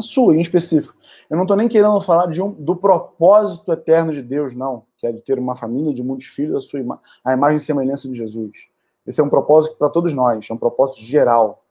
A 0.00 0.02
sua, 0.02 0.34
em 0.34 0.40
específico. 0.40 0.94
Eu 1.28 1.36
não 1.36 1.44
estou 1.44 1.54
nem 1.54 1.68
querendo 1.68 2.00
falar 2.00 2.24
de 2.24 2.40
um, 2.40 2.50
do 2.52 2.74
propósito 2.74 3.70
eterno 3.70 4.14
de 4.14 4.22
Deus, 4.22 4.54
não, 4.54 4.86
que 4.96 5.06
é 5.06 5.12
de 5.12 5.20
ter 5.20 5.38
uma 5.38 5.54
família 5.54 5.92
de 5.92 6.02
muitos 6.02 6.24
filhos, 6.24 6.56
a, 6.56 6.60
sua 6.62 6.80
a 7.22 7.34
imagem 7.34 7.58
e 7.58 7.60
semelhança 7.60 8.08
de 8.08 8.14
Jesus. 8.14 8.70
Esse 9.06 9.20
é 9.20 9.24
um 9.24 9.28
propósito 9.28 9.76
para 9.76 9.90
todos 9.90 10.14
nós, 10.14 10.48
é 10.50 10.54
um 10.54 10.56
propósito 10.56 11.02
geral, 11.02 11.62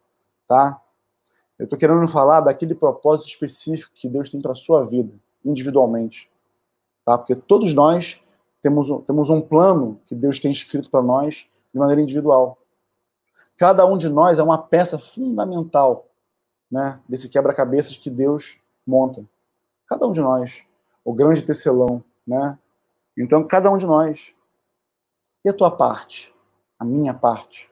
tá? 0.47 0.79
Eu 1.57 1.63
estou 1.63 1.79
querendo 1.79 2.07
falar 2.07 2.41
daquele 2.41 2.75
propósito 2.75 3.29
específico 3.29 3.91
que 3.95 4.07
Deus 4.07 4.29
tem 4.29 4.39
para 4.39 4.51
a 4.51 4.55
sua 4.55 4.83
vida, 4.83 5.11
individualmente, 5.43 6.29
tá? 7.03 7.17
Porque 7.17 7.35
todos 7.35 7.73
nós 7.73 8.21
temos 8.61 8.91
um, 8.91 9.01
temos 9.01 9.31
um 9.31 9.41
plano 9.41 9.99
que 10.05 10.13
Deus 10.13 10.39
tem 10.39 10.51
escrito 10.51 10.87
para 10.91 11.01
nós 11.01 11.47
de 11.73 11.79
maneira 11.79 11.99
individual. 11.99 12.59
Cada 13.57 13.87
um 13.87 13.97
de 13.97 14.07
nós 14.07 14.37
é 14.37 14.43
uma 14.43 14.59
peça 14.59 14.99
fundamental 14.99 16.08
né, 16.71 16.99
desse 17.07 17.29
quebra-cabeças 17.29 17.97
que 17.97 18.09
Deus 18.09 18.59
monta. 18.85 19.25
Cada 19.87 20.05
um 20.07 20.11
de 20.11 20.21
nós, 20.21 20.63
o 21.03 21.13
grande 21.13 21.41
tecelão, 21.41 22.03
né? 22.25 22.57
Então, 23.17 23.45
cada 23.45 23.69
um 23.71 23.77
de 23.77 23.85
nós. 23.85 24.33
E 25.43 25.49
a 25.49 25.53
tua 25.53 25.75
parte? 25.75 26.33
A 26.77 26.85
minha 26.85 27.13
parte? 27.13 27.71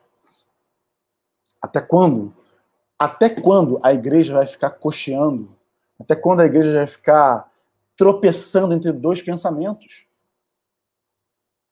Até 1.60 1.80
quando? 1.80 2.34
Até 2.98 3.30
quando 3.30 3.78
a 3.82 3.92
igreja 3.92 4.34
vai 4.34 4.46
ficar 4.46 4.70
cocheando? 4.70 5.56
Até 6.00 6.14
quando 6.16 6.40
a 6.40 6.46
igreja 6.46 6.72
vai 6.72 6.86
ficar 6.86 7.50
tropeçando 7.96 8.74
entre 8.74 8.92
dois 8.92 9.22
pensamentos? 9.22 10.06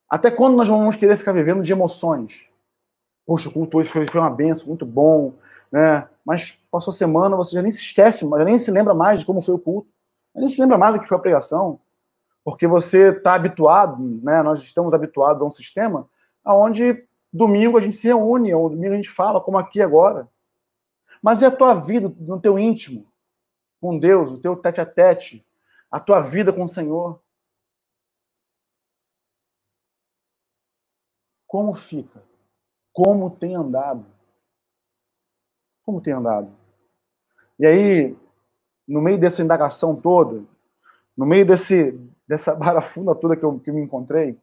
Até 0.08 0.30
quando 0.30 0.56
nós 0.56 0.68
vamos 0.68 0.96
querer 0.96 1.16
ficar 1.16 1.32
vivendo 1.32 1.62
de 1.62 1.72
emoções? 1.72 2.48
Poxa, 3.26 3.48
o 3.48 3.52
culto 3.52 3.78
hoje 3.78 3.90
foi, 3.90 4.06
foi 4.06 4.20
uma 4.20 4.30
benção, 4.30 4.68
muito 4.68 4.86
bom, 4.86 5.34
né? 5.70 6.08
Mas 6.24 6.58
passou 6.70 6.92
a 6.92 6.94
semana, 6.96 7.36
você 7.36 7.56
já 7.56 7.62
nem 7.62 7.72
se 7.72 7.80
esquece, 7.80 8.28
já 8.28 8.44
nem 8.44 8.58
se 8.58 8.70
lembra 8.70 8.94
mais 8.94 9.18
de 9.20 9.26
como 9.26 9.42
foi 9.42 9.54
o 9.54 9.58
culto, 9.58 9.88
já 10.34 10.40
nem 10.40 10.48
se 10.48 10.60
lembra 10.60 10.78
mais 10.78 10.94
do 10.94 11.00
que 11.00 11.08
foi 11.08 11.16
a 11.16 11.20
pregação, 11.20 11.80
porque 12.44 12.66
você 12.66 13.10
está 13.10 13.34
habituado, 13.34 14.20
né? 14.22 14.42
Nós 14.42 14.62
estamos 14.62 14.94
habituados 14.94 15.42
a 15.42 15.44
um 15.44 15.50
sistema 15.50 16.08
onde 16.44 17.04
domingo 17.32 17.76
a 17.76 17.80
gente 17.80 17.96
se 17.96 18.06
reúne, 18.06 18.54
ou 18.54 18.70
domingo 18.70 18.92
a 18.92 18.96
gente 18.96 19.10
fala, 19.10 19.40
como 19.40 19.58
aqui 19.58 19.82
agora. 19.82 20.28
Mas 21.20 21.42
e 21.42 21.44
a 21.44 21.50
tua 21.50 21.74
vida 21.74 22.14
no 22.20 22.40
teu 22.40 22.56
íntimo, 22.58 23.06
com 23.80 23.98
Deus, 23.98 24.30
o 24.30 24.38
teu 24.38 24.56
tete 24.56 24.80
a 24.80 24.86
tete, 24.86 25.44
a 25.90 25.98
tua 25.98 26.20
vida 26.20 26.52
com 26.52 26.62
o 26.62 26.68
Senhor? 26.68 27.20
Como 31.46 31.74
fica? 31.74 32.22
Como 32.96 33.28
tem 33.28 33.54
andado? 33.54 34.06
Como 35.84 36.00
tem 36.00 36.14
andado? 36.14 36.50
E 37.58 37.66
aí, 37.66 38.16
no 38.88 39.02
meio 39.02 39.18
dessa 39.18 39.42
indagação 39.42 39.94
toda, 39.94 40.42
no 41.14 41.26
meio 41.26 41.44
desse, 41.44 41.92
dessa 42.26 42.54
barafunda 42.56 43.14
toda 43.14 43.36
que 43.36 43.44
eu, 43.44 43.60
que 43.60 43.68
eu 43.68 43.74
me 43.74 43.82
encontrei, 43.82 44.38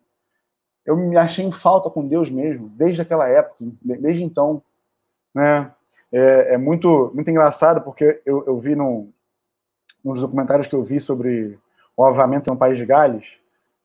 eu 0.86 0.96
me 0.96 1.18
achei 1.18 1.44
em 1.44 1.52
falta 1.52 1.90
com 1.90 2.08
Deus 2.08 2.30
mesmo, 2.30 2.70
desde 2.70 3.02
aquela 3.02 3.28
época, 3.28 3.66
desde 3.82 4.24
então. 4.24 4.62
Né? 5.34 5.74
É, 6.12 6.54
é 6.54 6.58
muito, 6.58 7.12
muito 7.12 7.32
engraçado, 7.32 7.82
porque 7.82 8.22
eu, 8.24 8.46
eu 8.46 8.56
vi 8.60 8.76
no, 8.76 9.10
nos 10.06 10.22
documentários 10.22 10.68
que 10.68 10.76
eu 10.76 10.84
vi 10.84 11.00
sobre 11.00 11.60
o 11.98 12.06
avamento 12.06 12.52
no 12.52 12.58
País 12.58 12.78
de 12.78 12.86
Gales, 12.86 13.40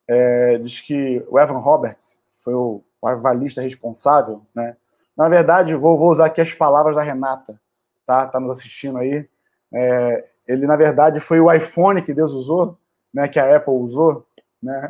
é, 0.06 0.58
diz 0.58 0.78
que 0.78 1.24
o 1.30 1.40
Evan 1.40 1.56
Roberts 1.56 2.20
foi 2.36 2.52
o 2.52 2.82
o 3.00 3.08
avalista 3.08 3.60
responsável, 3.60 4.42
né? 4.54 4.76
Na 5.16 5.28
verdade, 5.28 5.74
vou, 5.74 5.98
vou 5.98 6.10
usar 6.10 6.26
aqui 6.26 6.40
as 6.40 6.54
palavras 6.54 6.94
da 6.94 7.02
Renata, 7.02 7.60
tá? 8.06 8.26
Tá 8.26 8.38
nos 8.38 8.52
assistindo 8.52 8.98
aí. 8.98 9.28
É, 9.72 10.24
ele 10.48 10.66
na 10.66 10.76
verdade 10.76 11.20
foi 11.20 11.38
o 11.38 11.52
iPhone 11.52 12.02
que 12.02 12.14
Deus 12.14 12.32
usou, 12.32 12.78
né, 13.12 13.28
que 13.28 13.38
a 13.38 13.56
Apple 13.56 13.74
usou, 13.74 14.26
né, 14.62 14.88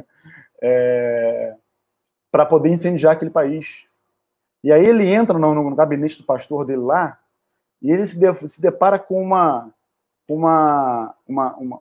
é, 0.62 1.54
para 2.32 2.46
poder 2.46 2.70
incendiar 2.70 3.12
aquele 3.12 3.30
país. 3.30 3.86
E 4.62 4.72
aí 4.72 4.84
ele 4.84 5.06
entra 5.12 5.38
no, 5.38 5.54
no, 5.54 5.74
gabinete 5.76 6.18
do 6.18 6.24
pastor 6.24 6.64
dele 6.64 6.80
lá 6.80 7.18
e 7.82 7.90
ele 7.90 8.06
se, 8.06 8.18
de, 8.18 8.48
se 8.48 8.62
depara 8.62 8.98
com 8.98 9.22
uma, 9.22 9.70
uma, 10.26 11.14
uma, 11.28 11.54
uma, 11.58 11.80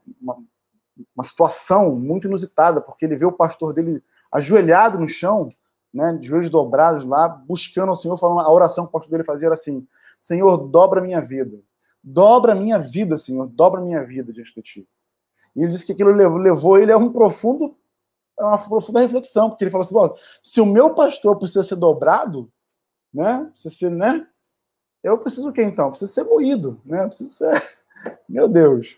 uma, 1.15 1.24
situação 1.24 1.95
muito 1.95 2.28
inusitada, 2.28 2.82
porque 2.82 3.05
ele 3.05 3.15
vê 3.15 3.26
o 3.26 3.32
pastor 3.32 3.74
dele 3.74 4.03
ajoelhado 4.30 4.99
no 4.99 5.07
chão, 5.07 5.53
né, 5.93 6.17
de 6.19 6.27
joelhos 6.27 6.49
dobrados 6.49 7.03
lá, 7.03 7.27
buscando 7.27 7.89
ao 7.89 7.95
Senhor, 7.95 8.17
falando 8.17 8.39
a 8.39 8.51
oração 8.51 8.85
que 8.85 8.89
o 8.89 8.91
pastor 8.91 9.11
dele 9.11 9.23
fazia 9.23 9.47
era 9.47 9.53
assim: 9.53 9.85
Senhor, 10.19 10.57
dobra 10.57 11.01
minha 11.01 11.21
vida. 11.21 11.59
Dobra 12.03 12.55
minha 12.55 12.79
vida, 12.79 13.17
Senhor, 13.17 13.47
dobra 13.47 13.79
minha 13.79 14.03
vida 14.03 14.33
diante 14.33 14.53
de 14.53 14.61
ti. 14.61 14.87
E 15.55 15.61
ele 15.61 15.71
disse 15.71 15.85
que 15.85 15.93
aquilo 15.93 16.11
levou, 16.11 16.37
levou 16.37 16.77
ele 16.77 16.91
a 16.91 16.97
um 16.97 17.11
profundo, 17.11 17.77
a 18.37 18.47
uma 18.47 18.57
profunda 18.57 18.99
reflexão, 18.99 19.49
porque 19.49 19.63
ele 19.63 19.71
falou 19.71 19.85
assim: 19.85 20.21
se 20.41 20.59
o 20.59 20.65
meu 20.65 20.93
pastor 20.93 21.37
precisa 21.37 21.63
ser 21.63 21.75
dobrado, 21.75 22.51
né? 23.13 23.47
Precisa 23.51 23.75
ser, 23.75 23.91
né? 23.91 24.27
Eu 25.03 25.17
preciso 25.19 25.49
o 25.49 25.53
quê 25.53 25.61
então? 25.61 25.85
Eu 25.85 25.91
preciso 25.91 26.11
ser 26.11 26.23
moído, 26.23 26.81
né? 26.83 27.03
Eu 27.03 27.07
preciso 27.07 27.29
ser. 27.29 27.61
Meu 28.27 28.47
Deus, 28.47 28.97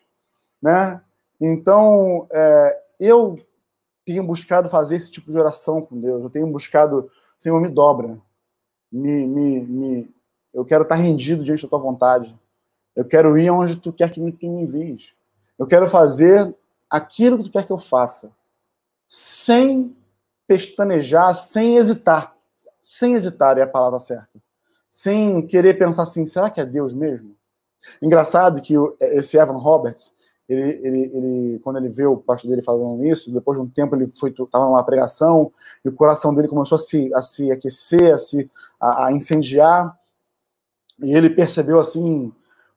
né? 0.61 1.01
Então, 1.39 2.27
é, 2.31 2.83
eu 2.99 3.37
tenho 4.05 4.23
buscado 4.23 4.69
fazer 4.69 4.95
esse 4.95 5.11
tipo 5.11 5.31
de 5.31 5.37
oração 5.37 5.81
com 5.81 5.99
Deus. 5.99 6.23
Eu 6.23 6.29
tenho 6.29 6.47
buscado, 6.47 7.09
Senhor, 7.37 7.59
me 7.59 7.67
dobra. 7.67 8.17
Me, 8.91 9.25
me, 9.25 9.59
me, 9.61 10.15
eu 10.53 10.63
quero 10.63 10.83
estar 10.83 10.95
rendido 10.95 11.43
diante 11.43 11.63
da 11.63 11.69
tua 11.69 11.79
vontade. 11.79 12.37
Eu 12.95 13.03
quero 13.03 13.37
ir 13.37 13.49
onde 13.49 13.75
tu 13.75 13.91
quer 13.91 14.11
que 14.11 14.21
tu 14.31 14.47
me 14.47 14.61
envies. 14.61 15.15
Eu 15.57 15.65
quero 15.65 15.87
fazer 15.87 16.55
aquilo 16.89 17.37
que 17.37 17.45
tu 17.45 17.51
quer 17.51 17.65
que 17.65 17.71
eu 17.71 17.77
faça. 17.77 18.31
Sem 19.07 19.95
pestanejar, 20.47 21.35
sem 21.35 21.75
hesitar. 21.75 22.35
Sem 22.79 23.15
hesitar 23.15 23.57
é 23.57 23.63
a 23.63 23.67
palavra 23.67 23.99
certa. 23.99 24.39
Sem 24.89 25.45
querer 25.45 25.73
pensar 25.77 26.03
assim, 26.03 26.25
será 26.25 26.49
que 26.49 26.61
é 26.61 26.65
Deus 26.65 26.93
mesmo? 26.93 27.35
Engraçado 28.01 28.61
que 28.61 28.75
esse 29.01 29.37
Evan 29.37 29.57
Roberts, 29.57 30.13
ele, 30.47 30.61
ele, 30.61 31.11
ele, 31.13 31.59
quando 31.59 31.77
ele 31.77 31.89
vê 31.89 32.05
o 32.05 32.17
pastor 32.17 32.49
dele 32.49 32.61
falando 32.61 33.03
isso, 33.03 33.33
depois 33.33 33.57
de 33.57 33.63
um 33.63 33.69
tempo 33.69 33.95
ele 33.95 34.07
foi 34.07 34.29
estava 34.29 34.65
numa 34.65 34.83
pregação 34.83 35.51
e 35.83 35.89
o 35.89 35.93
coração 35.93 36.33
dele 36.33 36.47
começou 36.47 36.75
a 36.75 36.79
se, 36.79 37.13
a 37.13 37.21
se 37.21 37.51
aquecer, 37.51 38.13
a 38.13 38.17
se 38.17 38.49
a, 38.79 39.05
a 39.07 39.11
incendiar 39.11 39.97
e 41.01 41.13
ele 41.13 41.29
percebeu 41.29 41.79
assim 41.79 42.31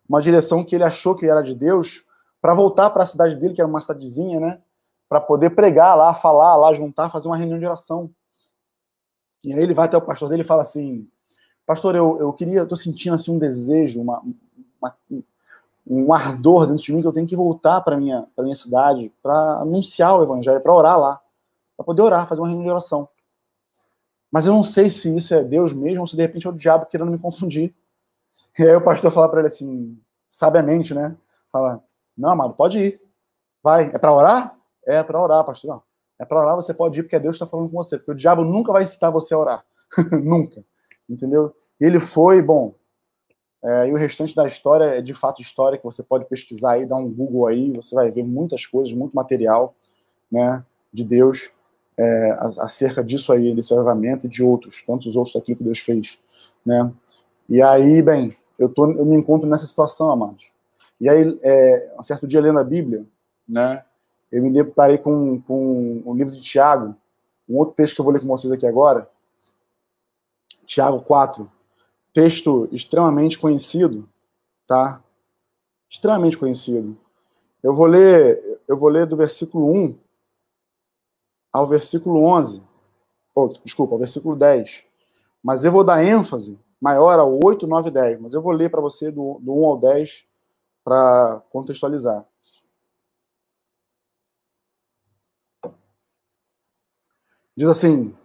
uma 0.09 0.23
direção 0.23 0.65
que 0.65 0.75
ele 0.75 0.85
achou 0.85 1.15
que 1.15 1.27
era 1.27 1.43
de 1.43 1.55
Deus 1.55 2.05
para 2.41 2.55
voltar 2.55 2.91
para 2.91 3.03
a 3.03 3.07
cidade 3.07 3.37
dele, 3.37 3.53
que 3.53 3.61
era 3.61 3.69
uma 3.69 3.81
cidadezinha, 3.81 4.41
né? 4.41 4.61
Para 5.09 5.21
poder 5.21 5.51
pregar 5.51 5.97
lá, 5.97 6.15
falar 6.15 6.57
lá, 6.57 6.73
juntar, 6.75 7.11
fazer 7.11 7.29
uma 7.29 7.37
reunião 7.37 7.59
de 7.59 7.67
oração. 7.67 8.11
E 9.45 9.53
aí 9.53 9.61
ele 9.61 9.75
vai 9.75 9.87
até 9.87 9.97
o 9.97 10.03
pastor 10.03 10.29
dele 10.29 10.43
e 10.43 10.47
fala 10.47 10.63
assim: 10.63 11.09
Pastor, 11.67 11.95
eu, 11.95 12.19
eu 12.19 12.33
queria, 12.33 12.61
eu 12.61 12.69
tô 12.69 12.77
sentindo 12.77 13.15
assim 13.15 13.31
um 13.31 13.39
desejo, 13.39 14.01
uma, 14.01 14.23
uma 14.81 14.97
um 15.89 16.13
ardor 16.13 16.67
dentro 16.67 16.83
de 16.83 16.93
mim 16.93 17.01
que 17.01 17.07
eu 17.07 17.13
tenho 17.13 17.27
que 17.27 17.37
voltar 17.37 17.81
para 17.81 17.97
minha 17.97 18.27
para 18.37 18.45
minha 18.45 18.57
cidade 18.57 19.13
para 19.23 19.61
anunciar 19.61 20.19
o 20.19 20.23
evangelho, 20.23 20.61
para 20.61 20.75
orar 20.75 20.99
lá, 20.99 21.21
para 21.77 21.85
poder 21.85 22.03
orar, 22.03 22.27
fazer 22.27 22.41
uma 22.41 22.49
reunião 22.49 22.65
de 22.65 22.71
oração. 22.71 23.09
Mas 24.31 24.47
eu 24.47 24.53
não 24.53 24.63
sei 24.63 24.91
se 24.91 25.17
isso 25.17 25.35
é 25.35 25.43
Deus 25.43 25.73
mesmo 25.73 26.03
ou 26.03 26.07
se 26.07 26.15
de 26.15 26.23
repente 26.23 26.47
é 26.47 26.51
o 26.51 26.53
diabo 26.53 26.87
querendo 26.87 27.11
me 27.11 27.19
confundir. 27.19 27.75
E 28.59 28.63
aí 28.63 28.77
o 28.77 28.81
pastor 28.81 29.11
fala 29.11 29.29
para 29.29 29.41
ele 29.41 29.49
assim, 29.49 29.99
sabiamente, 30.29 30.93
né? 30.95 31.17
Fala: 31.51 31.83
Não, 32.17 32.31
amado, 32.31 32.55
pode 32.55 32.79
ir. 32.79 33.01
Vai. 33.63 33.91
É 33.95 33.99
para 33.99 34.13
orar? 34.13 34.57
É 34.87 35.03
para 35.03 35.21
orar, 35.21 35.45
pastor. 35.45 35.71
Não. 35.71 35.83
É 36.19 36.25
para 36.25 36.41
orar, 36.41 36.57
você 36.57 36.75
pode 36.75 36.99
ir 36.99 37.05
porque 37.05 37.19
Deus 37.19 37.37
está 37.37 37.47
falando 37.47 37.71
com 37.71 37.77
você. 37.77 37.97
Porque 37.97 38.11
o 38.11 38.15
diabo 38.15 38.45
nunca 38.45 38.73
vai 38.73 38.83
incitar 38.83 39.13
você 39.13 39.35
a 39.35 39.39
orar. 39.39 39.65
nunca. 40.13 40.65
Entendeu? 41.09 41.55
Ele 41.81 41.99
foi, 41.99 42.43
bom. 42.43 42.75
É, 43.63 43.89
e 43.89 43.93
o 43.93 43.97
restante 43.97 44.35
da 44.35 44.47
história 44.47 44.85
é 44.85 45.03
de 45.03 45.13
fato 45.13 45.43
história 45.43 45.77
que 45.77 45.85
você 45.85 46.03
pode 46.03 46.25
pesquisar 46.27 46.73
aí, 46.73 46.87
dar 46.87 46.97
um 46.97 47.11
Google 47.11 47.47
aí, 47.47 47.73
você 47.73 47.95
vai 47.95 48.11
ver 48.11 48.23
muitas 48.23 48.65
coisas, 48.67 48.95
muito 48.95 49.15
material, 49.15 49.75
né, 50.31 50.65
de 50.93 51.05
Deus 51.05 51.51
é, 51.97 52.37
acerca 52.61 53.03
disso 53.03 53.33
aí, 53.33 53.55
desse 53.55 53.75
avivamento 53.75 54.27
e 54.27 54.29
de 54.29 54.43
outros, 54.43 54.83
tantos 54.83 55.17
outros 55.17 55.35
daquilo 55.35 55.59
que 55.59 55.65
Deus 55.65 55.81
fez, 55.81 56.19
né. 56.65 56.93
E 57.49 57.61
aí, 57.61 58.01
bem, 58.01 58.37
eu, 58.59 58.69
tô, 58.69 58.91
eu 58.93 59.05
me 59.05 59.17
encontro 59.17 59.49
nessa 59.49 59.67
situação, 59.67 60.11
amados. 60.11 60.53
E 61.01 61.09
aí, 61.09 61.39
é, 61.43 61.95
um 61.99 62.03
certo 62.03 62.29
dia 62.29 62.41
lendo 62.41 62.61
a 62.61 62.65
Bíblia, 62.65 63.05
né, 63.49 63.85
eu 64.31 64.43
me 64.43 64.53
deparei 64.53 64.99
com, 64.99 65.41
com 65.41 66.03
o 66.05 66.15
livro 66.15 66.33
de 66.33 66.43
Tiago, 66.43 66.95
um 67.49 67.57
outro 67.57 67.75
texto 67.75 67.95
que 67.95 68.01
eu 68.01 68.05
vou 68.05 68.13
ler 68.13 68.21
com 68.21 68.27
vocês 68.27 68.53
aqui 68.53 68.67
agora, 68.67 69.09
Tiago 70.65 71.01
4, 71.01 71.51
texto 72.13 72.69
extremamente 72.73 73.39
conhecido, 73.39 74.09
tá? 74.67 75.03
Extremamente 75.89 76.37
conhecido. 76.37 76.97
Eu 77.63 77.75
vou 77.75 77.87
ler, 77.87 78.63
eu 78.67 78.77
vou 78.77 78.89
ler 78.89 79.07
do 79.07 79.17
versículo 79.17 79.73
1 79.73 79.99
ao 81.53 81.67
versículo 81.67 82.25
11. 82.25 82.63
Ou, 83.35 83.49
desculpa, 83.65 83.95
ao 83.95 83.99
versículo 83.99 84.37
10. 84.37 84.85
Mas 85.43 85.65
eu 85.65 85.73
vou 85.73 85.85
dar 85.85 86.05
ênfase 86.05 86.59
maior 86.81 87.19
ao 87.19 87.39
8, 87.45 87.67
9 87.67 87.89
e 87.89 87.93
10. 87.93 88.21
Mas 88.21 88.35
eu 88.35 88.43
vou 88.43 88.53
ler 88.53 88.71
para 88.71 88.81
você 88.81 89.11
do, 89.11 89.39
do 89.41 89.53
1 89.53 89.65
ao 89.65 89.79
10 89.79 90.25
para 90.85 91.43
contextualizar. 91.51 92.27
Diz 97.57 97.69
assim, 97.69 98.17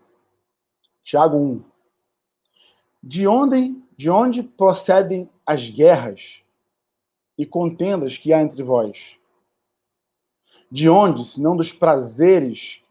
Tiago 1.01 1.38
1. 1.38 1.72
De 3.05 3.27
onde, 3.27 3.75
de 3.97 4.09
onde 4.09 4.41
procedem 4.41 5.29
as 5.45 5.69
guerras 5.69 6.41
e 7.37 7.45
contendas 7.45 8.17
que 8.17 8.31
há 8.31 8.41
entre 8.41 8.63
vós? 8.63 9.17
De 10.71 10.87
onde, 10.87 11.25
senão 11.25 11.57
dos 11.57 11.73
prazeres 11.73 12.81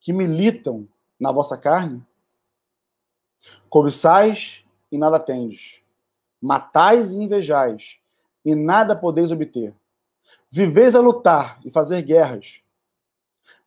que 0.00 0.12
militam 0.12 0.88
na 1.20 1.30
vossa 1.30 1.56
carne? 1.56 2.04
Cobiçais 3.68 4.64
e 4.90 4.98
nada 4.98 5.20
tendes. 5.20 5.80
Matais 6.42 7.12
e 7.12 7.18
invejais, 7.18 8.00
e 8.44 8.56
nada 8.56 8.96
podeis 8.96 9.30
obter. 9.30 9.72
Viveis 10.50 10.96
a 10.96 11.00
lutar 11.00 11.60
e 11.64 11.70
fazer 11.70 12.02
guerras. 12.02 12.60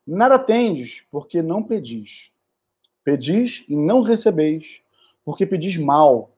Nada 0.05 0.37
tendes, 0.37 1.05
porque 1.09 1.41
não 1.41 1.63
pedis. 1.63 2.29
Pedis 3.05 3.63
e 3.69 3.77
não 3.77 4.01
recebeis, 4.01 4.83
porque 5.23 5.45
pedis 5.45 5.77
mal, 5.77 6.31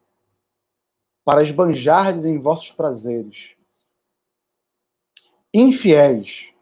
para 1.24 1.42
esbanjardes 1.42 2.24
em 2.24 2.38
vossos 2.38 2.72
prazeres. 2.72 3.56
Infiéis. 5.54 6.54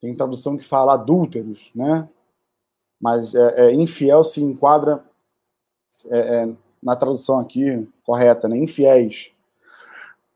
Tem 0.00 0.14
tradução 0.14 0.56
que 0.56 0.64
fala 0.64 0.94
adúlteros, 0.94 1.70
né? 1.74 2.08
Mas 3.00 3.34
é, 3.34 3.66
é 3.66 3.72
infiel 3.72 4.22
se 4.22 4.42
enquadra 4.42 5.04
é, 6.06 6.18
é, 6.18 6.56
na 6.82 6.94
tradução 6.94 7.38
aqui 7.38 7.88
correta, 8.04 8.46
né? 8.46 8.56
Infiéis. 8.56 9.32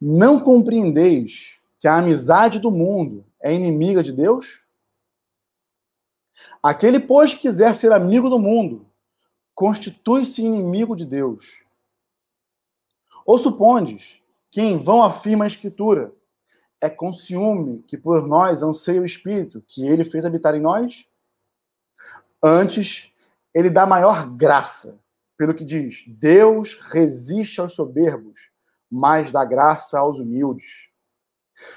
Não 0.01 0.41
compreendeis 0.41 1.61
que 1.78 1.86
a 1.86 1.99
amizade 1.99 2.59
do 2.59 2.70
mundo 2.70 3.24
é 3.41 3.53
inimiga 3.55 4.03
de 4.03 4.12
Deus? 4.12 4.66
Aquele, 6.62 6.99
pois, 6.99 7.34
que 7.34 7.41
quiser 7.41 7.74
ser 7.74 7.93
amigo 7.93 8.28
do 8.28 8.39
mundo, 8.39 8.88
constitui-se 9.59 10.40
inimigo 10.40 10.94
de 10.94 11.04
Deus. 11.04 11.64
Ou 13.26 13.36
supondes 13.36 14.22
que 14.52 14.61
em 14.61 14.76
vão 14.76 15.02
afirma 15.02 15.44
a 15.44 15.48
Escritura, 15.48 16.12
é 16.80 16.88
com 16.88 17.12
ciúme 17.12 17.82
que 17.88 17.98
por 17.98 18.24
nós 18.24 18.62
anseia 18.62 19.00
o 19.00 19.04
Espírito, 19.04 19.61
que 19.66 19.84
ele 19.84 20.04
fez 20.04 20.24
habitar 20.24 20.54
em 20.54 20.61
nós? 20.61 21.09
Antes, 22.40 23.12
ele 23.52 23.68
dá 23.68 23.84
maior 23.84 24.30
graça 24.30 24.96
pelo 25.36 25.52
que 25.52 25.64
diz: 25.64 26.04
Deus 26.06 26.78
resiste 26.92 27.61
aos 27.61 27.74
soberbos, 27.74 28.52
mas 28.88 29.32
dá 29.32 29.44
graça 29.44 29.98
aos 29.98 30.20
humildes. 30.20 30.88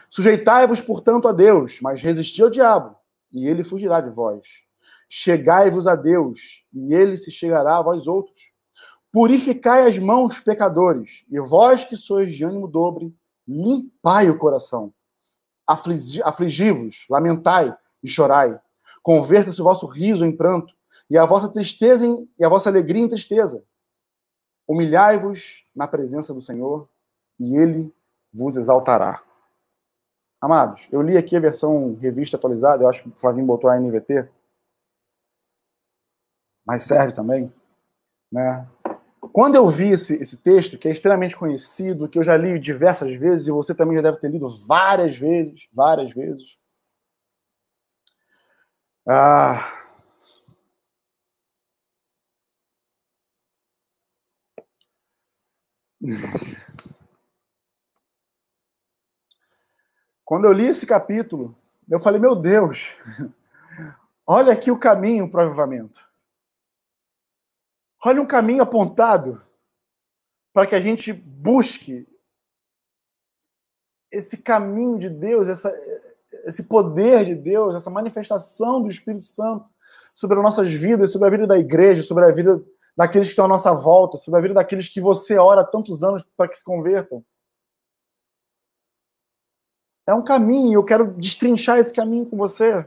Sujeitai-vos, 0.08 0.82
portanto, 0.82 1.28
a 1.28 1.32
Deus, 1.32 1.82
mas 1.82 2.00
resisti 2.00 2.44
ao 2.44 2.50
diabo, 2.52 2.96
e 3.32 3.48
ele 3.48 3.64
fugirá 3.64 4.00
de 4.02 4.12
vós. 4.12 4.70
Chegai-vos 5.14 5.90
a 5.90 5.96
Deus, 5.98 6.64
e 6.74 6.94
ele 6.94 7.18
se 7.18 7.30
chegará 7.30 7.80
a 7.80 7.82
vós 7.82 8.08
outros. 8.08 8.50
Purificai 9.12 9.86
as 9.86 10.00
mãos, 10.00 10.40
pecadores, 10.40 11.26
e 11.30 11.38
vós 11.38 11.84
que 11.84 11.98
sois 11.98 12.34
de 12.34 12.46
ânimo 12.46 12.66
dobre, 12.66 13.14
limpai 13.46 14.30
o 14.30 14.38
coração. 14.38 14.94
Afligi-vos, 15.68 17.06
lamentai 17.10 17.76
e 18.02 18.08
chorai. 18.08 18.58
Converta-se 19.04 19.60
o 19.60 19.66
vosso 19.66 19.86
riso 19.86 20.26
em 20.26 20.34
pranto 20.34 20.74
e 21.10 21.18
a 21.18 21.26
vossa 21.26 21.50
tristeza 21.50 22.08
em, 22.08 22.30
e 22.40 22.46
a 22.46 22.48
vossa 22.48 22.70
alegria 22.70 23.04
em 23.04 23.10
tristeza. 23.10 23.66
Humilhai-vos 24.66 25.66
na 25.76 25.90
presença 25.90 26.34
do 26.34 26.42
Senhor, 26.42 26.88
e 27.38 27.58
ele 27.58 27.94
vos 28.34 28.56
exaltará. 28.56 29.22
Amados, 30.40 30.88
eu 30.90 31.02
li 31.02 31.18
aqui 31.18 31.36
a 31.36 31.42
versão 31.42 31.98
revista 32.00 32.38
atualizada, 32.38 32.84
eu 32.84 32.90
acho 32.90 33.04
que 33.04 33.10
o 33.10 33.14
Flavinho 33.18 33.46
botou 33.46 33.70
a 33.70 33.78
NVT, 33.78 34.30
mas 36.66 36.84
serve 36.84 37.14
também, 37.14 37.52
né? 38.32 38.68
Quando 39.34 39.56
eu 39.56 39.68
vi 39.68 39.90
esse, 39.92 40.16
esse 40.16 40.38
texto, 40.38 40.78
que 40.78 40.88
é 40.88 40.92
extremamente 40.92 41.38
conhecido, 41.38 42.10
que 42.10 42.20
eu 42.20 42.24
já 42.24 42.36
li 42.38 42.60
diversas 42.60 43.14
vezes, 43.16 43.48
e 43.48 43.52
você 43.52 43.74
também 43.76 43.96
já 43.96 44.02
deve 44.02 44.20
ter 44.20 44.30
lido 44.30 44.50
várias 44.68 45.18
vezes, 45.18 45.68
várias 45.74 46.12
vezes. 46.14 46.58
Ah, 49.08 49.72
Quando 60.26 60.46
eu 60.46 60.54
li 60.54 60.66
esse 60.66 60.86
capítulo, 60.86 61.56
eu 61.90 62.00
falei, 62.00 62.20
meu 62.20 62.36
Deus, 62.36 62.96
olha 64.26 64.54
aqui 64.54 64.72
o 64.72 64.80
caminho 64.80 65.30
para 65.30 65.42
o 65.42 65.44
avivamento. 65.44 66.11
Olha 68.04 68.22
um 68.22 68.28
caminho 68.28 68.64
apontado 68.64 69.42
para 70.54 70.66
que 70.66 70.76
a 70.76 70.82
gente 70.82 71.14
busque 71.14 72.08
esse 74.12 74.38
caminho 74.38 74.98
de 74.98 75.10
Deus, 75.10 75.48
essa, 75.48 75.72
esse 76.46 76.64
poder 76.64 77.26
de 77.26 77.36
Deus, 77.36 77.76
essa 77.76 77.90
manifestação 77.90 78.82
do 78.82 78.90
Espírito 78.90 79.24
Santo 79.24 79.70
sobre 80.14 80.38
as 80.38 80.44
nossas 80.44 80.72
vidas, 80.72 81.12
sobre 81.12 81.28
a 81.28 81.32
vida 81.32 81.48
da 81.48 81.58
igreja, 81.58 82.04
sobre 82.04 82.26
a 82.26 82.32
vida 82.32 82.62
daqueles 82.96 83.28
que 83.28 83.32
estão 83.32 83.46
à 83.46 83.48
nossa 83.48 83.74
volta, 83.74 84.18
sobre 84.18 84.40
a 84.40 84.42
vida 84.42 84.54
daqueles 84.56 84.90
que 84.90 85.00
você 85.00 85.38
ora 85.38 85.62
há 85.62 85.66
tantos 85.66 86.04
anos 86.04 86.24
para 86.36 86.50
que 86.50 86.58
se 86.58 86.66
convertam. 86.66 87.24
É 90.06 90.14
um 90.14 90.24
caminho, 90.24 90.74
eu 90.74 90.84
quero 90.84 91.14
destrinchar 91.14 91.78
esse 91.78 91.94
caminho 91.94 92.26
com 92.26 92.36
você. 92.36 92.86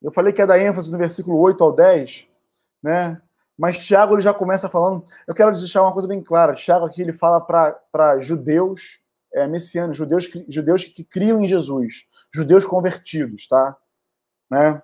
Eu 0.00 0.12
falei 0.12 0.32
que 0.32 0.40
é 0.40 0.46
da 0.46 0.58
ênfase 0.58 0.90
no 0.90 0.96
versículo 0.96 1.38
8 1.38 1.62
ao 1.62 1.72
10, 1.72 2.26
né? 2.82 3.20
Mas 3.58 3.78
Tiago 3.78 4.14
ele 4.14 4.22
já 4.22 4.34
começa 4.34 4.68
falando. 4.68 5.04
Eu 5.26 5.34
quero 5.34 5.52
deixar 5.52 5.82
uma 5.82 5.92
coisa 5.92 6.08
bem 6.08 6.22
clara. 6.22 6.54
Tiago 6.54 6.86
aqui 6.86 7.00
ele 7.00 7.12
fala 7.12 7.40
para 7.40 8.18
judeus 8.18 9.00
é, 9.34 9.46
messianos, 9.48 9.96
judeus, 9.96 10.30
judeus 10.48 10.84
que 10.84 11.02
criam 11.02 11.42
em 11.42 11.46
Jesus, 11.46 12.06
judeus 12.32 12.64
convertidos, 12.64 13.48
tá? 13.48 13.76
Né? 14.48 14.80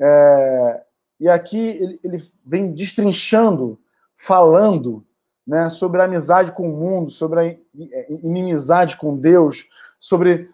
É, 0.00 0.82
e 1.20 1.28
aqui 1.28 1.58
ele, 1.58 2.00
ele, 2.02 2.16
vem 2.44 2.72
destrinchando, 2.72 3.78
falando 4.14 5.06
né, 5.46 5.70
sobre 5.70 6.00
a 6.00 6.04
amizade 6.04 6.52
com 6.52 6.68
o 6.68 6.76
mundo, 6.76 7.10
sobre 7.10 7.40
a 7.40 7.56
inimizade 8.22 8.96
com 8.96 9.16
Deus, 9.16 9.68
sobre 9.98 10.50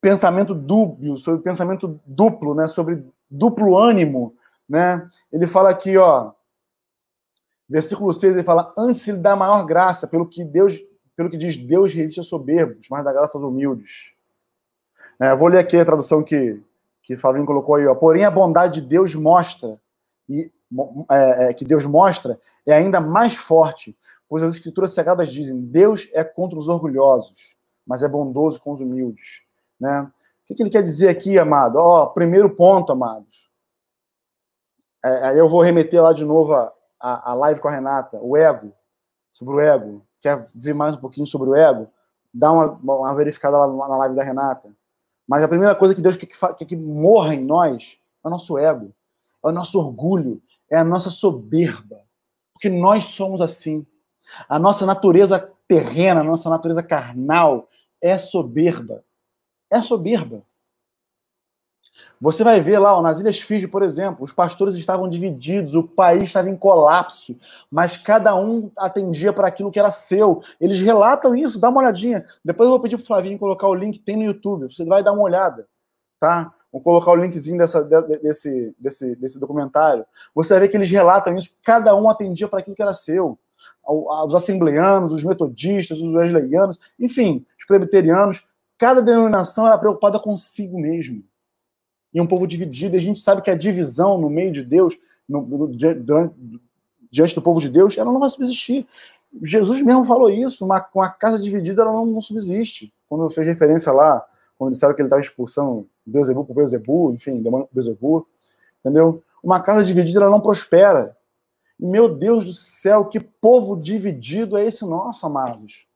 pensamento 0.00 0.54
dúbio, 0.54 1.16
sobre 1.16 1.42
pensamento 1.42 2.00
duplo, 2.04 2.54
né, 2.54 2.68
sobre 2.68 3.04
duplo 3.30 3.78
ânimo, 3.78 4.36
né? 4.68 5.08
Ele 5.32 5.46
fala 5.46 5.70
aqui, 5.70 5.96
ó, 5.96 6.32
versículo 7.68 8.12
6, 8.12 8.34
ele 8.34 8.44
fala: 8.44 8.72
"Antes 8.76 9.06
ele 9.08 9.18
dá 9.18 9.34
maior 9.36 9.64
graça, 9.64 10.06
pelo 10.06 10.26
que 10.26 10.44
Deus, 10.44 10.78
pelo 11.16 11.30
que 11.30 11.36
diz, 11.36 11.56
Deus 11.56 11.92
resiste 11.92 12.20
aos 12.20 12.28
soberbos, 12.28 12.86
mas 12.90 13.04
dá 13.04 13.12
graça 13.12 13.36
aos 13.36 13.44
humildes." 13.44 14.14
É, 15.20 15.34
vou 15.34 15.48
ler 15.48 15.58
aqui 15.58 15.76
a 15.76 15.84
tradução 15.84 16.22
que 16.22 16.62
que 17.06 17.14
Flavinho 17.14 17.46
colocou 17.46 17.76
aí, 17.76 17.86
ó. 17.86 17.94
Porém 17.94 18.24
a 18.24 18.30
bondade 18.30 18.80
de 18.80 18.88
Deus 18.88 19.14
mostra 19.14 19.80
e 20.28 20.50
é, 21.08 21.44
é, 21.44 21.54
que 21.54 21.64
Deus 21.64 21.86
mostra 21.86 22.40
é 22.66 22.74
ainda 22.74 23.00
mais 23.00 23.36
forte, 23.36 23.96
pois 24.28 24.42
as 24.42 24.54
escrituras 24.54 24.90
sagradas 24.90 25.32
dizem: 25.32 25.60
Deus 25.60 26.08
é 26.12 26.24
contra 26.24 26.58
os 26.58 26.66
orgulhosos, 26.66 27.56
mas 27.86 28.02
é 28.02 28.08
bondoso 28.08 28.60
com 28.60 28.72
os 28.72 28.80
humildes. 28.80 29.42
Né? 29.78 30.00
O 30.02 30.46
que, 30.46 30.56
que 30.56 30.62
ele 30.64 30.70
quer 30.70 30.82
dizer 30.82 31.08
aqui, 31.08 31.38
amado? 31.38 31.76
Ó, 31.76 32.06
primeiro 32.06 32.50
ponto, 32.50 32.90
amados. 32.90 33.48
É, 35.04 35.28
aí 35.28 35.38
eu 35.38 35.48
vou 35.48 35.60
remeter 35.60 36.02
lá 36.02 36.12
de 36.12 36.24
novo 36.24 36.54
a, 36.54 36.72
a, 37.00 37.32
a, 37.32 37.34
live 37.34 37.60
com 37.60 37.68
a 37.68 37.70
Renata, 37.72 38.18
o 38.20 38.36
ego, 38.36 38.72
sobre 39.30 39.54
o 39.54 39.60
ego. 39.60 40.02
Quer 40.20 40.48
ver 40.54 40.74
mais 40.74 40.96
um 40.96 41.00
pouquinho 41.00 41.26
sobre 41.26 41.50
o 41.50 41.54
ego? 41.54 41.88
Dá 42.32 42.52
uma, 42.52 42.66
uma 42.82 43.14
verificada 43.14 43.58
lá 43.58 43.88
na 43.88 43.96
live 43.96 44.14
da 44.14 44.22
Renata. 44.22 44.70
Mas 45.26 45.42
a 45.42 45.48
primeira 45.48 45.74
coisa 45.74 45.94
que 45.94 46.00
Deus 46.00 46.16
quer 46.16 46.26
que, 46.26 46.36
quer 46.38 46.64
que 46.64 46.76
morra 46.76 47.34
em 47.34 47.44
nós 47.44 47.98
é 48.24 48.28
o 48.28 48.30
nosso 48.30 48.58
ego, 48.58 48.92
é 49.44 49.48
o 49.48 49.52
nosso 49.52 49.78
orgulho, 49.78 50.40
é 50.70 50.76
a 50.76 50.84
nossa 50.84 51.10
soberba. 51.10 52.00
Porque 52.52 52.68
nós 52.68 53.08
somos 53.08 53.40
assim. 53.40 53.86
A 54.48 54.58
nossa 54.58 54.86
natureza 54.86 55.52
terrena, 55.68 56.20
a 56.20 56.24
nossa 56.24 56.48
natureza 56.48 56.82
carnal 56.82 57.68
é 58.00 58.16
soberba. 58.18 59.04
É 59.70 59.80
soberba. 59.80 60.42
Você 62.20 62.42
vai 62.42 62.60
ver 62.60 62.78
lá, 62.78 62.96
ó, 62.96 63.02
nas 63.02 63.20
Ilhas 63.20 63.38
Fiji, 63.38 63.68
por 63.68 63.82
exemplo, 63.82 64.24
os 64.24 64.32
pastores 64.32 64.74
estavam 64.74 65.08
divididos, 65.08 65.74
o 65.74 65.82
país 65.82 66.24
estava 66.24 66.48
em 66.48 66.56
colapso, 66.56 67.36
mas 67.70 67.96
cada 67.96 68.34
um 68.34 68.70
atendia 68.76 69.32
para 69.32 69.48
aquilo 69.48 69.70
que 69.70 69.78
era 69.78 69.90
seu. 69.90 70.42
Eles 70.60 70.80
relatam 70.80 71.34
isso, 71.34 71.60
dá 71.60 71.68
uma 71.68 71.80
olhadinha. 71.80 72.24
Depois 72.44 72.66
eu 72.66 72.70
vou 72.70 72.80
pedir 72.80 72.96
para 72.96 73.02
o 73.02 73.06
Flavinho 73.06 73.38
colocar 73.38 73.68
o 73.68 73.74
link, 73.74 73.98
tem 73.98 74.16
no 74.16 74.22
YouTube, 74.22 74.72
você 74.72 74.84
vai 74.84 75.02
dar 75.02 75.12
uma 75.12 75.22
olhada, 75.22 75.66
tá? 76.18 76.52
Vou 76.72 76.82
colocar 76.82 77.12
o 77.12 77.16
linkzinho 77.16 77.58
dessa, 77.58 77.82
desse, 77.82 78.74
desse, 78.78 79.16
desse 79.16 79.38
documentário. 79.38 80.04
Você 80.34 80.54
vai 80.54 80.60
ver 80.60 80.68
que 80.68 80.76
eles 80.76 80.90
relatam 80.90 81.36
isso, 81.36 81.58
cada 81.62 81.94
um 81.94 82.08
atendia 82.08 82.48
para 82.48 82.60
aquilo 82.60 82.76
que 82.76 82.82
era 82.82 82.92
seu. 82.92 83.38
Os 83.86 84.34
assembleanos, 84.34 85.12
os 85.12 85.24
metodistas, 85.24 85.98
os 85.98 86.12
wesleyanianos, 86.12 86.78
enfim, 86.98 87.44
os 87.58 87.64
presbiterianos, 87.64 88.46
cada 88.76 89.00
denominação 89.00 89.66
era 89.66 89.78
preocupada 89.78 90.18
consigo 90.18 90.78
mesmo. 90.78 91.22
E 92.16 92.20
um 92.20 92.26
povo 92.26 92.46
dividido, 92.46 92.96
e 92.96 92.98
a 92.98 93.02
gente 93.02 93.18
sabe 93.18 93.42
que 93.42 93.50
a 93.50 93.54
divisão 93.54 94.16
no 94.16 94.30
meio 94.30 94.50
de 94.50 94.62
Deus, 94.62 94.96
no, 95.28 95.42
no, 95.42 95.68
diante, 97.10 97.34
do 97.34 97.42
povo 97.42 97.60
de 97.60 97.68
Deus, 97.68 97.94
ela 97.98 98.10
não 98.10 98.18
vai 98.18 98.30
subsistir. 98.30 98.88
Jesus 99.42 99.82
mesmo 99.82 100.02
falou 100.06 100.30
isso, 100.30 100.64
uma, 100.64 100.88
uma 100.94 101.10
casa 101.10 101.38
dividida 101.38 101.82
ela 101.82 101.92
não, 101.92 102.06
não 102.06 102.20
subsiste. 102.22 102.90
Quando 103.06 103.28
fez 103.28 103.46
referência 103.46 103.92
lá, 103.92 104.26
quando 104.56 104.72
disseram 104.72 104.94
que 104.94 105.02
ele 105.02 105.08
estava 105.08 105.20
expulsando 105.20 105.86
Beuzebu 106.06 106.42
por 106.42 106.54
Beuzebu, 106.54 107.12
enfim, 107.12 107.42
demônio 107.42 107.66
por 107.66 107.74
Beuzebu, 107.74 108.26
entendeu? 108.80 109.22
Uma 109.42 109.60
casa 109.60 109.84
dividida, 109.84 110.20
ela 110.20 110.30
não 110.30 110.40
prospera. 110.40 111.14
Meu 111.78 112.08
Deus 112.08 112.46
do 112.46 112.54
céu, 112.54 113.04
que 113.04 113.20
povo 113.20 113.76
dividido 113.76 114.56
é 114.56 114.64
esse 114.64 114.86
nosso, 114.86 115.26
amados? 115.26 115.86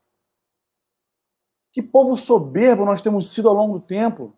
Que 1.73 1.81
povo 1.81 2.15
soberbo 2.19 2.85
nós 2.85 3.01
temos 3.01 3.33
sido 3.33 3.49
ao 3.49 3.55
longo 3.55 3.79
do 3.79 3.81
tempo, 3.81 4.35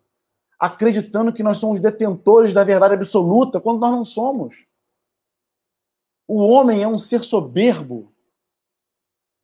acreditando 0.63 1.33
que 1.33 1.43
nós 1.43 1.57
somos 1.57 1.81
detentores 1.81 2.53
da 2.53 2.63
verdade 2.63 2.93
absoluta, 2.93 3.59
quando 3.59 3.81
nós 3.81 3.91
não 3.91 4.05
somos. 4.05 4.65
O 6.25 6.37
homem 6.37 6.81
é 6.81 6.87
um 6.87 6.97
ser 6.97 7.21
soberbo. 7.21 8.13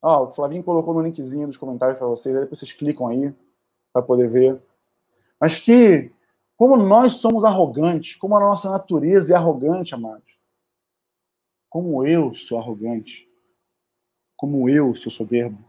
Ó, 0.01 0.27
o 0.27 0.31
Flavinho 0.31 0.63
colocou 0.63 0.93
no 0.93 1.01
linkzinho 1.01 1.45
dos 1.45 1.57
comentários 1.57 1.97
para 1.97 2.07
vocês, 2.07 2.33
aí 2.33 2.43
depois 2.43 2.57
vocês 2.57 2.71
clicam 2.71 3.07
aí 3.07 3.35
para 3.91 4.01
poder 4.01 4.29
ver. 4.29 4.63
Mas 5.41 5.59
que, 5.59 6.09
como 6.55 6.77
nós 6.77 7.15
somos 7.15 7.43
arrogantes, 7.43 8.15
como 8.15 8.37
a 8.37 8.39
nossa 8.39 8.71
natureza 8.71 9.33
é 9.33 9.35
arrogante, 9.35 9.93
amados. 9.93 10.39
Como 11.69 12.07
eu 12.07 12.33
sou 12.33 12.57
arrogante. 12.57 13.29
Como 14.37 14.69
eu 14.69 14.95
sou 14.95 15.11
soberbo. 15.11 15.61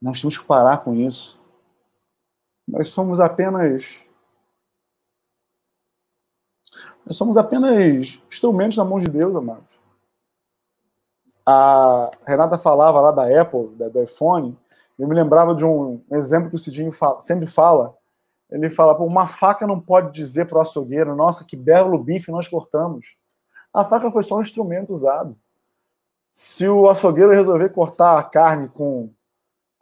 Nós 0.00 0.20
temos 0.20 0.38
que 0.38 0.44
parar 0.44 0.84
com 0.84 0.94
isso. 0.94 1.41
Nós 2.72 2.88
somos 2.88 3.20
apenas. 3.20 4.02
Nós 7.04 7.14
somos 7.14 7.36
apenas 7.36 8.18
instrumentos 8.30 8.78
na 8.78 8.84
mão 8.84 8.98
de 8.98 9.08
Deus, 9.08 9.36
amados. 9.36 9.78
A 11.44 12.10
Renata 12.26 12.56
falava 12.56 12.98
lá 12.98 13.12
da 13.12 13.40
Apple, 13.40 13.68
do 13.76 14.02
iPhone, 14.02 14.58
eu 14.98 15.06
me 15.06 15.14
lembrava 15.14 15.54
de 15.54 15.66
um 15.66 16.02
exemplo 16.12 16.48
que 16.48 16.56
o 16.56 16.58
Cidinho 16.58 16.92
fala, 16.92 17.20
sempre 17.20 17.46
fala. 17.46 17.94
Ele 18.50 18.70
fala: 18.70 18.96
uma 19.02 19.26
faca 19.26 19.66
não 19.66 19.78
pode 19.78 20.10
dizer 20.10 20.46
para 20.46 20.58
o 20.58 20.62
açougueiro, 20.62 21.14
nossa, 21.14 21.44
que 21.44 21.56
belo 21.56 21.98
bife 21.98 22.30
nós 22.30 22.48
cortamos. 22.48 23.18
A 23.74 23.84
faca 23.84 24.10
foi 24.10 24.22
só 24.22 24.38
um 24.38 24.42
instrumento 24.42 24.92
usado. 24.92 25.36
Se 26.30 26.66
o 26.66 26.88
açougueiro 26.88 27.32
resolver 27.32 27.68
cortar 27.68 28.18
a 28.18 28.22
carne 28.22 28.68
com, 28.70 29.12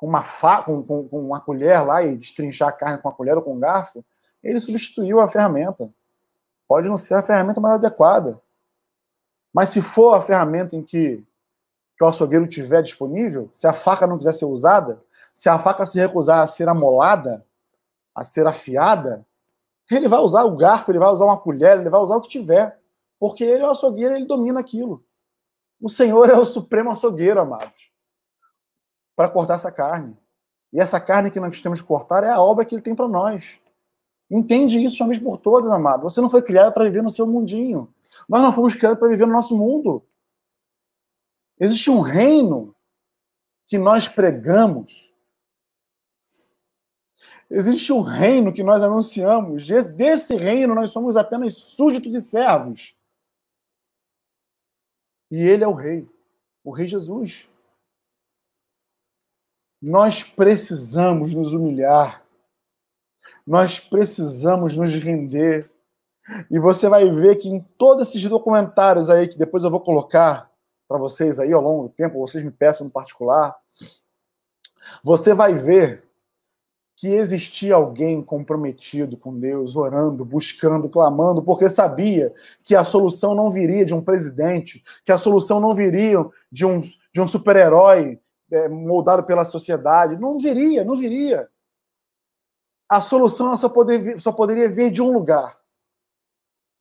com 0.01 0.07
uma 0.07 0.23
faca, 0.23 0.65
com, 0.65 0.83
com, 0.83 1.07
com, 1.07 1.21
uma 1.21 1.39
colher 1.39 1.87
lá 1.87 2.03
e 2.03 2.17
destrinchar 2.17 2.71
a 2.71 2.73
carne 2.73 3.03
com 3.03 3.09
a 3.11 3.13
colher 3.13 3.37
ou 3.37 3.43
com 3.43 3.55
um 3.55 3.61
garfo, 3.61 4.03
ele 4.43 4.59
substituiu 4.59 5.21
a 5.21 5.29
ferramenta. 5.29 5.93
Pode 6.67 6.89
não 6.89 6.97
ser 6.97 7.15
a 7.15 7.23
ferramenta 7.23 7.61
mais 7.61 7.75
adequada. 7.75 8.41
Mas 9.53 9.69
se 9.69 9.83
for 9.83 10.15
a 10.15 10.23
ferramenta 10.23 10.75
em 10.75 10.83
que, 10.83 11.23
que 11.99 12.03
o 12.03 12.07
açougueiro 12.07 12.47
tiver 12.47 12.81
disponível, 12.81 13.51
se 13.53 13.67
a 13.67 13.75
faca 13.75 14.07
não 14.07 14.17
quiser 14.17 14.33
ser 14.33 14.47
usada, 14.47 15.03
se 15.35 15.51
a 15.51 15.59
faca 15.59 15.85
se 15.85 16.01
recusar 16.01 16.41
a 16.41 16.47
ser 16.47 16.67
amolada, 16.67 17.45
a 18.15 18.25
ser 18.25 18.47
afiada, 18.47 19.27
ele 19.91 20.09
vai 20.09 20.21
usar 20.21 20.45
o 20.45 20.57
garfo, 20.57 20.91
ele 20.91 20.99
vai 20.99 21.11
usar 21.11 21.27
uma 21.27 21.37
colher, 21.37 21.79
ele 21.79 21.91
vai 21.91 22.01
usar 22.01 22.17
o 22.17 22.23
que 22.23 22.29
tiver. 22.29 22.81
Porque 23.19 23.45
ele 23.45 23.63
é 23.63 23.67
o 23.67 23.73
açougueiro, 23.73 24.15
ele 24.15 24.25
domina 24.25 24.61
aquilo. 24.61 25.05
O 25.79 25.91
Senhor 25.91 26.31
é 26.31 26.39
o 26.39 26.47
supremo 26.47 26.91
açougueiro, 26.91 27.39
amados, 27.39 27.90
para 29.21 29.29
cortar 29.29 29.57
essa 29.57 29.71
carne. 29.71 30.17
E 30.73 30.81
essa 30.81 30.99
carne 30.99 31.31
que 31.31 31.39
nós 31.39 31.61
temos 31.61 31.83
que 31.83 31.87
cortar 31.87 32.25
é 32.25 32.31
a 32.31 32.41
obra 32.41 32.65
que 32.65 32.75
ele 32.75 32.81
tem 32.81 32.95
para 32.95 33.07
nós. 33.07 33.61
Entende 34.31 34.83
isso 34.83 35.03
uma 35.03 35.11
vez 35.11 35.23
por 35.23 35.37
todas, 35.37 35.71
amado. 35.71 36.05
Você 36.05 36.23
não 36.23 36.31
foi 36.31 36.41
criado 36.41 36.73
para 36.73 36.85
viver 36.85 37.03
no 37.03 37.11
seu 37.11 37.27
mundinho. 37.27 37.93
Nós 38.27 38.41
não 38.41 38.51
fomos 38.51 38.75
criados 38.75 38.99
para 38.99 39.09
viver 39.09 39.27
no 39.27 39.35
nosso 39.35 39.55
mundo. 39.55 40.03
Existe 41.59 41.91
um 41.91 42.01
reino 42.01 42.75
que 43.67 43.77
nós 43.77 44.09
pregamos. 44.09 45.13
Existe 47.51 47.93
um 47.93 48.01
reino 48.01 48.55
que 48.55 48.63
nós 48.63 48.83
anunciamos. 48.83 49.67
Desse 49.95 50.35
reino 50.35 50.75
nós 50.75 50.93
somos 50.93 51.15
apenas 51.15 51.57
súditos 51.57 52.15
e 52.15 52.23
servos. 52.23 52.97
E 55.31 55.43
ele 55.43 55.63
é 55.63 55.69
o 55.69 55.75
rei, 55.75 56.09
o 56.65 56.71
rei 56.71 56.89
Jesus. 56.89 57.51
Nós 59.81 60.23
precisamos 60.23 61.33
nos 61.33 61.55
humilhar. 61.55 62.23
Nós 63.47 63.81
precisamos 63.81 64.77
nos 64.77 64.95
render. 64.95 65.71
E 66.51 66.59
você 66.59 66.89
vai 66.89 67.11
ver 67.11 67.37
que 67.37 67.49
em 67.49 67.61
todos 67.79 68.09
esses 68.09 68.23
documentários 68.29 69.09
aí, 69.09 69.27
que 69.27 69.39
depois 69.39 69.65
eu 69.65 69.71
vou 69.71 69.81
colocar 69.81 70.51
para 70.87 70.99
vocês 70.99 71.39
aí 71.39 71.53
ao 71.53 71.63
longo 71.63 71.85
do 71.85 71.89
tempo, 71.89 72.19
vocês 72.19 72.43
me 72.43 72.51
peçam 72.51 72.85
no 72.85 72.93
particular, 72.93 73.57
você 75.03 75.33
vai 75.33 75.55
ver 75.55 76.05
que 76.97 77.09
existia 77.09 77.77
alguém 77.77 78.23
comprometido 78.23 79.17
com 79.17 79.39
Deus, 79.39 79.75
orando, 79.75 80.23
buscando, 80.23 80.89
clamando, 80.89 81.43
porque 81.43 81.71
sabia 81.71 82.35
que 82.63 82.75
a 82.75 82.85
solução 82.85 83.35
não 83.35 83.49
viria 83.49 83.87
de 83.87 83.95
um 83.95 84.03
presidente, 84.03 84.85
que 85.03 85.11
a 85.11 85.17
solução 85.17 85.61
não 85.61 85.75
viria 85.75 86.19
de 86.53 86.67
um, 86.67 86.81
de 86.81 87.21
um 87.21 87.27
super-herói 87.27 88.21
é, 88.51 88.69
moldado 88.69 89.25
pela 89.25 89.45
sociedade. 89.45 90.17
Não 90.17 90.39
viria, 90.39 90.85
não 90.85 90.97
viria. 90.97 91.51
A 92.89 93.01
solução 93.01 93.57
só, 93.57 93.69
poder, 93.69 94.21
só 94.21 94.33
poderia 94.33 94.69
vir 94.69 94.91
de 94.91 95.01
um 95.01 95.13
lugar. 95.13 95.59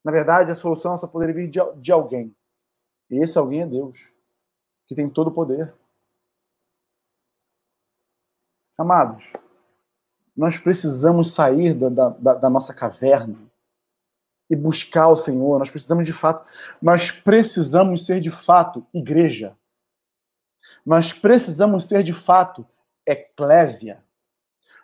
Na 0.04 0.12
verdade, 0.12 0.52
a 0.52 0.56
solução 0.56 0.98
só 0.98 1.08
poderia 1.08 1.36
vir 1.36 1.50
de, 1.50 1.60
de 1.78 1.92
alguém. 1.92 2.36
E 3.10 3.18
esse 3.18 3.38
alguém 3.38 3.62
é 3.62 3.68
Deus, 3.68 4.14
que 4.88 4.96
tem 4.96 5.10
todo 5.10 5.28
o 5.28 5.34
poder. 5.34 5.74
Amados, 8.78 9.34
nós 10.36 10.58
precisamos 10.58 11.34
sair 11.34 11.74
da, 11.74 12.10
da, 12.10 12.34
da 12.36 12.50
nossa 12.50 12.74
caverna 12.74 13.38
e 14.50 14.56
buscar 14.56 15.10
o 15.10 15.18
Senhor. 15.18 15.60
Nós 15.60 15.70
precisamos 15.70 16.06
de 16.06 16.14
fato, 16.14 16.50
nós 16.82 17.12
precisamos 17.12 18.06
ser 18.06 18.22
de 18.22 18.32
fato 18.32 18.86
igreja. 18.94 19.56
Nós 20.86 21.14
precisamos 21.14 21.86
ser 21.86 22.04
de 22.04 22.14
fato 22.14 22.68
eclésia. 23.06 24.04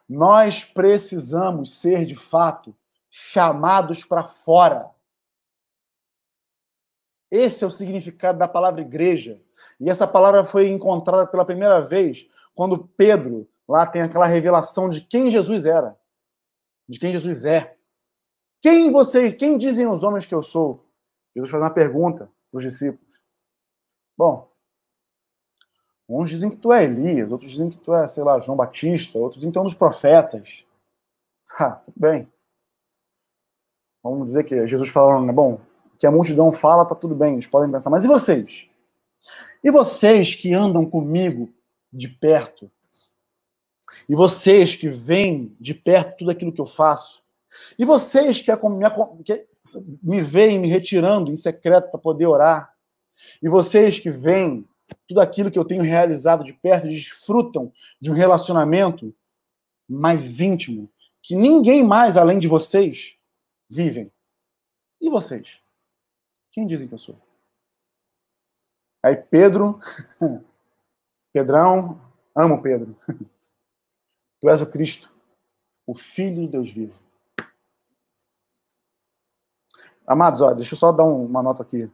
Nós 0.08 0.64
precisamos 0.64 1.74
ser 1.74 2.06
de 2.06 2.16
fato 2.16 2.76
chamados 3.10 4.04
para 4.04 4.24
fora. 4.24 4.90
Esse 7.32 7.64
é 7.64 7.68
o 7.68 7.72
significado 7.72 8.38
da 8.38 8.48
palavra 8.48 8.82
igreja. 8.82 9.42
E 9.80 9.90
essa 9.90 10.08
palavra 10.08 10.44
foi 10.44 10.70
encontrada 10.70 11.26
pela 11.28 11.46
primeira 11.46 11.82
vez 11.82 12.28
quando 12.54 12.88
Pedro 12.88 13.48
Lá 13.68 13.86
tem 13.86 14.02
aquela 14.02 14.28
revelação 14.28 14.90
de 14.90 15.02
quem 15.02 15.32
Jesus 15.32 15.66
era, 15.66 15.98
de 16.88 17.00
quem 17.00 17.12
Jesus 17.12 17.46
é. 17.46 17.76
Quem 18.62 18.92
você, 18.92 19.32
quem 19.32 19.58
dizem 19.58 19.88
os 19.88 20.04
homens 20.04 20.26
que 20.26 20.34
eu 20.34 20.44
sou? 20.44 20.86
Jesus 21.36 21.52
faz 21.52 21.64
uma 21.64 21.74
pergunta 21.74 22.32
para 22.52 22.58
os 22.60 22.64
discípulos. 22.64 23.22
Bom, 24.18 24.52
uns 26.08 26.30
dizem 26.30 26.50
que 26.50 26.58
tu 26.58 26.72
é 26.72 26.84
Elias, 26.84 27.32
outros 27.32 27.52
dizem 27.52 27.70
que 27.70 27.78
tu 27.78 27.94
é, 27.94 28.08
sei 28.08 28.24
lá, 28.24 28.40
João 28.40 28.58
Batista, 28.58 29.18
outros 29.18 29.40
dizem 29.40 29.50
que 29.50 29.54
tu 29.54 29.60
é 29.60 29.62
um 29.62 29.66
dos 29.66 29.74
profetas. 29.74 30.64
Ah, 31.58 31.72
tudo 31.86 31.94
bem. 31.96 32.28
Vamos 34.04 34.26
dizer 34.26 34.44
que 34.44 34.68
Jesus 34.68 34.90
falando, 34.90 35.28
né? 35.28 35.32
Bom, 35.32 35.62
que 35.98 36.06
a 36.06 36.12
multidão 36.12 36.52
fala, 36.52 36.86
tá 36.86 36.96
tudo 36.96 37.16
bem, 37.16 37.34
eles 37.34 37.48
podem 37.48 37.72
pensar. 37.72 37.90
Mas 37.90 38.04
e 38.04 38.08
vocês? 38.08 38.68
E 39.64 39.72
vocês 39.72 40.36
que 40.36 40.54
andam 40.54 40.86
comigo 40.86 41.54
de 41.94 42.10
perto? 42.10 42.70
E 44.08 44.16
vocês 44.16 44.76
que 44.76 44.90
veem 44.90 45.56
de 45.60 45.74
perto 45.74 46.18
tudo 46.18 46.32
aquilo 46.32 46.52
que 46.52 46.62
eu 46.62 46.66
faço, 46.66 47.24
e 47.80 47.86
vocês 47.86 48.42
que 48.42 48.52
me 50.04 50.22
veem 50.22 50.60
me 50.60 50.68
retirando 50.68 51.32
em 51.32 51.36
secreto 51.36 51.90
para 51.90 52.00
poder 52.00 52.26
orar, 52.26 52.74
e 53.42 53.50
vocês 53.50 53.98
que 53.98 54.10
veem 54.10 54.68
tudo 55.08 55.22
aquilo 55.22 55.52
que 55.52 55.60
eu 55.60 55.66
tenho 55.66 55.82
realizado 55.82 56.44
de 56.44 56.54
perto, 56.54 56.88
desfrutam 56.88 57.72
de 58.00 58.12
um 58.12 58.14
relacionamento 58.14 59.16
mais 59.88 60.40
íntimo, 60.40 60.90
que 61.22 61.36
ninguém 61.36 61.84
mais 61.84 62.18
além 62.18 62.40
de 62.40 62.48
vocês 62.48 63.18
vivem. 63.70 64.12
E 65.00 65.10
vocês? 65.10 65.62
Quem 66.52 66.66
dizem 66.66 66.88
que 66.88 66.94
eu 66.94 67.00
sou? 67.00 67.20
Aí 69.04 69.16
Pedro, 69.16 69.80
Pedrão, 71.34 72.02
amo 72.36 72.62
Pedro. 72.62 72.96
Tu 74.42 74.50
és 74.50 74.62
o 74.62 74.70
Cristo, 74.70 75.12
o 75.88 75.96
Filho 75.96 76.42
de 76.42 76.48
Deus 76.50 76.70
vivo. 76.70 76.94
Amados, 80.06 80.42
olha, 80.42 80.56
deixa 80.56 80.76
eu 80.76 80.78
só 80.78 80.92
dar 80.92 81.04
uma 81.04 81.42
nota 81.42 81.64
aqui. 81.64 81.90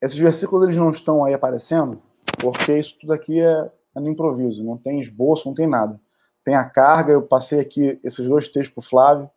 Esses 0.00 0.16
versículos 0.16 0.64
eles 0.64 0.76
não 0.76 0.90
estão 0.90 1.24
aí 1.24 1.34
aparecendo, 1.34 2.00
porque 2.38 2.78
isso 2.78 2.96
tudo 2.98 3.12
aqui 3.12 3.40
é, 3.40 3.70
é 3.94 4.00
no 4.00 4.08
improviso, 4.08 4.64
não 4.64 4.76
tem 4.76 5.00
esboço, 5.00 5.48
não 5.48 5.54
tem 5.54 5.66
nada. 5.66 6.00
Tem 6.42 6.54
a 6.54 6.64
carga, 6.64 7.12
eu 7.12 7.22
passei 7.22 7.60
aqui 7.60 8.00
esses 8.02 8.26
dois 8.26 8.48
textos 8.48 8.72
para 8.72 8.80
o 8.80 8.82
Flávio, 8.82 9.30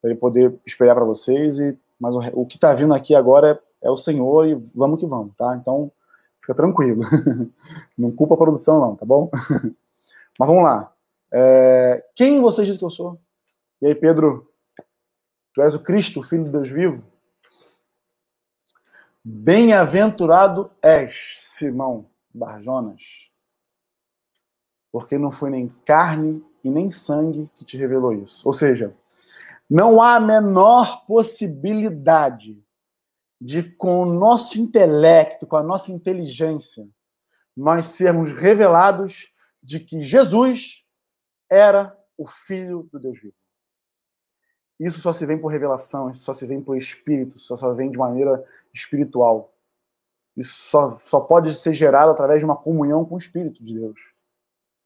para 0.00 0.10
ele 0.10 0.18
poder 0.18 0.54
espelhar 0.64 0.94
para 0.94 1.04
vocês, 1.04 1.58
e, 1.58 1.76
mas 1.98 2.14
o, 2.14 2.20
o 2.34 2.46
que 2.46 2.56
está 2.56 2.72
vindo 2.74 2.94
aqui 2.94 3.14
agora 3.14 3.60
é, 3.82 3.88
é, 3.88 3.90
o 3.90 3.96
Senhor 3.96 4.46
e 4.46 4.54
vamos 4.74 5.00
que 5.00 5.06
vamos, 5.06 5.34
tá? 5.36 5.56
Então, 5.60 5.90
fica 6.40 6.54
tranquilo. 6.54 7.02
não 7.98 8.12
culpa 8.12 8.34
a 8.34 8.38
produção, 8.38 8.80
não, 8.80 8.94
tá 8.94 9.04
bom? 9.04 9.28
mas 10.38 10.48
vamos 10.48 10.62
lá. 10.62 10.92
É, 11.32 12.04
quem 12.14 12.40
vocês 12.40 12.66
dizem 12.66 12.78
que 12.78 12.84
eu 12.84 12.90
sou? 12.90 13.18
E 13.82 13.86
aí, 13.88 13.94
Pedro, 13.94 14.48
tu 15.52 15.60
és 15.60 15.74
o 15.74 15.80
Cristo, 15.80 16.22
Filho 16.22 16.44
de 16.44 16.50
Deus 16.50 16.68
vivo? 16.68 17.02
Bem-aventurado 19.26 20.70
és, 20.82 21.36
Simão 21.38 22.10
Barjonas, 22.32 23.30
porque 24.92 25.16
não 25.16 25.30
foi 25.30 25.48
nem 25.48 25.68
carne 25.86 26.44
e 26.62 26.68
nem 26.68 26.90
sangue 26.90 27.50
que 27.54 27.64
te 27.64 27.78
revelou 27.78 28.12
isso. 28.12 28.46
Ou 28.46 28.52
seja, 28.52 28.94
não 29.68 30.02
há 30.02 30.16
a 30.16 30.20
menor 30.20 31.06
possibilidade 31.06 32.62
de, 33.40 33.62
com 33.62 34.02
o 34.02 34.12
nosso 34.12 34.60
intelecto, 34.60 35.46
com 35.46 35.56
a 35.56 35.62
nossa 35.62 35.90
inteligência, 35.90 36.86
nós 37.56 37.86
sermos 37.86 38.30
revelados 38.30 39.32
de 39.62 39.80
que 39.80 40.02
Jesus 40.02 40.84
era 41.50 41.98
o 42.18 42.26
Filho 42.26 42.90
do 42.92 43.00
Deus 43.00 43.18
vivo. 43.18 43.43
Isso 44.84 45.00
só 45.00 45.14
se 45.14 45.24
vem 45.24 45.38
por 45.38 45.48
revelação, 45.48 46.10
isso 46.10 46.24
só 46.24 46.34
se 46.34 46.46
vem 46.46 46.60
por 46.60 46.76
Espírito, 46.76 47.38
só, 47.38 47.56
só 47.56 47.72
vem 47.72 47.90
de 47.90 47.96
maneira 47.96 48.44
espiritual. 48.70 49.54
Isso 50.36 50.52
só, 50.54 50.98
só 50.98 51.20
pode 51.20 51.54
ser 51.54 51.72
gerado 51.72 52.10
através 52.10 52.40
de 52.40 52.44
uma 52.44 52.54
comunhão 52.54 53.02
com 53.02 53.14
o 53.14 53.18
Espírito 53.18 53.64
de 53.64 53.78
Deus. 53.80 54.12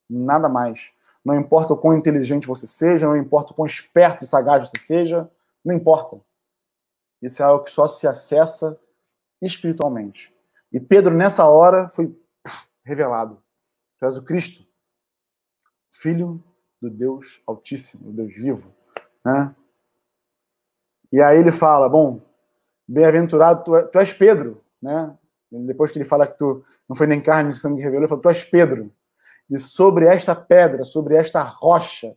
Nada 0.08 0.48
mais. 0.48 0.92
Não 1.24 1.34
importa 1.34 1.72
o 1.72 1.76
quão 1.76 1.98
inteligente 1.98 2.46
você 2.46 2.64
seja, 2.64 3.08
não 3.08 3.16
importa 3.16 3.50
o 3.50 3.56
quão 3.56 3.66
esperto 3.66 4.22
e 4.22 4.26
sagaz 4.26 4.70
você 4.70 4.78
seja, 4.78 5.28
não 5.64 5.74
importa. 5.74 6.20
Isso 7.20 7.42
é 7.42 7.46
algo 7.46 7.64
que 7.64 7.70
só 7.72 7.88
se 7.88 8.06
acessa 8.06 8.80
espiritualmente. 9.42 10.32
E 10.72 10.78
Pedro, 10.78 11.12
nessa 11.12 11.44
hora, 11.48 11.88
foi 11.88 12.16
revelado. 12.84 13.42
Tu 13.98 14.04
és 14.04 14.16
o 14.16 14.22
Cristo, 14.22 14.64
Filho 15.90 16.40
do 16.80 16.88
Deus 16.88 17.42
Altíssimo, 17.44 18.12
Deus 18.12 18.32
vivo, 18.32 18.72
né? 19.24 19.56
E 21.12 21.20
aí 21.20 21.38
ele 21.38 21.50
fala, 21.50 21.88
bom, 21.88 22.20
bem-aventurado, 22.86 23.64
tu, 23.64 23.76
é, 23.76 23.82
tu, 23.82 23.98
és 23.98 24.12
Pedro, 24.12 24.62
né? 24.80 25.16
Depois 25.50 25.90
que 25.90 25.98
ele 25.98 26.04
fala 26.04 26.26
que 26.26 26.36
tu 26.36 26.62
não 26.88 26.94
foi 26.94 27.06
nem 27.06 27.20
carne 27.20 27.50
nem 27.50 27.52
sangue 27.52 27.80
revelou, 27.80 28.02
ele 28.02 28.08
fala, 28.08 28.20
tu 28.20 28.28
és 28.28 28.44
Pedro. 28.44 28.92
E 29.50 29.58
sobre 29.58 30.06
esta 30.06 30.36
pedra, 30.36 30.84
sobre 30.84 31.16
esta 31.16 31.42
rocha, 31.42 32.14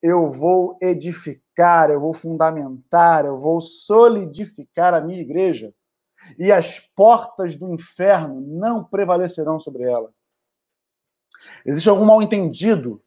eu 0.00 0.28
vou 0.28 0.78
edificar, 0.80 1.90
eu 1.90 2.00
vou 2.00 2.14
fundamentar, 2.14 3.26
eu 3.26 3.36
vou 3.36 3.60
solidificar 3.60 4.94
a 4.94 5.00
minha 5.00 5.20
igreja. 5.20 5.74
E 6.38 6.52
as 6.52 6.78
portas 6.78 7.56
do 7.56 7.72
inferno 7.72 8.40
não 8.40 8.84
prevalecerão 8.84 9.58
sobre 9.58 9.84
ela. 9.84 10.12
Existe 11.64 11.88
algum 11.88 12.04
mal 12.04 12.22
entendido 12.22 13.02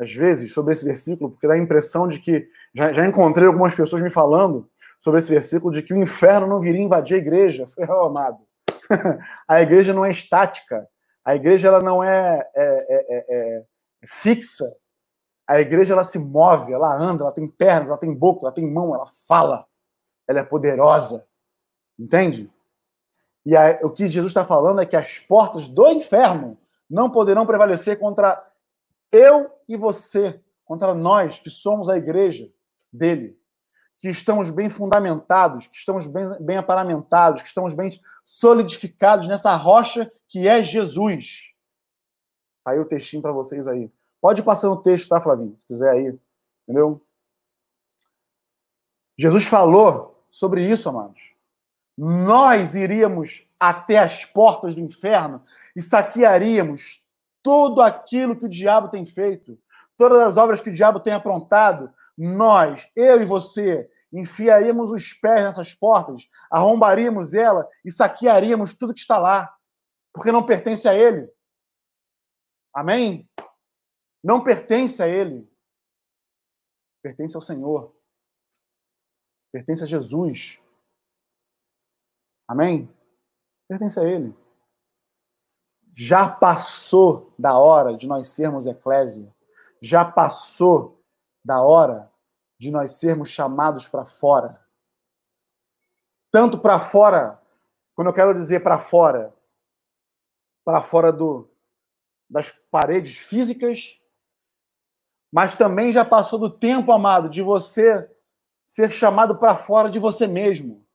às 0.00 0.10
vezes, 0.14 0.54
sobre 0.54 0.72
esse 0.72 0.82
versículo, 0.82 1.30
porque 1.30 1.46
dá 1.46 1.52
a 1.54 1.58
impressão 1.58 2.08
de 2.08 2.18
que. 2.20 2.48
Já, 2.74 2.90
já 2.90 3.06
encontrei 3.06 3.46
algumas 3.46 3.74
pessoas 3.74 4.00
me 4.00 4.08
falando 4.08 4.66
sobre 4.98 5.18
esse 5.18 5.30
versículo 5.30 5.72
de 5.72 5.82
que 5.82 5.92
o 5.92 5.96
inferno 5.98 6.46
não 6.46 6.58
viria 6.58 6.80
invadir 6.80 7.16
a 7.16 7.18
igreja. 7.18 7.66
Foi, 7.66 7.86
oh, 7.86 8.06
amado. 8.06 8.38
a 9.46 9.60
igreja 9.60 9.92
não 9.92 10.04
é 10.04 10.10
estática. 10.10 10.88
A 11.22 11.36
igreja 11.36 11.68
ela 11.68 11.80
não 11.80 12.02
é, 12.02 12.48
é, 12.56 12.64
é, 12.64 13.06
é, 13.08 13.24
é 13.28 13.64
fixa. 14.06 14.74
A 15.46 15.60
igreja 15.60 15.92
ela 15.92 16.04
se 16.04 16.18
move, 16.18 16.72
ela 16.72 16.96
anda, 16.96 17.24
ela 17.24 17.32
tem 17.32 17.46
pernas, 17.46 17.88
ela 17.88 17.98
tem 17.98 18.14
boca, 18.14 18.46
ela 18.46 18.54
tem 18.54 18.66
mão, 18.66 18.94
ela 18.94 19.06
fala. 19.28 19.66
Ela 20.26 20.40
é 20.40 20.44
poderosa. 20.44 21.26
Entende? 21.98 22.50
E 23.44 23.54
a, 23.54 23.80
o 23.82 23.90
que 23.90 24.08
Jesus 24.08 24.30
está 24.30 24.46
falando 24.46 24.80
é 24.80 24.86
que 24.86 24.96
as 24.96 25.18
portas 25.18 25.68
do 25.68 25.90
inferno 25.90 26.56
não 26.88 27.10
poderão 27.10 27.44
prevalecer 27.44 27.98
contra 27.98 28.49
eu 29.12 29.50
e 29.68 29.76
você, 29.76 30.40
contra 30.64 30.94
nós 30.94 31.38
que 31.38 31.50
somos 31.50 31.88
a 31.88 31.96
igreja 31.96 32.50
dele, 32.92 33.38
que 33.98 34.08
estamos 34.08 34.50
bem 34.50 34.68
fundamentados, 34.68 35.66
que 35.66 35.76
estamos 35.76 36.06
bem, 36.06 36.26
bem 36.40 36.56
aparamentados, 36.56 37.42
que 37.42 37.48
estamos 37.48 37.74
bem 37.74 37.90
solidificados 38.24 39.26
nessa 39.26 39.54
rocha 39.54 40.10
que 40.26 40.48
é 40.48 40.62
Jesus. 40.64 41.52
Aí 42.64 42.78
o 42.78 42.84
textinho 42.84 43.20
para 43.20 43.32
vocês 43.32 43.66
aí. 43.66 43.90
Pode 44.20 44.42
passar 44.42 44.68
no 44.68 44.80
texto, 44.80 45.08
tá, 45.08 45.20
Flavinho? 45.20 45.56
Se 45.56 45.66
quiser 45.66 45.90
aí. 45.90 46.18
Entendeu? 46.64 47.04
Jesus 49.18 49.44
falou 49.44 50.24
sobre 50.30 50.66
isso, 50.66 50.88
amados. 50.88 51.34
Nós 51.96 52.74
iríamos 52.74 53.46
até 53.58 53.98
as 53.98 54.24
portas 54.24 54.74
do 54.74 54.80
inferno 54.80 55.42
e 55.76 55.82
saquearíamos 55.82 56.99
tudo 57.42 57.82
aquilo 57.82 58.36
que 58.36 58.46
o 58.46 58.48
diabo 58.48 58.88
tem 58.88 59.04
feito, 59.06 59.58
todas 59.96 60.20
as 60.20 60.36
obras 60.36 60.60
que 60.60 60.70
o 60.70 60.72
diabo 60.72 61.00
tem 61.00 61.12
aprontado. 61.12 61.92
Nós, 62.16 62.88
eu 62.94 63.20
e 63.20 63.24
você, 63.24 63.88
enfiaríamos 64.12 64.90
os 64.90 65.14
pés 65.14 65.42
nessas 65.44 65.74
portas, 65.74 66.28
arrombaríamos 66.50 67.32
ela 67.34 67.66
e 67.84 67.90
saquearíamos 67.90 68.74
tudo 68.74 68.92
que 68.92 69.00
está 69.00 69.18
lá, 69.18 69.54
porque 70.12 70.32
não 70.32 70.44
pertence 70.44 70.88
a 70.88 70.94
ele. 70.94 71.30
Amém? 72.74 73.28
Não 74.22 74.42
pertence 74.42 75.02
a 75.02 75.08
ele. 75.08 75.50
Pertence 77.02 77.34
ao 77.34 77.42
Senhor. 77.42 77.96
Pertence 79.52 79.82
a 79.82 79.86
Jesus. 79.86 80.60
Amém? 82.46 82.92
Pertence 83.68 83.98
a 83.98 84.04
ele. 84.04 84.34
Já 85.92 86.28
passou 86.28 87.34
da 87.38 87.58
hora 87.58 87.96
de 87.96 88.06
nós 88.06 88.28
sermos 88.28 88.66
eclésia. 88.66 89.34
Já 89.80 90.04
passou 90.04 91.02
da 91.44 91.62
hora 91.62 92.10
de 92.58 92.70
nós 92.70 92.92
sermos 92.92 93.28
chamados 93.28 93.88
para 93.88 94.04
fora. 94.04 94.60
Tanto 96.30 96.58
para 96.58 96.78
fora, 96.78 97.40
quando 97.94 98.08
eu 98.08 98.14
quero 98.14 98.34
dizer 98.34 98.62
para 98.62 98.78
fora, 98.78 99.34
para 100.64 100.82
fora 100.82 101.12
do, 101.12 101.50
das 102.28 102.50
paredes 102.70 103.16
físicas, 103.16 103.98
mas 105.32 105.54
também 105.54 105.90
já 105.90 106.04
passou 106.04 106.38
do 106.38 106.50
tempo, 106.50 106.92
amado, 106.92 107.28
de 107.28 107.42
você 107.42 108.08
ser 108.64 108.90
chamado 108.90 109.38
para 109.38 109.56
fora 109.56 109.90
de 109.90 109.98
você 109.98 110.26
mesmo. 110.26 110.86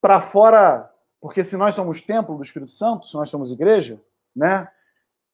Para 0.00 0.20
fora, 0.20 0.87
porque 1.20 1.42
se 1.42 1.56
nós 1.56 1.74
somos 1.74 2.00
templo 2.02 2.36
do 2.36 2.42
Espírito 2.42 2.70
Santo, 2.70 3.06
se 3.06 3.14
nós 3.14 3.28
somos 3.28 3.52
igreja, 3.52 4.00
né? 4.34 4.68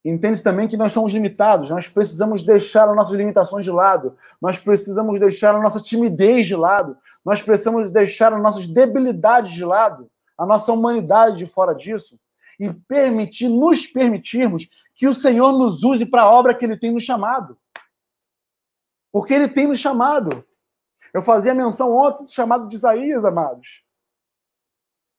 Entende-se 0.05 0.45
também 0.45 0.69
que 0.69 0.77
nós 0.77 0.93
somos 0.93 1.13
limitados, 1.13 1.71
nós 1.71 1.89
precisamos 1.89 2.43
deixar 2.43 2.89
as 2.89 2.95
nossas 2.95 3.15
limitações 3.15 3.65
de 3.65 3.71
lado, 3.71 4.15
nós 4.41 4.59
precisamos 4.59 5.19
deixar 5.19 5.55
a 5.55 5.61
nossa 5.61 5.81
timidez 5.81 6.47
de 6.47 6.55
lado, 6.55 6.97
nós 7.25 7.43
precisamos 7.43 7.91
deixar 7.91 8.33
as 8.35 8.43
nossas 8.43 8.67
debilidades 8.67 9.55
de 9.55 9.65
lado, 9.65 10.11
a 10.37 10.45
nossa 10.45 10.73
humanidade 10.73 11.39
de 11.39 11.47
fora 11.47 11.75
disso, 11.75 12.21
e 12.61 12.73
permitir, 12.73 13.49
nos 13.49 13.87
permitirmos 13.87 14.69
que 14.95 15.09
o 15.09 15.15
Senhor 15.15 15.53
nos 15.53 15.83
use 15.83 16.05
para 16.05 16.23
a 16.23 16.31
obra 16.31 16.55
que 16.55 16.67
Ele 16.67 16.77
tem 16.77 16.93
nos 16.93 17.03
chamado. 17.03 17.57
Porque 19.11 19.33
Ele 19.33 19.49
tem 19.49 19.67
nos 19.67 19.81
chamado. 19.81 20.45
Eu 21.15 21.23
fazia 21.23 21.55
menção 21.55 21.97
ontem 21.97 22.25
do 22.25 22.31
chamado 22.31 22.69
de 22.69 22.75
Isaías, 22.75 23.25
amados. 23.25 23.84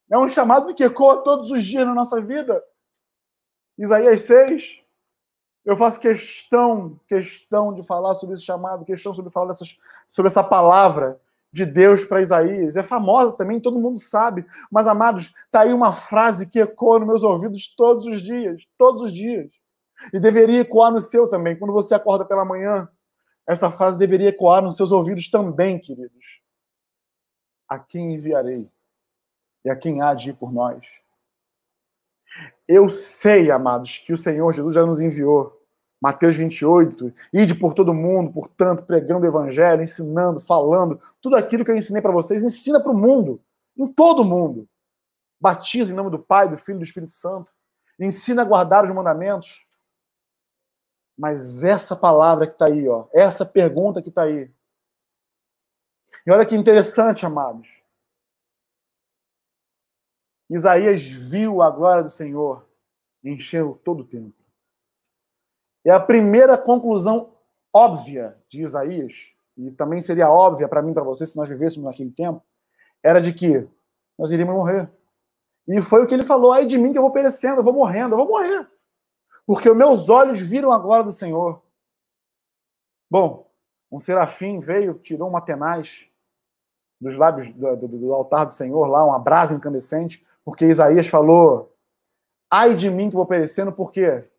É 0.10 0.18
um 0.18 0.28
chamado 0.28 0.74
que 0.74 0.84
ecoa 0.84 1.24
todos 1.24 1.51
os 1.51 1.64
dias 1.64 1.86
na 1.86 1.93
nossa 1.93 2.22
vida. 2.22 2.64
Isaías 3.78 4.22
6. 4.22 4.82
Eu 5.66 5.76
faço 5.76 5.99
questão, 5.99 6.99
questão 7.08 7.74
de 7.74 7.82
falar 7.82 8.14
sobre 8.14 8.36
esse 8.36 8.43
chamado, 8.43 8.86
questão 8.86 9.14
sobre 9.14 9.32
falar 9.32 9.47
dessas, 9.47 9.76
sobre 10.08 10.30
essa 10.30 10.43
palavra 10.43 11.20
de 11.51 11.66
Deus 11.66 12.03
para 12.03 12.22
Isaías. 12.22 12.76
É 12.76 12.84
famosa 12.84 13.32
também, 13.32 13.60
todo 13.60 13.80
mundo 13.80 13.97
sabe. 13.97 14.45
Mas, 14.72 14.86
amados, 14.86 15.34
tá 15.51 15.62
aí 15.62 15.74
uma 15.74 15.91
frase 15.91 16.47
que 16.47 16.60
ecoa 16.60 16.99
nos 16.99 17.08
meus 17.08 17.24
ouvidos 17.24 17.74
todos 17.76 18.06
os 18.06 18.22
dias, 18.22 18.68
todos 18.78 19.01
os 19.01 19.12
dias. 19.12 19.49
E 20.14 20.20
deveria 20.20 20.62
ecoar 20.62 20.91
no 20.91 21.01
seu 21.01 21.28
também, 21.28 21.58
quando 21.58 21.74
você 21.74 21.95
acorda 21.95 22.26
pela 22.26 22.45
manhã. 22.45 22.88
Essa 23.47 23.72
frase 23.72 23.97
deveria 23.97 24.30
ecoar 24.30 24.62
nos 24.62 24.76
seus 24.76 24.91
ouvidos 24.91 25.30
também, 25.30 25.80
queridos. 25.80 26.41
A 27.68 27.80
quem 27.80 28.14
enviarei? 28.14 28.70
E 29.66 29.70
a 29.70 29.76
quem 29.76 30.01
há 30.01 30.13
de 30.13 30.30
ir 30.30 30.34
por 30.34 30.53
nós? 30.53 30.86
Eu 32.68 32.88
sei, 32.88 33.49
amados, 33.49 33.97
que 33.97 34.13
o 34.13 34.18
Senhor 34.18 34.53
Jesus 34.53 34.76
já 34.76 34.86
nos 34.86 35.01
enviou. 35.01 35.59
Mateus 35.99 36.36
28, 36.36 37.11
ide 37.34 37.55
por 37.55 37.74
todo 37.74 37.93
mundo, 37.93 38.32
portanto, 38.32 38.84
pregando 38.84 39.26
o 39.26 39.28
evangelho, 39.28 39.82
ensinando, 39.82 40.39
falando, 40.39 40.99
tudo 41.20 41.36
aquilo 41.36 41.66
que 41.66 41.72
eu 41.72 41.76
ensinei 41.76 42.01
para 42.01 42.11
vocês, 42.11 42.43
ensina 42.43 42.80
para 42.80 42.91
o 42.91 42.97
mundo, 42.97 43.41
em 43.76 43.88
todo 43.88 44.24
mundo. 44.24 44.70
Batiza 45.41 45.91
em 45.91 45.95
nome 45.95 46.11
do 46.11 46.20
Pai, 46.20 46.47
do 46.47 46.57
Filho 46.57 46.76
e 46.76 46.80
do 46.80 46.86
Espírito 46.86 47.11
Santo. 47.11 47.51
Ensina 47.99 48.43
a 48.43 48.45
guardar 48.45 48.84
os 48.84 48.91
mandamentos. 48.91 49.66
Mas 51.18 51.63
essa 51.63 51.95
palavra 51.95 52.45
que 52.45 52.53
está 52.53 52.68
aí, 52.68 52.88
ó, 52.88 53.07
essa 53.13 53.45
pergunta 53.45 54.01
que 54.01 54.09
está 54.09 54.24
aí. 54.24 54.51
E 56.28 56.32
olha 56.32 56.45
que 56.45 56.55
interessante, 56.55 57.26
amados. 57.26 57.85
Isaías 60.50 61.02
viu 61.04 61.62
a 61.62 61.70
glória 61.70 62.04
do 62.04 62.10
Senhor 62.10 62.66
encheu 63.24 63.80
todo 63.84 64.02
o 64.02 64.06
tempo. 64.06 64.36
E 65.84 65.89
a 65.89 66.00
primeira 66.00 66.58
conclusão 66.58 67.34
óbvia 67.74 68.38
de 68.48 68.64
Isaías, 68.64 69.36
e 69.58 69.72
também 69.72 70.00
seria 70.00 70.30
óbvia 70.30 70.68
para 70.68 70.82
mim 70.82 70.93
para 70.93 71.04
você 71.04 71.26
se 71.26 71.36
nós 71.36 71.50
vivêssemos 71.50 71.86
naquele 71.86 72.12
tempo, 72.12 72.43
era 73.04 73.20
de 73.20 73.34
que 73.34 73.68
nós 74.18 74.32
iríamos 74.32 74.56
morrer. 74.56 74.89
E 75.68 75.82
foi 75.82 76.04
o 76.04 76.08
que 76.08 76.14
ele 76.14 76.24
falou: 76.24 76.52
ai 76.52 76.66
de 76.66 76.78
mim 76.78 76.91
que 76.91 76.98
eu 76.98 77.02
vou 77.02 77.12
perecendo, 77.12 77.60
eu 77.60 77.64
vou 77.64 77.74
morrendo, 77.74 78.14
eu 78.14 78.18
vou 78.18 78.28
morrer. 78.28 78.70
Porque 79.46 79.72
meus 79.74 80.10
olhos 80.10 80.39
viram 80.39 80.72
a 80.72 80.80
glória 80.80 81.04
do 81.04 81.12
Senhor. 81.12 81.62
Bom, 83.10 83.52
um 83.91 84.00
serafim 84.00 84.60
veio, 84.60 84.96
tirou 84.96 85.30
uma 85.30 85.41
tenaz 85.41 86.10
dos 87.00 87.18
lábios 87.18 87.52
do, 87.54 87.76
do, 87.76 87.88
do, 87.88 88.14
altar 88.14 88.46
do 88.46 88.54
Senhor, 88.54 88.88
lá, 88.88 89.06
uma 89.06 89.20
brasa 89.20 89.56
incandescente, 89.56 90.26
porque 90.46 90.68
Isaías 90.68 91.08
falou: 91.08 91.76
Ai 92.50 92.76
de 92.76 92.89
mim 92.89 93.10
que 93.10 93.16
vou 93.16 93.26
perecendo, 93.26 93.74
por 93.74 93.91
quê? 93.91 94.30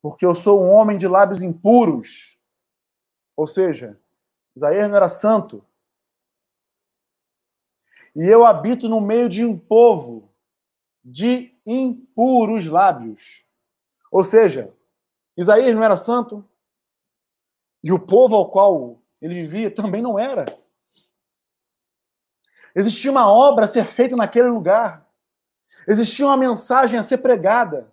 Porque 0.00 0.24
eu 0.24 0.34
sou 0.34 0.62
um 0.62 0.70
homem 0.70 0.96
de 0.96 1.08
lábios 1.08 1.42
impuros. 1.42 2.38
Ou 3.36 3.46
seja, 3.46 4.00
Isaías 4.54 4.88
não 4.88 4.96
era 4.96 5.08
santo. 5.08 5.66
E 8.14 8.24
eu 8.24 8.46
habito 8.46 8.88
no 8.88 9.00
meio 9.00 9.28
de 9.28 9.44
um 9.44 9.58
povo 9.58 10.32
de 11.04 11.58
impuros 11.66 12.64
lábios. 12.66 13.44
Ou 14.12 14.22
seja, 14.22 14.72
Isaías 15.36 15.74
não 15.74 15.82
era 15.82 15.96
santo. 15.96 16.48
E 17.82 17.90
o 17.90 17.98
povo 17.98 18.36
ao 18.36 18.50
qual 18.50 19.02
ele 19.20 19.34
vivia 19.34 19.70
também 19.70 20.00
não 20.00 20.16
era. 20.16 20.46
Existia 22.74 23.10
uma 23.10 23.30
obra 23.30 23.64
a 23.64 23.68
ser 23.68 23.84
feita 23.84 24.14
naquele 24.14 24.48
lugar. 24.48 25.03
Existia 25.86 26.26
uma 26.26 26.36
mensagem 26.36 26.98
a 26.98 27.02
ser 27.02 27.18
pregada. 27.18 27.92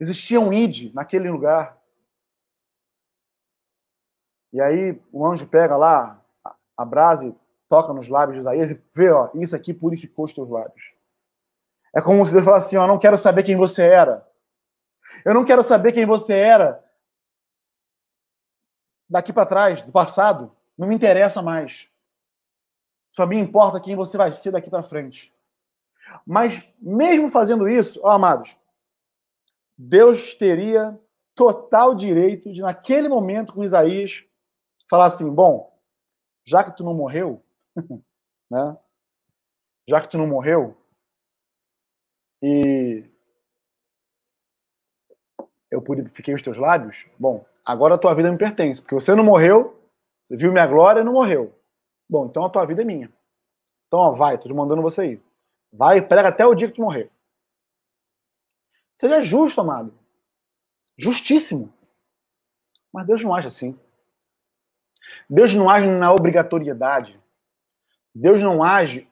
Existia 0.00 0.40
um 0.40 0.52
id 0.52 0.92
naquele 0.94 1.30
lugar. 1.30 1.78
E 4.52 4.60
aí 4.60 5.00
o 5.12 5.26
anjo 5.26 5.46
pega 5.46 5.76
lá 5.76 6.22
a 6.76 6.84
brasa 6.84 7.26
e 7.26 7.34
toca 7.68 7.92
nos 7.92 8.08
lábios 8.08 8.36
de 8.36 8.40
Isaías 8.40 8.70
e 8.70 8.82
vê, 8.94 9.10
ó, 9.10 9.30
isso 9.34 9.56
aqui 9.56 9.74
purificou 9.74 10.24
os 10.24 10.32
teus 10.32 10.48
lábios. 10.48 10.94
É 11.94 12.00
como 12.00 12.24
se 12.24 12.32
Deus 12.32 12.44
falasse 12.44 12.68
assim, 12.68 12.76
ó, 12.76 12.86
não 12.86 12.98
quero 12.98 13.18
saber 13.18 13.42
quem 13.42 13.56
você 13.56 13.82
era. 13.82 14.28
Eu 15.24 15.34
não 15.34 15.44
quero 15.44 15.62
saber 15.62 15.92
quem 15.92 16.06
você 16.06 16.32
era 16.32 16.84
daqui 19.08 19.32
para 19.32 19.46
trás, 19.46 19.82
do 19.82 19.92
passado. 19.92 20.54
Não 20.78 20.88
me 20.88 20.94
interessa 20.94 21.42
mais. 21.42 21.88
Só 23.10 23.26
me 23.26 23.36
importa 23.36 23.80
quem 23.80 23.94
você 23.96 24.16
vai 24.16 24.32
ser 24.32 24.52
daqui 24.52 24.70
para 24.70 24.82
frente. 24.82 25.33
Mas 26.26 26.66
mesmo 26.78 27.28
fazendo 27.28 27.68
isso, 27.68 28.00
ó, 28.02 28.10
amados, 28.10 28.56
Deus 29.76 30.34
teria 30.34 30.98
total 31.34 31.94
direito 31.94 32.52
de, 32.52 32.60
naquele 32.60 33.08
momento, 33.08 33.52
com 33.52 33.64
Isaías, 33.64 34.24
falar 34.88 35.06
assim: 35.06 35.32
bom, 35.32 35.76
já 36.44 36.62
que 36.62 36.76
tu 36.76 36.84
não 36.84 36.94
morreu, 36.94 37.42
né? 38.50 38.76
Já 39.88 40.00
que 40.00 40.08
tu 40.08 40.16
não 40.16 40.26
morreu, 40.26 40.76
e 42.42 43.04
eu 45.70 45.82
purifiquei 45.82 46.34
os 46.34 46.42
teus 46.42 46.56
lábios, 46.56 47.06
bom, 47.18 47.44
agora 47.64 47.94
a 47.96 47.98
tua 47.98 48.14
vida 48.14 48.30
me 48.30 48.38
pertence, 48.38 48.80
porque 48.80 48.94
você 48.94 49.14
não 49.14 49.24
morreu, 49.24 49.82
você 50.22 50.36
viu 50.36 50.52
minha 50.52 50.66
glória 50.66 51.00
e 51.00 51.04
não 51.04 51.12
morreu. 51.12 51.52
Bom, 52.08 52.26
então 52.26 52.44
a 52.44 52.50
tua 52.50 52.64
vida 52.64 52.82
é 52.82 52.84
minha. 52.84 53.12
Então, 53.86 53.98
ó, 53.98 54.12
vai, 54.12 54.38
tô 54.38 54.48
te 54.48 54.54
mandando 54.54 54.82
você 54.82 55.12
ir. 55.12 55.23
Vai 55.76 56.00
prega 56.00 56.28
até 56.28 56.46
o 56.46 56.54
dia 56.54 56.68
que 56.68 56.74
tu 56.74 56.82
morrer. 56.82 57.10
Seja 58.94 59.20
justo, 59.22 59.60
amado. 59.60 59.92
Justíssimo. 60.96 61.72
Mas 62.92 63.06
Deus 63.06 63.22
não 63.24 63.34
age 63.34 63.48
assim. 63.48 63.78
Deus 65.28 65.52
não 65.52 65.68
age 65.68 65.88
na 65.88 66.12
obrigatoriedade. 66.12 67.20
Deus 68.14 68.40
não 68.40 68.62
age 68.62 69.08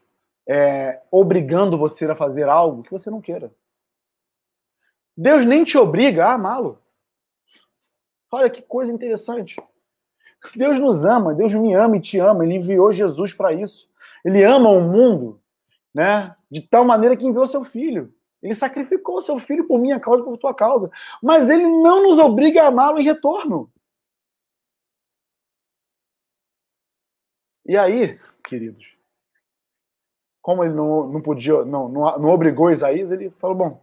é, 0.48 1.02
obrigando 1.10 1.76
você 1.76 2.04
a 2.04 2.14
fazer 2.14 2.48
algo 2.48 2.84
que 2.84 2.92
você 2.92 3.10
não 3.10 3.20
queira. 3.20 3.52
Deus 5.16 5.44
nem 5.44 5.64
te 5.64 5.76
obriga 5.76 6.26
a 6.26 6.34
amá-lo. 6.34 6.80
Olha 8.30 8.48
que 8.48 8.62
coisa 8.62 8.92
interessante. 8.92 9.60
Deus 10.54 10.78
nos 10.78 11.04
ama, 11.04 11.34
Deus 11.34 11.52
me 11.54 11.74
ama 11.74 11.96
e 11.96 12.00
te 12.00 12.20
ama. 12.20 12.44
Ele 12.44 12.54
enviou 12.54 12.92
Jesus 12.92 13.32
para 13.32 13.52
isso. 13.52 13.90
Ele 14.24 14.44
ama 14.44 14.70
o 14.70 14.80
mundo, 14.80 15.40
né? 15.92 16.36
De 16.52 16.60
tal 16.60 16.84
maneira 16.84 17.16
que 17.16 17.26
enviou 17.26 17.46
seu 17.46 17.64
filho. 17.64 18.14
Ele 18.42 18.54
sacrificou 18.54 19.22
seu 19.22 19.38
filho 19.38 19.66
por 19.66 19.80
minha 19.80 19.98
causa, 19.98 20.22
por 20.22 20.36
tua 20.36 20.54
causa. 20.54 20.90
Mas 21.22 21.48
ele 21.48 21.66
não 21.66 22.02
nos 22.02 22.18
obriga 22.18 22.64
a 22.64 22.66
amá-lo 22.66 22.98
em 22.98 23.04
retorno. 23.04 23.72
E 27.64 27.74
aí, 27.74 28.20
queridos, 28.44 28.94
como 30.42 30.62
ele 30.62 30.74
não, 30.74 31.08
não 31.08 31.22
podia, 31.22 31.64
não, 31.64 31.88
não, 31.88 32.18
não 32.18 32.28
obrigou 32.28 32.70
Isaías, 32.70 33.10
ele 33.10 33.30
falou: 33.30 33.56
bom, 33.56 33.82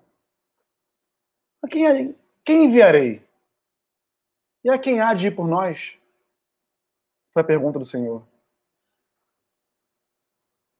a 1.63 1.67
quem, 1.67 2.15
quem 2.45 2.65
enviarei? 2.65 3.27
E 4.63 4.69
a 4.69 4.77
quem 4.77 5.01
há 5.01 5.15
de 5.15 5.27
ir 5.27 5.35
por 5.35 5.47
nós? 5.47 5.97
Foi 7.33 7.41
a 7.41 7.45
pergunta 7.45 7.79
do 7.79 7.85
Senhor. 7.85 8.27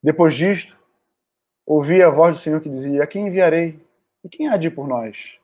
Depois 0.03 0.35
disto, 0.35 0.78
ouvi 1.69 2.01
a 2.01 2.09
voz 2.09 2.35
do 2.35 2.41
Senhor 2.41 2.59
que 2.59 2.69
dizia: 2.69 3.03
A 3.03 3.07
quem 3.07 3.27
enviarei? 3.27 3.79
E 4.23 4.27
quem 4.27 4.49
há 4.49 4.57
de 4.57 4.67
ir 4.67 4.71
por 4.71 4.87
nós? 4.87 5.39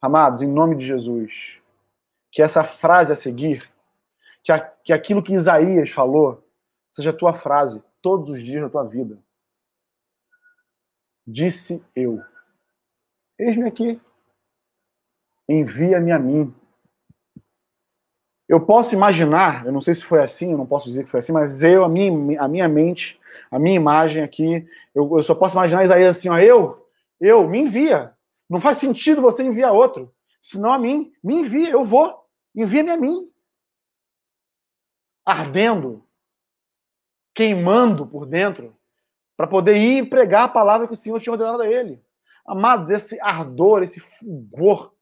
Amados, 0.00 0.42
em 0.42 0.48
nome 0.48 0.74
de 0.76 0.84
Jesus, 0.84 1.60
que 2.32 2.42
essa 2.42 2.64
frase 2.64 3.12
a 3.12 3.16
seguir, 3.16 3.70
que, 4.42 4.50
a, 4.50 4.58
que 4.58 4.92
aquilo 4.92 5.22
que 5.22 5.34
Isaías 5.34 5.90
falou, 5.90 6.42
seja 6.90 7.10
a 7.10 7.16
tua 7.16 7.34
frase 7.34 7.82
todos 8.02 8.30
os 8.30 8.42
dias 8.42 8.62
da 8.62 8.70
tua 8.70 8.84
vida. 8.84 9.22
Disse 11.26 11.84
eu: 11.94 12.20
Eis-me 13.38 13.68
aqui, 13.68 14.00
envia-me 15.48 16.10
a 16.10 16.18
mim. 16.18 16.54
Eu 18.54 18.60
posso 18.60 18.94
imaginar, 18.94 19.66
eu 19.66 19.72
não 19.72 19.80
sei 19.80 19.96
se 19.96 20.04
foi 20.04 20.22
assim, 20.22 20.52
eu 20.52 20.58
não 20.58 20.64
posso 20.64 20.88
dizer 20.88 21.02
que 21.02 21.10
foi 21.10 21.18
assim, 21.18 21.32
mas 21.32 21.64
eu, 21.64 21.84
a 21.84 21.88
minha, 21.88 22.40
a 22.40 22.46
minha 22.46 22.68
mente, 22.68 23.20
a 23.50 23.58
minha 23.58 23.74
imagem 23.74 24.22
aqui, 24.22 24.64
eu, 24.94 25.16
eu 25.16 25.24
só 25.24 25.34
posso 25.34 25.56
imaginar 25.56 25.82
Isaías 25.82 26.16
assim, 26.16 26.28
ó, 26.28 26.38
eu, 26.38 26.86
eu, 27.20 27.48
me 27.48 27.58
envia. 27.58 28.14
Não 28.48 28.60
faz 28.60 28.78
sentido 28.78 29.20
você 29.20 29.42
enviar 29.42 29.72
outro. 29.72 30.14
Senão 30.40 30.72
a 30.72 30.78
mim, 30.78 31.12
me 31.20 31.34
envia, 31.34 31.70
eu 31.70 31.82
vou. 31.82 32.16
Envia-me 32.54 32.90
a 32.90 32.96
mim. 32.96 33.28
Ardendo, 35.26 36.06
queimando 37.34 38.06
por 38.06 38.24
dentro, 38.24 38.72
para 39.36 39.48
poder 39.48 39.78
ir 39.78 40.08
pregar 40.08 40.44
a 40.44 40.48
palavra 40.48 40.86
que 40.86 40.92
o 40.92 40.96
Senhor 40.96 41.20
tinha 41.20 41.32
ordenado 41.32 41.60
a 41.60 41.68
ele. 41.68 42.00
Amados, 42.46 42.88
esse 42.88 43.20
ardor, 43.20 43.82
esse 43.82 43.98
fulgor, 43.98 44.93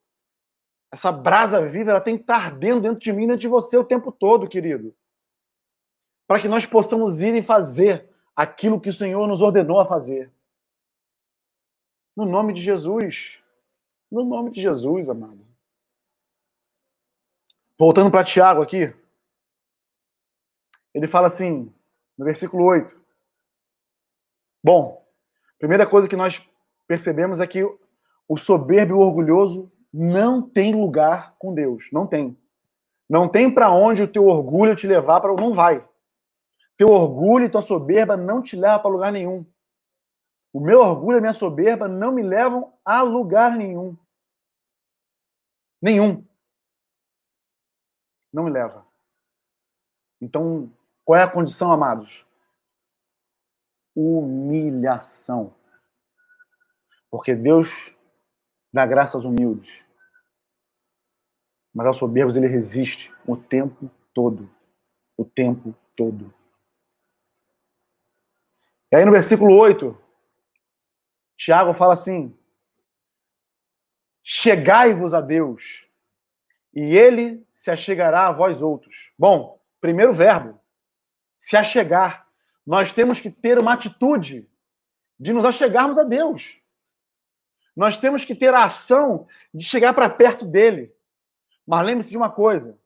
essa 0.93 1.11
brasa 1.11 1.67
viva, 1.67 1.91
ela 1.91 2.01
tem 2.03 2.17
que 2.17 2.23
estar 2.23 2.37
ardendo 2.37 2.83
dentro 2.83 3.01
de 3.01 3.13
mim, 3.15 3.27
dentro 3.27 3.41
de 3.41 3.49
você 3.49 3.79
o 3.79 3.85
tempo 3.85 4.13
todo, 4.13 4.47
querido. 4.47 4.95
Para 6.27 6.39
que 6.39 6.47
nós 6.47 6.67
possamos 6.67 7.23
ir 7.23 7.35
e 7.35 7.43
fazer 7.43 8.11
aquilo 8.37 8.79
que 8.79 8.91
o 8.91 8.93
Senhor 8.93 9.27
nos 9.27 9.41
ordenou 9.41 9.81
a 9.81 9.87
fazer. 9.87 10.31
No 12.15 12.27
nome 12.27 12.53
de 12.53 12.61
Jesus. 12.61 13.43
No 14.11 14.23
nome 14.23 14.51
de 14.51 14.61
Jesus, 14.61 15.09
amado. 15.09 15.47
Voltando 17.79 18.11
para 18.11 18.23
Tiago 18.23 18.61
aqui. 18.61 18.95
Ele 20.93 21.09
fala 21.09 21.29
assim: 21.29 21.73
no 22.19 22.25
versículo 22.27 22.67
8. 22.67 22.95
Bom, 24.63 25.03
primeira 25.59 25.89
coisa 25.89 26.07
que 26.07 26.17
nós 26.17 26.47
percebemos 26.87 27.41
é 27.41 27.47
que 27.47 27.65
o 28.29 28.37
soberbo 28.37 28.93
e 28.93 28.97
o 28.97 29.01
orgulhoso 29.01 29.72
não 29.93 30.41
tem 30.41 30.75
lugar 30.75 31.37
com 31.39 31.53
Deus. 31.53 31.89
Não 31.93 32.07
tem. 32.07 32.37
Não 33.09 33.29
tem 33.29 33.53
para 33.53 33.71
onde 33.71 34.03
o 34.03 34.09
teu 34.09 34.27
orgulho 34.27 34.75
te 34.75 34.87
levar 34.87 35.21
para. 35.21 35.35
Não 35.35 35.53
vai. 35.53 35.87
Teu 36.77 36.89
orgulho 36.89 37.45
e 37.45 37.51
tua 37.51 37.63
soberba 37.63 38.17
não 38.17 38.43
te 38.43 38.57
levam 38.57 38.81
para 38.81 38.91
lugar 38.91 39.13
nenhum. 39.13 39.45
O 40.53 40.61
meu 40.61 40.81
orgulho 40.81 41.17
e 41.17 41.19
a 41.19 41.21
minha 41.21 41.33
soberba 41.35 41.89
não 41.89 42.13
me 42.13 42.23
levam 42.23 42.73
a 42.85 43.03
lugar 43.03 43.57
nenhum. 43.57 43.97
Nenhum. 45.81 46.25
Não 48.33 48.45
me 48.45 48.51
leva. 48.51 48.87
Então, 50.21 50.73
qual 51.05 51.19
é 51.19 51.23
a 51.23 51.31
condição, 51.31 51.73
amados? 51.73 52.27
Humilhação. 53.95 55.55
Porque 57.11 57.35
Deus 57.35 57.95
dá 58.73 58.87
graça 58.87 59.17
aos 59.17 59.25
humildes. 59.25 59.82
Mas 61.75 61.87
aos 61.87 61.97
soberbos 61.97 62.37
ele 62.37 62.47
resiste 62.47 63.13
o 63.27 63.37
tempo 63.37 63.91
todo. 64.13 64.51
O 65.17 65.25
tempo 65.25 65.75
todo. 65.97 66.33
E 68.91 68.97
aí 68.97 69.05
no 69.05 69.13
versículo 69.13 69.57
8, 69.57 69.99
Tiago 71.37 71.73
fala 71.73 71.95
assim: 71.95 72.37
Chegai-vos 74.23 75.15
a 75.15 75.21
Deus, 75.21 75.87
e 76.75 76.97
ele 76.97 77.47
se 77.53 77.71
achegará 77.71 78.29
a 78.29 78.33
vós 78.33 78.63
outros. 78.63 79.13
Bom, 79.19 79.61
primeiro 79.81 80.13
verbo, 80.13 80.61
se 81.39 81.57
achegar. 81.57 82.29
Nós 82.65 82.93
temos 82.93 83.19
que 83.19 83.31
ter 83.31 83.59
uma 83.59 83.73
atitude 83.73 84.49
de 85.19 85.33
nos 85.33 85.45
achegarmos 85.45 85.99
a 85.99 86.05
Deus. 86.05 86.59
Nós 87.75 87.97
temos 87.97 88.25
que 88.25 88.35
ter 88.35 88.53
a 88.55 88.65
ação 88.65 89.27
de 89.53 89.65
chegar 89.65 89.95
para 89.95 90.09
perto 90.09 90.45
dele. 90.45 90.95
Mas 91.67 91.87
lembre-se 91.87 92.11
de 92.11 92.17
uma 92.17 92.31
coisa: 92.31 92.79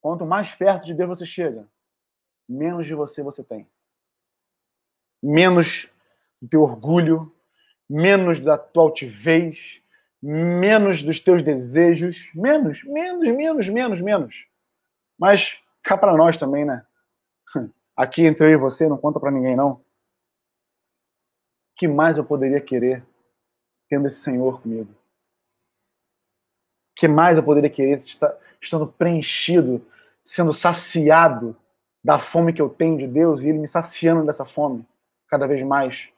quanto 0.00 0.26
mais 0.26 0.54
perto 0.54 0.86
de 0.86 0.94
Deus 0.94 1.18
você 1.18 1.26
chega, 1.26 1.68
menos 2.48 2.86
de 2.86 2.94
você 2.94 3.22
você 3.22 3.42
tem. 3.42 3.68
Menos 5.22 5.88
do 6.40 6.48
teu 6.48 6.62
orgulho, 6.62 7.34
menos 7.88 8.40
da 8.40 8.58
tua 8.58 8.84
altivez, 8.84 9.80
menos 10.22 11.02
dos 11.02 11.20
teus 11.20 11.42
desejos, 11.42 12.30
menos, 12.34 12.82
menos, 12.84 13.30
menos, 13.30 13.68
menos, 13.68 14.00
menos. 14.00 14.46
Mas 15.18 15.62
cá 15.82 15.96
para 15.96 16.16
nós 16.16 16.36
também, 16.36 16.64
né? 16.64 16.84
Aqui 17.96 18.26
entre 18.26 18.46
eu 18.46 18.50
e 18.50 18.56
você, 18.56 18.88
não 18.88 18.98
conta 18.98 19.18
para 19.20 19.30
ninguém, 19.30 19.56
não. 19.56 19.72
O 19.72 19.84
que 21.76 21.88
mais 21.88 22.18
eu 22.18 22.24
poderia 22.24 22.60
querer 22.60 23.04
tendo 23.88 24.06
esse 24.06 24.20
Senhor 24.20 24.60
comigo? 24.60 24.94
Que 26.96 27.06
mais 27.06 27.36
eu 27.36 27.44
poderia 27.44 27.70
querer 27.70 28.00
estando 28.60 28.88
preenchido, 28.88 29.86
sendo 30.22 30.52
saciado 30.52 31.54
da 32.02 32.18
fome 32.18 32.52
que 32.52 32.60
eu 32.60 32.68
tenho 32.68 32.98
de 32.98 33.06
Deus 33.06 33.44
e 33.44 33.50
Ele 33.50 33.58
me 33.58 33.68
saciando 33.68 34.26
dessa 34.26 34.44
fome 34.44 34.84
cada 35.28 35.46
vez 35.46 35.62
mais? 35.62 36.08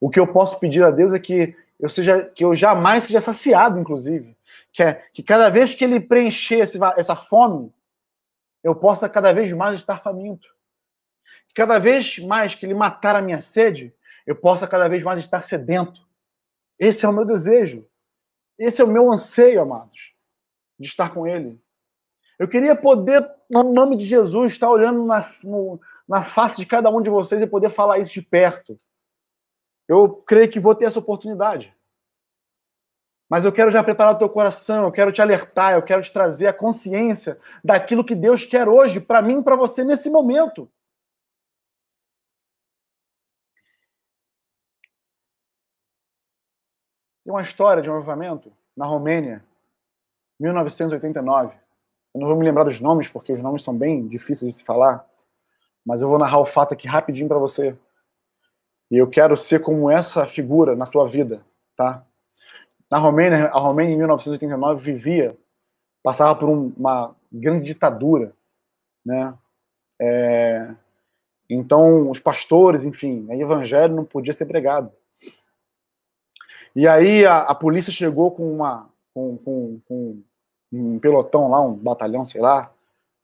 O 0.00 0.08
que 0.08 0.20
eu 0.20 0.28
posso 0.28 0.60
pedir 0.60 0.84
a 0.84 0.92
Deus 0.92 1.12
é 1.12 1.18
que 1.18 1.56
eu 1.80 1.88
seja, 1.88 2.30
que 2.34 2.44
eu 2.44 2.54
jamais 2.54 3.04
seja 3.04 3.20
saciado, 3.20 3.80
inclusive, 3.80 4.36
que 4.72 4.82
é 4.82 4.94
que 5.12 5.22
cada 5.22 5.48
vez 5.48 5.74
que 5.74 5.82
Ele 5.82 5.98
preencher 5.98 6.60
essa 6.60 7.16
fome, 7.16 7.72
eu 8.62 8.76
possa 8.76 9.08
cada 9.08 9.32
vez 9.32 9.52
mais 9.52 9.74
estar 9.74 9.98
faminto 9.98 10.48
que 11.50 11.54
cada 11.54 11.78
vez 11.78 12.18
mais 12.18 12.54
que 12.54 12.64
ele 12.64 12.74
matar 12.74 13.16
a 13.16 13.22
minha 13.22 13.42
sede, 13.42 13.94
eu 14.26 14.36
possa 14.36 14.66
cada 14.66 14.88
vez 14.88 15.02
mais 15.02 15.18
estar 15.18 15.42
sedento. 15.42 16.06
Esse 16.78 17.04
é 17.04 17.08
o 17.08 17.12
meu 17.12 17.24
desejo. 17.24 17.86
Esse 18.58 18.80
é 18.80 18.84
o 18.84 18.88
meu 18.88 19.10
anseio, 19.10 19.60
amados, 19.60 20.09
de 20.80 20.88
estar 20.88 21.12
com 21.12 21.26
ele. 21.26 21.62
Eu 22.38 22.48
queria 22.48 22.74
poder, 22.74 23.30
no 23.50 23.62
nome 23.64 23.96
de 23.96 24.06
Jesus, 24.06 24.52
estar 24.52 24.70
olhando 24.70 25.04
na, 25.04 25.20
no, 25.44 25.78
na 26.08 26.24
face 26.24 26.56
de 26.56 26.64
cada 26.64 26.88
um 26.88 27.02
de 27.02 27.10
vocês 27.10 27.42
e 27.42 27.46
poder 27.46 27.68
falar 27.68 27.98
isso 27.98 28.14
de 28.14 28.22
perto. 28.22 28.80
Eu 29.86 30.08
creio 30.26 30.50
que 30.50 30.58
vou 30.58 30.74
ter 30.74 30.86
essa 30.86 30.98
oportunidade. 30.98 31.76
Mas 33.28 33.44
eu 33.44 33.52
quero 33.52 33.70
já 33.70 33.84
preparar 33.84 34.14
o 34.14 34.18
teu 34.18 34.28
coração, 34.28 34.84
eu 34.84 34.92
quero 34.92 35.12
te 35.12 35.20
alertar, 35.20 35.74
eu 35.74 35.82
quero 35.82 36.02
te 36.02 36.10
trazer 36.10 36.46
a 36.46 36.52
consciência 36.52 37.38
daquilo 37.62 38.04
que 38.04 38.14
Deus 38.14 38.44
quer 38.44 38.66
hoje 38.66 39.00
para 39.00 39.20
mim 39.20 39.40
e 39.40 39.44
para 39.44 39.54
você 39.54 39.84
nesse 39.84 40.08
momento. 40.08 40.68
Tem 47.22 47.32
uma 47.32 47.42
história 47.42 47.82
de 47.82 47.90
um 47.90 47.94
avivamento 47.94 48.50
na 48.76 48.86
Romênia, 48.86 49.44
1989. 50.40 51.54
Eu 52.14 52.20
não 52.20 52.28
vou 52.28 52.36
me 52.36 52.44
lembrar 52.44 52.64
dos 52.64 52.80
nomes, 52.80 53.08
porque 53.08 53.32
os 53.32 53.40
nomes 53.40 53.62
são 53.62 53.76
bem 53.76 54.08
difíceis 54.08 54.52
de 54.52 54.58
se 54.58 54.64
falar, 54.64 55.06
mas 55.84 56.02
eu 56.02 56.08
vou 56.08 56.18
narrar 56.18 56.38
o 56.38 56.46
fato 56.46 56.72
aqui 56.72 56.88
rapidinho 56.88 57.28
para 57.28 57.38
você. 57.38 57.76
E 58.90 58.96
eu 58.96 59.08
quero 59.08 59.36
ser 59.36 59.60
como 59.60 59.90
essa 59.90 60.26
figura 60.26 60.74
na 60.74 60.86
tua 60.86 61.06
vida, 61.06 61.44
tá? 61.76 62.04
Na 62.90 62.98
Romênia, 62.98 63.46
a 63.46 63.58
Romênia 63.60 63.94
em 63.94 63.98
1989 63.98 64.82
vivia, 64.82 65.36
passava 66.02 66.34
por 66.34 66.48
um, 66.48 66.72
uma 66.76 67.14
grande 67.30 67.66
ditadura, 67.66 68.34
né? 69.04 69.32
É, 70.00 70.74
então, 71.48 72.08
os 72.08 72.18
pastores, 72.18 72.84
enfim, 72.84 73.26
o 73.28 73.32
evangelho 73.32 73.94
não 73.94 74.04
podia 74.04 74.32
ser 74.32 74.46
pregado. 74.46 74.90
E 76.74 76.88
aí 76.88 77.26
a, 77.26 77.42
a 77.42 77.54
polícia 77.54 77.92
chegou 77.92 78.30
com 78.30 78.52
uma 78.52 78.88
com, 79.12 79.36
com, 79.38 79.80
com, 79.86 80.22
um 80.72 80.98
pelotão 80.98 81.48
lá, 81.48 81.60
um 81.60 81.74
batalhão, 81.74 82.24
sei 82.24 82.40
lá, 82.40 82.72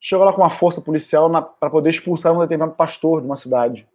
chegou 0.00 0.24
lá 0.24 0.32
com 0.32 0.40
uma 0.40 0.50
força 0.50 0.80
policial 0.80 1.30
para 1.58 1.70
poder 1.70 1.90
expulsar 1.90 2.32
um 2.32 2.40
determinado 2.40 2.76
pastor 2.76 3.20
de 3.20 3.26
uma 3.26 3.36
cidade. 3.36 3.88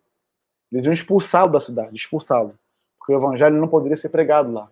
Eles 0.72 0.86
iam 0.86 0.94
expulsá-lo 0.94 1.52
da 1.52 1.60
cidade, 1.60 1.95
expulsá-lo, 1.95 2.57
porque 2.98 3.14
o 3.14 3.18
evangelho 3.18 3.57
não 3.57 3.68
poderia 3.68 3.98
ser 3.98 4.10
pregado 4.10 4.52
lá. 4.52 4.69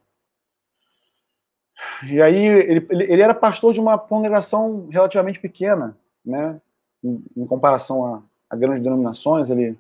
E 2.10 2.22
aí 2.22 2.45
ele, 2.45 2.88
ele 2.89 3.22
era 3.22 3.34
pastor 3.34 3.73
de 3.73 3.80
uma 3.80 3.97
congregação 3.97 4.88
relativamente 4.89 5.39
pequena, 5.39 5.97
né? 6.26 6.60
Em, 7.03 7.23
em 7.35 7.45
comparação 7.45 8.06
a, 8.06 8.22
a, 8.49 8.56
grandes 8.56 8.84
denominações, 8.84 9.49
ele 9.49 9.77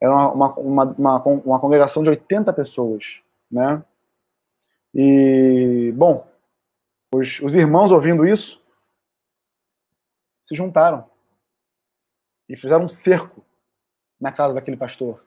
era 0.00 0.12
uma, 0.14 0.52
uma, 0.54 0.84
uma, 0.84 1.22
uma 1.22 1.60
congregação 1.60 2.02
de 2.02 2.10
80 2.10 2.52
pessoas, 2.52 3.20
né? 3.50 3.82
E, 4.94 5.92
bom, 5.96 6.24
os, 7.12 7.40
os 7.40 7.54
irmãos 7.54 7.92
ouvindo 7.92 8.26
isso 8.26 8.62
se 10.42 10.54
juntaram 10.54 11.08
e 12.48 12.56
fizeram 12.56 12.86
um 12.86 12.88
cerco 12.88 13.44
na 14.20 14.32
casa 14.32 14.54
daquele 14.54 14.76
pastor, 14.76 15.24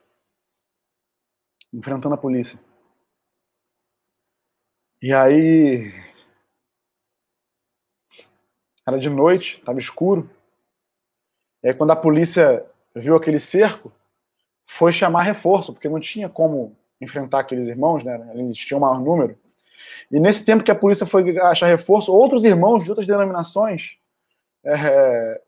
enfrentando 1.72 2.16
a 2.16 2.18
polícia. 2.18 2.60
E 5.02 5.14
aí. 5.14 5.92
Era 8.88 8.98
de 8.98 9.10
noite, 9.10 9.60
estava 9.60 9.80
escuro. 9.80 10.30
E 11.64 11.70
aí, 11.70 11.74
quando 11.74 11.92
a 11.92 11.96
polícia 11.96 12.66
viu 12.96 13.16
aquele 13.16 13.40
cerco, 13.40 13.92
foi 14.68 14.92
chamar 14.92 15.22
reforço, 15.22 15.74
porque 15.74 15.88
não 15.88 16.00
tinha 16.00 16.28
como 16.28 16.76
enfrentar 17.00 17.40
aqueles 17.40 17.68
irmãos, 17.68 18.04
né? 18.04 18.32
Eles 18.34 18.58
tinham 18.58 18.80
um 18.80 18.82
maior 18.82 19.00
número. 19.00 19.40
E 20.12 20.20
nesse 20.20 20.44
tempo 20.44 20.64
que 20.64 20.72
a 20.72 20.76
polícia 20.76 21.06
foi 21.06 21.38
achar 21.40 21.68
reforço, 21.68 22.14
outros 22.14 22.44
irmãos 22.44 22.84
de 22.84 22.90
outras 22.90 23.08
denominações 23.08 23.98
é, 24.64 25.42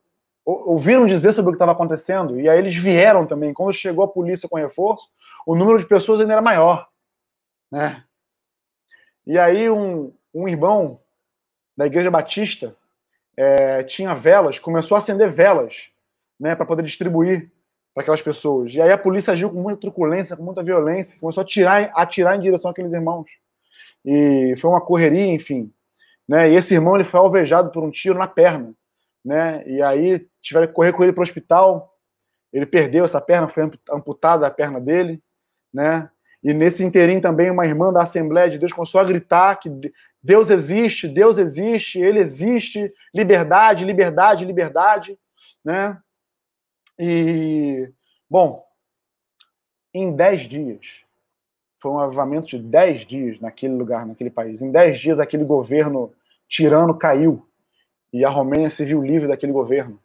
ouviram 0.46 1.06
dizer 1.06 1.34
sobre 1.34 1.50
o 1.50 1.52
que 1.52 1.56
estava 1.56 1.72
acontecendo, 1.72 2.40
e 2.40 2.50
aí 2.50 2.58
eles 2.58 2.76
vieram 2.76 3.26
também. 3.26 3.54
Quando 3.54 3.74
chegou 3.74 4.04
a 4.04 4.08
polícia 4.08 4.50
com 4.50 4.58
reforço, 4.58 5.08
o 5.46 5.56
número 5.56 5.80
de 5.80 5.86
pessoas 5.86 6.20
ainda 6.20 6.34
era 6.34 6.42
maior. 6.42 6.88
Né? 7.72 8.04
E 9.26 9.38
aí 9.38 9.70
um, 9.70 10.14
um 10.34 10.48
irmão 10.48 11.00
da 11.76 11.86
Igreja 11.86 12.12
Batista 12.12 12.76
é, 13.36 13.84
tinha 13.84 14.14
velas, 14.14 14.60
começou 14.60 14.96
a 14.96 15.00
acender 15.00 15.32
velas 15.32 15.90
né, 16.40 16.56
para 16.56 16.66
poder 16.66 16.84
distribuir 16.84 17.52
para 17.94 18.02
aquelas 18.02 18.22
pessoas. 18.22 18.74
E 18.74 18.82
aí 18.82 18.92
a 18.92 18.98
polícia 18.98 19.34
agiu 19.34 19.50
com 19.50 19.62
muita 19.62 19.82
truculência, 19.82 20.36
com 20.36 20.44
muita 20.44 20.64
violência, 20.64 21.20
começou 21.20 21.42
a 21.42 21.44
atirar, 21.44 21.92
atirar 21.96 22.36
em 22.36 22.42
direção 22.42 22.72
àqueles 22.72 22.94
irmãos 22.94 23.30
e 24.06 24.56
foi 24.58 24.70
uma 24.70 24.82
correria, 24.82 25.28
enfim. 25.28 25.72
Né? 26.28 26.52
E 26.52 26.56
esse 26.56 26.74
irmão 26.74 26.96
ele 26.96 27.04
foi 27.04 27.20
alvejado 27.20 27.72
por 27.72 27.84
um 27.84 27.92
tiro 27.92 28.18
na 28.18 28.28
perna, 28.28 28.74
né? 29.24 29.64
E 29.68 29.82
aí 29.82 30.28
tiveram 30.42 30.68
que 30.68 30.74
correr 30.74 30.94
com 30.94 31.04
ele 31.04 31.14
para 31.14 31.22
o 31.22 31.24
hospital. 31.24 31.98
Ele 32.52 32.66
perdeu 32.66 33.04
essa 33.04 33.20
perna, 33.20 33.48
foi 33.48 33.70
amputada 33.92 34.46
a 34.46 34.52
perna 34.52 34.80
dele, 34.80 35.22
né? 35.74 36.10
E 36.44 36.54
nesse 36.54 36.84
interim 36.84 37.22
também 37.22 37.50
uma 37.50 37.66
irmã 37.66 37.92
da 37.92 38.04
Assembleia 38.04 38.50
de 38.50 38.58
Deus 38.58 38.74
começou 38.74 39.00
a 39.00 39.06
gritar 39.06 39.56
que 39.56 39.70
Deus 40.22 40.50
existe, 40.50 41.08
Deus 41.08 41.38
existe, 41.38 42.00
Ele 42.00 42.20
existe, 42.20 42.94
liberdade, 43.14 43.86
liberdade, 43.86 44.46
liberdade, 44.46 45.18
né? 45.64 45.98
E 47.00 47.90
bom, 48.30 48.64
em 49.94 50.16
dez 50.16 50.48
dias 50.48 51.03
foi 51.84 51.92
um 51.92 52.00
avivamento 52.00 52.48
de 52.48 52.60
10 52.60 53.06
dias 53.06 53.40
naquele 53.42 53.74
lugar, 53.74 54.06
naquele 54.06 54.30
país. 54.30 54.62
Em 54.62 54.72
10 54.72 54.98
dias, 54.98 55.20
aquele 55.20 55.44
governo 55.44 56.14
tirano 56.48 56.98
caiu 56.98 57.46
e 58.14 58.24
a 58.24 58.30
Romênia 58.30 58.70
se 58.70 58.86
viu 58.86 59.04
livre 59.04 59.28
daquele 59.28 59.52
governo. 59.52 60.00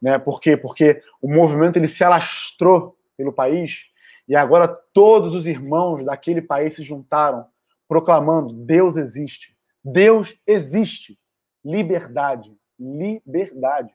Né? 0.00 0.18
Por 0.18 0.42
quê? 0.42 0.58
Porque 0.58 1.02
o 1.22 1.32
movimento 1.32 1.78
ele 1.78 1.88
se 1.88 2.04
alastrou 2.04 2.98
pelo 3.16 3.32
país 3.32 3.86
e 4.28 4.36
agora 4.36 4.68
todos 4.68 5.34
os 5.34 5.46
irmãos 5.46 6.04
daquele 6.04 6.42
país 6.42 6.74
se 6.74 6.84
juntaram, 6.84 7.46
proclamando: 7.88 8.52
Deus 8.52 8.98
existe. 8.98 9.56
Deus 9.82 10.38
existe. 10.46 11.18
Liberdade. 11.64 12.54
Liberdade. 12.78 13.90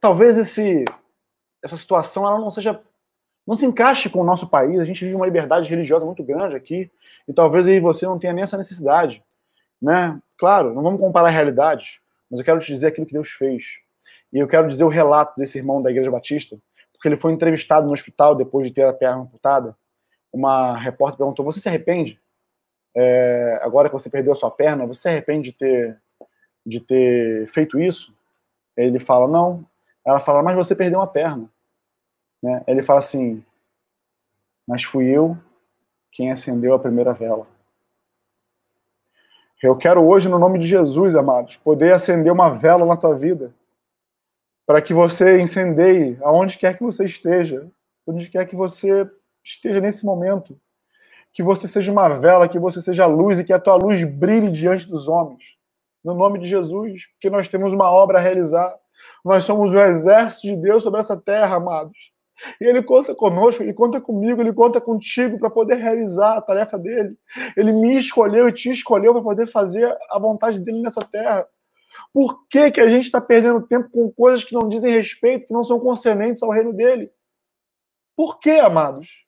Talvez 0.00 0.36
esse, 0.36 0.84
essa 1.62 1.76
situação 1.76 2.26
ela 2.26 2.40
não 2.40 2.50
seja 2.50 2.82
não 3.46 3.54
se 3.56 3.66
encaixe 3.66 4.08
com 4.08 4.20
o 4.20 4.24
nosso 4.24 4.48
país. 4.48 4.80
A 4.80 4.84
gente 4.84 5.04
vive 5.04 5.14
uma 5.14 5.26
liberdade 5.26 5.68
religiosa 5.68 6.06
muito 6.06 6.22
grande 6.22 6.56
aqui, 6.56 6.90
e 7.28 7.32
talvez 7.32 7.66
aí 7.68 7.80
você 7.80 8.06
não 8.06 8.18
tenha 8.18 8.32
nem 8.32 8.44
essa 8.44 8.56
necessidade. 8.56 9.22
Né? 9.80 10.18
Claro, 10.38 10.74
não 10.74 10.82
vamos 10.82 11.00
comparar 11.00 11.28
realidades, 11.28 12.00
mas 12.30 12.40
eu 12.40 12.44
quero 12.44 12.60
te 12.60 12.66
dizer 12.66 12.88
aquilo 12.88 13.06
que 13.06 13.12
Deus 13.12 13.30
fez. 13.30 13.78
E 14.32 14.38
eu 14.38 14.48
quero 14.48 14.68
dizer 14.68 14.84
o 14.84 14.88
relato 14.88 15.34
desse 15.36 15.58
irmão 15.58 15.80
da 15.80 15.90
Igreja 15.90 16.10
Batista, 16.10 16.56
porque 16.92 17.06
ele 17.06 17.16
foi 17.16 17.32
entrevistado 17.32 17.86
no 17.86 17.92
hospital 17.92 18.34
depois 18.34 18.66
de 18.66 18.72
ter 18.72 18.86
a 18.86 18.92
perna 18.92 19.22
amputada. 19.22 19.76
Uma 20.32 20.76
repórter 20.76 21.18
perguntou: 21.18 21.44
Você 21.44 21.60
se 21.60 21.68
arrepende? 21.68 22.20
É, 22.96 23.60
agora 23.62 23.88
que 23.88 23.92
você 23.92 24.08
perdeu 24.08 24.32
a 24.32 24.36
sua 24.36 24.50
perna, 24.50 24.86
você 24.86 25.02
se 25.02 25.08
arrepende 25.08 25.50
de 25.50 25.56
ter, 25.56 25.98
de 26.64 26.80
ter 26.80 27.46
feito 27.48 27.78
isso? 27.78 28.12
Ele 28.76 28.98
fala: 28.98 29.28
Não. 29.28 29.64
Ela 30.04 30.18
fala: 30.18 30.42
Mas 30.42 30.56
você 30.56 30.74
perdeu 30.74 30.98
uma 30.98 31.06
perna. 31.06 31.48
Né? 32.44 32.62
Ele 32.66 32.82
fala 32.82 32.98
assim: 32.98 33.42
Mas 34.68 34.84
fui 34.84 35.06
eu 35.06 35.34
quem 36.12 36.30
acendeu 36.30 36.74
a 36.74 36.78
primeira 36.78 37.14
vela. 37.14 37.46
Eu 39.62 39.74
quero 39.74 40.06
hoje, 40.06 40.28
no 40.28 40.38
nome 40.38 40.58
de 40.58 40.66
Jesus, 40.66 41.16
amados, 41.16 41.56
poder 41.56 41.94
acender 41.94 42.30
uma 42.30 42.50
vela 42.50 42.84
na 42.84 42.98
tua 42.98 43.16
vida, 43.16 43.54
para 44.66 44.82
que 44.82 44.92
você 44.92 45.40
incendeie 45.40 46.18
aonde 46.20 46.58
quer 46.58 46.76
que 46.76 46.82
você 46.82 47.06
esteja, 47.06 47.66
onde 48.06 48.28
quer 48.28 48.44
que 48.44 48.54
você 48.54 49.10
esteja 49.42 49.80
nesse 49.80 50.04
momento. 50.04 50.60
Que 51.32 51.42
você 51.42 51.66
seja 51.66 51.90
uma 51.90 52.10
vela, 52.10 52.46
que 52.46 52.58
você 52.58 52.82
seja 52.82 53.06
luz 53.06 53.38
e 53.38 53.44
que 53.44 53.54
a 53.54 53.58
tua 53.58 53.76
luz 53.76 54.04
brilhe 54.04 54.50
diante 54.50 54.86
dos 54.86 55.08
homens. 55.08 55.56
No 56.04 56.12
nome 56.12 56.38
de 56.38 56.46
Jesus, 56.46 57.06
porque 57.06 57.30
nós 57.30 57.48
temos 57.48 57.72
uma 57.72 57.90
obra 57.90 58.18
a 58.18 58.20
realizar. 58.20 58.78
Nós 59.24 59.44
somos 59.44 59.72
o 59.72 59.78
exército 59.78 60.46
de 60.46 60.56
Deus 60.56 60.82
sobre 60.82 61.00
essa 61.00 61.16
terra, 61.16 61.56
amados. 61.56 62.13
E 62.60 62.64
ele 62.64 62.82
conta 62.82 63.14
conosco, 63.14 63.62
ele 63.62 63.72
conta 63.72 64.00
comigo, 64.00 64.40
ele 64.40 64.52
conta 64.52 64.80
contigo 64.80 65.38
para 65.38 65.50
poder 65.50 65.76
realizar 65.76 66.36
a 66.36 66.42
tarefa 66.42 66.78
dele. 66.78 67.16
Ele 67.56 67.72
me 67.72 67.96
escolheu 67.96 68.48
e 68.48 68.52
te 68.52 68.70
escolheu 68.70 69.12
para 69.12 69.22
poder 69.22 69.46
fazer 69.46 69.96
a 70.10 70.18
vontade 70.18 70.60
dele 70.60 70.82
nessa 70.82 71.04
terra. 71.04 71.46
Por 72.12 72.46
que, 72.48 72.70
que 72.70 72.80
a 72.80 72.88
gente 72.88 73.04
está 73.04 73.20
perdendo 73.20 73.66
tempo 73.66 73.88
com 73.90 74.10
coisas 74.10 74.44
que 74.44 74.54
não 74.54 74.68
dizem 74.68 74.92
respeito, 74.92 75.46
que 75.46 75.52
não 75.52 75.64
são 75.64 75.78
concernentes 75.78 76.42
ao 76.42 76.50
reino 76.50 76.72
dele? 76.72 77.10
Por 78.16 78.38
que, 78.38 78.50
amados? 78.50 79.24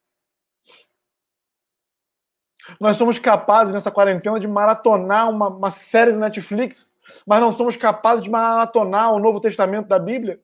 Nós 2.80 2.96
somos 2.96 3.18
capazes 3.18 3.72
nessa 3.72 3.90
quarentena 3.90 4.40
de 4.40 4.48
maratonar 4.48 5.30
uma, 5.30 5.48
uma 5.48 5.70
série 5.70 6.12
de 6.12 6.18
Netflix, 6.18 6.92
mas 7.24 7.40
não 7.40 7.52
somos 7.52 7.76
capazes 7.76 8.24
de 8.24 8.30
maratonar 8.30 9.12
o 9.12 9.20
Novo 9.20 9.40
Testamento 9.40 9.86
da 9.86 9.98
Bíblia? 9.98 10.40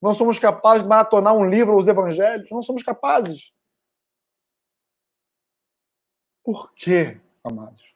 Não 0.00 0.14
somos 0.14 0.38
capazes 0.38 0.82
de 0.82 0.88
maratonar 0.88 1.34
um 1.34 1.48
livro 1.48 1.72
ou 1.72 1.78
os 1.78 1.88
evangelhos. 1.88 2.50
Não 2.50 2.62
somos 2.62 2.82
capazes. 2.82 3.52
Por 6.44 6.72
quê, 6.74 7.20
amados? 7.44 7.94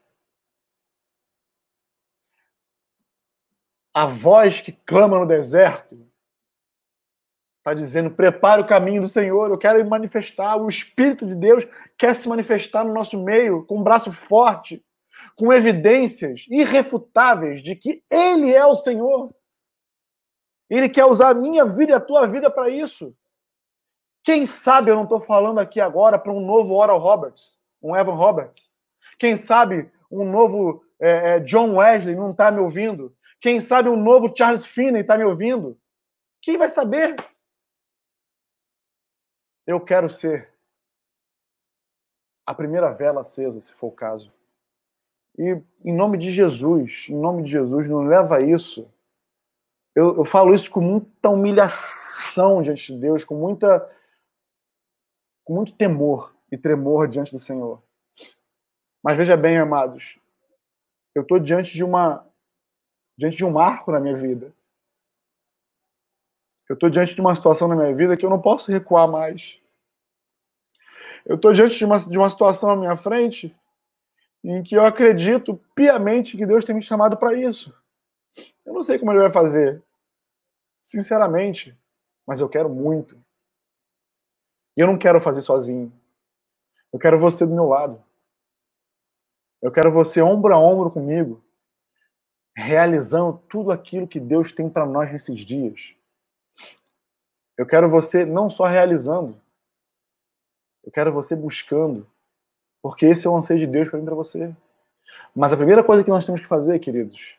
A 3.94 4.06
voz 4.06 4.60
que 4.60 4.72
clama 4.72 5.18
no 5.18 5.26
deserto 5.26 6.06
está 7.58 7.72
dizendo: 7.72 8.10
prepare 8.10 8.60
o 8.60 8.66
caminho 8.66 9.02
do 9.02 9.08
Senhor, 9.08 9.50
eu 9.50 9.58
quero 9.58 9.82
me 9.82 9.88
manifestar. 9.88 10.56
O 10.56 10.68
Espírito 10.68 11.26
de 11.26 11.34
Deus 11.34 11.64
quer 11.96 12.14
se 12.14 12.28
manifestar 12.28 12.84
no 12.84 12.92
nosso 12.92 13.22
meio 13.22 13.64
com 13.64 13.78
um 13.78 13.82
braço 13.82 14.10
forte, 14.10 14.84
com 15.36 15.52
evidências 15.52 16.46
irrefutáveis 16.50 17.62
de 17.62 17.76
que 17.76 18.02
Ele 18.10 18.52
é 18.52 18.66
o 18.66 18.76
Senhor. 18.76 19.32
Ele 20.72 20.88
quer 20.88 21.04
usar 21.04 21.28
a 21.28 21.34
minha 21.34 21.66
vida 21.66 21.92
e 21.92 21.94
a 21.94 22.00
tua 22.00 22.26
vida 22.26 22.50
para 22.50 22.70
isso. 22.70 23.14
Quem 24.24 24.46
sabe 24.46 24.90
eu 24.90 24.94
não 24.94 25.02
estou 25.02 25.20
falando 25.20 25.58
aqui 25.58 25.78
agora 25.78 26.18
para 26.18 26.32
um 26.32 26.40
novo 26.40 26.74
Oral 26.74 26.98
Roberts, 26.98 27.60
um 27.82 27.94
Evan 27.94 28.14
Roberts. 28.14 28.72
Quem 29.18 29.36
sabe 29.36 29.92
um 30.10 30.24
novo 30.24 30.82
é, 30.98 31.34
é, 31.34 31.40
John 31.40 31.74
Wesley 31.74 32.16
não 32.16 32.30
está 32.30 32.50
me 32.50 32.58
ouvindo? 32.58 33.14
Quem 33.38 33.60
sabe 33.60 33.90
um 33.90 34.02
novo 34.02 34.32
Charles 34.34 34.64
Finney 34.64 35.02
está 35.02 35.18
me 35.18 35.24
ouvindo? 35.24 35.78
Quem 36.40 36.56
vai 36.56 36.70
saber? 36.70 37.16
Eu 39.66 39.78
quero 39.78 40.08
ser 40.08 40.54
a 42.46 42.54
primeira 42.54 42.90
vela 42.90 43.20
acesa, 43.20 43.60
se 43.60 43.74
for 43.74 43.88
o 43.88 43.92
caso. 43.92 44.32
E 45.36 45.60
em 45.84 45.94
nome 45.94 46.16
de 46.16 46.30
Jesus, 46.30 47.08
em 47.10 47.14
nome 47.14 47.42
de 47.42 47.50
Jesus, 47.50 47.90
não 47.90 48.04
leva 48.04 48.40
isso. 48.40 48.90
Eu, 49.94 50.16
eu 50.16 50.24
falo 50.24 50.54
isso 50.54 50.70
com 50.70 50.80
muita 50.80 51.28
humilhação 51.28 52.62
diante 52.62 52.92
de 52.92 52.98
Deus, 52.98 53.24
com 53.24 53.34
muita 53.34 53.90
com 55.44 55.54
muito 55.54 55.74
temor 55.74 56.34
e 56.50 56.56
tremor 56.56 57.08
diante 57.08 57.32
do 57.32 57.38
Senhor. 57.38 57.82
Mas 59.02 59.16
veja 59.16 59.36
bem, 59.36 59.58
amados, 59.58 60.18
eu 61.14 61.22
estou 61.22 61.38
diante 61.38 61.72
de 61.72 61.82
uma 61.82 62.26
diante 63.18 63.36
de 63.36 63.44
um 63.44 63.50
marco 63.50 63.92
na 63.92 64.00
minha 64.00 64.16
vida. 64.16 64.52
Eu 66.68 66.74
estou 66.74 66.88
diante 66.88 67.14
de 67.14 67.20
uma 67.20 67.34
situação 67.34 67.68
na 67.68 67.76
minha 67.76 67.94
vida 67.94 68.16
que 68.16 68.24
eu 68.24 68.30
não 68.30 68.40
posso 68.40 68.72
recuar 68.72 69.06
mais. 69.06 69.60
Eu 71.24 71.36
estou 71.36 71.52
diante 71.52 71.76
de 71.76 71.84
uma, 71.84 71.98
de 71.98 72.16
uma 72.16 72.30
situação 72.30 72.70
à 72.70 72.76
minha 72.76 72.96
frente 72.96 73.54
em 74.42 74.62
que 74.62 74.74
eu 74.74 74.84
acredito 74.84 75.60
piamente 75.74 76.36
que 76.36 76.46
Deus 76.46 76.64
tem 76.64 76.74
me 76.74 76.82
chamado 76.82 77.16
para 77.16 77.34
isso. 77.34 77.74
Eu 78.64 78.72
não 78.72 78.82
sei 78.82 78.98
como 78.98 79.12
ele 79.12 79.20
vai 79.20 79.30
fazer, 79.30 79.82
sinceramente, 80.82 81.76
mas 82.26 82.40
eu 82.40 82.48
quero 82.48 82.68
muito. 82.68 83.16
E 84.76 84.80
eu 84.80 84.86
não 84.86 84.98
quero 84.98 85.20
fazer 85.20 85.42
sozinho. 85.42 85.92
Eu 86.92 86.98
quero 86.98 87.18
você 87.18 87.46
do 87.46 87.54
meu 87.54 87.66
lado. 87.66 88.02
Eu 89.60 89.70
quero 89.70 89.92
você 89.92 90.20
ombro 90.20 90.52
a 90.52 90.58
ombro 90.58 90.90
comigo, 90.90 91.42
realizando 92.56 93.38
tudo 93.48 93.70
aquilo 93.70 94.08
que 94.08 94.18
Deus 94.18 94.52
tem 94.52 94.68
para 94.68 94.84
nós 94.84 95.10
nesses 95.12 95.40
dias. 95.40 95.94
Eu 97.56 97.64
quero 97.64 97.88
você 97.88 98.24
não 98.24 98.50
só 98.50 98.64
realizando, 98.64 99.40
eu 100.82 100.90
quero 100.90 101.12
você 101.12 101.36
buscando, 101.36 102.10
porque 102.82 103.06
esse 103.06 103.26
é 103.26 103.30
o 103.30 103.36
anseio 103.36 103.60
de 103.60 103.66
Deus 103.68 103.88
para 103.88 104.00
mim 104.00 104.04
para 104.04 104.16
você. 104.16 104.52
Mas 105.34 105.52
a 105.52 105.56
primeira 105.56 105.84
coisa 105.84 106.02
que 106.02 106.10
nós 106.10 106.26
temos 106.26 106.40
que 106.40 106.46
fazer, 106.46 106.80
queridos, 106.80 107.36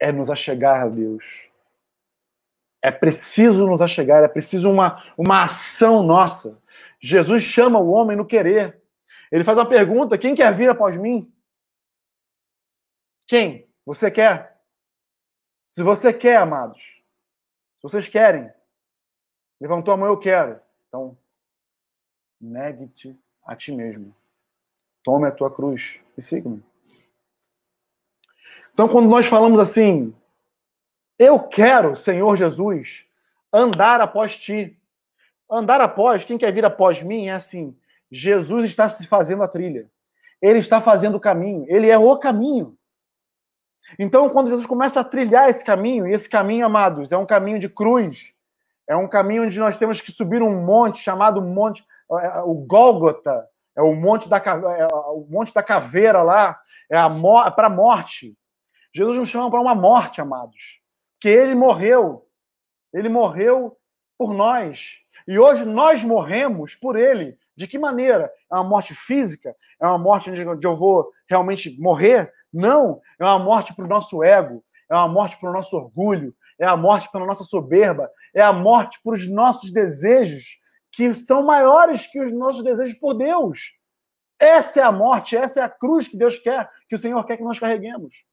é 0.00 0.12
nos 0.12 0.30
achegar 0.30 0.82
a 0.82 0.88
Deus. 0.88 1.48
É 2.82 2.90
preciso 2.90 3.66
nos 3.66 3.82
achegar, 3.82 4.22
é 4.22 4.28
preciso 4.28 4.70
uma, 4.70 5.02
uma 5.16 5.44
ação 5.44 6.02
nossa. 6.02 6.60
Jesus 7.00 7.42
chama 7.42 7.78
o 7.78 7.90
homem 7.90 8.16
no 8.16 8.26
querer. 8.26 8.80
Ele 9.30 9.44
faz 9.44 9.58
uma 9.58 9.68
pergunta: 9.68 10.18
quem 10.18 10.34
quer 10.34 10.54
vir 10.54 10.68
após 10.68 10.96
mim? 10.96 11.32
Quem? 13.26 13.68
Você 13.84 14.10
quer? 14.10 14.58
Se 15.66 15.82
você 15.82 16.12
quer, 16.12 16.36
amados, 16.36 16.80
se 17.76 17.82
vocês 17.82 18.08
querem, 18.08 18.50
levantou 19.60 19.92
a 19.92 19.96
mão, 19.96 20.08
eu 20.08 20.18
quero. 20.18 20.60
Então, 20.88 21.16
negue-te 22.40 23.18
a 23.44 23.54
ti 23.54 23.70
mesmo. 23.72 24.14
Tome 25.02 25.28
a 25.28 25.32
tua 25.32 25.54
cruz 25.54 26.00
e 26.16 26.22
siga-me. 26.22 26.64
Então, 28.78 28.86
quando 28.86 29.08
nós 29.08 29.26
falamos 29.26 29.58
assim, 29.58 30.14
eu 31.18 31.40
quero, 31.40 31.96
Senhor 31.96 32.36
Jesus, 32.36 33.02
andar 33.52 34.00
após 34.00 34.36
ti. 34.36 34.78
Andar 35.50 35.80
após, 35.80 36.24
quem 36.24 36.38
quer 36.38 36.52
vir 36.52 36.64
após 36.64 37.02
mim 37.02 37.26
é 37.26 37.32
assim: 37.32 37.76
Jesus 38.08 38.66
está 38.66 38.88
se 38.88 39.08
fazendo 39.08 39.42
a 39.42 39.48
trilha. 39.48 39.90
Ele 40.40 40.60
está 40.60 40.80
fazendo 40.80 41.16
o 41.16 41.20
caminho. 41.20 41.66
Ele 41.66 41.90
é 41.90 41.98
o 41.98 42.16
caminho. 42.18 42.78
Então, 43.98 44.30
quando 44.30 44.48
Jesus 44.48 44.64
começa 44.64 45.00
a 45.00 45.04
trilhar 45.04 45.50
esse 45.50 45.64
caminho, 45.64 46.06
e 46.06 46.12
esse 46.12 46.28
caminho, 46.28 46.64
amados, 46.64 47.10
é 47.10 47.16
um 47.16 47.26
caminho 47.26 47.58
de 47.58 47.68
cruz, 47.68 48.32
é 48.86 48.94
um 48.94 49.08
caminho 49.08 49.42
onde 49.42 49.58
nós 49.58 49.76
temos 49.76 50.00
que 50.00 50.12
subir 50.12 50.40
um 50.40 50.64
monte 50.64 50.98
chamado 50.98 51.42
Monte, 51.42 51.84
é, 52.12 52.26
é, 52.26 52.40
o 52.42 52.54
Gólgota, 52.54 53.44
é 53.74 53.82
o 53.82 53.92
monte 53.92 54.28
da, 54.28 54.36
é 54.38 54.86
o 55.10 55.26
monte 55.28 55.52
da 55.52 55.64
caveira 55.64 56.22
lá, 56.22 56.56
é 56.88 56.94
para 57.50 57.66
a 57.66 57.70
morte. 57.70 58.38
Jesus 58.98 59.16
nos 59.16 59.28
chama 59.28 59.48
para 59.48 59.60
uma 59.60 59.76
morte, 59.76 60.20
amados. 60.20 60.80
Que 61.20 61.28
ele 61.28 61.54
morreu. 61.54 62.26
Ele 62.92 63.08
morreu 63.08 63.76
por 64.18 64.34
nós. 64.34 64.96
E 65.28 65.38
hoje 65.38 65.64
nós 65.64 66.02
morremos 66.02 66.74
por 66.74 66.96
ele. 66.96 67.38
De 67.56 67.68
que 67.68 67.78
maneira? 67.78 68.28
É 68.50 68.56
uma 68.56 68.64
morte 68.64 68.96
física? 68.96 69.54
É 69.80 69.86
uma 69.86 69.98
morte 69.98 70.30
onde 70.30 70.66
eu 70.66 70.74
vou 70.74 71.12
realmente 71.30 71.80
morrer? 71.80 72.32
Não. 72.52 73.00
É 73.20 73.24
uma 73.24 73.38
morte 73.38 73.72
para 73.72 73.84
o 73.84 73.88
nosso 73.88 74.24
ego. 74.24 74.64
É 74.90 74.94
uma 74.96 75.06
morte 75.06 75.38
para 75.38 75.48
o 75.48 75.52
nosso 75.52 75.76
orgulho. 75.76 76.34
É 76.58 76.66
a 76.66 76.76
morte 76.76 77.08
pela 77.12 77.24
nossa 77.24 77.44
soberba. 77.44 78.10
É 78.34 78.42
a 78.42 78.52
morte 78.52 79.00
para 79.00 79.12
os 79.12 79.28
nossos 79.28 79.70
desejos 79.70 80.58
que 80.90 81.14
são 81.14 81.44
maiores 81.44 82.04
que 82.08 82.20
os 82.20 82.32
nossos 82.32 82.64
desejos 82.64 82.94
por 82.94 83.14
Deus. 83.14 83.74
Essa 84.40 84.80
é 84.80 84.82
a 84.82 84.90
morte, 84.90 85.36
essa 85.36 85.60
é 85.60 85.62
a 85.62 85.68
cruz 85.68 86.08
que 86.08 86.16
Deus 86.16 86.36
quer, 86.36 86.68
que 86.88 86.96
o 86.96 86.98
Senhor 86.98 87.24
quer 87.24 87.36
que 87.36 87.44
nós 87.44 87.60
carreguemos. 87.60 88.26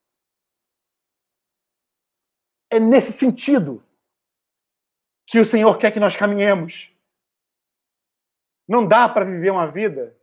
É 2.76 2.80
nesse 2.80 3.14
sentido 3.14 3.82
que 5.26 5.40
o 5.40 5.46
Senhor 5.46 5.78
quer 5.78 5.92
que 5.92 6.00
nós 6.00 6.18
caminhemos. 6.18 6.92
Não 8.68 8.86
dá 8.86 9.08
para 9.08 9.24
viver 9.24 9.50
uma 9.50 9.66
vida 9.66 10.14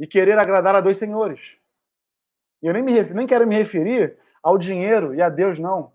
e 0.00 0.04
querer 0.04 0.36
agradar 0.36 0.74
a 0.74 0.80
dois 0.80 0.98
senhores. 0.98 1.56
Eu 2.60 2.72
nem, 2.72 2.82
me, 2.82 3.00
nem 3.14 3.24
quero 3.24 3.46
me 3.46 3.56
referir 3.56 4.18
ao 4.42 4.58
dinheiro 4.58 5.14
e 5.14 5.22
a 5.22 5.28
Deus, 5.28 5.60
não. 5.60 5.92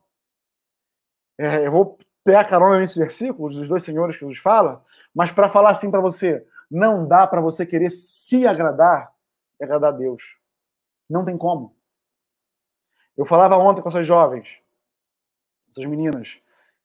É, 1.38 1.68
eu 1.68 1.72
vou 1.72 2.00
pegar 2.24 2.48
carona 2.48 2.80
nesse 2.80 2.98
versículo 2.98 3.50
dos 3.50 3.68
dois 3.68 3.84
senhores 3.84 4.16
que 4.16 4.24
nos 4.24 4.38
fala, 4.38 4.86
mas 5.14 5.30
para 5.30 5.50
falar 5.50 5.72
assim 5.72 5.92
para 5.92 6.00
você, 6.00 6.48
não 6.70 7.06
dá 7.06 7.28
para 7.28 7.42
você 7.42 7.66
querer 7.66 7.90
se 7.90 8.48
agradar 8.48 9.14
e 9.60 9.64
agradar 9.66 9.94
a 9.94 9.98
Deus. 9.98 10.38
Não 11.10 11.26
tem 11.26 11.38
como. 11.38 11.76
Eu 13.18 13.26
falava 13.26 13.58
ontem 13.58 13.82
com 13.82 13.90
essas 13.90 14.08
jovens, 14.08 14.61
essas 15.72 15.86
meninas, 15.86 16.38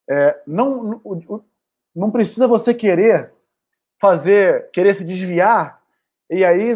é, 0.09 0.41
não, 0.47 1.01
não, 1.95 2.11
precisa 2.11 2.47
você 2.47 2.73
querer 2.73 3.33
fazer, 4.01 4.71
querer 4.71 4.95
se 4.95 5.05
desviar 5.05 5.83
e 6.31 6.45
aí 6.45 6.73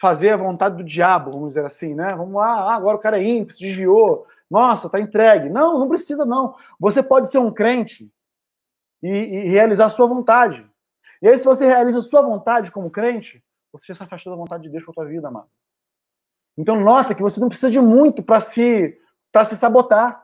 fazer 0.00 0.30
a 0.30 0.36
vontade 0.36 0.76
do 0.76 0.84
diabo, 0.84 1.32
vamos 1.32 1.48
dizer 1.48 1.64
assim, 1.64 1.94
né? 1.94 2.14
Vamos 2.14 2.34
lá, 2.34 2.70
ah, 2.70 2.74
agora 2.74 2.96
o 2.96 3.00
cara 3.00 3.18
é 3.18 3.24
ímpio, 3.24 3.54
se 3.54 3.60
desviou, 3.60 4.26
nossa, 4.50 4.88
tá 4.88 5.00
entregue. 5.00 5.48
Não, 5.48 5.78
não 5.78 5.88
precisa 5.88 6.24
não. 6.24 6.54
Você 6.78 7.02
pode 7.02 7.28
ser 7.28 7.38
um 7.38 7.52
crente 7.52 8.10
e, 9.02 9.08
e 9.08 9.48
realizar 9.48 9.86
a 9.86 9.90
sua 9.90 10.06
vontade. 10.06 10.64
E 11.20 11.28
aí, 11.28 11.38
se 11.38 11.44
você 11.44 11.66
realiza 11.66 11.98
a 11.98 12.02
sua 12.02 12.22
vontade 12.22 12.70
como 12.70 12.90
crente, 12.90 13.42
você 13.72 13.86
já 13.86 13.94
se 13.94 14.02
afastou 14.02 14.32
da 14.32 14.36
vontade 14.36 14.64
de 14.64 14.68
Deus 14.68 14.84
para 14.84 14.92
a 14.92 14.94
tua 14.94 15.06
vida, 15.06 15.28
amado. 15.28 15.48
Então 16.56 16.80
nota 16.80 17.14
que 17.14 17.22
você 17.22 17.40
não 17.40 17.48
precisa 17.48 17.70
de 17.70 17.80
muito 17.80 18.22
para 18.22 18.40
se 18.40 18.96
para 19.32 19.44
se 19.44 19.56
sabotar. 19.56 20.23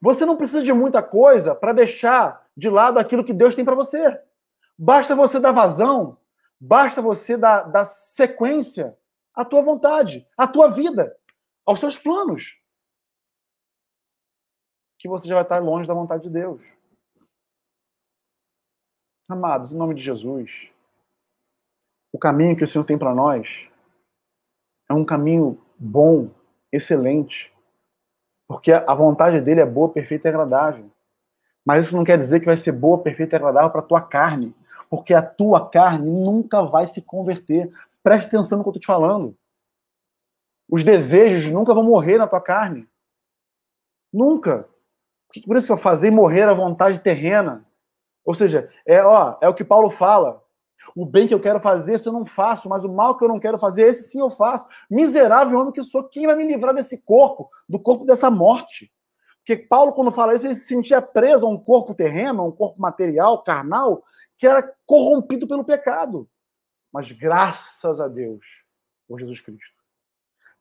Você 0.00 0.24
não 0.24 0.36
precisa 0.36 0.62
de 0.62 0.72
muita 0.72 1.02
coisa 1.02 1.54
para 1.54 1.72
deixar 1.72 2.46
de 2.56 2.70
lado 2.70 2.98
aquilo 2.98 3.24
que 3.24 3.32
Deus 3.32 3.54
tem 3.54 3.64
para 3.64 3.74
você. 3.74 4.20
Basta 4.76 5.16
você 5.16 5.40
dar 5.40 5.52
vazão, 5.52 6.18
basta 6.60 7.02
você 7.02 7.36
dar, 7.36 7.64
dar 7.64 7.84
sequência 7.84 8.96
à 9.34 9.44
tua 9.44 9.60
vontade, 9.62 10.26
à 10.36 10.46
tua 10.46 10.68
vida, 10.68 11.16
aos 11.66 11.80
seus 11.80 11.98
planos. 11.98 12.60
Que 14.98 15.08
você 15.08 15.28
já 15.28 15.34
vai 15.34 15.42
estar 15.42 15.58
longe 15.58 15.88
da 15.88 15.94
vontade 15.94 16.24
de 16.24 16.30
Deus. 16.30 16.62
Amados, 19.28 19.72
em 19.72 19.76
nome 19.76 19.94
de 19.94 20.02
Jesus, 20.02 20.72
o 22.12 22.18
caminho 22.18 22.56
que 22.56 22.64
o 22.64 22.68
Senhor 22.68 22.84
tem 22.84 22.98
para 22.98 23.14
nós 23.14 23.68
é 24.88 24.94
um 24.94 25.04
caminho 25.04 25.62
bom, 25.78 26.30
excelente, 26.72 27.54
porque 28.48 28.72
a 28.72 28.94
vontade 28.94 29.42
dele 29.42 29.60
é 29.60 29.66
boa, 29.66 29.90
perfeita 29.90 30.26
e 30.26 30.30
agradável. 30.30 30.90
Mas 31.64 31.86
isso 31.86 31.96
não 31.96 32.02
quer 32.02 32.16
dizer 32.16 32.40
que 32.40 32.46
vai 32.46 32.56
ser 32.56 32.72
boa, 32.72 32.96
perfeita 32.96 33.36
e 33.36 33.38
agradável 33.38 33.70
para 33.70 33.82
a 33.82 33.84
tua 33.84 34.00
carne, 34.00 34.56
porque 34.88 35.12
a 35.12 35.20
tua 35.20 35.68
carne 35.68 36.10
nunca 36.10 36.62
vai 36.62 36.86
se 36.86 37.02
converter. 37.02 37.70
Preste 38.02 38.26
atenção 38.26 38.56
no 38.56 38.64
que 38.64 38.68
eu 38.68 38.70
estou 38.70 38.80
te 38.80 38.86
falando. 38.86 39.36
Os 40.66 40.82
desejos 40.82 41.52
nunca 41.52 41.74
vão 41.74 41.82
morrer 41.82 42.16
na 42.16 42.26
tua 42.26 42.40
carne. 42.40 42.88
Nunca. 44.10 44.66
Por 45.44 45.56
isso 45.56 45.66
que 45.66 45.72
eu 45.72 45.76
fazer 45.76 46.10
morrer 46.10 46.48
a 46.48 46.54
vontade 46.54 47.00
terrena. 47.00 47.66
Ou 48.24 48.34
seja, 48.34 48.72
é, 48.86 49.04
ó, 49.04 49.36
é 49.42 49.48
o 49.48 49.54
que 49.54 49.64
Paulo 49.64 49.90
fala. 49.90 50.42
O 50.94 51.04
bem 51.04 51.26
que 51.26 51.34
eu 51.34 51.40
quero 51.40 51.60
fazer, 51.60 51.94
esse 51.94 52.08
eu 52.08 52.12
não 52.12 52.24
faço, 52.24 52.68
mas 52.68 52.84
o 52.84 52.92
mal 52.92 53.16
que 53.16 53.24
eu 53.24 53.28
não 53.28 53.38
quero 53.38 53.58
fazer, 53.58 53.82
esse 53.82 54.10
sim 54.10 54.20
eu 54.20 54.30
faço. 54.30 54.66
Miserável 54.90 55.58
homem 55.58 55.72
que 55.72 55.82
sou, 55.82 56.04
quem 56.08 56.26
vai 56.26 56.36
me 56.36 56.46
livrar 56.46 56.74
desse 56.74 56.98
corpo, 56.98 57.48
do 57.68 57.78
corpo 57.78 58.04
dessa 58.04 58.30
morte? 58.30 58.92
Porque 59.38 59.56
Paulo, 59.56 59.92
quando 59.92 60.12
fala 60.12 60.34
isso, 60.34 60.46
ele 60.46 60.54
se 60.54 60.66
sentia 60.66 61.00
preso 61.00 61.46
a 61.46 61.48
um 61.48 61.56
corpo 61.56 61.94
terreno, 61.94 62.42
a 62.42 62.44
um 62.44 62.52
corpo 62.52 62.80
material, 62.80 63.42
carnal, 63.42 64.02
que 64.36 64.46
era 64.46 64.62
corrompido 64.84 65.48
pelo 65.48 65.64
pecado. 65.64 66.28
Mas 66.92 67.10
graças 67.10 68.00
a 68.00 68.08
Deus, 68.08 68.64
por 69.06 69.18
Jesus 69.18 69.40
Cristo. 69.40 69.78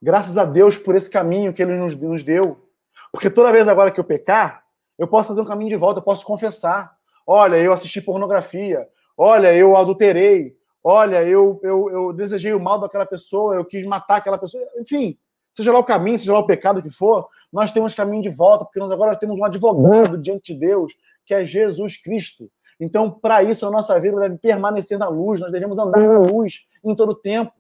Graças 0.02 0.38
a 0.38 0.46
Deus 0.46 0.78
por 0.78 0.96
esse 0.96 1.10
caminho 1.10 1.54
que 1.54 1.62
ele 1.62 1.76
nos, 1.76 1.96
nos 1.96 2.24
deu. 2.24 2.70
Porque 3.12 3.30
toda 3.30 3.52
vez 3.52 3.68
agora 3.68 3.92
que 3.92 4.00
eu 4.00 4.04
pecar, 4.04 4.64
eu 4.98 5.08
posso 5.08 5.30
fazer 5.30 5.42
um 5.42 5.46
caminho 5.46 5.70
de 5.70 5.76
volta, 5.76 6.00
eu 6.00 6.04
posso 6.04 6.26
confessar. 6.26 6.96
Olha, 7.26 7.58
eu 7.58 7.74
assisti 7.74 8.02
pornografia. 8.02 8.88
Olha, 9.18 9.54
eu 9.54 9.76
adulterei. 9.76 10.56
Olha, 10.84 11.24
eu, 11.24 11.60
eu, 11.64 11.90
eu 11.90 12.14
desejei 12.14 12.54
o 12.54 12.60
mal 12.60 12.80
daquela 12.80 13.06
pessoa, 13.06 13.56
eu 13.56 13.66
quis 13.66 13.84
matar 13.86 14.18
aquela 14.18 14.38
pessoa. 14.38 14.64
Enfim, 14.80 15.18
seja 15.54 15.74
lá 15.74 15.80
o 15.80 15.84
caminho, 15.84 16.18
seja 16.20 16.32
lá 16.32 16.40
o 16.40 16.46
pecado 16.46 16.82
que 16.82 16.90
for, 16.90 17.28
nós 17.52 17.72
temos 17.72 17.94
caminho 17.94 18.22
de 18.22 18.30
volta, 18.30 18.64
porque 18.64 18.80
nós 18.80 18.92
agora 18.92 19.18
temos 19.18 19.38
um 19.38 19.44
advogado 19.44 20.18
diante 20.18 20.54
de 20.54 20.60
Deus, 20.60 20.96
que 21.26 21.34
é 21.34 21.46
Jesus 21.46 21.98
Cristo. 21.98 22.50
Então, 22.80 23.10
para 23.10 23.42
isso, 23.42 23.66
a 23.66 23.72
nossa 23.72 24.00
vida 24.00 24.20
deve 24.20 24.38
permanecer 24.38 25.00
na 25.00 25.08
luz, 25.08 25.42
nós 25.42 25.52
devemos 25.52 25.80
andar 25.80 26.00
na 26.00 26.20
luz 26.20 26.68
em 26.84 26.96
todo 26.96 27.10
o 27.10 27.16
tempo. 27.16 27.52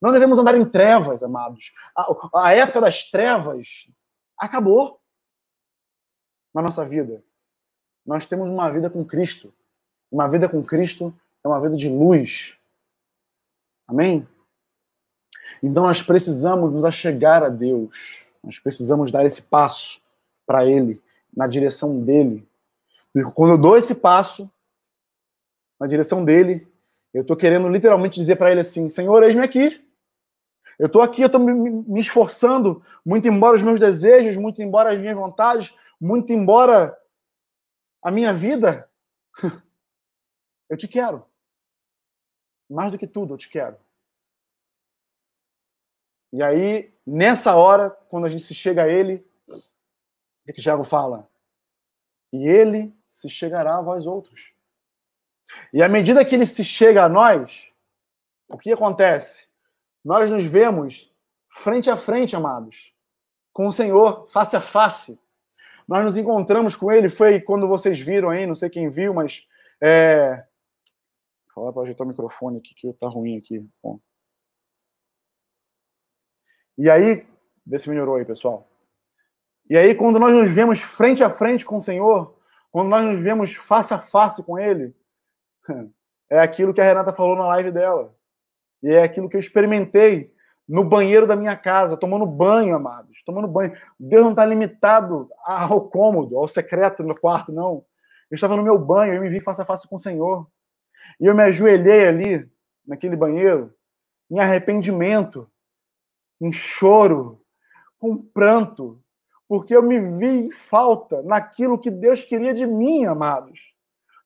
Não 0.00 0.12
devemos 0.12 0.38
andar 0.38 0.54
em 0.54 0.64
trevas, 0.64 1.22
amados. 1.22 1.72
A, 1.96 2.46
a 2.46 2.52
época 2.52 2.80
das 2.80 3.10
trevas 3.10 3.88
acabou 4.38 5.00
na 6.54 6.62
nossa 6.62 6.84
vida. 6.84 7.24
Nós 8.04 8.26
temos 8.26 8.48
uma 8.48 8.70
vida 8.70 8.88
com 8.88 9.04
Cristo. 9.04 9.52
Uma 10.10 10.28
vida 10.28 10.48
com 10.48 10.62
Cristo 10.62 11.14
é 11.44 11.48
uma 11.48 11.60
vida 11.60 11.76
de 11.76 11.88
luz. 11.88 12.56
Amém? 13.86 14.26
Então 15.62 15.84
nós 15.84 16.02
precisamos 16.02 16.72
nos 16.72 16.84
achegar 16.84 17.42
a 17.42 17.48
Deus. 17.48 18.26
Nós 18.42 18.58
precisamos 18.58 19.10
dar 19.10 19.24
esse 19.24 19.42
passo 19.42 20.00
para 20.46 20.64
Ele, 20.64 21.00
na 21.34 21.46
direção 21.46 22.00
dele. 22.00 22.48
E 23.14 23.22
quando 23.22 23.52
eu 23.52 23.58
dou 23.58 23.76
esse 23.76 23.94
passo 23.94 24.50
na 25.78 25.86
direção 25.86 26.24
dele, 26.24 26.66
eu 27.12 27.22
estou 27.22 27.36
querendo 27.36 27.68
literalmente 27.68 28.20
dizer 28.20 28.36
para 28.36 28.50
ele 28.50 28.60
assim: 28.60 28.88
Senhor, 28.88 29.22
eis-me 29.22 29.42
aqui. 29.42 29.84
Eu 30.78 30.86
estou 30.86 31.02
aqui, 31.02 31.22
eu 31.22 31.26
estou 31.26 31.40
me, 31.40 32.00
esforçando, 32.00 32.82
muito 33.04 33.28
embora 33.28 33.56
os 33.56 33.62
meus 33.62 33.78
desejos, 33.78 34.36
muito 34.36 34.62
embora 34.62 34.92
as 34.92 34.98
minhas 34.98 35.14
vontades, 35.14 35.74
muito 36.00 36.32
embora 36.32 36.96
a 38.02 38.10
minha 38.10 38.32
vida. 38.32 38.88
Eu 40.70 40.76
te 40.76 40.88
quero. 40.88 41.26
Mais 42.70 42.92
do 42.92 42.96
que 42.96 43.06
tudo, 43.06 43.34
eu 43.34 43.38
te 43.38 43.48
quero. 43.48 43.76
E 46.32 46.40
aí, 46.42 46.94
nessa 47.04 47.56
hora, 47.56 47.90
quando 48.08 48.26
a 48.26 48.30
gente 48.30 48.44
se 48.44 48.54
chega 48.54 48.84
a 48.84 48.88
ele, 48.88 49.26
o 49.48 50.46
que, 50.46 50.52
que 50.52 50.62
Tiago 50.62 50.84
fala? 50.84 51.28
E 52.32 52.46
ele 52.48 52.96
se 53.04 53.28
chegará 53.28 53.76
a 53.76 53.82
vós 53.82 54.06
outros. 54.06 54.52
E 55.72 55.82
à 55.82 55.88
medida 55.88 56.24
que 56.24 56.36
ele 56.36 56.46
se 56.46 56.62
chega 56.62 57.04
a 57.04 57.08
nós, 57.08 57.72
o 58.48 58.56
que 58.56 58.72
acontece? 58.72 59.48
Nós 60.04 60.30
nos 60.30 60.44
vemos 60.44 61.12
frente 61.48 61.90
a 61.90 61.96
frente, 61.96 62.36
amados, 62.36 62.94
com 63.52 63.66
o 63.66 63.72
Senhor, 63.72 64.28
face 64.30 64.54
a 64.54 64.60
face. 64.60 65.18
Nós 65.88 66.04
nos 66.04 66.16
encontramos 66.16 66.76
com 66.76 66.92
ele, 66.92 67.08
foi 67.08 67.40
quando 67.40 67.66
vocês 67.66 67.98
viram 67.98 68.30
aí, 68.30 68.46
não 68.46 68.54
sei 68.54 68.70
quem 68.70 68.88
viu, 68.88 69.12
mas. 69.12 69.44
É... 69.80 70.46
Falar 71.60 71.74
para 71.74 71.82
ajeitar 71.82 72.06
o 72.06 72.08
microfone 72.08 72.56
aqui, 72.56 72.74
que 72.74 72.90
tá 72.94 73.06
ruim 73.06 73.36
aqui. 73.36 73.68
Bom. 73.82 74.00
E 76.78 76.88
aí, 76.88 77.26
vê 77.66 77.78
se 77.78 77.86
melhorou 77.86 78.14
aí, 78.14 78.24
pessoal. 78.24 78.66
E 79.68 79.76
aí, 79.76 79.94
quando 79.94 80.18
nós 80.18 80.32
nos 80.32 80.50
vemos 80.50 80.80
frente 80.80 81.22
a 81.22 81.28
frente 81.28 81.66
com 81.66 81.76
o 81.76 81.80
Senhor, 81.80 82.34
quando 82.70 82.88
nós 82.88 83.04
nos 83.04 83.22
vemos 83.22 83.54
face 83.54 83.92
a 83.92 83.98
face 83.98 84.42
com 84.42 84.58
Ele, 84.58 84.96
é 86.30 86.38
aquilo 86.38 86.72
que 86.72 86.80
a 86.80 86.84
Renata 86.84 87.12
falou 87.12 87.36
na 87.36 87.46
live 87.48 87.70
dela. 87.70 88.16
E 88.82 88.88
é 88.88 89.02
aquilo 89.02 89.28
que 89.28 89.36
eu 89.36 89.40
experimentei 89.40 90.34
no 90.66 90.82
banheiro 90.82 91.26
da 91.26 91.36
minha 91.36 91.58
casa, 91.58 91.94
tomando 91.94 92.24
banho, 92.24 92.74
amados, 92.74 93.22
tomando 93.22 93.46
banho. 93.46 93.76
Deus 93.98 94.22
não 94.22 94.30
está 94.30 94.46
limitado 94.46 95.28
ao 95.44 95.90
cômodo, 95.90 96.38
ao 96.38 96.48
secreto 96.48 97.02
no 97.02 97.14
quarto, 97.14 97.52
não. 97.52 97.84
Eu 98.30 98.36
estava 98.36 98.56
no 98.56 98.62
meu 98.62 98.78
banho, 98.78 99.12
eu 99.12 99.20
me 99.20 99.28
vi 99.28 99.40
face 99.40 99.60
a 99.60 99.64
face 99.66 99.86
com 99.86 99.96
o 99.96 99.98
Senhor. 99.98 100.48
E 101.20 101.26
eu 101.26 101.34
me 101.34 101.42
ajoelhei 101.42 102.08
ali, 102.08 102.50
naquele 102.86 103.14
banheiro, 103.14 103.74
em 104.30 104.40
arrependimento, 104.40 105.50
em 106.40 106.52
choro, 106.52 107.44
com 107.98 108.16
pranto, 108.16 109.02
porque 109.46 109.76
eu 109.76 109.82
me 109.82 110.00
vi 110.00 110.46
em 110.46 110.50
falta 110.50 111.22
naquilo 111.22 111.78
que 111.78 111.90
Deus 111.90 112.22
queria 112.22 112.54
de 112.54 112.66
mim, 112.66 113.04
amados. 113.04 113.74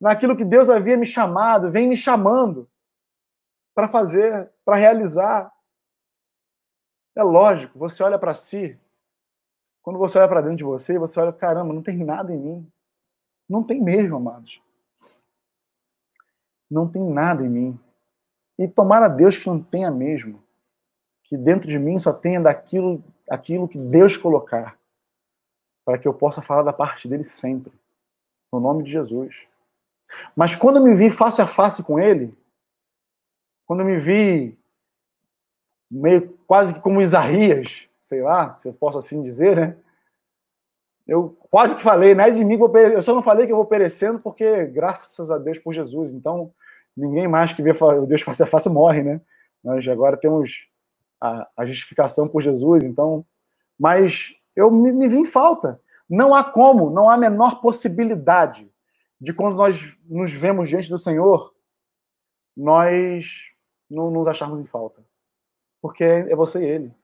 Naquilo 0.00 0.36
que 0.36 0.44
Deus 0.44 0.70
havia 0.70 0.96
me 0.96 1.06
chamado, 1.06 1.70
vem 1.70 1.88
me 1.88 1.96
chamando 1.96 2.70
para 3.74 3.88
fazer, 3.88 4.52
para 4.64 4.76
realizar. 4.76 5.50
É 7.16 7.22
lógico, 7.22 7.78
você 7.78 8.02
olha 8.02 8.18
para 8.18 8.34
si, 8.34 8.78
quando 9.82 9.98
você 9.98 10.18
olha 10.18 10.28
para 10.28 10.40
dentro 10.40 10.56
de 10.56 10.64
você, 10.64 10.98
você 10.98 11.20
olha, 11.20 11.32
caramba, 11.32 11.74
não 11.74 11.82
tem 11.82 11.98
nada 11.98 12.32
em 12.32 12.38
mim. 12.38 12.72
Não 13.48 13.62
tem 13.62 13.82
mesmo, 13.82 14.16
amados. 14.16 14.62
Não 16.70 16.88
tem 16.88 17.02
nada 17.02 17.44
em 17.44 17.48
mim. 17.48 17.80
E 18.58 18.68
tomara 18.68 19.08
Deus 19.08 19.36
que 19.36 19.48
não 19.48 19.60
tenha 19.62 19.90
mesmo. 19.90 20.42
Que 21.24 21.36
dentro 21.36 21.68
de 21.68 21.78
mim 21.78 21.98
só 21.98 22.12
tenha 22.12 22.40
daquilo 22.40 23.02
aquilo 23.28 23.68
que 23.68 23.78
Deus 23.78 24.16
colocar. 24.16 24.78
Para 25.84 25.98
que 25.98 26.06
eu 26.06 26.14
possa 26.14 26.42
falar 26.42 26.62
da 26.62 26.72
parte 26.72 27.08
dele 27.08 27.24
sempre. 27.24 27.72
No 28.52 28.60
nome 28.60 28.82
de 28.82 28.90
Jesus. 28.90 29.48
Mas 30.36 30.54
quando 30.54 30.76
eu 30.76 30.84
me 30.84 30.94
vi 30.94 31.10
face 31.10 31.40
a 31.40 31.46
face 31.46 31.82
com 31.82 31.98
ele, 31.98 32.36
quando 33.66 33.80
eu 33.80 33.86
me 33.86 33.98
vi 33.98 34.58
meio 35.90 36.36
quase 36.46 36.74
que 36.74 36.80
como 36.80 37.00
Isaías, 37.00 37.88
sei 38.00 38.22
lá, 38.22 38.52
se 38.52 38.68
eu 38.68 38.72
posso 38.72 38.98
assim 38.98 39.22
dizer, 39.22 39.56
né? 39.56 39.76
Eu 41.06 41.36
quase 41.50 41.76
que 41.76 41.82
falei, 41.82 42.14
não 42.14 42.24
é 42.24 42.30
de 42.30 42.44
mim, 42.44 42.58
eu 42.58 43.02
só 43.02 43.14
não 43.14 43.22
falei 43.22 43.46
que 43.46 43.52
eu 43.52 43.56
vou 43.56 43.66
perecendo 43.66 44.18
porque, 44.18 44.66
graças 44.66 45.30
a 45.30 45.36
Deus 45.36 45.58
por 45.58 45.72
Jesus, 45.72 46.10
então 46.10 46.52
ninguém 46.96 47.28
mais 47.28 47.52
que 47.52 47.62
vê 47.62 47.72
Deus 48.06 48.22
face 48.22 48.42
a 48.42 48.46
face 48.46 48.68
morre, 48.68 49.02
né? 49.02 49.20
Nós 49.62 49.86
agora 49.86 50.16
temos 50.16 50.66
a, 51.20 51.48
a 51.56 51.64
justificação 51.64 52.26
por 52.26 52.42
Jesus, 52.42 52.84
então, 52.84 53.24
mas 53.78 54.34
eu 54.56 54.70
me, 54.70 54.92
me 54.92 55.08
vi 55.08 55.18
em 55.18 55.24
falta. 55.24 55.80
Não 56.08 56.34
há 56.34 56.44
como, 56.44 56.90
não 56.90 57.08
há 57.08 57.14
a 57.14 57.18
menor 57.18 57.60
possibilidade 57.60 58.70
de 59.20 59.32
quando 59.32 59.56
nós 59.56 59.98
nos 60.08 60.32
vemos 60.32 60.68
diante 60.68 60.90
do 60.90 60.98
Senhor, 60.98 61.54
nós 62.56 63.50
não 63.90 64.10
nos 64.10 64.26
acharmos 64.26 64.60
em 64.60 64.66
falta. 64.66 65.02
Porque 65.80 66.04
é 66.04 66.34
você 66.34 66.60
e 66.60 66.66
ele. 66.66 66.94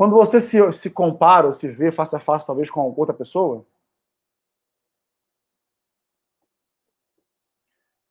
Quando 0.00 0.16
você 0.16 0.40
se, 0.40 0.72
se 0.72 0.88
compara 0.88 1.46
ou 1.46 1.52
se 1.52 1.68
vê 1.68 1.92
face 1.92 2.16
a 2.16 2.18
face, 2.18 2.46
talvez, 2.46 2.70
com 2.70 2.80
outra 2.96 3.14
pessoa, 3.14 3.66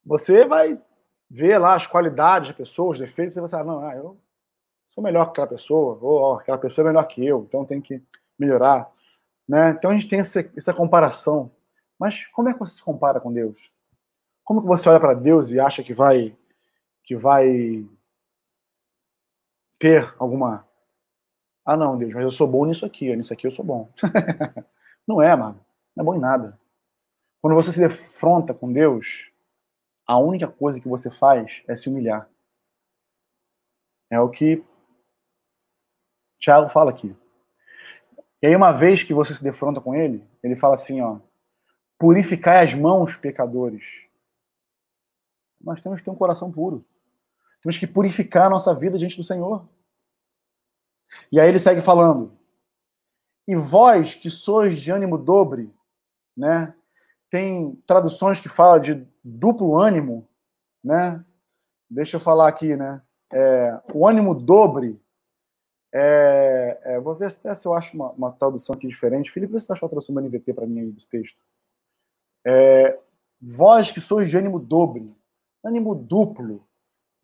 você 0.05 0.45
vai 0.45 0.79
ver 1.27 1.57
lá 1.57 1.73
as 1.73 1.87
qualidades 1.87 2.49
da 2.49 2.53
pessoa, 2.53 2.91
os 2.91 2.99
defeitos, 2.99 3.35
e 3.35 3.41
você 3.41 3.55
vai 3.55 3.65
não, 3.65 3.83
ah, 3.83 3.95
eu 3.95 4.21
sou 4.87 5.03
melhor 5.03 5.25
que 5.25 5.31
aquela 5.31 5.47
pessoa, 5.47 5.97
ou 5.99 6.35
aquela 6.35 6.59
pessoa 6.59 6.85
é 6.85 6.89
melhor 6.89 7.07
que 7.07 7.25
eu, 7.25 7.45
então 7.47 7.65
tem 7.65 7.81
que 7.81 8.03
melhorar. 8.37 8.87
Né? 9.47 9.71
Então 9.71 9.89
a 9.89 9.95
gente 9.95 10.07
tem 10.07 10.19
essa, 10.19 10.41
essa 10.55 10.75
comparação. 10.75 11.51
Mas 11.97 12.27
como 12.27 12.49
é 12.49 12.53
que 12.53 12.59
você 12.59 12.75
se 12.75 12.83
compara 12.83 13.19
com 13.19 13.33
Deus? 13.33 13.73
Como 14.43 14.61
que 14.61 14.67
você 14.67 14.87
olha 14.89 14.99
para 14.99 15.15
Deus 15.15 15.49
e 15.49 15.59
acha 15.59 15.83
que 15.83 15.95
vai 15.95 16.37
que 17.03 17.15
vai 17.15 17.83
ter 19.79 20.13
alguma. 20.19 20.68
Ah, 21.71 21.77
não, 21.77 21.95
Deus, 21.95 22.11
mas 22.15 22.23
eu 22.23 22.31
sou 22.31 22.47
bom 22.47 22.65
nisso 22.65 22.83
aqui, 22.83 23.15
nisso 23.15 23.31
aqui 23.31 23.45
eu 23.45 23.51
sou 23.51 23.63
bom. 23.63 23.87
não 25.07 25.21
é, 25.21 25.35
mano. 25.35 25.63
Não 25.95 26.01
é 26.01 26.03
bom 26.03 26.15
em 26.15 26.19
nada. 26.19 26.59
Quando 27.39 27.53
você 27.53 27.71
se 27.71 27.79
defronta 27.79 28.55
com 28.55 28.73
Deus, 28.73 29.29
a 30.03 30.17
única 30.17 30.47
coisa 30.47 30.81
que 30.81 30.87
você 30.87 31.11
faz 31.11 31.61
é 31.67 31.75
se 31.75 31.87
humilhar. 31.87 32.27
É 34.09 34.19
o 34.19 34.31
que 34.31 34.63
Tiago 36.39 36.69
fala 36.69 36.89
aqui. 36.89 37.15
E 38.41 38.47
aí, 38.47 38.55
uma 38.55 38.71
vez 38.71 39.03
que 39.03 39.13
você 39.13 39.35
se 39.35 39.43
defronta 39.43 39.79
com 39.79 39.93
ele, 39.93 40.27
ele 40.41 40.55
fala 40.55 40.73
assim: 40.73 41.01
ó, 41.01 41.19
purificai 41.99 42.65
as 42.65 42.73
mãos, 42.73 43.15
pecadores. 43.15 44.07
Nós 45.61 45.79
temos 45.79 45.99
que 45.99 46.05
ter 46.05 46.09
um 46.09 46.15
coração 46.15 46.51
puro. 46.51 46.83
Temos 47.61 47.77
que 47.77 47.85
purificar 47.85 48.47
a 48.47 48.49
nossa 48.49 48.73
vida 48.73 48.97
diante 48.97 49.15
do 49.15 49.23
Senhor. 49.23 49.69
E 51.31 51.39
aí 51.39 51.47
ele 51.49 51.59
segue 51.59 51.81
falando: 51.81 52.37
E 53.47 53.55
vós 53.55 54.15
que 54.15 54.29
sois 54.29 54.79
de 54.79 54.91
ânimo 54.91 55.17
dobre, 55.17 55.73
né? 56.35 56.73
Tem 57.29 57.75
traduções 57.85 58.39
que 58.39 58.49
falam 58.49 58.79
de 58.79 59.07
duplo 59.23 59.79
ânimo, 59.79 60.27
né? 60.83 61.23
Deixa 61.89 62.17
eu 62.17 62.19
falar 62.19 62.47
aqui, 62.47 62.75
né? 62.75 63.01
É, 63.31 63.79
o 63.93 64.07
ânimo 64.07 64.33
dobre. 64.33 64.99
É, 65.91 66.79
é, 66.83 66.99
vou 66.99 67.15
ver 67.15 67.31
até 67.31 67.53
se 67.55 67.67
eu 67.67 67.73
acho 67.73 67.95
uma, 67.95 68.11
uma 68.11 68.31
tradução 68.31 68.75
aqui 68.75 68.87
diferente. 68.87 69.31
Felipe, 69.31 69.53
você 69.53 69.71
achou 69.71 69.87
a 69.87 69.89
tradução 69.89 70.13
do 70.13 70.21
NVT 70.21 70.53
para 70.53 70.67
mim 70.67 70.81
aí 70.81 70.91
desse 70.91 71.09
texto. 71.09 71.37
É, 72.45 72.97
vós 73.41 73.91
que 73.91 73.99
sois 73.99 74.29
de 74.29 74.37
ânimo 74.37 74.59
dobre, 74.59 75.11
ânimo 75.63 75.95
duplo, 75.95 76.67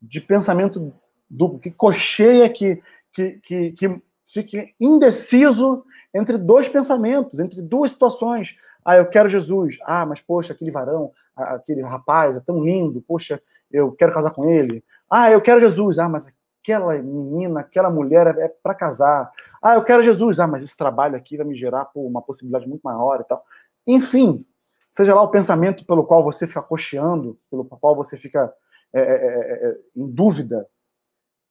de 0.01 0.19
pensamento 0.19 0.93
duplo, 1.29 1.59
que 1.59 1.71
cocheia, 1.71 2.49
que, 2.49 2.81
que, 3.15 3.39
que, 3.41 3.71
que 3.71 4.01
fique 4.25 4.75
indeciso 4.79 5.85
entre 6.13 6.37
dois 6.37 6.67
pensamentos, 6.67 7.39
entre 7.39 7.61
duas 7.61 7.91
situações. 7.91 8.55
Ah, 8.83 8.97
eu 8.97 9.07
quero 9.07 9.29
Jesus. 9.29 9.77
Ah, 9.85 10.05
mas 10.05 10.19
poxa, 10.19 10.51
aquele 10.51 10.69
varão, 10.69 11.11
aquele 11.35 11.81
rapaz 11.81 12.35
é 12.35 12.41
tão 12.41 12.63
lindo. 12.63 13.01
Poxa, 13.01 13.41
eu 13.71 13.93
quero 13.93 14.13
casar 14.13 14.31
com 14.31 14.45
ele. 14.45 14.83
Ah, 15.09 15.31
eu 15.31 15.41
quero 15.41 15.61
Jesus. 15.61 15.97
Ah, 15.97 16.09
mas 16.09 16.27
aquela 16.61 16.93
menina, 17.01 17.61
aquela 17.61 17.89
mulher 17.89 18.27
é 18.37 18.49
para 18.49 18.75
casar. 18.75 19.31
Ah, 19.61 19.75
eu 19.75 19.83
quero 19.83 20.03
Jesus. 20.03 20.39
Ah, 20.39 20.47
mas 20.47 20.63
esse 20.63 20.75
trabalho 20.75 21.15
aqui 21.15 21.37
vai 21.37 21.45
me 21.45 21.55
gerar 21.55 21.85
pô, 21.85 22.01
uma 22.01 22.21
possibilidade 22.21 22.67
muito 22.67 22.81
maior 22.83 23.21
e 23.21 23.23
tal. 23.23 23.43
Enfim, 23.87 24.45
seja 24.91 25.15
lá 25.15 25.21
o 25.21 25.31
pensamento 25.31 25.85
pelo 25.85 26.05
qual 26.05 26.23
você 26.23 26.45
fica 26.45 26.61
cocheando, 26.61 27.39
pelo 27.49 27.63
qual 27.63 27.95
você 27.95 28.17
fica 28.17 28.53
é, 28.93 28.99
é, 28.99 29.03
é, 29.03 29.69
é 29.69 29.77
em 29.95 30.07
dúvida. 30.07 30.67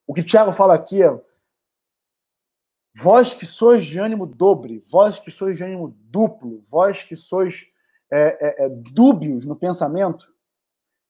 O 0.07 0.13
que 0.13 0.23
Tiago 0.23 0.53
fala 0.53 0.75
aqui 0.75 1.03
é 1.03 1.21
Vós 2.97 3.35
que 3.35 3.45
sois 3.45 3.85
de 3.85 3.99
ânimo 3.99 4.25
dobre, 4.25 4.79
vós 4.91 5.19
que 5.19 5.31
sois 5.31 5.57
de 5.57 5.65
ânimo 5.65 5.97
duplo, 5.99 6.63
vós 6.71 7.03
que 7.03 7.17
sois 7.17 7.67
é, 8.11 8.19
é, 8.19 8.65
é, 8.65 8.69
dúbios 8.69 9.45
no 9.45 9.57
pensamento, 9.57 10.33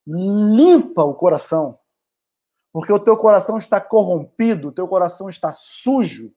limpa 0.06 1.02
o 1.02 1.15
coração. 1.15 1.78
Porque 2.73 2.93
o 2.93 2.98
teu 2.98 3.16
coração 3.16 3.59
está 3.59 3.81
corrompido, 3.81 4.69
o 4.69 4.73
teu 4.73 4.89
coração 4.89 5.28
está 5.28 5.52
sujo 5.52 6.35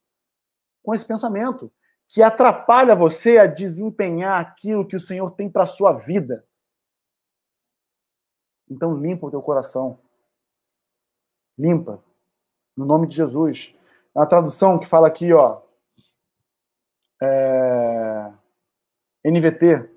com 0.83 0.93
esse 0.93 1.05
pensamento, 1.05 1.71
que 2.07 2.21
atrapalha 2.21 2.95
você 2.95 3.37
a 3.37 3.47
desempenhar 3.47 4.39
aquilo 4.39 4.87
que 4.87 4.95
o 4.95 4.99
Senhor 4.99 5.31
tem 5.31 5.49
para 5.49 5.63
a 5.63 5.67
sua 5.67 5.93
vida. 5.93 6.45
Então 8.69 8.97
limpa 8.97 9.27
o 9.27 9.31
teu 9.31 9.41
coração. 9.41 9.99
Limpa. 11.57 12.03
No 12.77 12.85
nome 12.85 13.07
de 13.07 13.15
Jesus. 13.15 13.76
Uma 14.17 14.25
tradução 14.25 14.79
que 14.79 14.87
fala 14.87 15.07
aqui, 15.07 15.31
ó. 15.31 15.61
É... 17.21 18.33
NVT. 19.23 19.87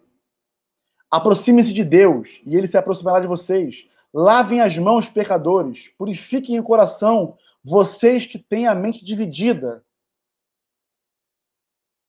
Aproxime-se 1.10 1.72
de 1.72 1.82
Deus 1.82 2.42
e 2.44 2.55
ele 2.55 2.66
se 2.66 2.76
aproximará 2.76 3.18
de 3.18 3.26
vocês. 3.26 3.88
Lavem 4.12 4.60
as 4.60 4.76
mãos, 4.76 5.09
pecadores. 5.09 5.88
Purifiquem 5.97 6.60
o 6.60 6.62
coração, 6.62 7.38
vocês 7.64 8.26
que 8.26 8.38
têm 8.38 8.66
a 8.66 8.74
mente 8.74 9.02
dividida. 9.02 9.82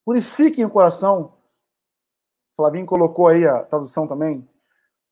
Purifiquem 0.03 0.65
o 0.65 0.69
coração. 0.69 1.38
Flavinho 2.57 2.85
colocou 2.85 3.29
aí 3.29 3.47
a 3.47 3.63
tradução 3.63 4.05
também. 4.05 4.45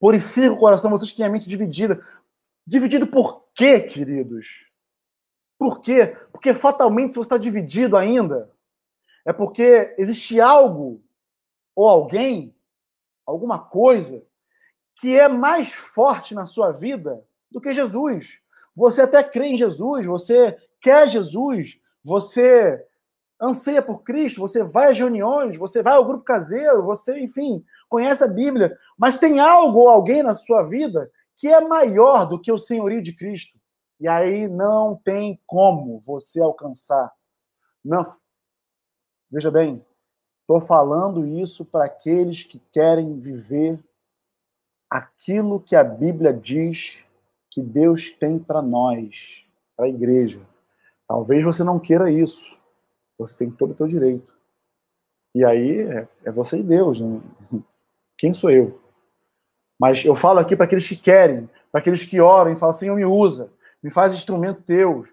Purifiquem 0.02 0.50
o 0.50 0.60
coração, 0.60 0.92
vocês 0.92 1.12
que 1.12 1.16
têm 1.16 1.28
a 1.28 1.30
mente 1.30 1.48
dividida. 1.48 1.98
Dividido 2.68 3.08
por 3.08 3.46
quê, 3.56 3.80
queridos? 3.80 4.69
Por 5.60 5.82
quê? 5.82 6.16
Porque 6.32 6.54
fatalmente, 6.54 7.12
se 7.12 7.18
você 7.18 7.26
está 7.26 7.38
dividido 7.38 7.98
ainda, 7.98 8.50
é 9.26 9.34
porque 9.34 9.94
existe 9.98 10.40
algo 10.40 11.04
ou 11.76 11.90
alguém, 11.90 12.56
alguma 13.26 13.60
coisa, 13.60 14.24
que 14.96 15.20
é 15.20 15.28
mais 15.28 15.74
forte 15.74 16.34
na 16.34 16.46
sua 16.46 16.72
vida 16.72 17.22
do 17.52 17.60
que 17.60 17.74
Jesus. 17.74 18.40
Você 18.74 19.02
até 19.02 19.22
crê 19.22 19.48
em 19.48 19.58
Jesus, 19.58 20.06
você 20.06 20.58
quer 20.80 21.10
Jesus, 21.10 21.78
você 22.02 22.82
anseia 23.42 23.82
por 23.82 24.04
Cristo, 24.04 24.40
você 24.40 24.64
vai 24.64 24.92
às 24.92 24.98
reuniões, 24.98 25.58
você 25.58 25.84
vai 25.84 25.94
ao 25.94 26.06
grupo 26.06 26.24
caseiro, 26.24 26.84
você, 26.84 27.20
enfim, 27.20 27.64
conhece 27.90 28.24
a 28.24 28.28
Bíblia, 28.28 28.78
mas 28.98 29.18
tem 29.18 29.40
algo 29.40 29.80
ou 29.80 29.90
alguém 29.90 30.24
na 30.24 30.34
sua 30.34 30.64
vida 30.64 31.12
que 31.36 31.50
é 31.50 31.60
maior 31.60 32.26
do 32.26 32.40
que 32.40 32.52
o 32.52 32.58
senhorio 32.58 33.02
de 33.02 33.14
Cristo. 33.14 33.59
E 34.00 34.08
aí 34.08 34.48
não 34.48 34.96
tem 34.96 35.40
como 35.46 36.00
você 36.00 36.40
alcançar. 36.40 37.12
Não. 37.84 38.16
Veja 39.30 39.52
bem, 39.52 39.86
estou 40.42 40.62
falando 40.62 41.28
isso 41.28 41.66
para 41.66 41.86
aqueles 41.86 42.44
que 42.44 42.60
querem 42.72 43.20
viver 43.20 43.78
aquilo 44.90 45.60
que 45.60 45.76
a 45.76 45.84
Bíblia 45.84 46.34
diz 46.34 47.06
que 47.52 47.62
Deus 47.62 48.10
tem 48.12 48.40
para 48.40 48.62
nós, 48.62 49.44
para 49.76 49.86
a 49.86 49.90
igreja. 49.90 50.42
Talvez 51.06 51.44
você 51.44 51.64
não 51.64 51.80
queira 51.80 52.10
isso. 52.10 52.60
Você 53.18 53.38
tem 53.38 53.52
todo 53.52 53.74
o 53.74 53.78
seu 53.78 53.88
direito. 53.88 54.34
E 55.36 55.44
aí 55.44 55.82
é, 55.82 56.08
é 56.24 56.32
você 56.32 56.58
e 56.58 56.64
Deus. 56.64 57.02
Né? 57.02 57.22
Quem 58.18 58.34
sou 58.34 58.50
eu? 58.50 58.80
Mas 59.78 60.06
eu 60.06 60.16
falo 60.16 60.40
aqui 60.40 60.56
para 60.56 60.66
aqueles 60.66 60.88
que 60.88 60.96
querem, 60.96 61.50
para 61.72 61.82
aqueles 61.82 62.06
que 62.06 62.22
oram 62.22 62.52
e 62.52 62.56
falam, 62.56 62.74
Senhor, 62.74 62.96
me 62.96 63.06
usa 63.06 63.52
me 63.82 63.90
faz 63.90 64.14
instrumento 64.14 64.64
teu, 64.64 65.08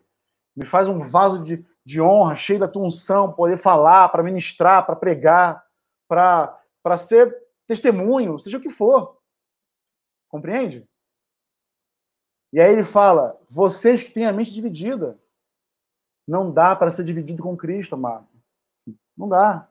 me 0.54 0.64
faz 0.64 0.88
um 0.88 0.98
vaso 0.98 1.42
de, 1.42 1.64
de 1.84 2.00
honra, 2.00 2.34
cheio 2.34 2.58
da 2.58 2.68
tua 2.68 2.86
unção, 2.86 3.32
poder 3.32 3.56
falar, 3.56 4.08
para 4.08 4.22
ministrar, 4.22 4.84
para 4.84 4.96
pregar, 4.96 5.64
para 6.08 6.98
ser 6.98 7.36
testemunho, 7.66 8.38
seja 8.38 8.58
o 8.58 8.60
que 8.60 8.70
for. 8.70 9.18
Compreende? 10.28 10.88
E 12.52 12.60
aí 12.60 12.72
ele 12.72 12.84
fala: 12.84 13.38
vocês 13.48 14.02
que 14.02 14.10
têm 14.10 14.26
a 14.26 14.32
mente 14.32 14.52
dividida, 14.52 15.18
não 16.26 16.50
dá 16.50 16.74
para 16.74 16.90
ser 16.90 17.04
dividido 17.04 17.42
com 17.42 17.56
Cristo, 17.56 17.94
amado. 17.94 18.26
Não 19.16 19.28
dá. 19.28 19.68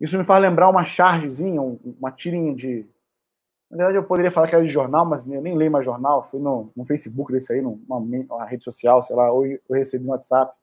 Isso 0.00 0.18
me 0.18 0.24
faz 0.24 0.42
lembrar 0.42 0.68
uma 0.68 0.84
chargezinha, 0.84 1.60
uma 1.60 2.10
tirinha 2.10 2.54
de, 2.54 2.86
na 3.74 3.86
verdade, 3.86 3.96
eu 3.96 4.04
poderia 4.04 4.30
falar 4.30 4.46
que 4.46 4.54
era 4.54 4.64
de 4.64 4.70
jornal, 4.70 5.04
mas 5.04 5.26
eu 5.26 5.42
nem 5.42 5.56
leio 5.56 5.70
mais 5.70 5.84
jornal. 5.84 6.22
Fui 6.22 6.38
no, 6.38 6.70
no 6.76 6.84
Facebook 6.84 7.32
desse 7.32 7.52
aí, 7.52 7.60
numa, 7.60 7.98
numa 7.98 8.44
rede 8.44 8.62
social, 8.62 9.02
sei 9.02 9.16
lá, 9.16 9.32
ou 9.32 9.44
eu 9.44 9.58
recebi 9.70 10.04
no 10.04 10.12
WhatsApp. 10.12 10.56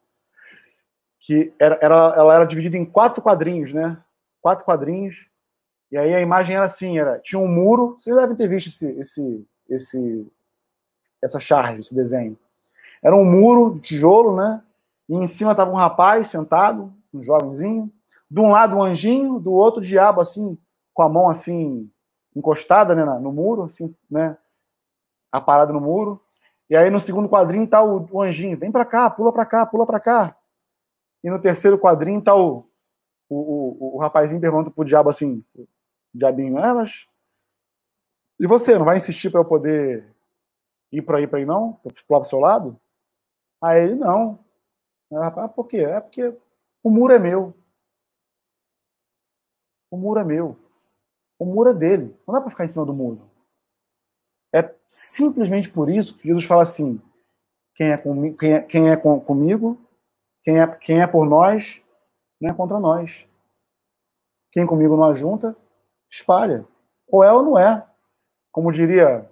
Que 1.20 1.54
era, 1.60 1.78
era, 1.82 1.96
ela 2.16 2.36
era 2.36 2.46
dividida 2.46 2.78
em 2.78 2.86
quatro 2.86 3.22
quadrinhos, 3.22 3.74
né? 3.74 3.98
Quatro 4.42 4.64
quadrinhos. 4.64 5.28
E 5.92 5.98
aí 5.98 6.16
a 6.16 6.22
imagem 6.22 6.56
era 6.56 6.64
assim: 6.64 6.98
era, 6.98 7.20
tinha 7.20 7.38
um 7.38 7.50
muro. 7.50 7.96
Vocês 7.98 8.16
devem 8.16 8.36
ter 8.36 8.48
visto 8.48 8.68
esse, 8.68 8.98
esse, 8.98 9.48
esse, 9.70 10.32
essa 11.22 11.40
charge, 11.40 11.82
esse 11.82 11.94
desenho. 11.94 12.38
Era 13.04 13.16
um 13.16 13.26
muro 13.26 13.74
de 13.74 13.82
tijolo, 13.82 14.38
né? 14.38 14.64
E 15.10 15.16
em 15.16 15.28
cima 15.28 15.52
estava 15.52 15.70
um 15.70 15.76
rapaz 15.76 16.30
sentado, 16.30 16.94
um 17.14 17.22
jovenzinho. 17.22 17.92
De 18.30 18.40
um 18.40 18.52
lado 18.52 18.78
um 18.78 18.82
anjinho, 18.82 19.38
do 19.38 19.52
outro 19.52 19.82
o 19.82 19.84
diabo, 19.84 20.22
assim, 20.22 20.58
com 20.94 21.04
a 21.04 21.10
mão 21.10 21.30
assim 21.30 21.92
encostada 22.36 22.96
né, 22.96 23.04
no 23.20 23.32
muro, 23.32 23.64
assim, 23.64 23.96
né? 24.10 24.38
No 25.70 25.82
muro. 25.82 26.22
E 26.70 26.76
aí 26.76 26.90
no 26.90 27.00
segundo 27.00 27.30
quadrinho 27.30 27.68
tá 27.68 27.84
o, 27.84 28.08
o 28.12 28.22
anjinho, 28.22 28.58
vem 28.58 28.72
para 28.72 28.86
cá, 28.86 29.10
pula 29.10 29.32
para 29.32 29.46
cá, 29.46 29.66
pula 29.66 29.86
para 29.86 30.00
cá. 30.00 30.36
E 31.24 31.30
no 31.30 31.40
terceiro 31.40 31.78
quadrinho 31.78 32.22
tá 32.22 32.36
o, 32.36 32.66
o, 33.30 33.36
o, 33.36 33.96
o 33.96 33.98
rapazinho 34.00 34.42
pergunta 34.42 34.72
pro 34.72 34.86
diabo 34.86 35.10
assim, 35.10 35.44
o 35.56 35.68
diabinho, 36.14 36.58
é, 36.60 36.74
mas 36.74 37.08
e 38.42 38.48
você 38.48 38.76
não 38.76 38.86
vai 38.86 38.98
insistir 38.98 39.30
para 39.30 39.40
eu 39.40 39.46
poder 39.46 40.04
ir 40.92 41.04
para 41.04 41.20
aí 41.20 41.28
para 41.28 41.38
aí 41.38 41.46
não, 41.46 41.74
para 41.74 41.94
pular 42.08 42.20
pro 42.22 42.28
seu 42.28 42.40
lado? 42.40 42.76
Aí 43.62 43.84
ele 43.84 43.94
não. 43.94 44.40
Ah, 45.14 45.48
por 45.48 45.68
quê? 45.68 45.78
É 45.78 46.02
porque 46.02 46.36
o 46.82 46.90
muro 46.90 47.14
é 47.14 47.20
meu. 47.20 47.54
O 49.92 49.98
muro 49.98 50.20
é 50.20 50.24
meu. 50.24 50.58
O 51.42 51.46
muro 51.46 51.72
é 51.72 51.74
dele. 51.74 52.16
Não 52.28 52.36
dá 52.36 52.40
para 52.40 52.52
ficar 52.52 52.66
em 52.66 52.68
cima 52.68 52.86
do 52.86 52.94
muro. 52.94 53.28
É 54.54 54.76
simplesmente 54.88 55.72
por 55.72 55.90
isso 55.90 56.16
que 56.16 56.28
Jesus 56.28 56.46
fala 56.46 56.62
assim: 56.62 57.02
quem 57.74 57.90
é, 57.90 57.98
comigo, 57.98 58.38
quem 58.38 58.54
é, 58.54 58.62
quem 58.62 58.90
é 58.92 58.96
com, 58.96 59.20
comigo, 59.20 59.76
quem 60.44 60.60
é, 60.60 60.68
quem 60.68 61.02
é 61.02 61.08
por 61.08 61.26
nós, 61.26 61.82
não 62.40 62.52
é 62.52 62.54
contra 62.54 62.80
nós. 62.80 63.28
Quem 64.52 64.68
comigo 64.68 64.96
não 64.96 65.06
ajunta, 65.06 65.58
espalha. 66.08 66.64
Ou 67.08 67.24
é 67.24 67.34
ou 67.34 67.42
não 67.42 67.58
é. 67.58 67.90
Como 68.52 68.72
diria 68.72 69.28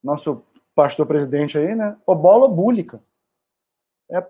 nosso 0.00 0.44
pastor 0.76 1.08
presidente 1.08 1.58
aí, 1.58 1.74
né? 1.74 2.00
O 2.06 2.14
bola 2.14 2.48
búlica. 2.48 3.02
É, 4.12 4.24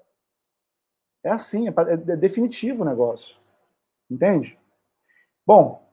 é 1.24 1.30
assim, 1.30 1.68
é, 1.68 1.72
é 1.92 2.16
definitivo 2.16 2.84
o 2.84 2.86
negócio. 2.86 3.38
Entende? 4.10 4.58
Bom, 5.46 5.87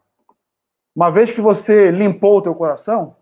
uma 0.96 1.12
vez 1.12 1.30
que 1.30 1.42
você 1.42 1.92
limpou 1.92 2.38
o 2.38 2.42
teu 2.42 2.56
coração 2.56 3.18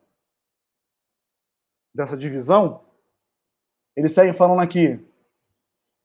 dessa 1.93 2.15
divisão, 2.15 2.85
ele 3.95 4.07
segue 4.07 4.33
falando 4.33 4.61
aqui 4.61 5.03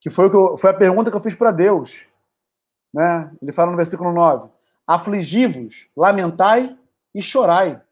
que 0.01 0.09
foi, 0.09 0.27
eu, 0.27 0.57
foi 0.57 0.71
a 0.71 0.77
pergunta 0.77 1.11
que 1.11 1.17
eu 1.17 1.23
fiz 1.23 1.35
para 1.35 1.51
Deus. 1.51 2.07
Né? 2.93 3.31
Ele 3.43 3.53
fala 3.53 3.71
no 3.71 3.77
versículo 3.77 4.13
9: 4.13 4.51
Afligi-vos, 4.87 5.91
lamentai 5.97 6.79
e 7.15 7.21
chorai. 7.21 7.83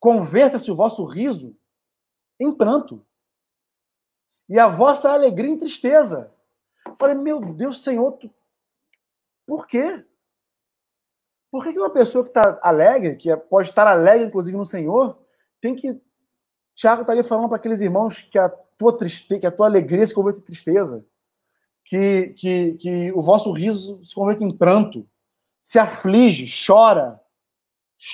Converta-se 0.00 0.70
o 0.70 0.74
vosso 0.74 1.04
riso 1.04 1.56
em 2.40 2.52
pranto 2.52 3.04
e 4.48 4.58
a 4.58 4.68
vossa 4.68 5.10
alegria 5.10 5.50
em 5.50 5.58
tristeza. 5.58 6.32
Eu 6.84 6.96
falei, 6.96 7.14
meu 7.14 7.40
Deus, 7.40 7.82
Senhor, 7.82 8.12
tu... 8.12 8.28
por 9.46 9.66
quê? 9.66 10.04
Por 11.52 11.62
que, 11.62 11.78
uma 11.78 11.90
pessoa 11.90 12.24
que 12.24 12.30
está 12.30 12.58
alegre, 12.62 13.14
que 13.14 13.30
é, 13.30 13.36
pode 13.36 13.68
estar 13.68 13.86
alegre, 13.86 14.26
inclusive, 14.26 14.56
no 14.56 14.64
Senhor, 14.64 15.22
tem 15.60 15.76
que. 15.76 16.00
Tiago 16.74 17.02
está 17.02 17.12
ali 17.12 17.22
falando 17.22 17.48
para 17.48 17.58
aqueles 17.58 17.82
irmãos 17.82 18.22
que 18.22 18.38
a 18.38 18.48
tua 18.48 18.96
tristeza, 18.96 19.38
que 19.38 19.46
a 19.46 19.52
tua 19.52 19.66
alegria 19.66 20.06
se 20.06 20.14
converte 20.14 20.40
em 20.40 20.44
tristeza. 20.44 21.04
que, 21.84 22.28
que, 22.38 22.72
que 22.74 23.12
o 23.12 23.20
vosso 23.20 23.52
riso 23.52 24.02
se 24.02 24.14
converta 24.14 24.42
em 24.42 24.56
pranto, 24.56 25.06
se 25.62 25.78
aflige, 25.78 26.46
chora, 26.66 27.20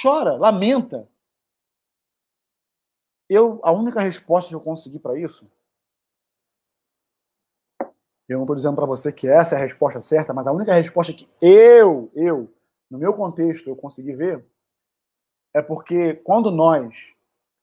chora, 0.03 0.37
lamenta. 0.37 1.09
Eu, 3.29 3.61
a 3.63 3.71
única 3.71 4.01
resposta 4.01 4.49
que 4.49 4.57
eu 4.57 4.61
consegui 4.61 4.99
para 4.99 5.17
isso, 5.17 5.49
eu 8.29 8.37
não 8.37 8.45
estou 8.45 8.57
dizendo 8.57 8.75
para 8.75 8.87
você 8.87 9.13
que 9.13 9.29
essa 9.29 9.55
é 9.55 9.59
a 9.59 9.63
resposta 9.63 10.01
certa, 10.01 10.35
mas 10.35 10.47
a 10.49 10.53
única 10.53 10.75
resposta 10.75 11.13
que 11.13 11.29
eu, 11.41 12.11
eu, 12.15 12.53
no 12.91 12.99
meu 12.99 13.13
contexto, 13.13 13.69
eu 13.69 13.77
consegui 13.77 14.15
ver, 14.15 14.45
é 15.55 15.63
porque 15.63 16.15
quando 16.15 16.51
nós 16.51 16.95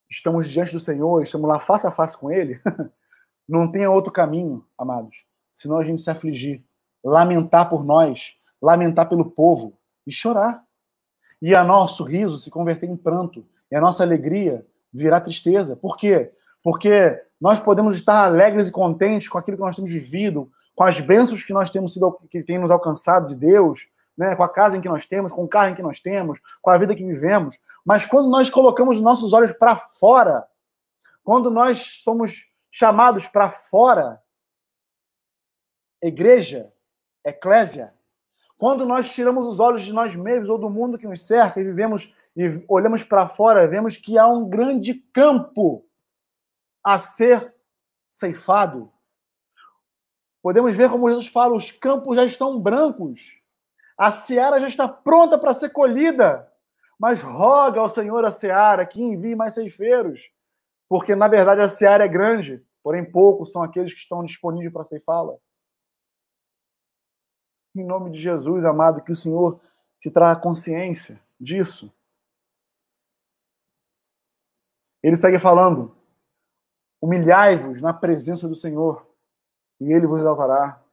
estamos 0.09 0.47
diante 0.47 0.73
do 0.73 0.79
Senhor, 0.79 1.21
estamos 1.23 1.47
lá 1.47 1.59
face 1.59 1.87
a 1.87 1.91
face 1.91 2.17
com 2.17 2.31
Ele, 2.31 2.59
não 3.47 3.71
tem 3.71 3.87
outro 3.87 4.11
caminho, 4.11 4.65
amados, 4.77 5.25
senão 5.51 5.77
a 5.77 5.83
gente 5.83 6.01
se 6.01 6.09
afligir, 6.09 6.63
lamentar 7.03 7.69
por 7.69 7.83
nós, 7.83 8.35
lamentar 8.61 9.07
pelo 9.07 9.29
povo 9.31 9.77
e 10.05 10.11
chorar. 10.11 10.63
E 11.41 11.53
a 11.53 11.63
nosso 11.63 12.03
riso 12.03 12.37
se 12.37 12.49
converter 12.49 12.89
em 12.89 12.97
pranto, 12.97 13.45
e 13.71 13.75
a 13.75 13.81
nossa 13.81 14.03
alegria 14.03 14.65
virar 14.91 15.21
tristeza. 15.21 15.75
Por 15.75 15.97
quê? 15.97 16.31
Porque 16.63 17.21
nós 17.39 17.59
podemos 17.59 17.93
estar 17.95 18.23
alegres 18.23 18.67
e 18.67 18.71
contentes 18.71 19.27
com 19.27 19.37
aquilo 19.37 19.57
que 19.57 19.63
nós 19.63 19.75
temos 19.75 19.91
vivido, 19.91 20.49
com 20.73 20.83
as 20.83 20.99
bênçãos 20.99 21.43
que 21.43 21.53
nós 21.53 21.69
temos 21.69 21.93
sido, 21.93 22.11
que 22.29 22.41
tem 22.41 22.57
nos 22.57 22.71
alcançado 22.71 23.27
de 23.27 23.35
Deus, 23.35 23.87
né, 24.17 24.35
com 24.35 24.43
a 24.43 24.49
casa 24.49 24.77
em 24.77 24.81
que 24.81 24.89
nós 24.89 25.05
temos, 25.05 25.31
com 25.31 25.43
o 25.43 25.47
carro 25.47 25.69
em 25.69 25.75
que 25.75 25.81
nós 25.81 25.99
temos, 25.99 26.39
com 26.61 26.69
a 26.69 26.77
vida 26.77 26.95
que 26.95 27.05
vivemos. 27.05 27.59
Mas 27.83 28.05
quando 28.05 28.29
nós 28.29 28.49
colocamos 28.49 29.01
nossos 29.01 29.33
olhos 29.33 29.51
para 29.51 29.75
fora, 29.75 30.47
quando 31.23 31.49
nós 31.49 32.01
somos 32.03 32.47
chamados 32.71 33.27
para 33.27 33.49
fora, 33.49 34.21
igreja, 36.01 36.71
eclésia, 37.25 37.93
quando 38.57 38.85
nós 38.85 39.11
tiramos 39.11 39.47
os 39.47 39.59
olhos 39.59 39.81
de 39.81 39.91
nós 39.91 40.15
mesmos 40.15 40.49
ou 40.49 40.57
do 40.57 40.69
mundo 40.69 40.97
que 40.97 41.07
nos 41.07 41.21
cerca 41.21 41.59
e 41.59 41.63
vivemos 41.63 42.13
e 42.35 42.63
olhamos 42.67 43.03
para 43.03 43.29
fora, 43.29 43.67
vemos 43.67 43.97
que 43.97 44.17
há 44.17 44.27
um 44.27 44.47
grande 44.47 44.93
campo 44.93 45.85
a 46.83 46.99
ser 46.99 47.53
ceifado. 48.09 48.91
Podemos 50.41 50.75
ver 50.75 50.89
como 50.89 51.09
Jesus 51.09 51.27
fala: 51.27 51.55
os 51.55 51.71
campos 51.71 52.15
já 52.15 52.25
estão 52.25 52.59
brancos. 52.59 53.41
A 53.97 54.11
seara 54.11 54.59
já 54.59 54.67
está 54.67 54.87
pronta 54.87 55.37
para 55.37 55.53
ser 55.53 55.69
colhida, 55.69 56.51
mas 56.99 57.21
roga 57.21 57.79
ao 57.79 57.89
Senhor 57.89 58.23
a 58.25 58.31
seara 58.31 58.85
que 58.85 59.01
envie 59.01 59.35
mais 59.35 59.53
ceifeiros, 59.53 60.29
porque 60.89 61.15
na 61.15 61.27
verdade 61.27 61.61
a 61.61 61.69
seara 61.69 62.05
é 62.05 62.07
grande, 62.07 62.65
porém 62.83 63.09
poucos 63.09 63.51
são 63.51 63.63
aqueles 63.63 63.93
que 63.93 63.99
estão 63.99 64.23
disponíveis 64.23 64.71
para 64.73 64.83
ceifá-la. 64.83 65.35
Em 67.75 67.83
nome 67.83 68.11
de 68.11 68.19
Jesus, 68.21 68.63
amado, 68.63 69.03
que 69.03 69.11
o 69.11 69.15
Senhor 69.15 69.59
te 69.99 70.09
traga 70.09 70.39
consciência 70.39 71.21
disso. 71.39 71.93
Ele 75.03 75.15
segue 75.15 75.39
falando: 75.39 75.95
humilhai-vos 77.01 77.81
na 77.81 77.93
presença 77.93 78.47
do 78.47 78.55
Senhor, 78.55 79.05
e 79.79 79.91
ele 79.91 80.07
vos 80.07 80.19
exaltará. 80.19 80.84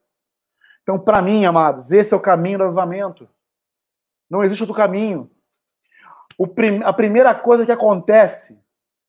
Então, 0.82 0.98
para 0.98 1.22
mim, 1.22 1.44
amados, 1.44 1.92
esse 1.92 2.12
é 2.12 2.16
o 2.16 2.20
caminho 2.20 2.58
do 2.58 2.64
avivamento. 2.64 3.28
Não 4.28 4.42
existe 4.42 4.62
outro 4.62 4.76
caminho. 4.76 5.30
Prim 6.54 6.82
a 6.82 6.92
primeira 6.92 7.34
coisa 7.34 7.64
que 7.64 7.70
acontece 7.70 8.60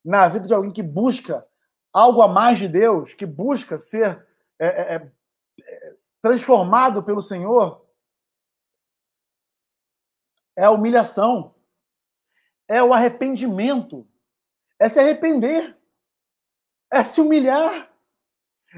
na 0.03 0.27
vida 0.27 0.45
de 0.45 0.53
alguém 0.53 0.71
que 0.71 0.83
busca 0.83 1.47
algo 1.91 2.21
a 2.21 2.27
mais 2.27 2.59
de 2.59 2.67
Deus, 2.67 3.13
que 3.13 3.25
busca 3.25 3.77
ser 3.77 4.25
é, 4.59 4.95
é, 4.95 4.95
é, 4.95 5.95
transformado 6.21 7.03
pelo 7.03 7.21
Senhor, 7.21 7.85
é 10.55 10.65
a 10.65 10.71
humilhação, 10.71 11.55
é 12.67 12.83
o 12.83 12.93
arrependimento, 12.93 14.07
é 14.79 14.89
se 14.89 14.99
arrepender, 14.99 15.77
é 16.91 17.03
se 17.03 17.21
humilhar. 17.21 17.92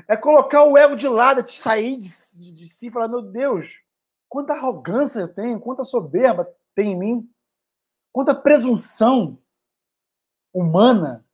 É 0.08 0.18
colocar 0.18 0.64
o 0.64 0.78
ego 0.78 0.96
de 0.96 1.08
lado, 1.08 1.42
é 1.42 1.48
sair 1.48 1.98
de, 1.98 2.10
de, 2.36 2.52
de 2.52 2.68
si 2.68 2.88
e 2.88 2.92
falar: 2.92 3.08
meu 3.08 3.22
Deus, 3.22 3.82
quanta 4.28 4.54
arrogância 4.54 5.22
eu 5.22 5.28
tenho, 5.28 5.60
quanta 5.60 5.84
soberba 5.84 6.48
tem 6.76 6.92
em 6.92 6.98
mim, 6.98 7.30
quanta 8.12 8.36
presunção 8.36 9.40
humana. 10.54 11.26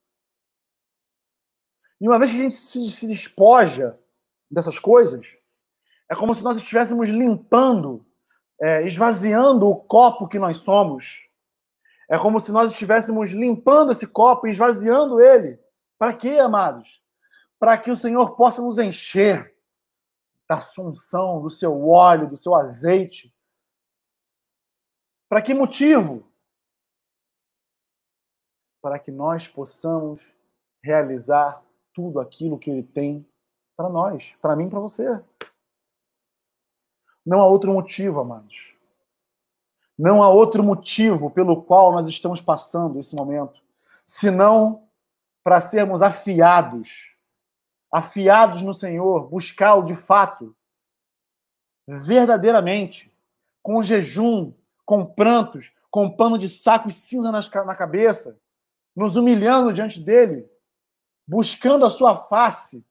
E 2.00 2.08
uma 2.08 2.18
vez 2.18 2.32
que 2.32 2.38
a 2.38 2.42
gente 2.42 2.56
se, 2.56 2.90
se 2.92 3.08
despoja 3.08 4.00
dessas 4.50 4.80
coisas, 4.80 5.38
é 6.10 6.16
como 6.16 6.36
se 6.36 6.44
nós 6.44 6.58
estivéssemos 6.58 7.10
limpando, 7.10 8.06
é, 8.60 8.86
esvaziando 8.86 9.68
o 9.68 9.76
copo 9.76 10.28
que 10.28 10.40
nós 10.40 10.60
somos. 10.60 11.30
É 12.10 12.18
como 12.20 12.40
se 12.40 12.52
nós 12.52 12.72
estivéssemos 12.72 13.30
limpando 13.30 13.92
esse 13.92 14.06
copo, 14.06 14.48
esvaziando 14.48 15.22
ele. 15.22 15.58
Para 15.98 16.14
quê, 16.14 16.40
amados? 16.40 17.01
Para 17.62 17.78
que 17.78 17.92
o 17.92 17.96
Senhor 17.96 18.36
possa 18.36 18.60
nos 18.60 18.80
encher 18.80 19.56
da 20.50 20.56
assunção, 20.56 21.40
do 21.44 21.48
seu 21.48 21.88
óleo, 21.88 22.28
do 22.28 22.36
seu 22.36 22.56
azeite. 22.56 23.32
Para 25.30 25.44
que 25.44 25.54
motivo? 25.54 26.28
Para 28.82 28.98
que 28.98 29.12
nós 29.12 29.48
possamos 29.48 30.36
realizar 30.84 31.64
tudo 31.94 32.20
aquilo 32.20 32.58
que 32.58 32.72
Ele 32.72 32.82
tem 32.82 33.24
para 33.78 33.90
nós, 33.90 34.36
para 34.42 34.56
mim 34.56 34.66
e 34.66 34.70
para 34.72 34.80
você. 34.80 35.24
Não 37.24 37.40
há 37.40 37.46
outro 37.46 37.72
motivo, 37.72 38.22
amados. 38.22 38.76
Não 39.96 40.24
há 40.24 40.30
outro 40.30 40.64
motivo 40.64 41.30
pelo 41.30 41.62
qual 41.62 41.92
nós 41.92 42.08
estamos 42.08 42.42
passando 42.42 42.98
esse 42.98 43.16
momento, 43.16 43.62
senão 44.08 44.90
para 45.44 45.62
sermos 45.62 46.02
afiados 46.02 47.12
afiados 47.91 48.61
no 48.61 48.73
Senhor, 48.73 49.27
buscá-lo 49.27 49.84
de 49.84 49.95
fato, 49.95 50.55
verdadeiramente, 51.88 53.13
com 53.61 53.84
jejum, 53.84 54.53
com 54.85 55.05
prantos, 55.05 55.73
com 55.89 56.09
pano 56.09 56.38
de 56.38 56.47
saco 56.47 56.88
e 56.88 56.91
cinza 56.91 57.31
na 57.31 57.76
cabeça, 57.76 58.39
nos 58.95 59.15
humilhando 59.15 59.73
diante 59.73 59.99
dele, 59.99 60.49
buscando 61.27 61.85
a 61.85 61.89
sua 61.89 62.15
face, 62.15 62.85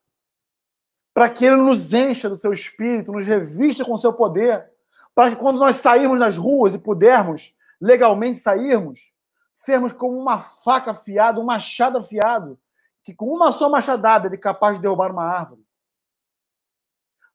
para 1.14 1.28
que 1.28 1.44
ele 1.44 1.56
nos 1.56 1.93
encha 1.93 2.28
do 2.28 2.36
seu 2.36 2.52
espírito, 2.52 3.12
nos 3.12 3.27
revista 3.27 3.85
com 3.85 3.94
o 3.94 3.98
seu 3.98 4.12
poder, 4.12 4.70
para 5.14 5.31
que 5.31 5.36
quando 5.36 5.59
nós 5.59 5.77
sairmos 5.77 6.20
nas 6.20 6.36
ruas 6.36 6.74
e 6.74 6.78
pudermos 6.78 7.55
legalmente 7.81 8.39
sairmos, 8.39 9.12
sermos 9.52 9.93
como 9.93 10.18
uma 10.18 10.40
faca 10.40 10.93
afiada, 10.93 11.40
um 11.40 11.44
machado 11.44 11.98
afiado, 11.98 12.59
que 13.02 13.14
com 13.14 13.27
uma 13.27 13.52
só 13.52 13.68
machadada 13.68 14.27
ele 14.27 14.36
é 14.36 14.39
capaz 14.39 14.77
de 14.77 14.82
derrubar 14.82 15.10
uma 15.10 15.24
árvore. 15.24 15.64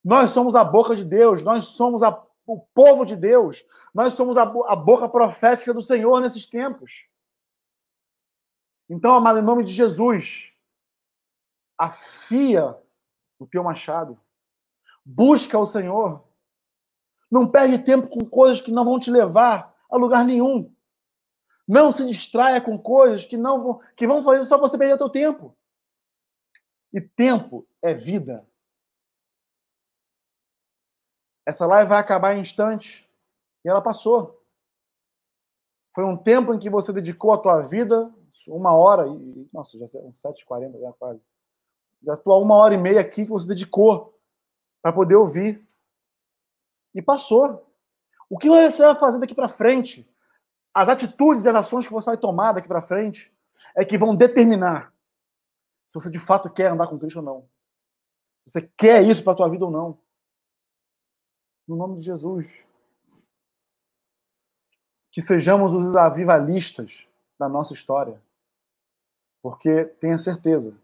Nós 0.04 0.32
somos 0.32 0.56
a 0.56 0.64
boca 0.64 0.96
de 0.96 1.04
Deus, 1.04 1.42
nós 1.42 1.66
somos 1.66 2.04
a, 2.04 2.24
o 2.46 2.60
povo 2.60 3.06
de 3.06 3.16
Deus, 3.16 3.66
nós 3.94 4.14
somos 4.14 4.38
a, 4.38 4.44
a 4.44 4.76
boca 4.76 5.10
profética 5.10 5.74
do 5.74 5.82
Senhor 5.82 6.22
nesses 6.22 6.46
tempos. 6.46 7.08
Então, 8.88 9.16
amado, 9.16 9.40
em 9.40 9.44
nome 9.44 9.64
de 9.64 9.72
Jesus, 9.72 10.52
afia 11.76 12.78
o 13.40 13.48
teu 13.48 13.64
machado. 13.64 14.20
Busca 15.04 15.58
o 15.58 15.66
Senhor. 15.66 16.24
Não 17.30 17.50
perde 17.50 17.80
tempo 17.80 18.08
com 18.08 18.24
coisas 18.24 18.62
que 18.62 18.72
não 18.72 18.86
vão 18.86 19.00
te 19.00 19.10
levar 19.10 19.76
a 19.90 19.98
lugar 19.98 20.24
nenhum. 20.24 20.75
Não 21.68 21.92
se 21.92 22.06
distraia 22.06 22.62
com 22.62 22.78
coisas 22.78 23.24
que 23.24 23.36
não 23.36 23.60
vão, 23.60 23.80
que 23.96 24.08
vão 24.08 24.24
fazer 24.24 24.44
só 24.46 24.58
você 24.58 24.78
perder 24.78 24.96
o 24.96 24.98
seu 24.98 25.10
tempo. 25.10 25.58
E 26.94 27.02
tempo 27.02 27.68
é 27.82 27.94
vida. 27.94 28.48
Essa 31.46 31.66
live 31.66 31.90
vai 31.90 32.00
acabar 32.00 32.36
em 32.36 32.42
instantes 32.42 33.08
e 33.64 33.70
ela 33.70 33.82
passou. 33.82 34.44
Foi 35.94 36.04
um 36.04 36.18
tempo 36.18 36.54
em 36.54 36.60
que 36.60 36.70
você 36.70 36.92
dedicou 36.92 37.32
a 37.32 37.38
tua 37.38 37.62
vida, 37.62 38.14
uma 38.48 38.74
hora 38.74 39.08
e 39.08 39.50
nossa, 39.54 39.78
já 39.78 39.88
são 39.88 40.12
7h40 40.12 40.80
já 40.80 40.94
quase. 40.94 41.26
Já 42.04 42.18
tua 42.18 42.38
uma 42.38 42.56
hora 42.56 42.74
e 42.74 42.78
meia 42.78 43.02
aqui 43.02 43.24
que 43.24 43.32
você 43.32 43.48
dedicou 43.48 44.20
para 44.82 44.94
poder 44.94 45.16
ouvir. 45.16 45.66
E 46.94 47.02
passou. 47.02 47.66
O 48.30 48.38
que 48.38 48.50
você 48.50 48.84
vai 48.84 48.98
fazer 48.98 49.20
daqui 49.20 49.36
para 49.36 49.50
frente? 49.50 50.08
As 50.76 50.90
atitudes 50.90 51.46
e 51.46 51.50
as 51.50 51.56
ações 51.56 51.88
que 51.88 51.94
você 51.94 52.08
vai 52.08 52.18
tomar 52.18 52.52
daqui 52.52 52.68
para 52.68 52.82
frente 52.82 53.34
é 53.78 53.86
que 53.86 53.98
vão 53.98 54.14
determinar 54.14 54.94
se 55.88 55.94
você 55.94 56.12
de 56.12 56.20
fato 56.20 56.50
quer 56.50 56.72
andar 56.72 56.88
com 56.88 57.00
Cristo 57.00 57.20
ou 57.20 57.24
não. 57.24 57.50
Você 58.46 58.62
quer 58.62 59.02
isso 59.04 59.24
para 59.24 59.32
a 59.32 59.36
tua 59.36 59.50
vida 59.50 59.64
ou 59.64 59.72
não. 59.72 59.98
No 61.66 61.78
nome 61.78 61.98
de 61.98 62.04
Jesus. 62.04 62.68
Que 65.12 65.22
sejamos 65.22 65.74
os 65.74 65.96
avivalistas 65.96 67.08
da 67.40 67.48
nossa 67.48 67.74
história. 67.74 68.22
Porque 69.42 69.86
tenha 69.86 70.18
certeza 70.18 70.78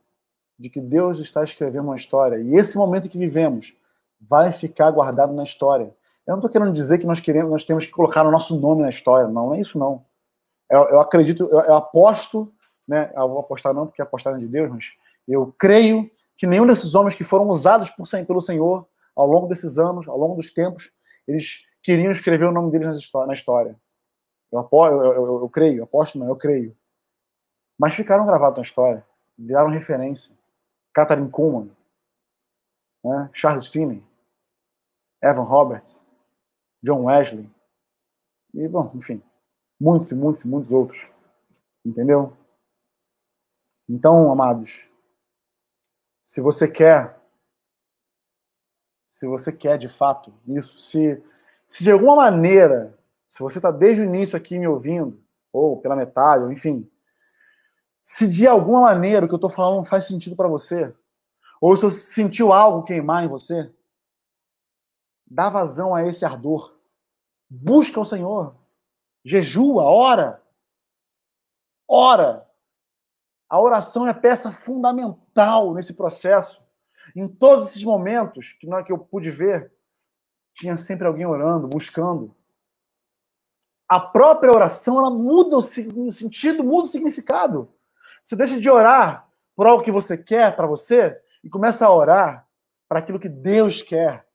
de 0.58 0.70
que 0.70 0.80
Deus 0.80 1.20
está 1.20 1.44
escrevendo 1.44 1.86
uma 1.86 1.96
história. 1.96 2.40
E 2.40 2.54
esse 2.54 2.78
momento 2.78 3.10
que 3.10 3.18
vivemos 3.18 3.76
vai 4.20 4.54
ficar 4.54 4.90
guardado 4.92 5.34
na 5.34 5.44
história. 5.44 5.94
Eu 6.28 6.34
não 6.34 6.38
estou 6.38 6.50
querendo 6.50 6.74
dizer 6.74 7.00
que 7.00 7.06
nós 7.06 7.20
queremos, 7.20 7.52
nós 7.52 7.64
temos 7.64 7.86
que 7.86 7.92
colocar 7.92 8.26
o 8.26 8.32
nosso 8.32 8.60
nome 8.60 8.84
na 8.84 8.90
história. 8.90 9.28
Não, 9.28 9.48
não 9.48 9.54
é 9.56 9.62
isso 9.62 9.78
não. 9.80 10.06
Eu, 10.70 10.84
eu 10.90 11.00
acredito, 11.00 11.44
eu, 11.44 11.60
eu, 11.60 11.76
aposto, 11.76 12.54
né? 12.88 13.12
Eu 13.16 13.28
vou 13.28 13.40
apostar 13.40 13.74
não 13.74 13.88
porque 13.88 14.02
apostar 14.02 14.36
é 14.36 14.38
de 14.38 14.48
Deus, 14.48 14.70
mas 14.70 14.94
eu 15.28 15.54
creio 15.58 16.10
que 16.38 16.48
nenhum 16.48 16.66
desses 16.66 16.96
homens 16.96 17.16
que 17.16 17.24
foram 17.24 17.48
usados 17.50 17.90
por, 17.90 18.08
pelo 18.26 18.42
Senhor 18.42 18.88
ao 19.16 19.28
longo 19.28 19.48
desses 19.48 19.78
anos, 19.78 20.08
ao 20.08 20.18
longo 20.18 20.36
dos 20.36 20.52
tempos, 20.52 20.92
eles 21.28 21.66
queriam 21.84 22.12
escrever 22.12 22.46
o 22.46 22.52
nome 22.52 22.72
deles 22.72 23.12
na 23.14 23.34
história. 23.34 23.76
Eu, 24.52 24.60
apo, 24.60 24.88
eu, 24.88 25.02
eu, 25.02 25.42
eu 25.42 25.50
creio, 25.50 25.84
aposto 25.84 26.18
não, 26.18 26.28
eu 26.28 26.36
creio. 26.36 26.76
Mas 27.78 27.96
ficaram 27.96 28.26
gravados 28.26 28.58
na 28.58 28.64
história, 28.64 29.06
viraram 29.38 29.70
referência. 29.70 30.38
Catherine 30.94 31.30
Kuhlman, 31.30 31.72
né? 33.04 33.30
Charles 33.34 33.68
Finney, 33.68 34.04
Evan 35.22 35.44
Roberts, 35.44 36.06
John 36.84 37.04
Wesley, 37.04 37.50
e, 38.54 38.68
bom, 38.68 38.92
enfim, 38.96 39.22
muitos 39.80 40.12
e 40.12 40.16
muitos 40.16 40.44
e 40.44 40.48
muitos 40.48 40.72
outros. 40.72 41.08
Entendeu? 41.86 42.36
Então, 43.90 44.32
amados, 44.32 44.88
se 46.22 46.42
você 46.42 46.68
quer, 46.68 47.20
se 49.06 49.28
você 49.28 49.52
quer 49.52 49.78
de 49.78 49.90
fato 49.90 50.34
isso, 50.48 50.80
se, 50.80 51.22
se 51.68 51.84
de 51.84 51.92
alguma 51.92 52.16
maneira, 52.16 52.98
se 53.28 53.40
você 53.40 53.58
está 53.58 53.72
desde 53.72 54.02
o 54.02 54.06
início 54.06 54.38
aqui 54.38 54.60
me 54.60 54.68
ouvindo, 54.68 55.22
ou 55.52 55.82
pela 55.82 55.96
metade, 55.96 56.44
ou 56.44 56.52
enfim, 56.52 56.90
se 58.02 58.28
de 58.28 58.48
alguma 58.48 58.82
maneira 58.82 59.26
o 59.26 59.28
que 59.28 59.34
eu 59.34 59.38
estou 59.38 59.50
falando 59.50 59.86
faz 59.86 60.06
sentido 60.06 60.36
para 60.36 60.48
você, 60.48 60.94
ou 61.60 61.76
se 61.76 61.84
você 61.84 62.00
sentiu 62.00 62.54
algo 62.54 62.84
queimar 62.84 63.24
em 63.24 63.28
você, 63.28 63.72
dá 65.32 65.50
vazão 65.50 65.96
a 65.96 66.06
esse 66.06 66.26
ardor. 66.26 66.78
Busca 67.50 68.00
o 68.00 68.06
Senhor. 68.06 68.56
Jejua, 69.24 69.84
ora. 69.84 70.44
Ora. 71.90 72.46
A 73.50 73.60
oração 73.60 74.08
é 74.08 74.14
peça 74.14 74.52
fundamental 74.52 75.74
nesse 75.74 75.94
processo. 75.94 76.62
Em 77.16 77.28
todos 77.28 77.68
esses 77.68 77.84
momentos 77.84 78.54
que, 78.54 78.68
que 78.84 78.92
eu 78.92 78.98
pude 78.98 79.32
ver, 79.32 79.72
tinha 80.54 80.76
sempre 80.78 81.08
alguém 81.08 81.26
orando, 81.26 81.68
buscando. 81.68 82.36
A 83.88 84.00
própria 84.00 84.52
oração, 84.52 85.00
ela 85.00 85.10
muda 85.10 85.58
o 85.58 85.62
sentido, 85.62 86.64
muda 86.64 86.84
o 86.84 86.92
significado. 86.92 87.74
Você 88.24 88.36
deixa 88.36 88.60
de 88.60 88.70
orar 88.70 89.30
por 89.56 89.66
algo 89.66 89.84
que 89.84 89.92
você 89.92 90.18
quer 90.18 90.56
para 90.56 90.68
você 90.68 91.22
e 91.44 91.50
começa 91.50 91.86
a 91.86 91.94
orar 91.94 92.48
para 92.88 93.00
aquilo 93.00 93.20
que 93.20 93.30
Deus 93.30 93.82
quer, 93.82 94.26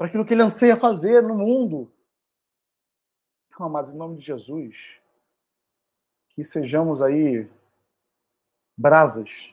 para 0.00 0.06
aquilo 0.06 0.24
que 0.24 0.32
Ele 0.32 0.42
anseia 0.42 0.78
fazer 0.78 1.22
no 1.22 1.36
mundo. 1.36 1.92
Então, 3.48 3.66
amados, 3.66 3.92
em 3.92 3.96
nome 3.98 4.16
de 4.16 4.24
Jesus, 4.24 4.98
que 6.30 6.42
sejamos 6.42 7.02
aí 7.02 7.46
brasas 8.74 9.52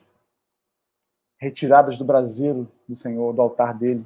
retiradas 1.35 1.97
do 1.97 2.05
braseiro 2.05 2.65
do 2.87 2.95
Senhor, 2.95 3.33
do 3.33 3.41
altar 3.41 3.77
dele, 3.77 4.05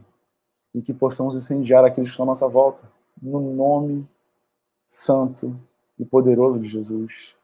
e 0.73 0.81
que 0.81 0.95
possamos 0.95 1.37
incendiar 1.37 1.85
aqueles 1.85 2.09
que 2.09 2.13
estão 2.13 2.23
à 2.23 2.29
nossa 2.29 2.47
volta, 2.47 2.91
no 3.21 3.39
nome 3.53 4.09
santo 4.83 5.55
e 5.99 6.03
poderoso 6.03 6.57
de 6.57 6.67
Jesus. 6.67 7.37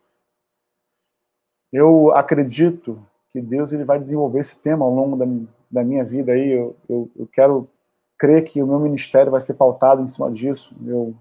Eu 1.71 2.15
acredito 2.15 2.99
que 3.29 3.43
Deus 3.43 3.73
ele 3.73 3.85
vai 3.85 3.99
desenvolver 3.99 4.39
esse 4.39 4.57
tema 4.57 4.83
ao 4.83 4.91
longo 4.91 5.15
da, 5.15 5.25
da 5.69 5.83
minha 5.83 6.03
vida 6.03 6.31
aí. 6.31 6.49
Eu, 6.49 6.75
eu, 6.89 7.11
eu, 7.15 7.27
quero 7.27 7.69
crer 8.17 8.43
que 8.43 8.61
o 8.61 8.67
meu 8.67 8.79
ministério 8.79 9.31
vai 9.31 9.41
ser 9.41 9.55
pautado 9.55 10.01
em 10.01 10.07
cima 10.07 10.31
disso. 10.31 10.75
Eu, 10.85 11.15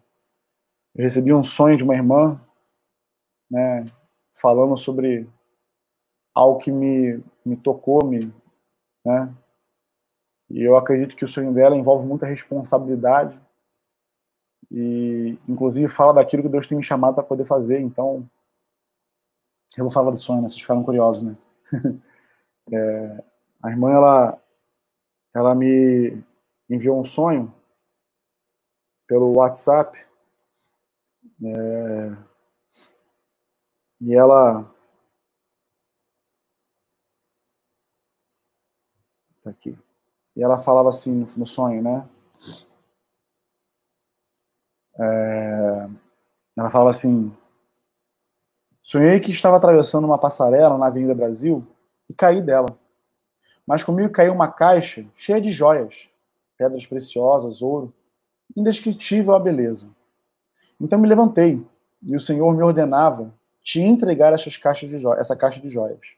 recebi 0.94 1.32
um 1.32 1.44
sonho 1.44 1.76
de 1.76 1.84
uma 1.84 1.94
irmã, 1.94 2.40
né, 3.50 3.84
falando 4.32 4.76
sobre 4.76 5.28
algo 6.34 6.58
que 6.58 6.70
me, 6.70 7.22
me 7.44 7.56
tocou, 7.56 8.04
me, 8.04 8.32
né, 9.04 9.34
e 10.48 10.62
eu 10.62 10.76
acredito 10.76 11.16
que 11.16 11.24
o 11.24 11.28
sonho 11.28 11.52
dela 11.52 11.76
envolve 11.76 12.06
muita 12.06 12.26
responsabilidade 12.26 13.38
e, 14.70 15.38
inclusive, 15.48 15.88
fala 15.88 16.14
daquilo 16.14 16.42
que 16.42 16.48
Deus 16.48 16.66
tem 16.66 16.76
me 16.76 16.82
chamado 16.82 17.14
para 17.14 17.24
poder 17.24 17.44
fazer. 17.44 17.80
Então, 17.80 18.28
eu 19.76 19.84
vou 19.84 19.90
falar 19.90 20.10
do 20.10 20.16
sonho, 20.16 20.42
né? 20.42 20.48
Vocês 20.48 20.60
ficaram 20.60 20.82
curiosos, 20.82 21.22
né? 21.22 21.36
é, 22.72 23.24
a 23.62 23.70
irmã, 23.70 23.90
ela, 23.92 24.42
ela 25.34 25.54
me 25.54 26.22
enviou 26.68 27.00
um 27.00 27.04
sonho 27.04 27.52
pelo 29.06 29.32
WhatsApp. 29.34 29.98
É, 31.44 32.16
e 34.00 34.14
ela. 34.14 34.64
Tá 39.42 39.50
aqui. 39.50 39.78
E 40.34 40.42
ela 40.42 40.58
falava 40.58 40.88
assim 40.90 41.14
no, 41.14 41.26
no 41.38 41.46
sonho, 41.46 41.82
né? 41.82 42.08
É, 44.98 45.88
ela 46.56 46.70
falava 46.70 46.90
assim: 46.90 47.34
Sonhei 48.82 49.18
que 49.18 49.32
estava 49.32 49.56
atravessando 49.56 50.04
uma 50.04 50.16
passarela 50.16 50.78
na 50.78 50.86
Avenida 50.86 51.14
Brasil 51.14 51.66
e 52.08 52.14
caí 52.14 52.40
dela. 52.40 52.78
Mas 53.66 53.82
comigo 53.82 54.12
caiu 54.12 54.32
uma 54.32 54.46
caixa 54.46 55.04
cheia 55.16 55.40
de 55.40 55.50
joias, 55.50 56.08
pedras 56.56 56.86
preciosas, 56.86 57.62
ouro, 57.62 57.92
indescritível 58.56 59.34
a 59.34 59.40
beleza. 59.40 59.88
Então 60.80 60.98
me 60.98 61.08
levantei 61.08 61.64
e 62.02 62.14
o 62.14 62.20
Senhor 62.20 62.54
me 62.54 62.62
ordenava 62.62 63.32
te 63.62 63.80
entregar 63.80 64.32
essas 64.32 64.56
caixas 64.56 64.90
de 64.90 65.08
essa 65.18 65.34
caixa 65.34 65.60
de 65.60 65.68
joias. 65.68 66.16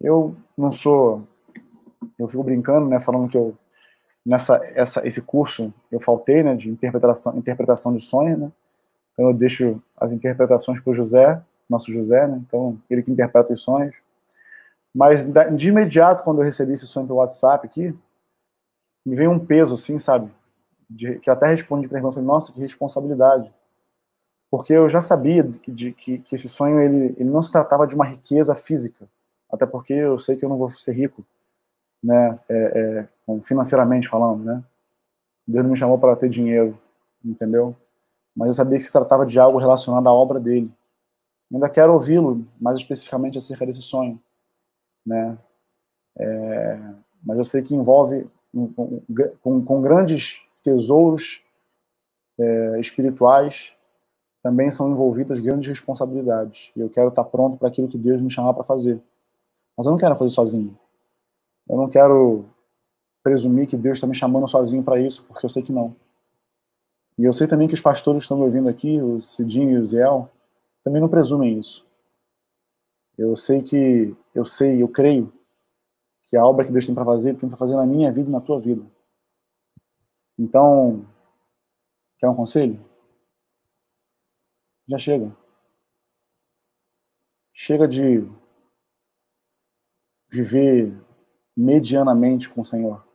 Eu 0.00 0.36
não 0.56 0.70
sou, 0.70 1.26
eu 2.18 2.28
fico 2.28 2.44
brincando, 2.44 2.88
né, 2.88 3.00
falando 3.00 3.28
que 3.28 3.36
eu 3.36 3.56
nessa 4.24 4.56
essa, 4.74 5.06
esse 5.06 5.20
curso 5.20 5.74
eu 5.90 5.98
faltei, 5.98 6.42
né, 6.42 6.54
de 6.54 6.70
interpretação 6.70 7.36
interpretação 7.36 7.92
de 7.92 8.00
sonhos, 8.00 8.38
né? 8.38 8.52
Então 9.12 9.28
eu 9.28 9.34
deixo 9.34 9.82
as 9.96 10.12
interpretações 10.12 10.80
para 10.80 10.90
o 10.90 10.94
José, 10.94 11.42
nosso 11.68 11.92
José, 11.92 12.26
né? 12.26 12.40
Então 12.46 12.78
ele 12.88 13.02
que 13.02 13.10
interpreta 13.10 13.52
os 13.52 13.62
sonhos. 13.62 13.94
Mas 14.94 15.26
de 15.56 15.68
imediato, 15.68 16.22
quando 16.22 16.38
eu 16.38 16.44
recebi 16.44 16.72
esse 16.74 16.86
sonho 16.86 17.06
pelo 17.06 17.18
WhatsApp 17.18 17.66
aqui, 17.66 17.96
me 19.04 19.16
veio 19.16 19.30
um 19.30 19.38
peso, 19.38 19.74
assim, 19.74 19.98
sabe? 19.98 20.30
De, 20.88 21.18
que 21.18 21.28
eu 21.28 21.34
até 21.34 21.46
respondi 21.46 21.88
para 21.88 21.98
a 21.98 22.00
irmã, 22.00 22.12
falei, 22.12 22.26
nossa, 22.26 22.52
que 22.52 22.60
responsabilidade. 22.60 23.52
Porque 24.50 24.72
eu 24.72 24.88
já 24.88 25.00
sabia 25.00 25.42
de, 25.42 25.58
de, 25.66 25.92
que, 25.92 26.18
que 26.18 26.34
esse 26.34 26.48
sonho, 26.48 26.80
ele, 26.80 27.14
ele 27.18 27.30
não 27.30 27.42
se 27.42 27.50
tratava 27.50 27.86
de 27.86 27.94
uma 27.94 28.04
riqueza 28.04 28.54
física. 28.54 29.08
Até 29.50 29.66
porque 29.66 29.92
eu 29.92 30.18
sei 30.18 30.36
que 30.36 30.44
eu 30.44 30.48
não 30.48 30.58
vou 30.58 30.68
ser 30.68 30.92
rico, 30.92 31.24
né? 32.02 32.38
É, 32.48 33.08
é, 33.28 33.40
financeiramente 33.44 34.08
falando, 34.08 34.44
né? 34.44 34.62
Deus 35.46 35.64
não 35.64 35.70
me 35.70 35.76
chamou 35.76 35.98
para 35.98 36.16
ter 36.16 36.28
dinheiro, 36.28 36.78
entendeu? 37.24 37.76
mas 38.34 38.48
eu 38.48 38.52
sabia 38.54 38.78
que 38.78 38.84
se 38.84 38.92
tratava 38.92 39.26
de 39.26 39.38
algo 39.38 39.58
relacionado 39.58 40.06
à 40.08 40.12
obra 40.12 40.40
dele. 40.40 40.72
ainda 41.52 41.68
quero 41.68 41.92
ouvi-lo 41.92 42.46
mais 42.60 42.78
especificamente 42.78 43.38
acerca 43.38 43.66
desse 43.66 43.82
sonho, 43.82 44.20
né? 45.04 45.38
É, 46.18 46.78
mas 47.22 47.38
eu 47.38 47.44
sei 47.44 47.62
que 47.62 47.74
envolve 47.74 48.26
com, 48.52 49.64
com, 49.64 49.82
grandes 49.82 50.42
tesouros 50.62 51.42
é, 52.38 52.80
espirituais 52.80 53.74
também 54.42 54.70
são 54.70 54.90
envolvidas 54.90 55.40
grandes 55.40 55.68
responsabilidades. 55.68 56.72
E 56.76 56.80
eu 56.80 56.90
quero 56.90 57.08
estar 57.08 57.24
pronto 57.24 57.56
para 57.56 57.68
aquilo 57.68 57.88
que 57.88 57.96
Deus 57.96 58.20
me 58.20 58.30
chamar 58.30 58.52
para 58.54 58.64
fazer. 58.64 59.00
Mas 59.76 59.86
eu 59.86 59.92
não 59.92 59.98
quero 59.98 60.16
fazer 60.16 60.34
sozinho. 60.34 60.76
Eu 61.68 61.76
não 61.76 61.88
quero 61.88 62.44
presumir 63.22 63.68
que 63.68 63.76
Deus 63.76 63.96
está 63.96 64.06
me 64.06 64.14
chamando 64.14 64.48
sozinho 64.48 64.82
para 64.82 65.00
isso, 65.00 65.24
porque 65.24 65.46
eu 65.46 65.50
sei 65.50 65.62
que 65.62 65.72
não. 65.72 65.94
E 67.16 67.24
eu 67.24 67.32
sei 67.32 67.46
também 67.46 67.68
que 67.68 67.74
os 67.74 67.80
pastores 67.80 68.20
que 68.20 68.24
estão 68.24 68.36
me 68.36 68.44
ouvindo 68.44 68.68
aqui, 68.68 69.00
o 69.00 69.20
Cidinho 69.20 69.70
e 69.70 69.78
o 69.78 69.84
Ziel, 69.84 70.28
também 70.82 71.00
não 71.00 71.08
presumem 71.08 71.58
isso. 71.58 71.86
Eu 73.16 73.36
sei 73.36 73.62
que, 73.62 74.16
eu 74.34 74.44
sei, 74.44 74.82
eu 74.82 74.88
creio 74.88 75.32
que 76.24 76.36
a 76.36 76.44
obra 76.44 76.64
que 76.64 76.72
Deus 76.72 76.86
tem 76.86 76.94
para 76.94 77.04
fazer, 77.04 77.34
tem 77.34 77.48
para 77.48 77.58
fazer 77.58 77.76
na 77.76 77.86
minha 77.86 78.12
vida 78.12 78.28
e 78.28 78.32
na 78.32 78.40
tua 78.40 78.60
vida. 78.60 78.84
Então, 80.38 81.06
quer 82.18 82.28
um 82.28 82.34
conselho? 82.34 82.82
Já 84.86 84.98
chega. 84.98 85.36
Chega 87.52 87.86
de 87.86 88.26
viver 90.28 90.92
medianamente 91.56 92.48
com 92.48 92.62
o 92.62 92.66
Senhor. 92.66 93.06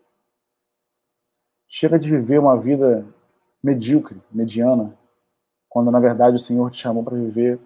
Chega 1.67 1.97
de 1.97 2.09
viver 2.09 2.39
uma 2.39 2.57
vida 2.59 3.05
medíocre, 3.63 4.21
mediana, 4.31 4.97
quando 5.67 5.91
na 5.91 5.99
verdade 5.99 6.35
o 6.35 6.39
Senhor 6.39 6.69
te 6.71 6.77
chamou 6.77 7.03
para 7.03 7.17
viver 7.17 7.59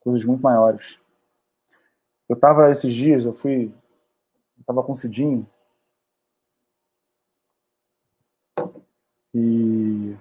coisas 0.00 0.24
muito 0.24 0.42
maiores. 0.42 0.98
Eu 2.28 2.34
estava 2.34 2.70
esses 2.70 2.92
dias, 2.92 3.24
eu 3.24 3.32
fui, 3.32 3.74
estava 4.68 4.82
com 4.82 4.92
o 4.92 4.96
Cidinho, 4.96 5.48
E 9.34 10.16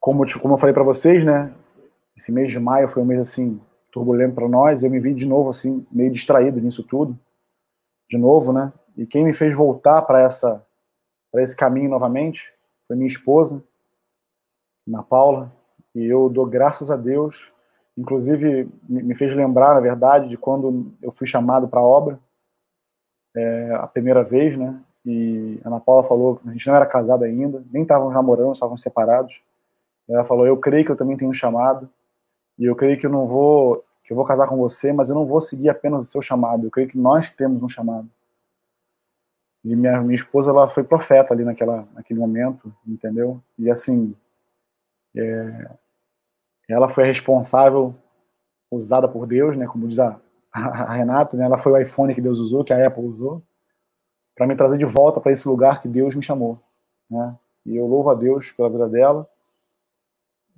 como, 0.00 0.24
como 0.40 0.54
eu 0.54 0.58
falei 0.58 0.74
para 0.74 0.82
vocês, 0.82 1.24
né? 1.24 1.54
Esse 2.16 2.32
mês 2.32 2.50
de 2.50 2.58
maio 2.58 2.88
foi 2.88 3.02
um 3.02 3.06
mês 3.06 3.20
assim 3.20 3.60
turbulento 3.90 4.34
para 4.34 4.48
nós. 4.48 4.82
Eu 4.82 4.90
me 4.90 5.00
vi 5.00 5.14
de 5.14 5.26
novo 5.26 5.50
assim 5.50 5.86
meio 5.90 6.10
distraído 6.12 6.60
nisso 6.60 6.82
tudo, 6.82 7.18
de 8.08 8.18
novo, 8.18 8.52
né? 8.52 8.72
E 8.96 9.06
quem 9.06 9.24
me 9.24 9.32
fez 9.32 9.56
voltar 9.56 10.02
para 10.02 10.22
essa 10.22 10.64
para 11.30 11.42
esse 11.42 11.54
caminho 11.54 11.90
novamente 11.90 12.52
foi 12.86 12.96
minha 12.96 13.06
esposa, 13.06 13.62
Ana 14.86 15.02
Paula, 15.02 15.52
e 15.94 16.04
eu 16.06 16.28
dou 16.28 16.46
graças 16.46 16.90
a 16.90 16.96
Deus. 16.96 17.52
Inclusive 17.98 18.68
me 18.88 19.12
fez 19.12 19.34
lembrar, 19.34 19.74
na 19.74 19.80
verdade, 19.80 20.28
de 20.28 20.38
quando 20.38 20.92
eu 21.02 21.10
fui 21.10 21.26
chamado 21.26 21.66
para 21.66 21.80
a 21.80 21.82
obra 21.82 22.20
é, 23.36 23.74
a 23.74 23.88
primeira 23.88 24.22
vez, 24.22 24.56
né? 24.56 24.80
E 25.04 25.60
a 25.64 25.68
Ana 25.68 25.80
Paula 25.80 26.04
falou, 26.04 26.40
a 26.46 26.52
gente 26.52 26.66
não 26.68 26.76
era 26.76 26.86
casado 26.86 27.24
ainda, 27.24 27.64
nem 27.72 27.82
estavam 27.82 28.08
namorando, 28.10 28.52
estavam 28.52 28.76
separados. 28.76 29.42
Ela 30.08 30.24
falou: 30.24 30.46
"Eu 30.46 30.56
creio 30.56 30.84
que 30.84 30.92
eu 30.92 30.96
também 30.96 31.16
tenho 31.16 31.30
um 31.30 31.34
chamado 31.34 31.90
e 32.58 32.66
eu 32.66 32.76
creio 32.76 32.98
que 32.98 33.06
eu 33.06 33.10
não 33.10 33.26
vou 33.26 33.84
que 34.04 34.12
eu 34.12 34.16
vou 34.16 34.24
casar 34.24 34.48
com 34.48 34.56
você, 34.56 34.92
mas 34.92 35.10
eu 35.10 35.14
não 35.16 35.26
vou 35.26 35.40
seguir 35.40 35.68
apenas 35.68 36.02
o 36.02 36.06
seu 36.06 36.22
chamado. 36.22 36.66
Eu 36.66 36.70
creio 36.70 36.88
que 36.88 36.96
nós 36.98 37.28
temos 37.30 37.62
um 37.62 37.68
chamado." 37.68 38.08
E 39.64 39.74
minha, 39.74 40.00
minha 40.02 40.16
esposa 40.16 40.50
ela 40.50 40.68
foi 40.68 40.84
profeta 40.84 41.34
ali 41.34 41.44
naquela, 41.44 41.86
naquele 41.94 42.20
momento, 42.20 42.72
entendeu? 42.86 43.42
E 43.58 43.70
assim, 43.70 44.14
é, 45.16 45.70
ela 46.68 46.88
foi 46.88 47.04
responsável, 47.04 47.94
usada 48.70 49.08
por 49.08 49.26
Deus, 49.26 49.56
né? 49.56 49.66
Como 49.66 49.88
diz 49.88 49.98
a, 49.98 50.20
a, 50.52 50.92
Renata, 50.92 51.36
né? 51.36 51.44
Ela 51.44 51.58
foi 51.58 51.72
o 51.72 51.78
iPhone 51.78 52.14
que 52.14 52.20
Deus 52.20 52.38
usou, 52.38 52.64
que 52.64 52.72
a 52.72 52.86
Apple 52.86 53.04
usou, 53.04 53.42
para 54.34 54.46
me 54.46 54.54
trazer 54.54 54.78
de 54.78 54.84
volta 54.84 55.20
para 55.20 55.32
esse 55.32 55.48
lugar 55.48 55.80
que 55.80 55.88
Deus 55.88 56.14
me 56.14 56.22
chamou, 56.22 56.58
né? 57.10 57.36
E 57.64 57.76
eu 57.76 57.86
louvo 57.86 58.10
a 58.10 58.14
Deus 58.14 58.52
pela 58.52 58.70
vida 58.70 58.88
dela 58.88 59.28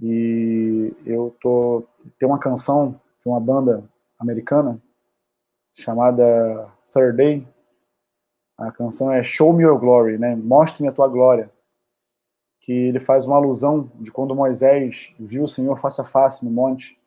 e 0.01 0.95
eu 1.05 1.37
tô 1.41 1.85
tem 2.19 2.29
uma 2.29 2.39
canção 2.39 2.99
de 3.21 3.29
uma 3.29 3.41
banda 3.41 3.85
americana 4.19 4.81
chamada 5.73 6.71
Third 6.93 7.17
Day. 7.17 7.49
A 8.57 8.71
canção 8.71 9.11
é 9.11 9.23
Show 9.23 9.53
Me 9.53 9.65
Your 9.65 9.79
Glory, 9.79 10.19
né? 10.19 10.37
Mostre-me 10.37 10.89
a 10.89 10.93
tua 10.93 11.09
glória. 11.09 11.51
Que 12.61 12.73
ele 12.73 13.01
faz 13.01 13.27
uma 13.27 13.37
alusão 13.37 13.91
de 13.99 14.13
quando 14.13 14.35
Moisés 14.35 15.13
viu 15.19 15.45
o 15.45 15.49
Senhor 15.49 15.77
face 15.79 16.01
a 16.01 16.05
face 16.05 16.45
no 16.45 16.51
monte. 16.51 16.99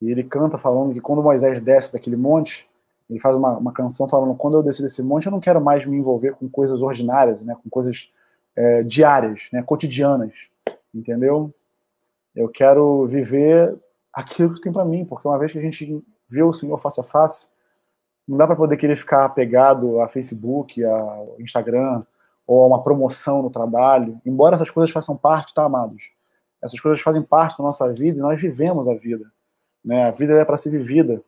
E 0.00 0.10
ele 0.10 0.24
canta 0.24 0.58
falando 0.58 0.92
que 0.92 1.00
quando 1.00 1.22
Moisés 1.22 1.60
desce 1.60 1.92
daquele 1.92 2.16
monte, 2.16 2.68
ele 3.08 3.18
faz 3.20 3.36
uma, 3.36 3.56
uma 3.58 3.72
canção 3.72 4.08
falando: 4.08 4.34
quando 4.34 4.56
eu 4.56 4.62
descer 4.62 4.82
desse 4.82 5.02
monte, 5.02 5.26
eu 5.26 5.32
não 5.32 5.40
quero 5.40 5.60
mais 5.60 5.84
me 5.84 5.96
envolver 5.96 6.34
com 6.34 6.48
coisas 6.48 6.80
ordinárias, 6.80 7.42
né? 7.42 7.56
Com 7.62 7.68
coisas 7.68 8.10
é, 8.56 8.82
diárias, 8.82 9.48
né? 9.52 9.62
Cotidianas, 9.62 10.48
entendeu? 10.94 11.52
Eu 12.34 12.48
quero 12.48 13.06
viver 13.06 13.78
aquilo 14.12 14.54
que 14.54 14.60
tem 14.60 14.72
para 14.72 14.84
mim, 14.84 15.04
porque 15.04 15.28
uma 15.28 15.38
vez 15.38 15.52
que 15.52 15.58
a 15.58 15.62
gente 15.62 16.02
vê 16.28 16.42
o 16.42 16.52
Senhor 16.52 16.78
face 16.78 17.00
a 17.00 17.04
face, 17.04 17.48
não 18.26 18.36
dá 18.38 18.46
para 18.46 18.56
poder 18.56 18.76
querer 18.76 18.96
ficar 18.96 19.24
apegado 19.24 20.00
a 20.00 20.08
Facebook, 20.08 20.82
a 20.84 21.24
Instagram 21.38 22.02
ou 22.46 22.62
a 22.62 22.66
uma 22.66 22.82
promoção 22.82 23.42
no 23.42 23.50
trabalho. 23.50 24.20
Embora 24.24 24.54
essas 24.54 24.70
coisas 24.70 24.92
façam 24.92 25.16
parte, 25.16 25.54
tá, 25.54 25.64
amados? 25.64 26.12
Essas 26.62 26.78
coisas 26.78 27.00
fazem 27.00 27.22
parte 27.22 27.58
da 27.58 27.64
nossa 27.64 27.92
vida 27.92 28.18
e 28.18 28.22
nós 28.22 28.40
vivemos 28.40 28.88
a 28.88 28.94
vida. 28.94 29.30
Né? 29.84 30.04
A 30.06 30.10
vida 30.10 30.34
é 30.34 30.44
para 30.44 30.56
ser 30.56 30.70
vivida. 30.70 31.22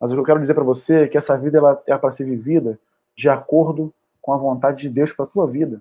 Mas 0.00 0.10
o 0.10 0.14
que 0.14 0.20
eu 0.20 0.24
quero 0.24 0.40
dizer 0.40 0.54
para 0.54 0.64
você 0.64 1.02
é 1.02 1.08
que 1.08 1.16
essa 1.16 1.38
vida 1.38 1.58
ela 1.58 1.82
é 1.86 1.96
para 1.96 2.10
ser 2.10 2.24
vivida 2.24 2.78
de 3.16 3.28
acordo 3.28 3.94
com 4.20 4.32
a 4.32 4.36
vontade 4.36 4.82
de 4.82 4.88
Deus 4.88 5.12
para 5.12 5.24
a 5.24 5.28
tua 5.28 5.46
vida. 5.46 5.80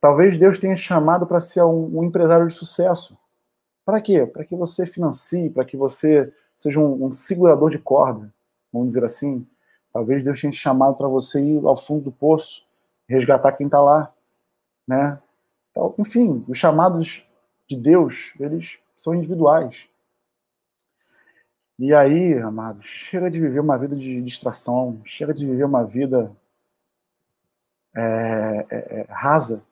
Talvez 0.00 0.36
Deus 0.36 0.58
tenha 0.58 0.74
te 0.74 0.80
chamado 0.80 1.26
para 1.26 1.40
ser 1.40 1.62
um, 1.62 1.98
um 1.98 2.04
empresário 2.04 2.46
de 2.46 2.54
sucesso. 2.54 3.16
Para 3.84 4.00
quê? 4.00 4.26
Para 4.26 4.44
que 4.44 4.56
você 4.56 4.86
financie, 4.86 5.50
para 5.50 5.64
que 5.64 5.76
você 5.76 6.32
seja 6.56 6.80
um, 6.80 7.06
um, 7.06 7.10
segurador 7.10 7.70
de 7.70 7.78
corda, 7.78 8.32
vamos 8.72 8.88
dizer 8.88 9.04
assim. 9.04 9.46
Talvez 9.92 10.22
Deus 10.22 10.40
tenha 10.40 10.50
te 10.50 10.56
chamado 10.56 10.96
para 10.96 11.08
você 11.08 11.40
ir 11.40 11.64
ao 11.66 11.76
fundo 11.76 12.04
do 12.04 12.12
poço, 12.12 12.64
resgatar 13.12 13.52
quem 13.52 13.66
está 13.66 13.80
lá, 13.80 14.12
né? 14.86 15.20
Então, 15.70 15.94
enfim, 15.98 16.44
os 16.48 16.58
chamados 16.58 17.26
de 17.66 17.76
Deus, 17.76 18.34
eles 18.38 18.78
são 18.96 19.14
individuais. 19.14 19.88
E 21.78 21.94
aí, 21.94 22.38
amados, 22.38 22.84
chega 22.84 23.30
de 23.30 23.40
viver 23.40 23.60
uma 23.60 23.78
vida 23.78 23.96
de 23.96 24.20
distração, 24.22 25.00
chega 25.04 25.32
de 25.32 25.46
viver 25.46 25.64
uma 25.64 25.84
vida 25.84 26.34
é, 27.94 28.66
é, 28.70 29.00
é, 29.00 29.06
rasa, 29.08 29.62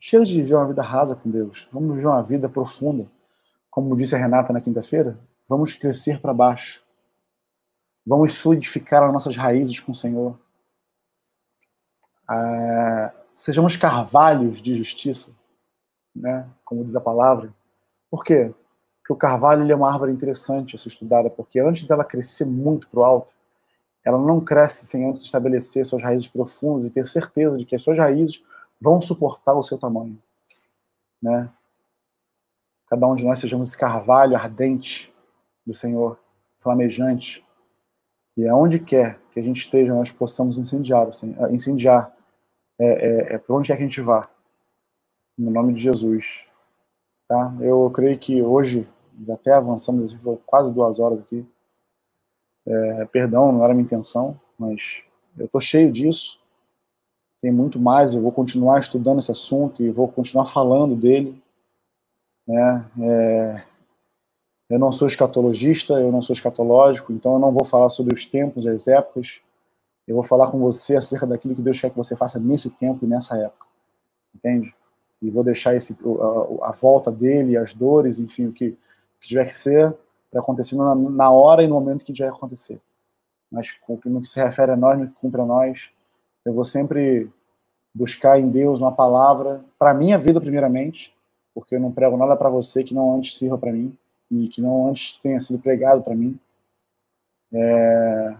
Chega 0.00 0.24
de 0.24 0.40
viver 0.40 0.54
uma 0.54 0.68
vida 0.68 0.80
rasa 0.80 1.16
com 1.16 1.28
Deus. 1.28 1.68
Vamos 1.72 1.96
viver 1.96 2.06
uma 2.06 2.22
vida 2.22 2.48
profunda. 2.48 3.10
Como 3.68 3.96
disse 3.96 4.14
a 4.14 4.18
Renata 4.18 4.52
na 4.52 4.60
quinta-feira, 4.60 5.18
vamos 5.48 5.72
crescer 5.72 6.20
para 6.20 6.32
baixo. 6.32 6.84
Vamos 8.06 8.34
solidificar 8.34 9.02
as 9.02 9.12
nossas 9.12 9.34
raízes 9.34 9.80
com 9.80 9.90
o 9.90 9.94
Senhor. 9.94 10.38
Ah, 12.28 13.10
sejamos 13.34 13.74
carvalhos 13.76 14.60
de 14.60 14.76
justiça, 14.76 15.34
né? 16.14 16.46
como 16.64 16.84
diz 16.84 16.94
a 16.94 17.00
palavra. 17.00 17.54
Por 18.10 18.22
quê? 18.22 18.52
Porque 19.00 19.12
o 19.12 19.16
carvalho 19.16 19.70
é 19.70 19.74
uma 19.74 19.90
árvore 19.90 20.12
interessante 20.12 20.76
a 20.76 20.78
ser 20.78 20.88
estudada, 20.88 21.30
porque 21.30 21.58
antes 21.58 21.84
dela 21.84 22.04
crescer 22.04 22.44
muito 22.44 22.86
para 22.88 23.00
o 23.00 23.04
alto, 23.04 23.32
ela 24.04 24.18
não 24.18 24.40
cresce 24.40 24.86
sem 24.86 25.08
antes 25.08 25.22
estabelecer 25.22 25.84
suas 25.86 26.02
raízes 26.02 26.28
profundas 26.28 26.84
e 26.84 26.90
ter 26.90 27.06
certeza 27.06 27.56
de 27.56 27.64
que 27.64 27.74
as 27.74 27.82
suas 27.82 27.98
raízes 27.98 28.42
vão 28.80 29.00
suportar 29.00 29.54
o 29.54 29.62
seu 29.62 29.78
tamanho. 29.78 30.18
Né? 31.22 31.50
Cada 32.88 33.06
um 33.06 33.14
de 33.14 33.24
nós 33.24 33.38
sejamos 33.38 33.68
esse 33.68 33.78
carvalho 33.78 34.36
ardente 34.36 35.12
do 35.66 35.74
Senhor, 35.74 36.18
flamejante. 36.58 37.44
E 38.36 38.48
aonde 38.48 38.78
quer 38.78 39.18
que 39.30 39.40
a 39.40 39.42
gente 39.42 39.60
esteja, 39.60 39.94
nós 39.94 40.10
possamos 40.10 40.58
incendiar, 40.58 41.08
incendiar 41.50 42.14
é, 42.78 42.86
é, 42.86 43.34
é 43.34 43.42
onde 43.48 43.68
quer 43.68 43.76
que 43.76 43.82
a 43.82 43.86
gente 43.86 44.00
vá. 44.00 44.28
No 45.36 45.50
nome 45.50 45.72
de 45.72 45.80
Jesus. 45.80 46.46
Tá? 47.26 47.54
Eu 47.60 47.90
creio 47.90 48.18
que 48.18 48.42
hoje, 48.42 48.88
até 49.30 49.52
avançamos, 49.52 50.12
foi 50.14 50.38
quase 50.46 50.72
duas 50.72 50.98
horas 50.98 51.20
aqui. 51.20 51.46
É, 52.66 53.04
perdão, 53.06 53.52
não 53.52 53.64
era 53.64 53.72
minha 53.72 53.84
intenção, 53.84 54.38
mas 54.58 55.02
eu 55.38 55.46
estou 55.46 55.60
cheio 55.60 55.90
disso 55.90 56.38
tem 57.40 57.52
muito 57.52 57.78
mais, 57.78 58.14
eu 58.14 58.22
vou 58.22 58.32
continuar 58.32 58.80
estudando 58.80 59.20
esse 59.20 59.30
assunto 59.30 59.82
e 59.82 59.90
vou 59.90 60.08
continuar 60.08 60.46
falando 60.46 60.96
dele. 60.96 61.40
Né? 62.46 62.90
É, 63.00 63.64
eu 64.70 64.78
não 64.78 64.90
sou 64.90 65.06
escatologista, 65.06 65.94
eu 65.94 66.10
não 66.10 66.20
sou 66.20 66.34
escatológico, 66.34 67.12
então 67.12 67.34
eu 67.34 67.38
não 67.38 67.52
vou 67.52 67.64
falar 67.64 67.90
sobre 67.90 68.14
os 68.14 68.26
tempos 68.26 68.66
as 68.66 68.88
épocas. 68.88 69.40
Eu 70.08 70.14
vou 70.14 70.24
falar 70.24 70.50
com 70.50 70.58
você 70.58 70.96
acerca 70.96 71.26
daquilo 71.26 71.54
que 71.54 71.60
Deus 71.60 71.78
quer 71.78 71.90
que 71.90 71.96
você 71.96 72.16
faça 72.16 72.38
nesse 72.38 72.70
tempo 72.70 73.04
e 73.04 73.08
nessa 73.08 73.36
época. 73.36 73.66
Entende? 74.34 74.74
E 75.20 75.30
vou 75.30 75.44
deixar 75.44 75.74
esse, 75.76 75.98
a, 76.62 76.68
a 76.70 76.72
volta 76.72 77.12
dele, 77.12 77.58
as 77.58 77.74
dores, 77.74 78.18
enfim, 78.18 78.46
o 78.46 78.52
que, 78.52 78.68
o 78.68 79.20
que 79.20 79.28
tiver 79.28 79.44
que 79.44 79.54
ser, 79.54 79.94
para 80.30 80.40
acontecer 80.40 80.76
na, 80.76 80.94
na, 80.94 81.30
hora 81.30 81.62
e 81.62 81.66
no 81.66 81.74
momento 81.74 82.06
que 82.06 82.12
tiver 82.12 82.30
que 82.30 82.36
acontecer. 82.36 82.80
Mas 83.52 83.78
no 84.06 84.22
que 84.22 84.28
se 84.28 84.42
refere 84.42 84.72
a 84.72 84.76
nós, 84.76 84.98
no 84.98 85.08
que 85.08 85.20
cumpre 85.20 85.42
a 85.42 85.44
nós, 85.44 85.90
eu 86.42 86.54
vou 86.54 86.64
sempre 86.64 87.30
buscar 87.94 88.40
em 88.40 88.48
Deus 88.48 88.80
uma 88.80 88.92
palavra 88.92 89.62
para 89.78 89.92
minha 89.92 90.18
vida 90.18 90.40
primeiramente, 90.40 91.14
porque 91.54 91.76
eu 91.76 91.80
não 91.80 91.92
prego 91.92 92.16
nada 92.16 92.34
para 92.34 92.48
você 92.48 92.82
que 92.82 92.94
não 92.94 93.14
antes 93.14 93.36
sirva 93.36 93.58
para 93.58 93.72
mim 93.72 93.94
e 94.30 94.48
que 94.48 94.62
não 94.62 94.88
antes 94.88 95.18
tenha 95.18 95.40
sido 95.40 95.58
pregado 95.58 96.02
para 96.02 96.14
mim, 96.14 96.38
é, 97.52 98.36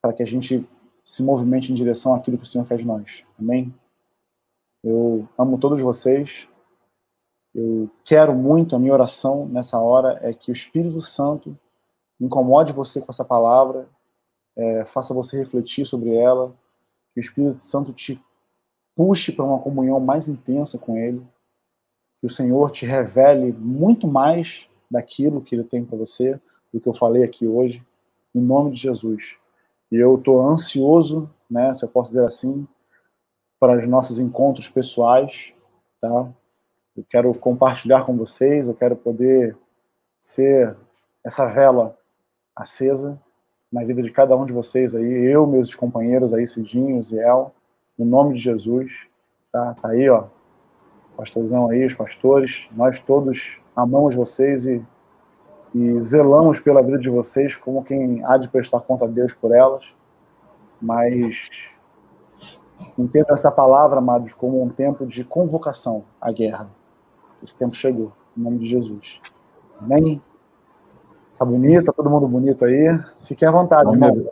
para 0.00 0.12
que 0.12 0.22
a 0.22 0.26
gente 0.26 0.66
se 1.04 1.22
movimente 1.22 1.72
em 1.72 1.74
direção 1.74 2.14
àquilo 2.14 2.36
que 2.36 2.44
o 2.44 2.46
Senhor 2.46 2.66
quer 2.66 2.78
de 2.78 2.86
nós. 2.86 3.24
Amém? 3.38 3.74
Eu 4.84 5.28
amo 5.36 5.58
todos 5.58 5.80
vocês. 5.80 6.48
Eu 7.54 7.90
quero 8.04 8.34
muito, 8.34 8.76
a 8.76 8.78
minha 8.78 8.92
oração 8.92 9.46
nessa 9.46 9.78
hora 9.78 10.18
é 10.22 10.32
que 10.32 10.50
o 10.50 10.52
Espírito 10.52 11.00
Santo 11.00 11.58
incomode 12.20 12.72
você 12.72 13.00
com 13.00 13.10
essa 13.10 13.24
palavra, 13.24 13.88
é, 14.56 14.84
faça 14.84 15.14
você 15.14 15.38
refletir 15.38 15.86
sobre 15.86 16.14
ela, 16.14 16.54
que 17.14 17.20
o 17.20 17.22
Espírito 17.22 17.60
Santo 17.60 17.92
te 17.92 18.22
puxe 18.94 19.32
para 19.32 19.44
uma 19.44 19.60
comunhão 19.60 19.98
mais 20.00 20.28
intensa 20.28 20.76
com 20.76 20.96
Ele, 20.96 21.24
que 22.18 22.26
o 22.26 22.30
Senhor 22.30 22.70
te 22.70 22.84
revele 22.84 23.52
muito 23.52 24.06
mais 24.06 24.68
daquilo 24.90 25.40
que 25.40 25.54
Ele 25.54 25.64
tem 25.64 25.84
para 25.84 25.96
você, 25.96 26.38
do 26.72 26.80
que 26.80 26.88
eu 26.88 26.94
falei 26.94 27.22
aqui 27.22 27.46
hoje, 27.46 27.84
em 28.34 28.40
nome 28.40 28.72
de 28.72 28.78
Jesus. 28.78 29.38
E 29.90 29.96
eu 29.96 30.16
estou 30.16 30.46
ansioso, 30.46 31.30
né, 31.50 31.74
se 31.74 31.84
eu 31.84 31.88
posso 31.88 32.10
dizer 32.10 32.24
assim, 32.24 32.66
para 33.58 33.76
os 33.76 33.86
nossos 33.86 34.18
encontros 34.18 34.68
pessoais, 34.68 35.52
tá? 36.00 36.28
Eu 36.96 37.04
quero 37.08 37.32
compartilhar 37.34 38.04
com 38.04 38.16
vocês, 38.16 38.68
eu 38.68 38.74
quero 38.74 38.96
poder 38.96 39.56
ser 40.18 40.76
essa 41.24 41.46
vela 41.46 41.96
acesa 42.54 43.20
na 43.70 43.84
vida 43.84 44.02
de 44.02 44.10
cada 44.10 44.36
um 44.36 44.46
de 44.46 44.52
vocês 44.52 44.94
aí, 44.94 45.32
eu, 45.32 45.46
meus 45.46 45.74
companheiros 45.74 46.32
aí, 46.32 46.46
Cidinho, 46.46 47.02
Ziel, 47.02 47.54
no 47.98 48.04
nome 48.04 48.34
de 48.34 48.40
Jesus. 48.40 49.08
Tá, 49.52 49.74
tá 49.74 49.88
aí, 49.88 50.08
ó. 50.08 50.24
Pastorzão 51.16 51.68
aí, 51.68 51.84
os 51.84 51.94
pastores. 51.94 52.68
Nós 52.72 52.98
todos 53.00 53.60
amamos 53.74 54.14
vocês 54.14 54.66
e, 54.66 54.84
e 55.74 55.98
zelamos 55.98 56.60
pela 56.60 56.82
vida 56.82 56.98
de 56.98 57.10
vocês 57.10 57.54
como 57.54 57.84
quem 57.84 58.24
há 58.24 58.36
de 58.36 58.48
prestar 58.48 58.80
conta 58.80 59.04
a 59.04 59.08
Deus 59.08 59.32
por 59.32 59.54
elas. 59.54 59.92
Mas 60.80 61.50
entenda 62.96 63.32
essa 63.32 63.50
palavra, 63.50 63.98
amados, 63.98 64.34
como 64.34 64.62
um 64.62 64.68
tempo 64.68 65.06
de 65.06 65.24
convocação 65.24 66.04
à 66.20 66.30
guerra. 66.30 66.70
Esse 67.42 67.56
tempo 67.56 67.74
chegou, 67.74 68.12
em 68.36 68.42
nome 68.42 68.58
de 68.58 68.66
Jesus. 68.66 69.20
Amém? 69.80 70.20
Tá 71.38 71.44
bonito, 71.44 71.84
tá 71.84 71.92
todo 71.92 72.10
mundo 72.10 72.26
bonito 72.26 72.64
aí. 72.64 72.98
Fique 73.20 73.44
à 73.44 73.50
vontade, 73.50 73.90
irmão. 73.92 74.28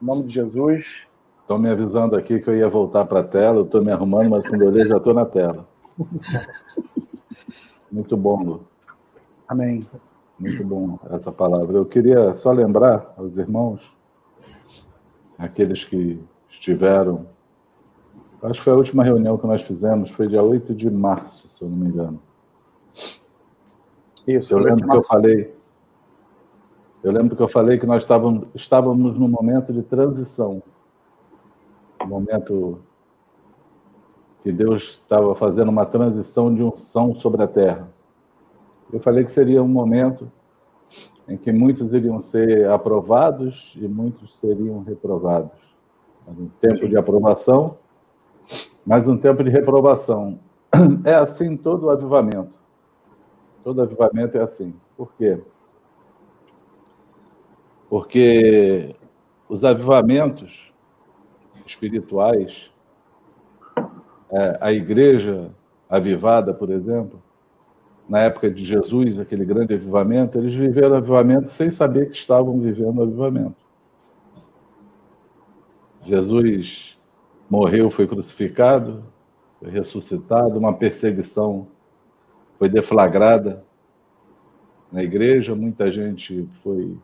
Em 0.00 0.04
nome 0.04 0.24
de 0.24 0.34
Jesus. 0.34 1.06
Estão 1.40 1.58
me 1.58 1.70
avisando 1.70 2.16
aqui 2.16 2.38
que 2.38 2.48
eu 2.48 2.56
ia 2.56 2.68
voltar 2.68 3.04
para 3.06 3.20
a 3.20 3.24
tela, 3.24 3.58
eu 3.58 3.64
estou 3.64 3.82
me 3.82 3.90
arrumando, 3.90 4.30
mas 4.30 4.46
quando 4.46 4.62
eu 4.62 4.68
olhei 4.68 4.86
já 4.86 4.98
estou 4.98 5.14
na 5.14 5.24
tela. 5.24 5.66
Muito 7.90 8.16
bom, 8.16 8.42
Lu. 8.42 8.64
Amém. 9.48 9.84
Muito 10.40 10.64
bom 10.64 10.98
essa 11.10 11.30
palavra. 11.30 11.76
Eu 11.76 11.84
queria 11.84 12.32
só 12.32 12.50
lembrar 12.50 13.12
aos 13.18 13.36
irmãos, 13.36 13.92
aqueles 15.38 15.84
que 15.84 16.18
estiveram. 16.48 17.26
Acho 18.42 18.54
que 18.54 18.64
foi 18.64 18.72
a 18.72 18.76
última 18.76 19.04
reunião 19.04 19.36
que 19.36 19.46
nós 19.46 19.60
fizemos, 19.60 20.10
foi 20.10 20.26
dia 20.26 20.42
8 20.42 20.74
de 20.74 20.90
março, 20.90 21.46
se 21.46 21.62
eu 21.62 21.68
não 21.68 21.76
me 21.76 21.88
engano. 21.88 22.22
Isso, 24.26 24.54
eu 24.54 24.58
lembro 24.58 24.88
que 24.88 24.96
eu 24.96 25.02
falei 25.02 25.60
eu 27.02 27.12
lembro 27.12 27.34
que 27.34 27.42
eu 27.42 27.48
falei 27.48 27.78
que 27.78 27.86
nós 27.86 28.02
estávamos, 28.02 28.46
estávamos 28.54 29.18
num 29.18 29.28
momento 29.28 29.72
de 29.72 29.82
transição, 29.82 30.62
um 32.02 32.06
momento 32.06 32.78
que 34.42 34.52
Deus 34.52 35.00
estava 35.02 35.34
fazendo 35.34 35.70
uma 35.70 35.86
transição 35.86 36.54
de 36.54 36.62
unção 36.62 37.14
sobre 37.14 37.42
a 37.42 37.46
terra. 37.46 37.88
Eu 38.92 39.00
falei 39.00 39.24
que 39.24 39.32
seria 39.32 39.62
um 39.62 39.68
momento 39.68 40.30
em 41.28 41.36
que 41.36 41.52
muitos 41.52 41.92
iriam 41.94 42.18
ser 42.18 42.68
aprovados 42.68 43.76
e 43.80 43.86
muitos 43.86 44.36
seriam 44.36 44.82
reprovados. 44.82 45.76
Um 46.26 46.48
tempo 46.60 46.76
Sim. 46.76 46.88
de 46.88 46.96
aprovação, 46.96 47.78
mas 48.84 49.06
um 49.06 49.16
tempo 49.16 49.44
de 49.44 49.50
reprovação. 49.50 50.38
É 51.04 51.14
assim 51.14 51.56
todo 51.56 51.86
o 51.86 51.90
avivamento. 51.90 52.58
Todo 53.62 53.82
avivamento 53.82 54.36
é 54.38 54.42
assim. 54.42 54.74
Por 54.96 55.12
quê? 55.14 55.40
Porque 57.88 58.94
os 59.48 59.64
avivamentos 59.64 60.72
espirituais, 61.66 62.70
é, 64.30 64.58
a 64.60 64.72
igreja 64.72 65.50
avivada, 65.88 66.54
por 66.54 66.70
exemplo, 66.70 67.20
na 68.10 68.18
época 68.18 68.50
de 68.50 68.64
Jesus, 68.64 69.20
aquele 69.20 69.44
grande 69.44 69.72
avivamento, 69.72 70.36
eles 70.36 70.52
viveram 70.52 70.96
avivamento 70.96 71.48
sem 71.48 71.70
saber 71.70 72.10
que 72.10 72.16
estavam 72.16 72.58
vivendo 72.58 73.00
avivamento. 73.00 73.54
Jesus 76.04 76.98
morreu, 77.48 77.88
foi 77.88 78.08
crucificado, 78.08 79.04
foi 79.60 79.70
ressuscitado, 79.70 80.58
uma 80.58 80.72
perseguição 80.72 81.68
foi 82.58 82.68
deflagrada 82.68 83.64
na 84.90 85.04
igreja, 85.04 85.54
muita 85.54 85.88
gente 85.88 86.48
foi 86.64 86.98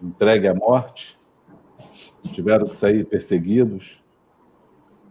entregue 0.00 0.46
à 0.46 0.54
morte, 0.54 1.18
tiveram 2.32 2.68
que 2.68 2.76
sair 2.76 3.04
perseguidos. 3.04 4.00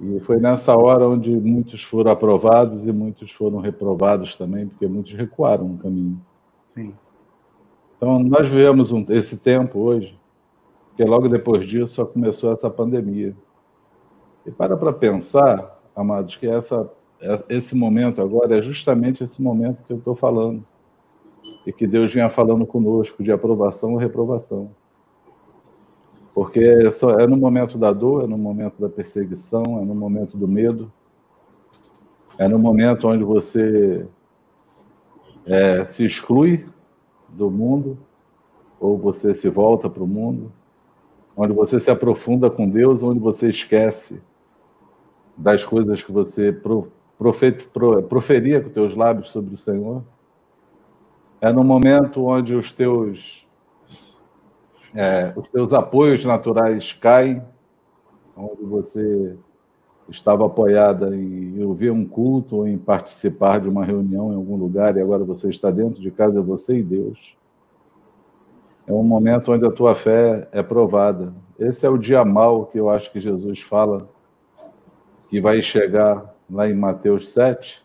E 0.05 0.19
foi 0.19 0.38
nessa 0.38 0.75
hora 0.75 1.07
onde 1.07 1.31
muitos 1.31 1.81
foram 1.81 2.11
aprovados 2.11 2.85
e 2.85 2.91
muitos 2.91 3.31
foram 3.31 3.59
reprovados 3.59 4.35
também, 4.35 4.67
porque 4.67 4.85
muitos 4.85 5.13
recuaram 5.13 5.69
no 5.69 5.77
caminho. 5.77 6.19
Sim. 6.65 6.93
Então, 7.95 8.19
nós 8.19 8.49
vivemos 8.49 8.91
um, 8.91 9.05
esse 9.09 9.39
tempo 9.39 9.80
hoje, 9.80 10.19
porque 10.89 11.05
logo 11.05 11.30
depois 11.30 11.65
disso 11.65 11.95
só 11.95 12.05
começou 12.05 12.51
essa 12.51 12.69
pandemia. 12.69 13.34
E 14.45 14.51
para 14.51 14.75
para 14.75 14.91
pensar, 14.91 15.81
amados, 15.95 16.35
que 16.35 16.47
essa, 16.47 16.91
esse 17.47 17.73
momento 17.73 18.21
agora 18.21 18.57
é 18.57 18.61
justamente 18.61 19.23
esse 19.23 19.41
momento 19.41 19.84
que 19.88 19.93
eu 19.93 19.97
estou 19.97 20.15
falando. 20.15 20.65
E 21.65 21.71
que 21.71 21.88
Deus 21.88 22.13
vinha 22.13 22.30
falando 22.30 22.65
conosco 22.65 23.23
de 23.23 23.31
aprovação 23.31 23.93
ou 23.93 23.97
reprovação. 23.97 24.71
Porque 26.34 26.60
é 26.60 27.27
no 27.27 27.38
momento 27.38 27.77
da 27.77 27.91
dor, 27.91 28.23
é 28.23 28.27
no 28.27 28.38
momento 28.38 28.81
da 28.81 28.89
perseguição, 28.89 29.64
é 29.80 29.85
no 29.85 29.93
momento 29.93 30.35
do 30.35 30.47
medo, 30.47 30.91
é 32.38 32.47
no 32.47 32.57
momento 32.57 33.07
onde 33.07 33.23
você 33.23 34.07
é, 35.45 35.85
se 35.85 36.05
exclui 36.05 36.65
do 37.30 37.51
mundo, 37.51 37.97
ou 38.80 38.97
você 38.97 39.34
se 39.34 39.47
volta 39.47 39.89
para 39.89 40.03
o 40.03 40.07
mundo, 40.07 40.51
onde 41.38 41.53
você 41.53 41.80
se 41.80 41.89
aprofunda 41.89 42.49
com 42.49 42.68
Deus, 42.68 43.01
onde 43.03 43.19
você 43.19 43.49
esquece 43.49 44.22
das 45.38 45.64
coisas 45.64 46.03
que 46.03 46.11
você 46.11 46.55
proferia 48.10 48.61
com 48.61 48.69
teus 48.69 48.95
lábios 48.95 49.30
sobre 49.30 49.53
o 49.53 49.57
Senhor. 49.57 50.03
É 51.39 51.51
no 51.51 51.64
momento 51.64 52.26
onde 52.26 52.55
os 52.55 52.72
teus 52.72 53.47
é, 54.95 55.33
os 55.35 55.47
teus 55.47 55.73
apoios 55.73 56.23
naturais 56.23 56.93
caem, 56.93 57.41
onde 58.35 58.63
você 58.63 59.35
estava 60.09 60.45
apoiada 60.45 61.15
em 61.15 61.63
ouvir 61.63 61.91
um 61.91 62.05
culto 62.05 62.57
ou 62.57 62.67
em 62.67 62.77
participar 62.77 63.59
de 63.59 63.69
uma 63.69 63.85
reunião 63.85 64.31
em 64.31 64.35
algum 64.35 64.55
lugar 64.55 64.95
e 64.95 65.01
agora 65.01 65.23
você 65.23 65.49
está 65.49 65.71
dentro 65.71 66.01
de 66.01 66.11
casa, 66.11 66.41
você 66.41 66.77
e 66.77 66.83
Deus. 66.83 67.37
É 68.85 68.91
um 68.91 69.03
momento 69.03 69.51
onde 69.53 69.65
a 69.65 69.71
tua 69.71 69.95
fé 69.95 70.47
é 70.51 70.61
provada. 70.61 71.33
Esse 71.57 71.85
é 71.85 71.89
o 71.89 71.97
dia 71.97 72.25
mal 72.25 72.65
que 72.65 72.77
eu 72.77 72.89
acho 72.89 73.11
que 73.11 73.19
Jesus 73.19 73.61
fala, 73.61 74.09
que 75.29 75.39
vai 75.39 75.61
chegar 75.61 76.35
lá 76.49 76.69
em 76.69 76.73
Mateus 76.73 77.31
7, 77.31 77.81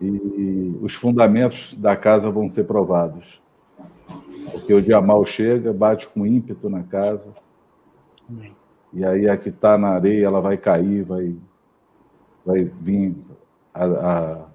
e 0.00 0.76
os 0.80 0.94
fundamentos 0.94 1.74
da 1.76 1.96
casa 1.96 2.30
vão 2.30 2.48
ser 2.48 2.64
provados. 2.64 3.40
Porque 4.50 4.72
o 4.72 4.82
dia 4.82 5.00
mal 5.00 5.24
chega, 5.24 5.72
bate 5.72 6.08
com 6.08 6.26
ímpeto 6.26 6.68
na 6.68 6.82
casa. 6.82 7.32
Amém. 8.28 8.54
E 8.92 9.04
aí 9.04 9.28
a 9.28 9.36
que 9.36 9.50
está 9.50 9.76
na 9.76 9.88
areia, 9.88 10.26
ela 10.26 10.40
vai 10.40 10.56
cair, 10.56 11.04
vai, 11.04 11.36
vai 12.44 12.64
vir 12.64 13.14
a, 13.74 13.84
a, 13.84 14.46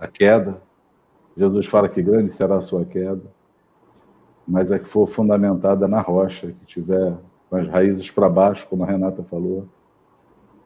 a 0.00 0.08
queda. 0.08 0.62
Jesus 1.36 1.66
fala 1.66 1.88
que 1.88 2.02
grande 2.02 2.32
será 2.32 2.56
a 2.56 2.62
sua 2.62 2.84
queda. 2.84 3.22
Mas 4.46 4.72
a 4.72 4.78
que 4.78 4.88
for 4.88 5.06
fundamentada 5.06 5.86
na 5.86 6.00
rocha, 6.00 6.48
que 6.48 6.66
tiver 6.66 7.16
com 7.48 7.56
as 7.56 7.68
raízes 7.68 8.10
para 8.10 8.28
baixo, 8.28 8.66
como 8.68 8.82
a 8.82 8.86
Renata 8.86 9.22
falou, 9.22 9.68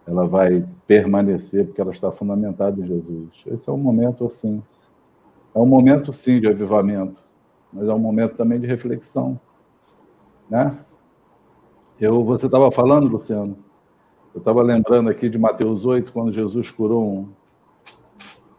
ela 0.07 0.27
vai 0.27 0.65
permanecer 0.87 1.67
porque 1.67 1.81
ela 1.81 1.91
está 1.91 2.13
fundamentada 2.13 2.81
em 2.81 2.87
Jesus. 2.87 3.29
Esse 3.47 3.69
é 3.69 3.73
um 3.73 3.77
momento 3.77 4.25
assim. 4.25 4.63
É 5.53 5.59
um 5.59 5.67
momento, 5.67 6.13
sim, 6.13 6.41
de 6.41 6.47
avivamento 6.47 7.26
mas 7.77 7.89
é 7.89 7.93
um 7.93 7.99
momento 7.99 8.37
também 8.37 8.59
de 8.59 8.67
reflexão, 8.67 9.39
né? 10.49 10.79
Eu, 12.01 12.25
você 12.25 12.47
estava 12.47 12.71
falando, 12.71 13.09
Luciano, 13.09 13.57
eu 14.35 14.39
estava 14.39 14.63
lembrando 14.63 15.11
aqui 15.11 15.29
de 15.29 15.39
Mateus 15.39 15.85
8, 15.85 16.13
quando 16.13 16.33
Jesus 16.33 16.71
curou 16.71 17.05
um, 17.05 17.29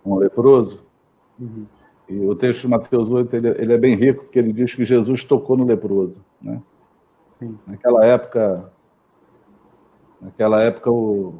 um 0.06 0.15
leproso. 0.15 0.84
Uhum. 1.39 1.65
E 2.07 2.19
o 2.26 2.35
texto 2.35 2.61
de 2.61 2.68
Mateus 2.68 3.10
8 3.10 3.35
ele, 3.35 3.49
ele, 3.49 3.73
é 3.73 3.77
bem 3.77 3.95
rico, 3.95 4.23
porque 4.23 4.39
ele 4.39 4.53
diz 4.53 4.73
que 4.73 4.85
Jesus 4.85 5.23
tocou 5.23 5.57
no 5.57 5.65
leproso. 5.65 6.23
Né? 6.41 6.61
Sim. 7.27 7.57
Naquela 7.68 8.06
época, 8.06 8.72
naquela 10.22 10.61
época 10.61 10.89
o, 10.89 11.35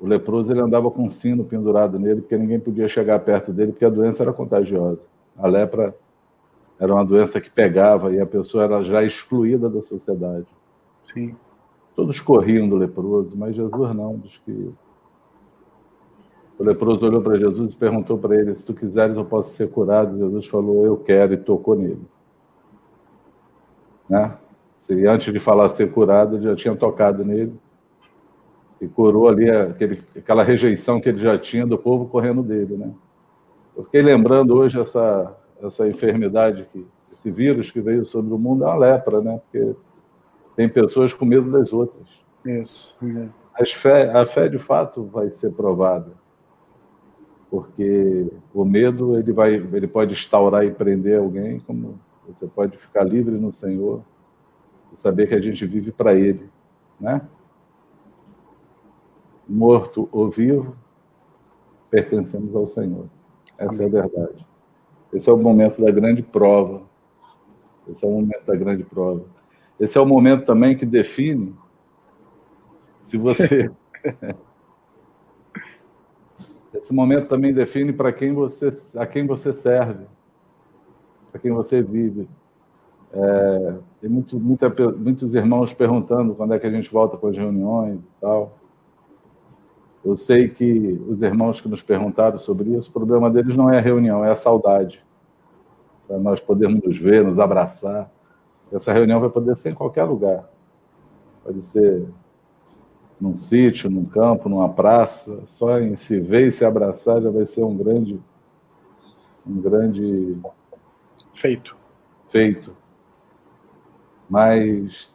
o 0.00 0.06
leproso 0.06 0.52
ele 0.52 0.60
andava 0.60 0.90
com 0.90 1.02
um 1.02 1.10
sino 1.10 1.44
pendurado 1.44 1.98
nele, 1.98 2.22
porque 2.22 2.36
ninguém 2.36 2.58
podia 2.58 2.88
chegar 2.88 3.18
perto 3.20 3.52
dele, 3.52 3.72
porque 3.72 3.84
a 3.84 3.90
doença 3.90 4.22
era 4.22 4.32
contagiosa. 4.32 5.00
A 5.36 5.46
lepra 5.46 5.94
era 6.78 6.92
uma 6.92 7.04
doença 7.04 7.40
que 7.40 7.50
pegava 7.50 8.12
e 8.12 8.20
a 8.20 8.26
pessoa 8.26 8.64
era 8.64 8.82
já 8.82 9.02
excluída 9.02 9.68
da 9.68 9.80
sociedade. 9.80 10.46
Sim. 11.04 11.34
Todos 11.94 12.20
corriam 12.20 12.68
do 12.68 12.76
leproso, 12.76 13.36
mas 13.36 13.56
Jesus 13.56 13.94
não, 13.94 14.18
diz 14.18 14.36
que 14.38 14.72
o 16.58 16.64
leproso 16.64 17.04
olhou 17.06 17.22
para 17.22 17.38
Jesus 17.38 17.72
e 17.72 17.76
perguntou 17.76 18.18
para 18.18 18.36
ele: 18.36 18.54
Se 18.54 18.64
tu 18.64 18.74
quiseres, 18.74 19.16
eu 19.16 19.24
posso 19.24 19.54
ser 19.54 19.70
curado. 19.70 20.18
Jesus 20.18 20.46
falou: 20.46 20.84
Eu 20.84 20.96
quero, 20.96 21.34
e 21.34 21.36
tocou 21.36 21.74
nele. 21.74 22.02
Né? 24.08 24.36
Se 24.76 25.06
antes 25.06 25.32
de 25.32 25.38
falar 25.38 25.68
ser 25.70 25.92
curado, 25.92 26.36
ele 26.36 26.44
já 26.44 26.54
tinha 26.54 26.76
tocado 26.76 27.24
nele 27.24 27.52
e 28.80 28.86
curou 28.86 29.28
ali 29.28 29.50
aquele, 29.50 30.02
aquela 30.16 30.42
rejeição 30.42 31.00
que 31.00 31.08
ele 31.08 31.18
já 31.18 31.38
tinha 31.38 31.66
do 31.66 31.78
povo 31.78 32.06
correndo 32.06 32.42
dele. 32.42 32.76
Né? 32.76 32.90
Eu 33.76 33.84
fiquei 33.84 34.02
lembrando 34.02 34.54
hoje 34.54 34.78
essa, 34.78 35.34
essa 35.62 35.88
enfermidade, 35.88 36.68
que, 36.72 36.86
esse 37.12 37.30
vírus 37.30 37.70
que 37.70 37.80
veio 37.80 38.04
sobre 38.04 38.32
o 38.32 38.38
mundo 38.38 38.64
é 38.64 38.66
uma 38.66 38.76
lepra, 38.76 39.20
né? 39.20 39.40
Porque 39.40 39.74
tem 40.54 40.68
pessoas 40.68 41.12
com 41.12 41.24
medo 41.24 41.50
das 41.50 41.72
outras. 41.72 42.08
Isso. 42.44 42.96
fé, 43.74 44.12
a 44.12 44.24
fé 44.26 44.48
de 44.48 44.58
fato 44.58 45.04
vai 45.04 45.30
ser 45.30 45.52
provada, 45.52 46.12
porque 47.50 48.30
o 48.52 48.64
medo 48.64 49.18
ele 49.18 49.32
vai, 49.32 49.54
ele 49.54 49.86
pode 49.86 50.12
instaurar 50.12 50.64
e 50.64 50.70
prender 50.70 51.18
alguém, 51.18 51.60
como 51.60 51.98
você 52.26 52.46
pode 52.46 52.76
ficar 52.76 53.04
livre 53.04 53.36
no 53.36 53.52
Senhor 53.52 54.02
e 54.92 55.00
saber 55.00 55.28
que 55.28 55.34
a 55.34 55.40
gente 55.40 55.64
vive 55.66 55.92
para 55.92 56.14
Ele, 56.14 56.50
né? 57.00 57.22
Morto 59.48 60.08
ou 60.10 60.28
vivo, 60.28 60.76
pertencemos 61.88 62.56
ao 62.56 62.66
Senhor. 62.66 63.06
Essa 63.56 63.84
Amém. 63.84 63.96
é 63.96 63.98
a 63.98 64.02
verdade. 64.02 64.46
Esse 65.12 65.30
é 65.30 65.32
o 65.32 65.36
momento 65.36 65.82
da 65.82 65.90
grande 65.90 66.22
prova. 66.22 66.82
Esse 67.88 68.04
é 68.04 68.08
o 68.08 68.12
momento 68.12 68.44
da 68.46 68.56
grande 68.56 68.84
prova. 68.84 69.24
Esse 69.78 69.98
é 69.98 70.00
o 70.00 70.06
momento 70.06 70.44
também 70.44 70.76
que 70.76 70.86
define 70.86 71.54
se 73.02 73.16
você. 73.16 73.70
Esse 76.74 76.92
momento 76.92 77.28
também 77.28 77.54
define 77.54 77.92
para 77.92 78.12
quem 78.12 78.32
você, 78.34 78.68
a 78.96 79.06
quem 79.06 79.26
você 79.26 79.52
serve, 79.52 80.04
para 81.30 81.40
quem 81.40 81.50
você 81.50 81.82
vive. 81.82 82.28
É, 83.12 83.78
tem 84.00 84.10
muito, 84.10 84.38
muita, 84.38 84.68
muitos 84.92 85.34
irmãos 85.34 85.72
perguntando 85.72 86.34
quando 86.34 86.52
é 86.54 86.58
que 86.58 86.66
a 86.66 86.70
gente 86.70 86.92
volta 86.92 87.16
para 87.16 87.30
as 87.30 87.36
reuniões 87.36 87.98
e 87.98 88.20
tal. 88.20 88.55
Eu 90.06 90.16
sei 90.16 90.48
que 90.48 91.02
os 91.08 91.20
irmãos 91.20 91.60
que 91.60 91.68
nos 91.68 91.82
perguntaram 91.82 92.38
sobre 92.38 92.70
isso, 92.76 92.88
o 92.90 92.92
problema 92.92 93.28
deles 93.28 93.56
não 93.56 93.68
é 93.68 93.78
a 93.78 93.80
reunião, 93.80 94.24
é 94.24 94.30
a 94.30 94.36
saudade. 94.36 95.04
Para 96.06 96.16
nós 96.16 96.40
podermos 96.40 96.80
nos 96.80 96.96
ver, 96.96 97.24
nos 97.24 97.40
abraçar. 97.40 98.08
Essa 98.70 98.92
reunião 98.92 99.18
vai 99.18 99.28
poder 99.28 99.56
ser 99.56 99.70
em 99.70 99.74
qualquer 99.74 100.04
lugar. 100.04 100.48
Pode 101.42 101.60
ser 101.64 102.06
num 103.20 103.34
sítio, 103.34 103.90
num 103.90 104.04
campo, 104.04 104.48
numa 104.48 104.68
praça, 104.68 105.42
só 105.46 105.80
em 105.80 105.96
se 105.96 106.20
ver 106.20 106.46
e 106.46 106.52
se 106.52 106.64
abraçar 106.64 107.20
já 107.20 107.28
vai 107.28 107.44
ser 107.44 107.64
um 107.64 107.76
grande 107.76 108.20
um 109.44 109.60
grande 109.60 110.38
feito. 111.34 111.76
Feito. 112.28 112.76
Mas 114.30 115.12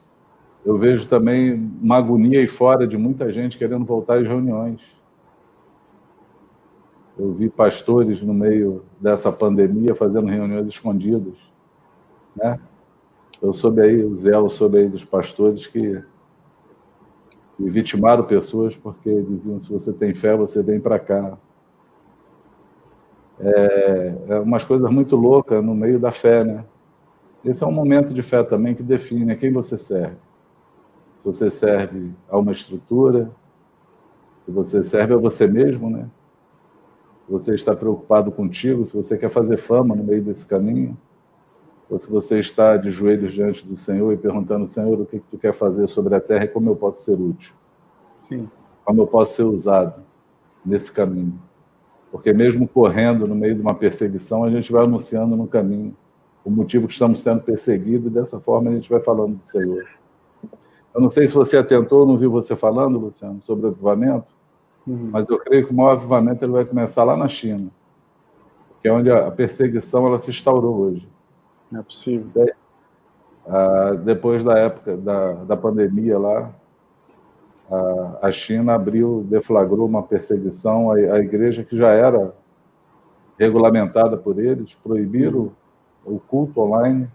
eu 0.66 0.78
vejo 0.78 1.08
também 1.08 1.72
uma 1.82 1.98
agonia 1.98 2.40
aí 2.40 2.48
fora 2.48 2.88
de 2.88 2.98
muita 2.98 3.32
gente 3.32 3.58
querendo 3.58 3.84
voltar 3.84 4.20
às 4.20 4.28
reuniões. 4.28 4.82
Eu 7.18 7.34
vi 7.34 7.50
pastores 7.50 8.22
no 8.22 8.34
meio 8.34 8.84
dessa 9.00 9.32
pandemia 9.32 9.96
fazendo 9.96 10.28
reuniões 10.28 10.68
escondidas, 10.68 11.36
né? 12.36 12.60
Eu 13.42 13.54
soube 13.54 13.82
aí, 13.82 14.04
o 14.04 14.16
Zé, 14.16 14.36
eu 14.36 14.50
soube 14.50 14.78
aí 14.78 14.88
dos 14.88 15.04
pastores 15.04 15.66
que 15.66 16.04
e 17.62 17.70
vitimaram 17.70 18.24
pessoas 18.24 18.76
porque 18.76 19.22
diziam: 19.22 19.60
se 19.60 19.72
você 19.72 19.94
tem 19.94 20.14
fé, 20.14 20.36
você 20.36 20.64
vem 20.64 20.80
para 20.80 20.98
cá. 20.98 21.38
É, 23.40 24.16
é 24.30 24.40
umas 24.40 24.64
coisas 24.64 24.90
muito 24.92 25.16
loucas 25.16 25.64
no 25.64 25.74
meio 25.74 26.00
da 26.00 26.12
fé, 26.12 26.44
né? 26.44 26.66
Esse 27.44 27.64
é 27.64 27.68
um 27.68 27.72
momento 27.72 28.14
de 28.14 28.22
fé 28.22 28.44
também 28.44 28.76
que 28.76 28.84
define 28.84 29.32
a 29.32 29.36
quem 29.36 29.52
você 29.52 29.78
serve. 29.78 30.18
Se 31.22 31.26
você 31.26 31.52
serve 31.52 32.11
a 32.27 32.35
uma 32.35 32.52
estrutura, 32.52 33.30
se 34.43 34.49
você 34.49 34.81
serve 34.81 35.14
a 35.14 35.18
você 35.18 35.45
mesmo, 35.45 35.88
né? 35.88 36.10
Se 37.27 37.31
você 37.31 37.53
está 37.53 37.76
preocupado 37.76 38.31
contigo, 38.31 38.88
se 38.88 38.98
você 38.98 39.15
quer 39.15 39.30
fazer 39.30 39.57
fama 39.57 39.95
no 39.95 40.03
meio 40.03 40.23
desse 40.23 40.43
caminho, 40.48 40.98
ou 41.88 41.99
se 41.99 42.10
você 42.10 42.39
está 42.39 42.76
de 42.76 42.89
joelhos 42.89 43.34
diante 43.34 43.64
do 43.68 43.76
Senhor 43.76 44.11
e 44.11 44.18
perguntando, 44.18 44.68
Senhor, 44.68 44.99
o 44.99 45.06
que, 45.06 45.19
que 45.19 45.27
tu 45.30 45.38
quer 45.38 45.53
fazer 45.53 45.88
sobre 45.88 46.15
a 46.15 46.19
terra 46.19 46.45
e 46.45 46.48
como 46.48 46.72
eu 46.72 46.76
posso 46.76 47.03
ser 47.03 47.22
útil? 47.22 47.53
Sim. 48.19 48.49
Como 48.84 49.03
eu 49.03 49.06
posso 49.06 49.35
ser 49.35 49.43
usado 49.43 50.02
nesse 50.65 50.91
caminho? 50.91 51.39
Porque 52.11 52.34
mesmo 52.34 52.68
correndo 52.68 53.27
no 53.27 53.35
meio 53.35 53.53
de 53.53 53.61
uma 53.61 53.76
perseguição, 53.76 54.43
a 54.43 54.49
gente 54.49 54.72
vai 54.72 54.85
anunciando 54.85 55.35
no 55.35 55.45
caminho 55.45 55.95
o 56.43 56.49
motivo 56.49 56.88
que 56.88 56.93
estamos 56.93 57.22
sendo 57.22 57.43
perseguidos 57.43 58.07
e 58.07 58.10
dessa 58.10 58.39
forma 58.39 58.72
a 58.72 58.73
gente 58.73 58.89
vai 58.89 59.02
falando 59.02 59.35
do 59.35 59.48
Senhor. 59.48 60.01
Eu 60.94 61.02
não 61.02 61.10
sei 61.10 61.28
se 61.28 61.34
você 61.34 61.58
atentou 61.58 62.02
ou 62.02 62.08
não 62.08 62.18
viu 62.18 62.30
você 62.30 62.56
falando, 62.56 63.00
Luciano, 63.00 63.42
sobre 63.42 63.68
avivamento, 63.68 64.28
uhum. 64.86 65.10
mas 65.12 65.28
eu 65.30 65.40
creio 65.40 65.66
que 65.66 65.74
o 65.74 65.76
maior 65.76 65.92
avivamento 65.92 66.44
ele 66.44 66.52
vai 66.52 66.66
começar 66.66 67.04
lá 67.04 67.16
na 67.16 67.28
China, 67.28 67.70
que 68.82 68.88
é 68.88 68.92
onde 68.94 69.10
a 69.10 69.32
perseguição 69.32 70.06
ela 70.06 70.20
se 70.20 70.30
instaurou 70.30 70.76
hoje. 70.76 71.08
Não 71.72 71.80
é 71.80 71.84
possível. 71.84 72.30
Ah, 73.48 73.98
depois 74.04 74.44
da 74.44 74.58
época 74.58 74.98
da, 74.98 75.34
da 75.34 75.58
pandemia 75.58 76.20
lá, 76.20 76.54
a, 77.72 78.28
a 78.28 78.32
China 78.32 78.74
abriu, 78.74 79.26
deflagrou 79.30 79.88
uma 79.88 80.04
perseguição 80.04 80.92
à, 80.92 80.96
à 80.96 81.20
igreja 81.20 81.64
que 81.64 81.78
já 81.78 81.90
era 81.90 82.36
regulamentada 83.40 84.18
por 84.18 84.40
eles, 84.40 84.76
proibiram 84.76 85.52
o 86.06 86.20
culto 86.20 86.62
online 86.62 87.10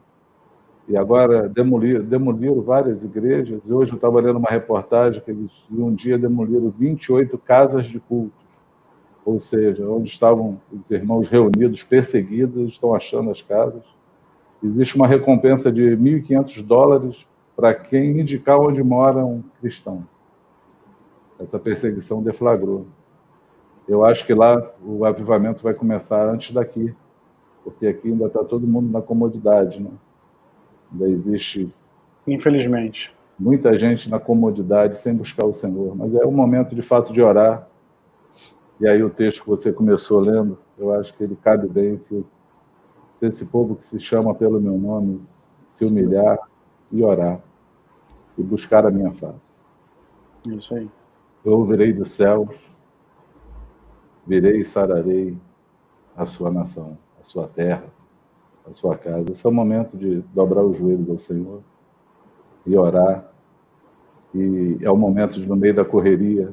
e 0.89 0.97
agora 0.97 1.49
demoliram, 1.49 2.05
demoliram 2.05 2.61
várias 2.63 3.03
igrejas. 3.03 3.71
Hoje 3.71 3.93
eu 3.93 3.97
estava 3.97 4.21
lendo 4.21 4.39
uma 4.39 4.51
reportagem 4.51 5.21
que 5.21 5.31
eles 5.31 5.51
um 5.71 5.93
dia 5.93 6.17
demoliram 6.17 6.71
28 6.71 7.37
casas 7.39 7.87
de 7.87 7.99
culto, 7.99 8.33
ou 9.25 9.41
seja, 9.41 9.89
onde 9.89 10.09
estavam 10.09 10.61
os 10.73 10.91
irmãos 10.91 11.29
reunidos, 11.29 11.83
perseguidos, 11.83 12.71
estão 12.71 12.95
achando 12.95 13.31
as 13.31 13.43
casas. 13.43 13.83
Existe 14.63 14.95
uma 14.97 15.09
recompensa 15.09 15.73
de 15.73 15.83
1.500 15.97 16.65
dólares 16.65 17.27
para 17.57 17.75
quem 17.75 18.21
indicar 18.21 18.61
onde 18.61 18.83
mora 18.83 19.25
um 19.25 19.43
cristão. 19.61 20.07
Essa 21.39 21.59
perseguição 21.59 22.23
deflagrou. 22.23 22.87
Eu 23.89 24.05
acho 24.05 24.25
que 24.25 24.35
lá 24.35 24.73
o 24.85 25.05
avivamento 25.05 25.63
vai 25.63 25.75
começar 25.75 26.29
antes 26.29 26.53
daqui, 26.53 26.95
porque 27.65 27.87
aqui 27.87 28.09
ainda 28.09 28.27
está 28.27 28.45
todo 28.45 28.67
mundo 28.67 28.91
na 28.91 29.03
comodidade, 29.03 29.83
né? 29.83 29.91
Ainda 30.93 31.09
existe. 31.09 31.73
Infelizmente. 32.27 33.15
Muita 33.39 33.77
gente 33.77 34.09
na 34.09 34.19
comodidade 34.19 34.99
sem 34.99 35.15
buscar 35.15 35.45
o 35.45 35.53
Senhor. 35.53 35.95
Mas 35.95 36.15
é 36.15 36.25
o 36.25 36.33
momento 36.33 36.75
de 36.75 36.83
fato 36.83 37.13
de 37.13 37.21
orar. 37.21 37.69
E 38.81 38.89
aí 38.89 39.03
o 39.03 39.11
texto 39.11 39.43
que 39.43 39.49
você 39.49 39.73
começou 39.73 40.21
lendo, 40.21 40.59
eu 40.79 40.93
acho 40.95 41.15
que 41.15 41.25
ele 41.25 41.37
cabe 41.37 41.69
bem 41.69 41.97
se 41.97 42.25
se 43.17 43.27
esse 43.27 43.47
povo 43.47 43.75
que 43.75 43.85
se 43.85 43.99
chama 43.99 44.35
pelo 44.35 44.61
meu 44.61 44.79
nome 44.79 45.19
se 45.73 45.85
humilhar 45.85 46.39
e 46.93 47.03
orar 47.03 47.41
e 48.39 48.43
buscar 48.43 48.87
a 48.87 48.91
minha 48.91 49.13
face. 49.13 49.57
Isso 50.47 50.75
aí. 50.75 50.89
Eu 51.45 51.65
virei 51.65 51.93
dos 51.93 52.11
céus, 52.11 52.49
virei 54.27 54.61
e 54.61 54.65
sararei 54.65 55.37
a 56.17 56.25
sua 56.25 56.51
nação, 56.51 56.97
a 57.21 57.25
sua 57.25 57.47
terra, 57.49 57.85
a 58.69 58.73
sua 58.73 58.97
casa. 58.97 59.31
Esse 59.31 59.47
é 59.47 59.51
o 59.51 59.53
momento 59.53 59.97
de 59.97 60.21
dobrar 60.35 60.65
os 60.65 60.77
joelhos 60.77 61.09
ao 61.09 61.19
Senhor 61.19 61.61
e 62.67 62.77
orar. 62.77 63.31
E 64.35 64.79
é 64.83 64.91
o 64.91 64.97
momento 64.97 65.35
de, 65.41 65.47
no 65.47 65.57
meio 65.57 65.75
da 65.75 65.85
correria, 65.85 66.53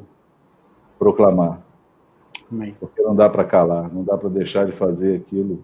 proclamar. 0.98 1.62
Amém. 2.52 2.76
Porque 2.80 3.02
não 3.02 3.16
dá 3.16 3.30
para 3.30 3.44
calar, 3.44 3.92
não 3.92 4.04
dá 4.04 4.18
para 4.18 4.30
deixar 4.30 4.66
de 4.66 4.72
fazer 4.72 5.18
aquilo 5.18 5.64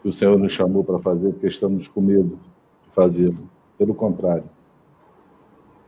que 0.00 0.08
o 0.08 0.12
Senhor 0.12 0.38
nos 0.38 0.52
chamou 0.52 0.82
para 0.82 0.98
fazer, 0.98 1.32
porque 1.32 1.46
estamos 1.46 1.88
com 1.88 2.00
medo 2.00 2.38
de 2.84 2.90
fazê-lo. 2.90 3.48
Pelo 3.76 3.94
contrário, 3.94 4.44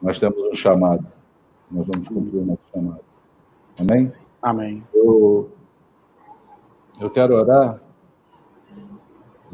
nós 0.03 0.19
temos 0.19 0.39
um 0.39 0.55
chamado, 0.55 1.07
nós 1.71 1.87
vamos 1.87 2.09
cumprir 2.09 2.41
o 2.41 2.45
nosso 2.45 2.61
chamado. 2.73 3.01
Amém? 3.81 4.13
Amém. 4.43 4.83
Eu, 4.93 5.51
eu 7.01 7.11
quero 7.11 7.35
orar 7.35 7.81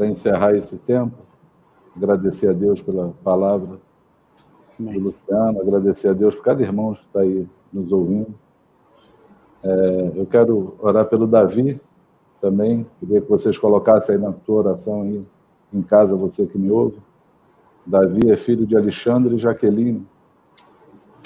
para 0.00 0.08
encerrar 0.08 0.54
esse 0.56 0.78
tempo, 0.78 1.14
agradecer 1.94 2.48
a 2.48 2.54
Deus 2.54 2.80
pela 2.80 3.12
palavra 3.22 3.78
Amém. 4.78 4.94
do 4.94 5.00
Luciano, 5.00 5.60
agradecer 5.60 6.08
a 6.08 6.14
Deus 6.14 6.34
por 6.34 6.42
cada 6.42 6.62
irmão 6.62 6.94
que 6.94 7.04
está 7.04 7.20
aí 7.20 7.46
nos 7.70 7.92
ouvindo. 7.92 8.34
É, 9.62 10.12
eu 10.16 10.24
quero 10.24 10.74
orar 10.80 11.04
pelo 11.04 11.26
Davi, 11.26 11.78
também. 12.40 12.86
Queria 12.98 13.20
que 13.20 13.28
vocês 13.28 13.58
colocassem 13.58 14.14
aí 14.14 14.20
na 14.22 14.32
tua 14.32 14.60
oração 14.60 15.02
aí, 15.02 15.22
em 15.70 15.82
casa, 15.82 16.16
você 16.16 16.46
que 16.46 16.56
me 16.56 16.70
ouve. 16.70 16.96
Davi 17.84 18.30
é 18.30 18.38
filho 18.38 18.66
de 18.66 18.74
Alexandre 18.74 19.34
e 19.34 19.38
Jaqueline. 19.38 20.06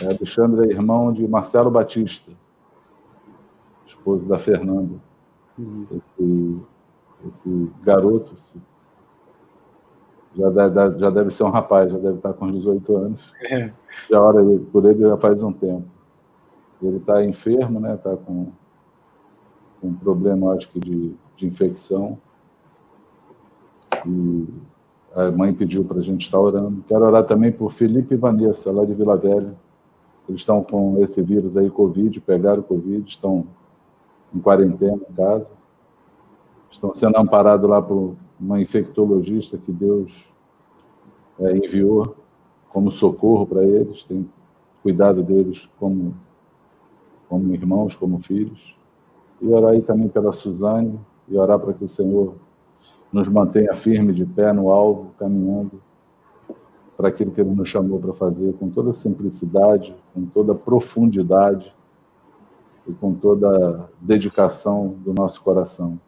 É, 0.03 0.07
Alexandre 0.07 0.67
é 0.67 0.73
irmão 0.73 1.13
de 1.13 1.29
Marcelo 1.29 1.71
Batista, 1.71 2.33
esposo 3.87 4.27
da 4.27 4.37
Fernanda. 4.37 4.97
Uhum. 5.57 5.87
Esse, 5.93 6.74
esse 7.29 7.71
garoto 7.83 8.35
esse, 8.35 8.61
já, 10.37 10.51
deve, 10.51 10.99
já 10.99 11.11
deve 11.11 11.31
ser 11.31 11.45
um 11.45 11.51
rapaz, 11.51 11.91
já 11.91 11.99
deve 11.99 12.17
estar 12.17 12.33
com 12.33 12.47
uns 12.47 12.55
18 12.55 12.97
anos. 12.97 13.33
É. 13.51 13.73
Já 14.11 14.21
ora 14.21 14.43
por 14.73 14.85
ele 14.85 15.01
já 15.01 15.17
faz 15.17 15.43
um 15.43 15.53
tempo. 15.53 15.85
Ele 16.83 16.97
está 16.97 17.25
enfermo, 17.25 17.81
né? 17.81 17.95
Está 17.95 18.17
com 18.17 18.53
com 19.85 19.89
um 19.89 19.95
problema, 19.95 20.55
acho 20.55 20.71
que, 20.71 20.81
de, 20.81 21.15
de 21.37 21.47
infecção. 21.47 22.19
E 24.07 24.49
a 25.15 25.31
mãe 25.31 25.53
pediu 25.53 25.85
para 25.85 25.99
a 25.99 26.03
gente 26.03 26.23
estar 26.23 26.41
orando. 26.41 26.83
Quero 26.89 27.05
orar 27.05 27.25
também 27.25 27.53
por 27.53 27.71
Felipe 27.71 28.15
e 28.15 28.17
Vanessa, 28.17 28.73
lá 28.73 28.87
de 28.87 28.95
Vila 28.95 29.17
Velha. 29.17 29.55
Eles 30.27 30.41
estão 30.41 30.65
com 30.65 31.03
esse 31.03 31.21
vírus 31.21 31.55
aí, 31.55 31.69
Covid, 31.69 32.19
pegaram 32.23 32.61
o 32.61 32.65
Covid, 32.65 33.07
estão 33.07 33.47
em 34.35 34.41
quarentena 34.41 34.99
em 35.09 35.15
casa. 35.15 35.53
Estão 36.75 36.93
sendo 36.93 37.17
amparados 37.17 37.71
lá 37.71 37.81
por 37.81 38.17
uma 38.39 38.61
infectologista 38.61 39.57
que 39.57 39.71
Deus 39.71 40.13
é, 41.39 41.57
enviou 41.57 42.17
como 42.69 42.91
socorro 42.91 43.47
para 43.47 43.63
eles, 43.63 44.03
tem 44.03 44.29
cuidado 44.83 45.23
deles 45.23 45.71
como, 45.79 46.17
como 47.29 47.55
irmãos, 47.55 47.95
como 47.95 48.19
filhos. 48.19 48.77
E 49.41 49.47
orar 49.47 49.71
aí 49.71 49.83
também 49.83 50.09
pela 50.09 50.33
Suzane, 50.33 50.99
e 51.29 51.39
orar 51.39 51.61
para 51.61 51.75
que 51.75 51.85
o 51.85 51.89
Senhor 51.89 52.35
nos 53.13 53.29
mantenha 53.29 53.73
firme 53.73 54.13
de 54.13 54.27
pé 54.27 54.53
no 54.53 54.69
alvo, 54.69 55.15
caminhando 55.17 55.81
para 56.97 57.09
aquilo 57.09 57.31
que 57.31 57.41
Ele 57.41 57.51
nos 57.51 57.69
chamou 57.69 58.01
para 58.01 58.13
fazer, 58.13 58.53
com 58.55 58.69
toda 58.69 58.93
simplicidade, 58.93 59.95
com 60.13 60.27
toda 60.27 60.53
profundidade 60.57 61.73
e 62.85 62.93
com 62.93 63.15
toda 63.15 63.89
dedicação 64.01 64.97
do 65.05 65.15
nosso 65.15 65.41
coração, 65.41 66.01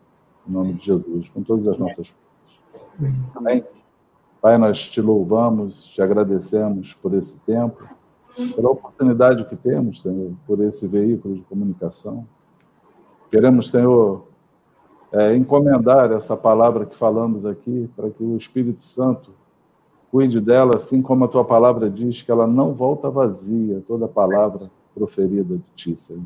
em 0.48 0.52
nome 0.52 0.74
de 0.74 0.86
Jesus, 0.86 1.28
com 1.28 1.43
todas 1.43 1.66
as 1.66 1.78
nossas 1.78 2.09
forças. 2.09 3.14
Amém? 3.35 3.64
Pai, 4.40 4.59
nós 4.59 4.78
te 4.78 5.01
louvamos, 5.01 5.85
te 5.86 6.01
agradecemos 6.01 6.94
por 6.94 7.14
esse 7.14 7.39
tempo, 7.40 7.82
pela 8.55 8.70
oportunidade 8.70 9.44
que 9.47 9.56
temos, 9.56 10.02
Senhor, 10.02 10.32
por 10.47 10.60
esse 10.60 10.86
veículo 10.86 11.35
de 11.35 11.43
comunicação. 11.43 12.27
Queremos, 13.31 13.70
Senhor, 13.70 14.24
é, 15.12 15.35
encomendar 15.35 16.12
essa 16.12 16.36
palavra 16.36 16.86
que 16.86 16.97
falamos 16.97 17.44
aqui, 17.44 17.90
para 17.97 18.10
que 18.10 18.23
o 18.23 18.36
Espírito 18.36 18.85
Santo 18.85 19.32
cuide 20.10 20.40
dela, 20.40 20.77
assim 20.77 21.02
como 21.02 21.24
a 21.24 21.28
tua 21.28 21.44
palavra 21.44 21.90
diz, 21.90 22.23
que 22.23 22.31
ela 22.31 22.47
não 22.47 22.73
volta 22.73 23.10
vazia, 23.10 23.82
toda 23.86 24.06
palavra 24.06 24.70
proferida 24.94 25.56
de 25.56 25.64
ti, 25.74 26.01
Senhor. 26.01 26.23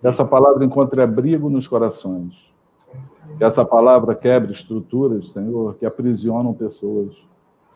Que 0.00 0.06
essa 0.06 0.24
palavra 0.24 0.64
encontre 0.64 1.00
abrigo 1.00 1.48
nos 1.48 1.66
corações. 1.66 2.34
Que 3.36 3.44
essa 3.44 3.64
palavra 3.64 4.14
quebre 4.14 4.52
estruturas, 4.52 5.32
Senhor, 5.32 5.74
que 5.76 5.86
aprisionam 5.86 6.52
pessoas. 6.54 7.14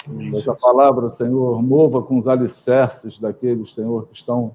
Que 0.04 0.34
essa 0.34 0.54
palavra, 0.54 1.10
Senhor, 1.10 1.62
mova 1.62 2.02
com 2.02 2.18
os 2.18 2.26
alicerces 2.26 3.18
daqueles, 3.18 3.74
Senhor, 3.74 4.06
que 4.08 4.16
estão, 4.16 4.54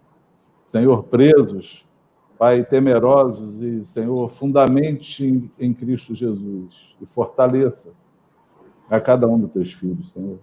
Senhor, 0.66 1.04
presos 1.04 1.88
Pai, 2.38 2.64
temerosos 2.64 3.60
e, 3.62 3.84
Senhor, 3.84 4.30
fundamente 4.30 5.52
em 5.60 5.74
Cristo 5.74 6.14
Jesus 6.14 6.96
e 7.02 7.06
fortaleça 7.06 7.90
a 8.88 9.00
cada 9.00 9.28
um 9.28 9.40
dos 9.40 9.52
teus 9.52 9.74
filhos, 9.74 10.12
Senhor. 10.12 10.38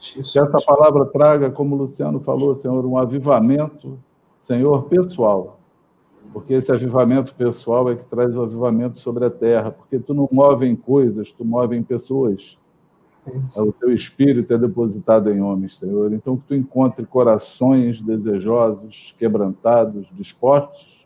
Que 0.00 0.20
essa 0.20 0.58
palavra 0.66 1.04
traga, 1.04 1.50
como 1.50 1.74
o 1.74 1.78
Luciano 1.78 2.18
falou, 2.18 2.54
Senhor, 2.54 2.84
um 2.86 2.96
avivamento, 2.96 3.98
Senhor, 4.38 4.84
pessoal. 4.84 5.60
Porque 6.34 6.52
esse 6.52 6.70
avivamento 6.70 7.34
pessoal 7.34 7.90
é 7.90 7.96
que 7.96 8.04
traz 8.04 8.36
o 8.36 8.42
avivamento 8.42 8.98
sobre 8.98 9.24
a 9.24 9.30
terra. 9.30 9.70
Porque 9.70 9.98
tu 9.98 10.12
não 10.12 10.28
move 10.30 10.66
em 10.66 10.76
coisas, 10.76 11.32
tu 11.32 11.44
move 11.44 11.74
em 11.74 11.82
pessoas. 11.82 12.58
O 13.56 13.72
teu 13.72 13.94
espírito 13.94 14.52
é 14.52 14.58
depositado 14.58 15.32
em 15.32 15.40
homens, 15.40 15.76
Senhor. 15.76 16.12
Então, 16.12 16.36
que 16.36 16.42
tu 16.48 16.54
encontre 16.54 17.06
corações 17.06 17.98
desejosos, 18.02 19.14
quebrantados, 19.18 20.08
dispostos 20.12 21.04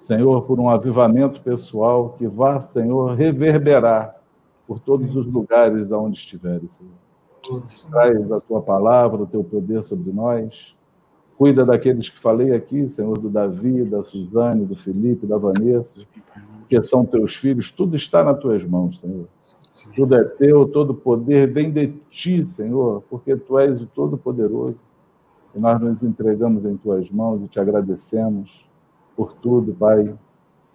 Senhor, 0.00 0.42
por 0.42 0.60
um 0.60 0.68
avivamento 0.68 1.40
pessoal 1.40 2.14
que 2.16 2.26
vá, 2.26 2.60
Senhor, 2.60 3.14
reverberar 3.14 4.16
por 4.66 4.78
todos 4.78 5.16
os 5.16 5.26
lugares 5.26 5.90
aonde 5.90 6.18
estiveres, 6.18 6.74
Senhor. 6.74 6.92
Traz 7.90 8.30
a 8.30 8.40
tua 8.40 8.60
palavra, 8.60 9.22
o 9.22 9.26
teu 9.26 9.42
poder 9.42 9.82
sobre 9.82 10.12
nós. 10.12 10.76
Cuida 11.38 11.64
daqueles 11.64 12.08
que 12.08 12.18
falei 12.18 12.52
aqui, 12.52 12.88
Senhor, 12.88 13.16
do 13.16 13.30
Davi, 13.30 13.84
da 13.84 14.02
Suzane, 14.02 14.66
do 14.66 14.74
Felipe, 14.74 15.24
da 15.24 15.38
Vanessa, 15.38 16.04
que 16.68 16.82
são 16.82 17.06
teus 17.06 17.36
filhos. 17.36 17.70
Tudo 17.70 17.94
está 17.94 18.24
nas 18.24 18.40
tuas 18.40 18.64
mãos, 18.64 18.98
Senhor. 18.98 19.28
Tudo 19.94 20.16
é 20.16 20.24
teu, 20.24 20.66
todo 20.66 20.92
poder 20.92 21.52
vem 21.52 21.70
de 21.70 21.92
ti, 22.10 22.44
Senhor, 22.44 23.04
porque 23.08 23.36
tu 23.36 23.56
és 23.56 23.80
o 23.80 23.86
Todo-Poderoso. 23.86 24.80
E 25.54 25.60
nós 25.60 25.80
nos 25.80 26.02
entregamos 26.02 26.64
em 26.64 26.76
tuas 26.76 27.08
mãos 27.08 27.40
e 27.44 27.46
te 27.46 27.60
agradecemos 27.60 28.66
por 29.16 29.34
tudo, 29.34 29.72
Pai, 29.72 30.12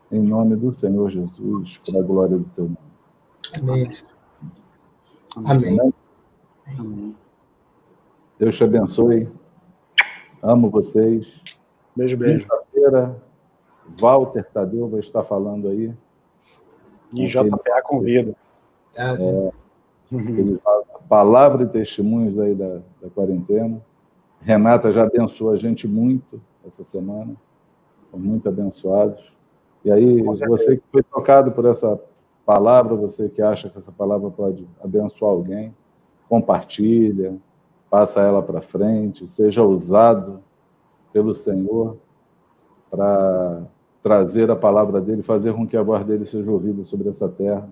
em 0.09 0.21
nome 0.21 0.55
do 0.55 0.71
Senhor 0.71 1.09
Jesus, 1.09 1.77
para 1.85 1.99
a 1.99 2.03
glória 2.03 2.37
do 2.37 2.45
teu 2.55 2.63
nome. 2.63 2.77
Amém. 3.59 3.89
Amém. 5.35 5.93
Amém. 6.79 7.15
Deus 8.39 8.55
te 8.55 8.63
abençoe. 8.63 9.27
Amo 10.43 10.69
vocês. 10.69 11.25
Beijo, 11.95 12.17
beijo. 12.17 12.47
Quinta-feira, 12.47 13.15
Walter 13.99 14.43
Tadeu 14.51 14.87
vai 14.87 14.99
estar 14.99 15.23
falando 15.23 15.69
aí. 15.69 15.91
E 17.13 17.25
JPA 17.25 17.81
convida. 17.83 18.35
É, 18.95 19.51
ele 20.11 20.59
fala 20.63 20.83
palavra 21.09 21.63
e 21.63 21.67
testemunhos 21.67 22.37
aí 22.37 22.53
da, 22.53 22.81
da 23.01 23.09
quarentena. 23.09 23.81
Renata 24.41 24.91
já 24.91 25.03
abençoou 25.03 25.51
a 25.51 25.57
gente 25.57 25.87
muito 25.87 26.41
essa 26.65 26.83
semana 26.83 27.35
muito 28.17 28.47
abençoados. 28.47 29.31
E 29.83 29.91
aí, 29.91 30.21
você 30.21 30.77
que 30.77 30.83
foi 30.91 31.03
tocado 31.03 31.51
por 31.51 31.65
essa 31.65 31.99
palavra, 32.45 32.95
você 32.95 33.29
que 33.29 33.41
acha 33.41 33.69
que 33.69 33.77
essa 33.77 33.91
palavra 33.91 34.29
pode 34.29 34.67
abençoar 34.81 35.31
alguém, 35.31 35.75
compartilha, 36.29 37.35
passa 37.93 38.21
ela 38.21 38.41
para 38.41 38.59
frente, 38.59 39.27
seja 39.27 39.61
usado 39.61 40.41
pelo 41.13 41.35
Senhor 41.35 41.95
para 42.89 43.67
trazer 44.01 44.49
a 44.49 44.55
palavra 44.55 44.99
dele, 44.99 45.21
fazer 45.21 45.53
com 45.53 45.67
que 45.67 45.77
a 45.77 45.83
voz 45.83 46.03
dele 46.03 46.25
seja 46.25 46.49
ouvida 46.49 46.83
sobre 46.83 47.09
essa 47.09 47.29
terra, 47.29 47.69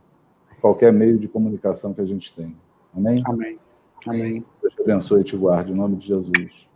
qualquer 0.61 0.93
meio 0.93 1.17
de 1.17 1.27
comunicação 1.27 1.91
que 1.91 2.01
a 2.01 2.05
gente 2.05 2.35
tem. 2.35 2.55
Amém? 2.95 3.23
Amém. 3.25 3.59
Amém. 4.07 4.45
Deus 4.61 4.75
te 4.75 4.81
abençoe 4.83 5.21
e 5.21 5.23
te 5.23 5.35
guarde, 5.35 5.71
em 5.71 5.75
nome 5.75 5.95
de 5.95 6.09
Jesus. 6.09 6.67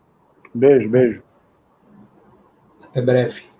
Beijo, 0.52 0.90
beijo. 0.90 1.22
Até 2.84 3.00
breve. 3.04 3.55